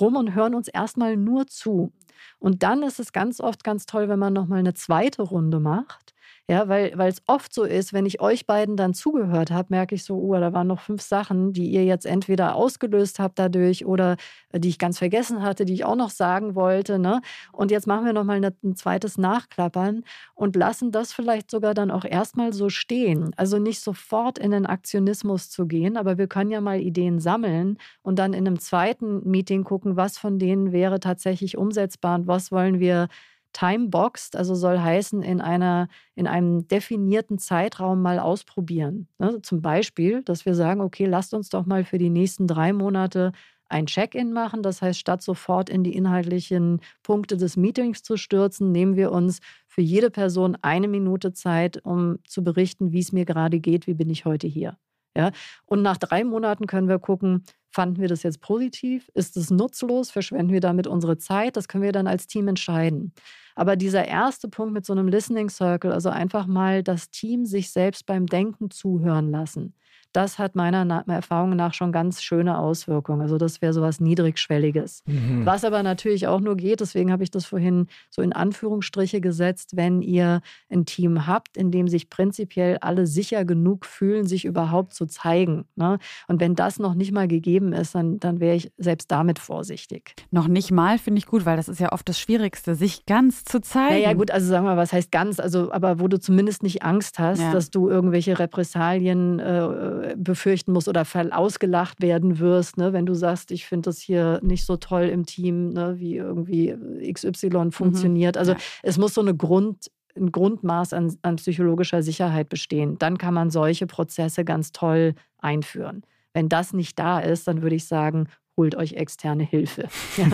rum 0.00 0.16
und 0.16 0.34
hören 0.34 0.54
uns 0.54 0.68
erstmal 0.68 1.16
nur 1.16 1.46
zu. 1.46 1.92
Und 2.38 2.62
dann 2.62 2.82
ist 2.82 3.00
es 3.00 3.12
ganz 3.12 3.40
oft 3.40 3.64
ganz 3.64 3.86
toll, 3.86 4.08
wenn 4.08 4.18
man 4.18 4.32
nochmal 4.32 4.58
eine 4.58 4.74
zweite 4.74 5.22
Runde 5.22 5.60
macht 5.60 6.12
ja, 6.48 6.68
weil 6.68 6.92
es 7.08 7.22
oft 7.28 7.54
so 7.54 7.62
ist, 7.62 7.92
wenn 7.92 8.04
ich 8.04 8.20
euch 8.20 8.46
beiden 8.46 8.76
dann 8.76 8.94
zugehört 8.94 9.52
habe, 9.52 9.68
merke 9.70 9.94
ich 9.94 10.04
so, 10.04 10.16
oh, 10.16 10.34
da 10.34 10.52
waren 10.52 10.66
noch 10.66 10.80
fünf 10.80 11.00
Sachen, 11.00 11.52
die 11.52 11.70
ihr 11.70 11.84
jetzt 11.84 12.04
entweder 12.04 12.56
ausgelöst 12.56 13.20
habt 13.20 13.38
dadurch 13.38 13.86
oder 13.86 14.16
äh, 14.50 14.58
die 14.58 14.68
ich 14.68 14.78
ganz 14.78 14.98
vergessen 14.98 15.42
hatte, 15.42 15.64
die 15.64 15.72
ich 15.72 15.84
auch 15.84 15.94
noch 15.94 16.10
sagen 16.10 16.56
wollte. 16.56 16.98
Ne? 16.98 17.22
Und 17.52 17.70
jetzt 17.70 17.86
machen 17.86 18.04
wir 18.04 18.12
nochmal 18.12 18.44
ein 18.44 18.76
zweites 18.76 19.18
Nachklappern 19.18 20.02
und 20.34 20.56
lassen 20.56 20.90
das 20.90 21.12
vielleicht 21.12 21.48
sogar 21.50 21.74
dann 21.74 21.92
auch 21.92 22.04
erstmal 22.04 22.52
so 22.52 22.68
stehen. 22.68 23.32
Also 23.36 23.58
nicht 23.58 23.80
sofort 23.80 24.38
in 24.38 24.50
den 24.50 24.66
Aktionismus 24.66 25.48
zu 25.48 25.66
gehen, 25.66 25.96
aber 25.96 26.18
wir 26.18 26.26
können 26.26 26.50
ja 26.50 26.60
mal 26.60 26.80
Ideen 26.80 27.20
sammeln 27.20 27.78
und 28.02 28.18
dann 28.18 28.32
in 28.34 28.46
einem 28.46 28.58
zweiten 28.58 29.26
Meeting 29.30 29.62
gucken, 29.62 29.96
was 29.96 30.18
von 30.18 30.40
denen 30.40 30.72
wäre 30.72 30.98
tatsächlich 30.98 31.56
umsetzbar 31.56 32.11
und 32.14 32.26
was 32.26 32.52
wollen 32.52 32.80
wir 32.80 33.08
timeboxed, 33.52 34.36
also 34.36 34.54
soll 34.54 34.78
heißen, 34.78 35.22
in, 35.22 35.40
einer, 35.40 35.88
in 36.14 36.26
einem 36.26 36.66
definierten 36.68 37.38
Zeitraum 37.38 38.00
mal 38.00 38.18
ausprobieren. 38.18 39.08
Ne? 39.18 39.42
Zum 39.42 39.60
Beispiel, 39.60 40.22
dass 40.22 40.46
wir 40.46 40.54
sagen, 40.54 40.80
okay, 40.80 41.06
lasst 41.06 41.34
uns 41.34 41.50
doch 41.50 41.66
mal 41.66 41.84
für 41.84 41.98
die 41.98 42.10
nächsten 42.10 42.46
drei 42.46 42.72
Monate 42.72 43.32
ein 43.68 43.86
Check-in 43.86 44.32
machen. 44.32 44.62
Das 44.62 44.82
heißt, 44.82 44.98
statt 44.98 45.22
sofort 45.22 45.70
in 45.70 45.82
die 45.82 45.94
inhaltlichen 45.94 46.80
Punkte 47.02 47.36
des 47.36 47.56
Meetings 47.56 48.02
zu 48.02 48.16
stürzen, 48.16 48.70
nehmen 48.70 48.96
wir 48.96 49.12
uns 49.12 49.40
für 49.66 49.80
jede 49.80 50.10
Person 50.10 50.56
eine 50.62 50.88
Minute 50.88 51.32
Zeit, 51.32 51.84
um 51.84 52.18
zu 52.24 52.44
berichten, 52.44 52.92
wie 52.92 53.00
es 53.00 53.12
mir 53.12 53.24
gerade 53.24 53.60
geht, 53.60 53.86
wie 53.86 53.94
bin 53.94 54.10
ich 54.10 54.24
heute 54.24 54.46
hier. 54.46 54.76
Ja? 55.16 55.30
Und 55.66 55.82
nach 55.82 55.98
drei 55.98 56.24
Monaten 56.24 56.66
können 56.66 56.88
wir 56.88 56.98
gucken, 56.98 57.44
fanden 57.70 58.00
wir 58.00 58.08
das 58.08 58.22
jetzt 58.22 58.40
positiv? 58.40 59.10
Ist 59.14 59.36
es 59.36 59.50
nutzlos? 59.50 60.10
Verschwenden 60.10 60.52
wir 60.52 60.60
damit 60.60 60.86
unsere 60.86 61.18
Zeit? 61.18 61.56
Das 61.56 61.68
können 61.68 61.84
wir 61.84 61.92
dann 61.92 62.06
als 62.06 62.26
Team 62.26 62.48
entscheiden. 62.48 63.12
Aber 63.54 63.76
dieser 63.76 64.06
erste 64.06 64.48
Punkt 64.48 64.72
mit 64.72 64.86
so 64.86 64.92
einem 64.92 65.08
Listening 65.08 65.48
Circle, 65.48 65.92
also 65.92 66.08
einfach 66.10 66.46
mal 66.46 66.82
das 66.82 67.10
Team 67.10 67.44
sich 67.44 67.70
selbst 67.70 68.06
beim 68.06 68.26
Denken 68.26 68.70
zuhören 68.70 69.30
lassen, 69.30 69.74
das 70.12 70.38
hat 70.38 70.54
meiner 70.54 71.04
Erfahrung 71.08 71.56
nach 71.56 71.74
schon 71.74 71.92
ganz 71.92 72.22
schöne 72.22 72.58
Auswirkungen. 72.58 73.22
Also 73.22 73.38
das 73.38 73.62
wäre 73.62 73.72
so 73.72 73.82
was 73.82 74.00
Niedrigschwelliges. 74.00 75.02
Mhm. 75.06 75.46
Was 75.46 75.64
aber 75.64 75.82
natürlich 75.82 76.26
auch 76.26 76.40
nur 76.40 76.56
geht, 76.56 76.80
deswegen 76.80 77.10
habe 77.10 77.22
ich 77.22 77.30
das 77.30 77.44
vorhin 77.44 77.86
so 78.10 78.22
in 78.22 78.32
Anführungsstriche 78.32 79.20
gesetzt, 79.20 79.76
wenn 79.76 80.02
ihr 80.02 80.40
ein 80.70 80.84
Team 80.84 81.26
habt, 81.26 81.56
in 81.56 81.70
dem 81.70 81.88
sich 81.88 82.10
prinzipiell 82.10 82.78
alle 82.78 83.06
sicher 83.06 83.44
genug 83.44 83.86
fühlen, 83.86 84.26
sich 84.26 84.44
überhaupt 84.44 84.94
zu 84.94 85.06
zeigen. 85.06 85.64
Ne? 85.76 85.98
Und 86.28 86.40
wenn 86.40 86.54
das 86.54 86.78
noch 86.78 86.94
nicht 86.94 87.12
mal 87.12 87.28
gegeben 87.28 87.72
ist, 87.72 87.94
dann, 87.94 88.20
dann 88.20 88.40
wäre 88.40 88.56
ich 88.56 88.72
selbst 88.76 89.10
damit 89.10 89.38
vorsichtig. 89.38 90.14
Noch 90.30 90.48
nicht 90.48 90.70
mal 90.70 90.98
finde 90.98 91.18
ich 91.18 91.26
gut, 91.26 91.46
weil 91.46 91.56
das 91.56 91.68
ist 91.68 91.80
ja 91.80 91.92
oft 91.92 92.08
das 92.08 92.18
Schwierigste, 92.18 92.74
sich 92.74 93.06
ganz 93.06 93.44
zu 93.44 93.60
zeigen. 93.60 94.02
Naja 94.02 94.12
gut, 94.12 94.30
also 94.30 94.46
sagen 94.46 94.64
wir 94.66 94.72
mal, 94.72 94.76
was 94.76 94.92
heißt 94.92 95.10
ganz, 95.10 95.40
also 95.40 95.72
aber 95.72 96.00
wo 96.00 96.08
du 96.08 96.20
zumindest 96.20 96.62
nicht 96.62 96.82
Angst 96.82 97.18
hast, 97.18 97.40
ja. 97.40 97.52
dass 97.52 97.70
du 97.70 97.88
irgendwelche 97.88 98.38
Repressalien 98.38 99.38
äh, 99.38 100.01
befürchten 100.16 100.72
musst 100.72 100.88
oder 100.88 101.04
ausgelacht 101.30 102.00
werden 102.00 102.38
wirst, 102.38 102.76
ne? 102.76 102.92
wenn 102.92 103.06
du 103.06 103.14
sagst, 103.14 103.50
ich 103.50 103.66
finde 103.66 103.90
das 103.90 103.98
hier 103.98 104.40
nicht 104.42 104.64
so 104.64 104.76
toll 104.76 105.04
im 105.04 105.26
Team, 105.26 105.70
ne? 105.70 105.98
wie 105.98 106.16
irgendwie 106.16 106.76
XY 107.12 107.48
mhm. 107.48 107.72
funktioniert. 107.72 108.36
Mhm. 108.36 108.38
Also 108.38 108.52
ja. 108.52 108.58
es 108.82 108.98
muss 108.98 109.14
so 109.14 109.20
eine 109.20 109.34
Grund, 109.34 109.90
ein 110.16 110.30
Grundmaß 110.30 110.92
an, 110.92 111.16
an 111.22 111.36
psychologischer 111.36 112.02
Sicherheit 112.02 112.48
bestehen. 112.48 112.98
Dann 112.98 113.18
kann 113.18 113.34
man 113.34 113.50
solche 113.50 113.86
Prozesse 113.86 114.44
ganz 114.44 114.72
toll 114.72 115.14
einführen. 115.38 116.02
Wenn 116.34 116.48
das 116.48 116.72
nicht 116.72 116.98
da 116.98 117.18
ist, 117.18 117.48
dann 117.48 117.62
würde 117.62 117.76
ich 117.76 117.86
sagen, 117.86 118.28
holt 118.56 118.74
euch 118.74 118.94
externe 118.94 119.44
Hilfe. 119.44 119.88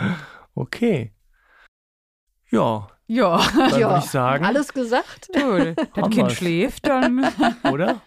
okay. 0.54 1.12
Ja, 2.50 2.88
ja, 3.06 3.40
dann 3.54 3.80
ja. 3.80 3.88
würde 3.88 3.98
ich 4.04 4.10
sagen. 4.10 4.44
Alles 4.44 4.72
gesagt. 4.72 5.28
Cool. 5.36 5.74
Das 5.94 6.10
Kind 6.10 6.32
schläft 6.32 6.86
dann. 6.86 7.24
Oder? 7.70 8.00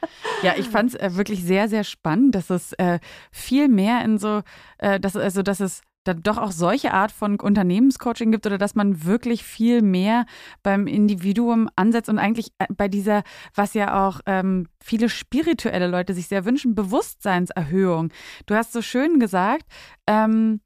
Ja, 0.43 0.53
ich 0.57 0.67
fand 0.67 0.93
es 0.93 0.99
äh, 0.99 1.15
wirklich 1.15 1.43
sehr, 1.43 1.69
sehr 1.69 1.83
spannend, 1.83 2.35
dass 2.35 2.49
es 2.49 2.73
äh, 2.73 2.99
viel 3.31 3.69
mehr 3.69 4.03
in 4.03 4.17
so, 4.17 4.41
äh, 4.77 4.99
dass, 4.99 5.15
also 5.15 5.41
dass 5.41 5.59
es 5.59 5.81
da 6.03 6.13
doch 6.13 6.37
auch 6.37 6.51
solche 6.51 6.93
Art 6.93 7.11
von 7.11 7.39
Unternehmenscoaching 7.39 8.31
gibt 8.31 8.45
oder 8.45 8.57
dass 8.57 8.75
man 8.75 9.05
wirklich 9.05 9.43
viel 9.43 9.81
mehr 9.81 10.25
beim 10.63 10.87
Individuum 10.87 11.69
ansetzt 11.75 12.09
und 12.09 12.19
eigentlich 12.19 12.51
äh, 12.57 12.65
bei 12.69 12.87
dieser, 12.87 13.23
was 13.53 13.73
ja 13.73 14.07
auch 14.07 14.19
ähm, 14.25 14.67
viele 14.81 15.09
spirituelle 15.09 15.87
Leute 15.87 16.13
sich 16.13 16.27
sehr 16.27 16.45
wünschen, 16.45 16.75
Bewusstseinserhöhung. 16.75 18.11
Du 18.45 18.55
hast 18.55 18.73
so 18.73 18.81
schön 18.81 19.19
gesagt, 19.19 19.65
ähm, 20.07 20.61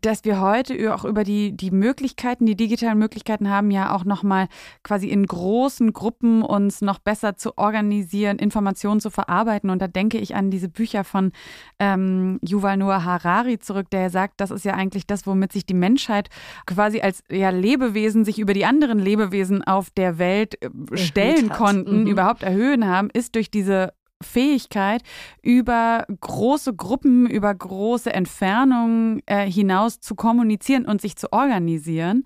dass 0.00 0.24
wir 0.24 0.40
heute 0.40 0.94
auch 0.94 1.04
über 1.04 1.24
die, 1.24 1.56
die 1.56 1.70
Möglichkeiten, 1.70 2.46
die 2.46 2.56
digitalen 2.56 2.98
Möglichkeiten 2.98 3.50
haben, 3.50 3.70
ja 3.70 3.94
auch 3.94 4.04
nochmal 4.04 4.48
quasi 4.82 5.08
in 5.08 5.26
großen 5.26 5.92
Gruppen 5.92 6.42
uns 6.42 6.80
noch 6.80 6.98
besser 6.98 7.36
zu 7.36 7.58
organisieren, 7.58 8.38
Informationen 8.38 9.00
zu 9.00 9.10
verarbeiten. 9.10 9.70
Und 9.70 9.80
da 9.80 9.88
denke 9.88 10.18
ich 10.18 10.34
an 10.34 10.50
diese 10.50 10.68
Bücher 10.68 11.04
von 11.04 11.32
ähm, 11.78 12.38
Yuval 12.42 12.76
Noah 12.76 13.04
Harari 13.04 13.58
zurück, 13.58 13.90
der 13.90 14.10
sagt, 14.10 14.40
das 14.40 14.50
ist 14.50 14.64
ja 14.64 14.74
eigentlich 14.74 15.06
das, 15.06 15.26
womit 15.26 15.52
sich 15.52 15.66
die 15.66 15.74
Menschheit 15.74 16.28
quasi 16.66 17.00
als 17.00 17.22
ja, 17.30 17.50
Lebewesen 17.50 18.24
sich 18.24 18.38
über 18.38 18.54
die 18.54 18.64
anderen 18.64 18.98
Lebewesen 18.98 19.62
auf 19.64 19.90
der 19.90 20.18
Welt 20.18 20.62
äh, 20.62 20.68
stellen 20.96 21.48
konnten, 21.48 22.02
mhm. 22.02 22.06
überhaupt 22.06 22.42
erhöhen 22.42 22.86
haben, 22.86 23.10
ist 23.12 23.34
durch 23.34 23.50
diese 23.50 23.92
Fähigkeit, 24.22 25.02
über 25.42 26.06
große 26.20 26.74
Gruppen, 26.74 27.26
über 27.28 27.54
große 27.54 28.12
Entfernungen 28.12 29.22
äh, 29.26 29.50
hinaus 29.50 30.00
zu 30.00 30.14
kommunizieren 30.14 30.86
und 30.86 31.00
sich 31.00 31.16
zu 31.16 31.32
organisieren. 31.32 32.24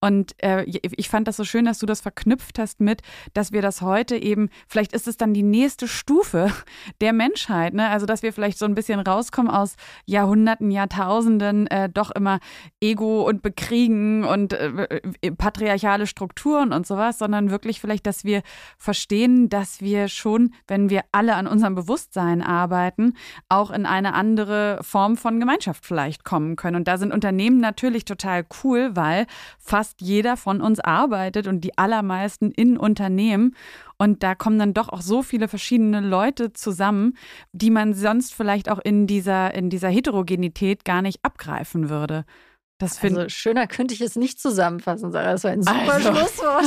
Und 0.00 0.34
äh, 0.42 0.64
ich 0.64 1.08
fand 1.08 1.26
das 1.26 1.36
so 1.36 1.44
schön, 1.44 1.64
dass 1.64 1.78
du 1.78 1.86
das 1.86 2.02
verknüpft 2.02 2.58
hast 2.58 2.80
mit, 2.80 3.00
dass 3.32 3.52
wir 3.52 3.62
das 3.62 3.80
heute 3.80 4.16
eben, 4.16 4.50
vielleicht 4.68 4.92
ist 4.92 5.08
es 5.08 5.16
dann 5.16 5.32
die 5.32 5.42
nächste 5.42 5.88
Stufe 5.88 6.52
der 7.00 7.12
Menschheit, 7.12 7.72
ne? 7.72 7.88
Also 7.88 8.04
dass 8.04 8.22
wir 8.22 8.32
vielleicht 8.32 8.58
so 8.58 8.66
ein 8.66 8.74
bisschen 8.74 9.00
rauskommen 9.00 9.50
aus 9.50 9.76
Jahrhunderten, 10.04 10.70
Jahrtausenden, 10.70 11.66
äh, 11.68 11.88
doch 11.88 12.10
immer 12.10 12.40
Ego 12.80 13.26
und 13.26 13.40
Bekriegen 13.40 14.24
und 14.24 14.52
äh, 14.52 15.00
äh, 15.22 15.30
patriarchale 15.32 16.06
Strukturen 16.06 16.72
und 16.72 16.86
sowas, 16.86 17.18
sondern 17.18 17.50
wirklich 17.50 17.80
vielleicht, 17.80 18.06
dass 18.06 18.24
wir 18.24 18.42
verstehen, 18.76 19.48
dass 19.48 19.80
wir 19.80 20.08
schon, 20.08 20.52
wenn 20.66 20.90
wir 20.90 21.02
alle 21.12 21.34
an 21.36 21.46
unserem 21.46 21.74
Bewusstsein 21.74 22.42
arbeiten, 22.42 23.14
auch 23.48 23.70
in 23.70 23.86
eine 23.86 24.12
andere 24.12 24.78
Form 24.82 25.16
von 25.16 25.40
Gemeinschaft 25.40 25.86
vielleicht 25.86 26.24
kommen 26.24 26.56
können. 26.56 26.76
Und 26.76 26.86
da 26.86 26.98
sind 26.98 27.14
Unternehmen 27.14 27.60
natürlich 27.60 28.04
total 28.04 28.44
cool, 28.62 28.90
weil 28.94 29.26
fast 29.58 29.85
fast 29.86 30.00
jeder 30.00 30.36
von 30.36 30.60
uns 30.60 30.80
arbeitet 30.80 31.46
und 31.46 31.60
die 31.60 31.78
allermeisten 31.78 32.50
in 32.50 32.76
Unternehmen. 32.76 33.54
Und 33.98 34.24
da 34.24 34.34
kommen 34.34 34.58
dann 34.58 34.74
doch 34.74 34.88
auch 34.88 35.00
so 35.00 35.22
viele 35.22 35.46
verschiedene 35.46 36.00
Leute 36.00 36.52
zusammen, 36.52 37.16
die 37.52 37.70
man 37.70 37.94
sonst 37.94 38.34
vielleicht 38.34 38.68
auch 38.68 38.80
in 38.82 39.06
dieser, 39.06 39.54
in 39.54 39.70
dieser 39.70 39.88
Heterogenität 39.88 40.84
gar 40.84 41.02
nicht 41.02 41.20
abgreifen 41.22 41.88
würde. 41.88 42.24
Das 42.78 43.02
also 43.02 43.28
schöner 43.28 43.66
könnte 43.66 43.94
ich 43.94 44.02
es 44.02 44.16
nicht 44.16 44.38
zusammenfassen, 44.38 45.10
Sarah. 45.10 45.32
Das 45.32 45.44
war 45.44 45.50
ein 45.50 45.62
super 45.62 45.92
also. 45.94 46.14
Schlusswort. 46.14 46.64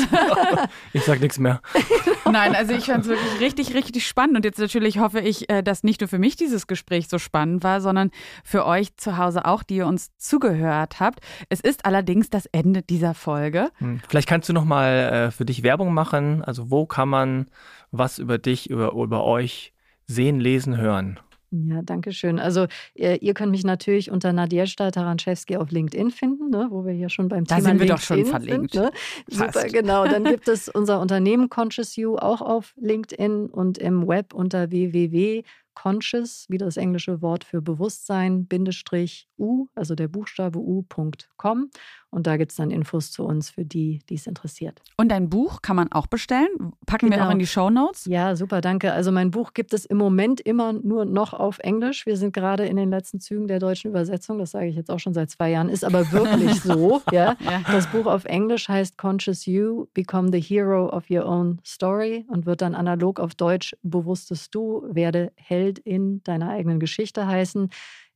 ich 0.93 1.03
sag 1.03 1.19
nichts 1.21 1.37
mehr. 1.37 1.61
Nein, 2.25 2.55
also 2.55 2.73
ich 2.73 2.85
fand 2.85 3.03
es 3.03 3.09
wirklich 3.09 3.39
richtig, 3.39 3.73
richtig 3.75 4.07
spannend. 4.07 4.35
Und 4.35 4.45
jetzt 4.45 4.59
natürlich 4.59 4.99
hoffe 4.99 5.19
ich, 5.19 5.49
äh, 5.49 5.61
dass 5.61 5.83
nicht 5.83 6.01
nur 6.01 6.07
für 6.07 6.17
mich 6.17 6.35
dieses 6.35 6.65
Gespräch 6.65 7.09
so 7.09 7.19
spannend 7.19 7.63
war, 7.63 7.79
sondern 7.79 8.09
für 8.43 8.65
euch 8.65 8.95
zu 8.97 9.17
Hause 9.17 9.45
auch, 9.45 9.61
die 9.61 9.77
ihr 9.77 9.87
uns 9.87 10.09
zugehört 10.17 10.99
habt. 10.99 11.19
Es 11.49 11.59
ist 11.59 11.85
allerdings 11.85 12.29
das 12.29 12.47
Danke 12.51 12.81
dieser 12.81 13.13
Folge. 13.13 13.69
Hm. 13.77 14.01
Vielleicht 14.07 14.27
kannst 14.27 14.49
du 14.49 14.53
noch 14.53 14.65
mal 14.65 15.27
äh, 15.27 15.31
für 15.31 15.45
dich 15.45 15.63
Werbung 15.63 15.93
machen. 15.93 16.43
Also 16.43 16.71
wo 16.71 16.85
kann 16.85 17.09
man 17.09 17.47
was 17.91 18.19
über 18.19 18.37
dich, 18.37 18.69
über, 18.69 18.93
über 18.93 19.23
euch 19.23 19.73
sehen, 20.07 20.39
lesen, 20.39 20.77
hören? 20.77 21.19
Ja, 21.51 21.81
danke 21.81 22.11
schön. 22.11 22.39
Also 22.39 22.67
ihr, 22.93 23.21
ihr, 23.23 23.33
könnt 23.33 23.51
mich 23.51 23.63
natürlich 23.63 24.11
unter 24.11 24.33
Nadjesta 24.33 24.91
Taranczewski 24.91 25.57
auf 25.57 25.71
LinkedIn 25.71 26.11
finden, 26.11 26.51
ne, 26.51 26.67
wo 26.69 26.85
wir 26.85 26.93
hier 26.93 27.09
schon 27.09 27.27
beim 27.27 27.45
da 27.45 27.55
Thema 27.55 27.69
sind 27.69 27.79
wir 27.79 27.87
LinkedIn 27.87 27.95
doch 27.95 28.03
schon 28.03 28.25
verlinkt. 28.25 28.73
Sind, 28.73 28.83
ne? 28.83 28.91
Super, 29.27 29.67
genau. 29.67 30.05
Dann 30.05 30.25
gibt 30.25 30.47
es 30.47 30.69
unser 30.69 31.01
Unternehmen 31.01 31.49
Conscious 31.49 31.95
You 31.95 32.17
auch 32.17 32.41
auf 32.41 32.75
LinkedIn 32.77 33.47
und 33.47 33.79
im 33.79 34.07
Web 34.07 34.35
unter 34.35 34.69
www.conscious, 34.69 36.45
wie 36.49 36.59
das 36.59 36.77
englische 36.77 37.23
Wort 37.23 37.43
für 37.43 37.63
Bewusstsein, 37.63 38.45
Bindestrich 38.45 39.27
U, 39.39 39.67
also 39.73 39.95
der 39.95 40.07
Buchstabe 40.07 40.59
U.com. 40.59 41.71
Und 42.11 42.25
da 42.25 42.37
gibt 42.37 42.51
es 42.51 42.57
dann 42.57 42.71
Infos 42.71 43.11
zu 43.11 43.23
uns 43.23 43.51
für 43.51 43.63
die, 43.63 43.99
die 44.09 44.15
es 44.15 44.25
interessiert. 44.25 44.81
Und 44.97 45.09
dein 45.09 45.29
Buch 45.29 45.61
kann 45.61 45.75
man 45.75 45.91
auch 45.91 46.07
bestellen. 46.07 46.47
Packen 46.87 47.09
genau. 47.09 47.21
wir 47.21 47.27
auch 47.27 47.31
in 47.31 47.39
die 47.39 47.47
Show 47.47 47.69
Notes. 47.69 48.05
Ja, 48.05 48.35
super, 48.35 48.61
danke. 48.61 48.93
Also 48.93 49.11
mein 49.11 49.29
Buch 49.29 49.53
gibt 49.53 49.73
es 49.73 49.85
im 49.85 49.97
Moment 49.97 50.41
immer 50.41 50.73
nur 50.73 51.05
noch 51.05 51.33
auf 51.33 51.59
Englisch. 51.59 52.07
Wir 52.07 52.17
sind 52.17 52.33
gerade 52.33 52.65
in 52.65 52.77
den 52.77 52.89
letzten 52.89 53.19
Zügen 53.19 53.47
der 53.47 53.59
deutschen 53.59 53.89
Übersetzung. 53.89 54.39
Das 54.39 54.51
sage 54.51 54.67
ich 54.67 54.75
jetzt 54.75 54.89
auch 54.89 54.97
schon 54.99 55.13
seit 55.13 55.29
zwei 55.29 55.51
Jahren. 55.51 55.69
Ist 55.69 55.85
aber 55.85 56.11
wirklich 56.11 56.61
so. 56.61 57.01
Ja? 57.11 57.35
ja. 57.41 57.61
Das 57.71 57.85
Buch 57.87 58.07
auf 58.07 58.25
Englisch 58.25 58.67
heißt 58.67 58.97
Conscious 58.97 59.45
You, 59.45 59.85
Become 59.93 60.31
the 60.31 60.41
Hero 60.41 60.89
of 60.89 61.11
Your 61.11 61.25
Own 61.25 61.59
Story 61.63 62.25
und 62.27 62.47
wird 62.47 62.61
dann 62.61 62.73
analog 62.73 63.19
auf 63.19 63.35
Deutsch 63.35 63.75
Bewusstes 63.83 64.49
Du, 64.49 64.83
werde 64.89 65.31
Held 65.35 65.77
in 65.77 66.23
deiner 66.23 66.49
eigenen 66.49 66.79
Geschichte 66.79 67.27
heißen. 67.27 67.69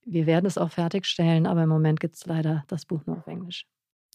Wir 0.06 0.26
werden 0.26 0.46
es 0.46 0.58
auch 0.58 0.72
fertigstellen, 0.72 1.46
aber 1.46 1.64
im 1.64 1.70
Moment 1.70 2.00
gibt 2.00 2.16
es 2.16 2.26
leider 2.26 2.64
das 2.68 2.86
Buch 2.86 3.06
nur 3.06 3.18
auf 3.18 3.28
Englisch. 3.28 3.66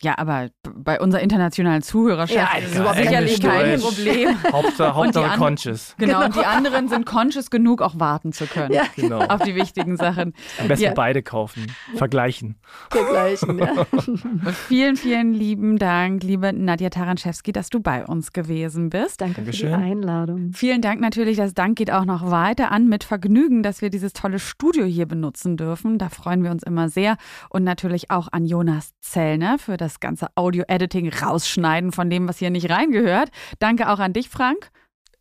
Ja, 0.00 0.16
aber 0.16 0.50
bei 0.62 1.00
unserer 1.00 1.22
internationalen 1.22 1.82
Zuhörerschaft 1.82 2.38
ja, 2.38 2.58
ist 2.58 2.76
es 2.76 2.96
sicherlich 2.96 3.40
kein 3.40 3.80
Problem. 3.80 4.42
Hauptsache, 4.52 4.94
Hauptsache 4.94 5.38
conscious. 5.38 5.94
Genau, 5.98 6.14
genau, 6.14 6.26
und 6.26 6.36
die 6.36 6.44
anderen 6.44 6.88
sind 6.88 7.04
conscious 7.04 7.50
genug, 7.50 7.82
auch 7.82 7.98
warten 7.98 8.32
zu 8.32 8.46
können 8.46 8.72
ja, 8.72 8.84
genau. 8.94 9.18
auf 9.18 9.42
die 9.42 9.56
wichtigen 9.56 9.96
Sachen. 9.96 10.34
Am 10.60 10.68
besten 10.68 10.84
ja. 10.84 10.92
beide 10.94 11.22
kaufen, 11.22 11.66
vergleichen. 11.96 12.56
Vergleichen, 12.90 13.58
ja. 13.58 13.86
vielen, 14.68 14.96
vielen 14.96 15.34
lieben 15.34 15.78
Dank, 15.78 16.22
liebe 16.22 16.52
Nadja 16.52 16.90
Taranczewski, 16.90 17.50
dass 17.50 17.68
du 17.68 17.80
bei 17.80 18.06
uns 18.06 18.32
gewesen 18.32 18.90
bist. 18.90 19.20
Danke 19.20 19.42
Dankeschön. 19.42 19.72
für 19.72 19.78
die 19.78 19.82
Einladung. 19.82 20.52
Vielen 20.52 20.80
Dank 20.80 21.00
natürlich, 21.00 21.38
das 21.38 21.54
Dank 21.54 21.76
geht 21.76 21.90
auch 21.90 22.04
noch 22.04 22.30
weiter 22.30 22.70
an 22.70 22.88
mit 22.88 23.02
Vergnügen, 23.02 23.64
dass 23.64 23.82
wir 23.82 23.90
dieses 23.90 24.12
tolle 24.12 24.38
Studio 24.38 24.84
hier 24.84 25.06
benutzen 25.06 25.56
dürfen. 25.56 25.98
Da 25.98 26.08
freuen 26.08 26.44
wir 26.44 26.52
uns 26.52 26.62
immer 26.62 26.88
sehr. 26.88 27.16
Und 27.50 27.64
natürlich 27.64 28.12
auch 28.12 28.28
an 28.30 28.44
Jonas 28.44 28.92
Zellner 29.00 29.58
für 29.58 29.76
das 29.76 29.87
das 29.88 30.00
ganze 30.00 30.28
Audio-Editing 30.34 31.12
rausschneiden 31.12 31.92
von 31.92 32.10
dem, 32.10 32.28
was 32.28 32.38
hier 32.38 32.50
nicht 32.50 32.70
reingehört. 32.70 33.30
Danke 33.58 33.88
auch 33.88 33.98
an 33.98 34.12
dich, 34.12 34.28
Frank. 34.28 34.70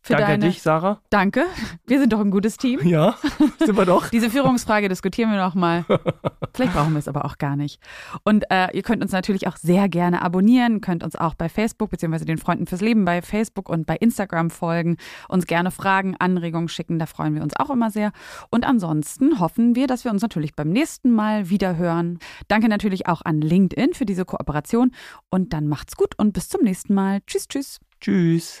Für 0.08 0.14
Danke 0.14 0.32
deine. 0.32 0.46
dich, 0.46 0.62
Sarah. 0.62 1.00
Danke. 1.10 1.44
Wir 1.86 2.00
sind 2.00 2.12
doch 2.12 2.20
ein 2.20 2.30
gutes 2.30 2.56
Team. 2.56 2.80
Ja, 2.86 3.16
sind 3.58 3.76
wir 3.76 3.84
doch. 3.84 4.08
Diese 4.10 4.30
Führungsfrage 4.30 4.88
diskutieren 4.88 5.30
wir 5.30 5.38
noch 5.38 5.54
mal. 5.54 5.84
Vielleicht 6.54 6.72
brauchen 6.72 6.94
wir 6.94 6.98
es 6.98 7.08
aber 7.08 7.26
auch 7.26 7.38
gar 7.38 7.56
nicht. 7.56 7.80
Und 8.24 8.50
äh, 8.50 8.74
ihr 8.74 8.82
könnt 8.82 9.02
uns 9.02 9.12
natürlich 9.12 9.46
auch 9.46 9.56
sehr 9.56 9.88
gerne 9.88 10.22
abonnieren, 10.22 10.80
könnt 10.80 11.04
uns 11.04 11.14
auch 11.14 11.34
bei 11.34 11.48
Facebook 11.48 11.90
bzw. 11.90 12.24
den 12.24 12.38
Freunden 12.38 12.66
fürs 12.66 12.80
Leben 12.80 13.04
bei 13.04 13.22
Facebook 13.22 13.68
und 13.68 13.86
bei 13.86 13.96
Instagram 13.96 14.50
folgen, 14.50 14.96
uns 15.28 15.46
gerne 15.46 15.70
Fragen, 15.70 16.16
Anregungen 16.18 16.68
schicken, 16.68 16.98
da 16.98 17.06
freuen 17.06 17.34
wir 17.34 17.42
uns 17.42 17.54
auch 17.56 17.70
immer 17.70 17.90
sehr. 17.90 18.12
Und 18.50 18.66
ansonsten 18.66 19.38
hoffen 19.40 19.76
wir, 19.76 19.86
dass 19.86 20.04
wir 20.04 20.10
uns 20.10 20.22
natürlich 20.22 20.56
beim 20.56 20.70
nächsten 20.70 21.12
Mal 21.12 21.50
wieder 21.50 21.76
hören. 21.76 22.18
Danke 22.48 22.68
natürlich 22.68 23.06
auch 23.06 23.20
an 23.24 23.40
LinkedIn 23.40 23.92
für 23.92 24.06
diese 24.06 24.24
Kooperation 24.24 24.92
und 25.30 25.52
dann 25.52 25.68
macht's 25.68 25.96
gut 25.96 26.18
und 26.18 26.32
bis 26.32 26.48
zum 26.48 26.62
nächsten 26.62 26.94
Mal. 26.94 27.20
Tschüss, 27.26 27.46
tschüss. 27.46 27.78
Tschüss. 28.00 28.60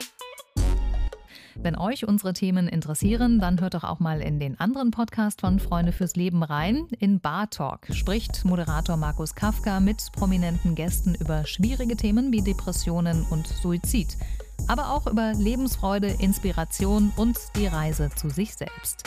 Wenn 1.63 1.77
euch 1.77 2.07
unsere 2.07 2.33
Themen 2.33 2.67
interessieren, 2.67 3.39
dann 3.39 3.61
hört 3.61 3.75
doch 3.75 3.83
auch 3.83 3.99
mal 3.99 4.19
in 4.19 4.39
den 4.39 4.59
anderen 4.59 4.89
Podcast 4.89 5.41
von 5.41 5.59
Freunde 5.59 5.91
fürs 5.91 6.15
Leben 6.15 6.41
rein. 6.41 6.87
In 6.97 7.19
Bar 7.19 7.51
Talk 7.51 7.85
spricht 7.91 8.43
Moderator 8.45 8.97
Markus 8.97 9.35
Kafka 9.35 9.79
mit 9.79 10.11
prominenten 10.11 10.73
Gästen 10.73 11.13
über 11.13 11.45
schwierige 11.45 11.95
Themen 11.95 12.31
wie 12.31 12.41
Depressionen 12.41 13.23
und 13.29 13.45
Suizid. 13.45 14.17
Aber 14.67 14.89
auch 14.91 15.05
über 15.05 15.33
Lebensfreude, 15.33 16.07
Inspiration 16.07 17.13
und 17.15 17.37
die 17.55 17.67
Reise 17.67 18.09
zu 18.15 18.29
sich 18.29 18.55
selbst. 18.55 19.03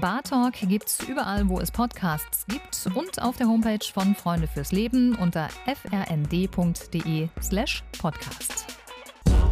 Bar 0.00 0.22
Talk 0.22 0.54
gibt's 0.60 1.02
überall, 1.08 1.48
wo 1.48 1.58
es 1.58 1.72
Podcasts 1.72 2.46
gibt 2.46 2.88
und 2.94 3.20
auf 3.20 3.36
der 3.36 3.48
Homepage 3.48 3.84
von 3.92 4.14
Freunde 4.14 4.46
fürs 4.46 4.70
Leben 4.70 5.16
unter 5.16 5.48
frnd.de/slash 5.90 7.82
podcast. 7.98 8.85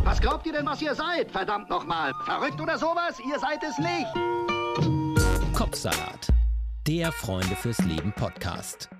Was 0.05 0.20
glaubt 0.20 0.47
ihr 0.47 0.53
denn, 0.53 0.66
was 0.66 0.81
ihr 0.83 0.95
seid? 0.95 1.31
Verdammt 1.31 1.70
nochmal. 1.70 2.12
Verrückt 2.25 2.61
oder 2.61 2.79
sowas? 2.79 3.18
Ihr 3.20 3.39
seid 3.39 3.62
es 3.62 3.79
nicht. 3.79 5.55
Kopfsalat. 5.55 6.29
Der 6.87 7.11
Freunde 7.12 7.57
fürs 7.57 7.79
Leben 7.79 8.12
Podcast. 8.12 8.91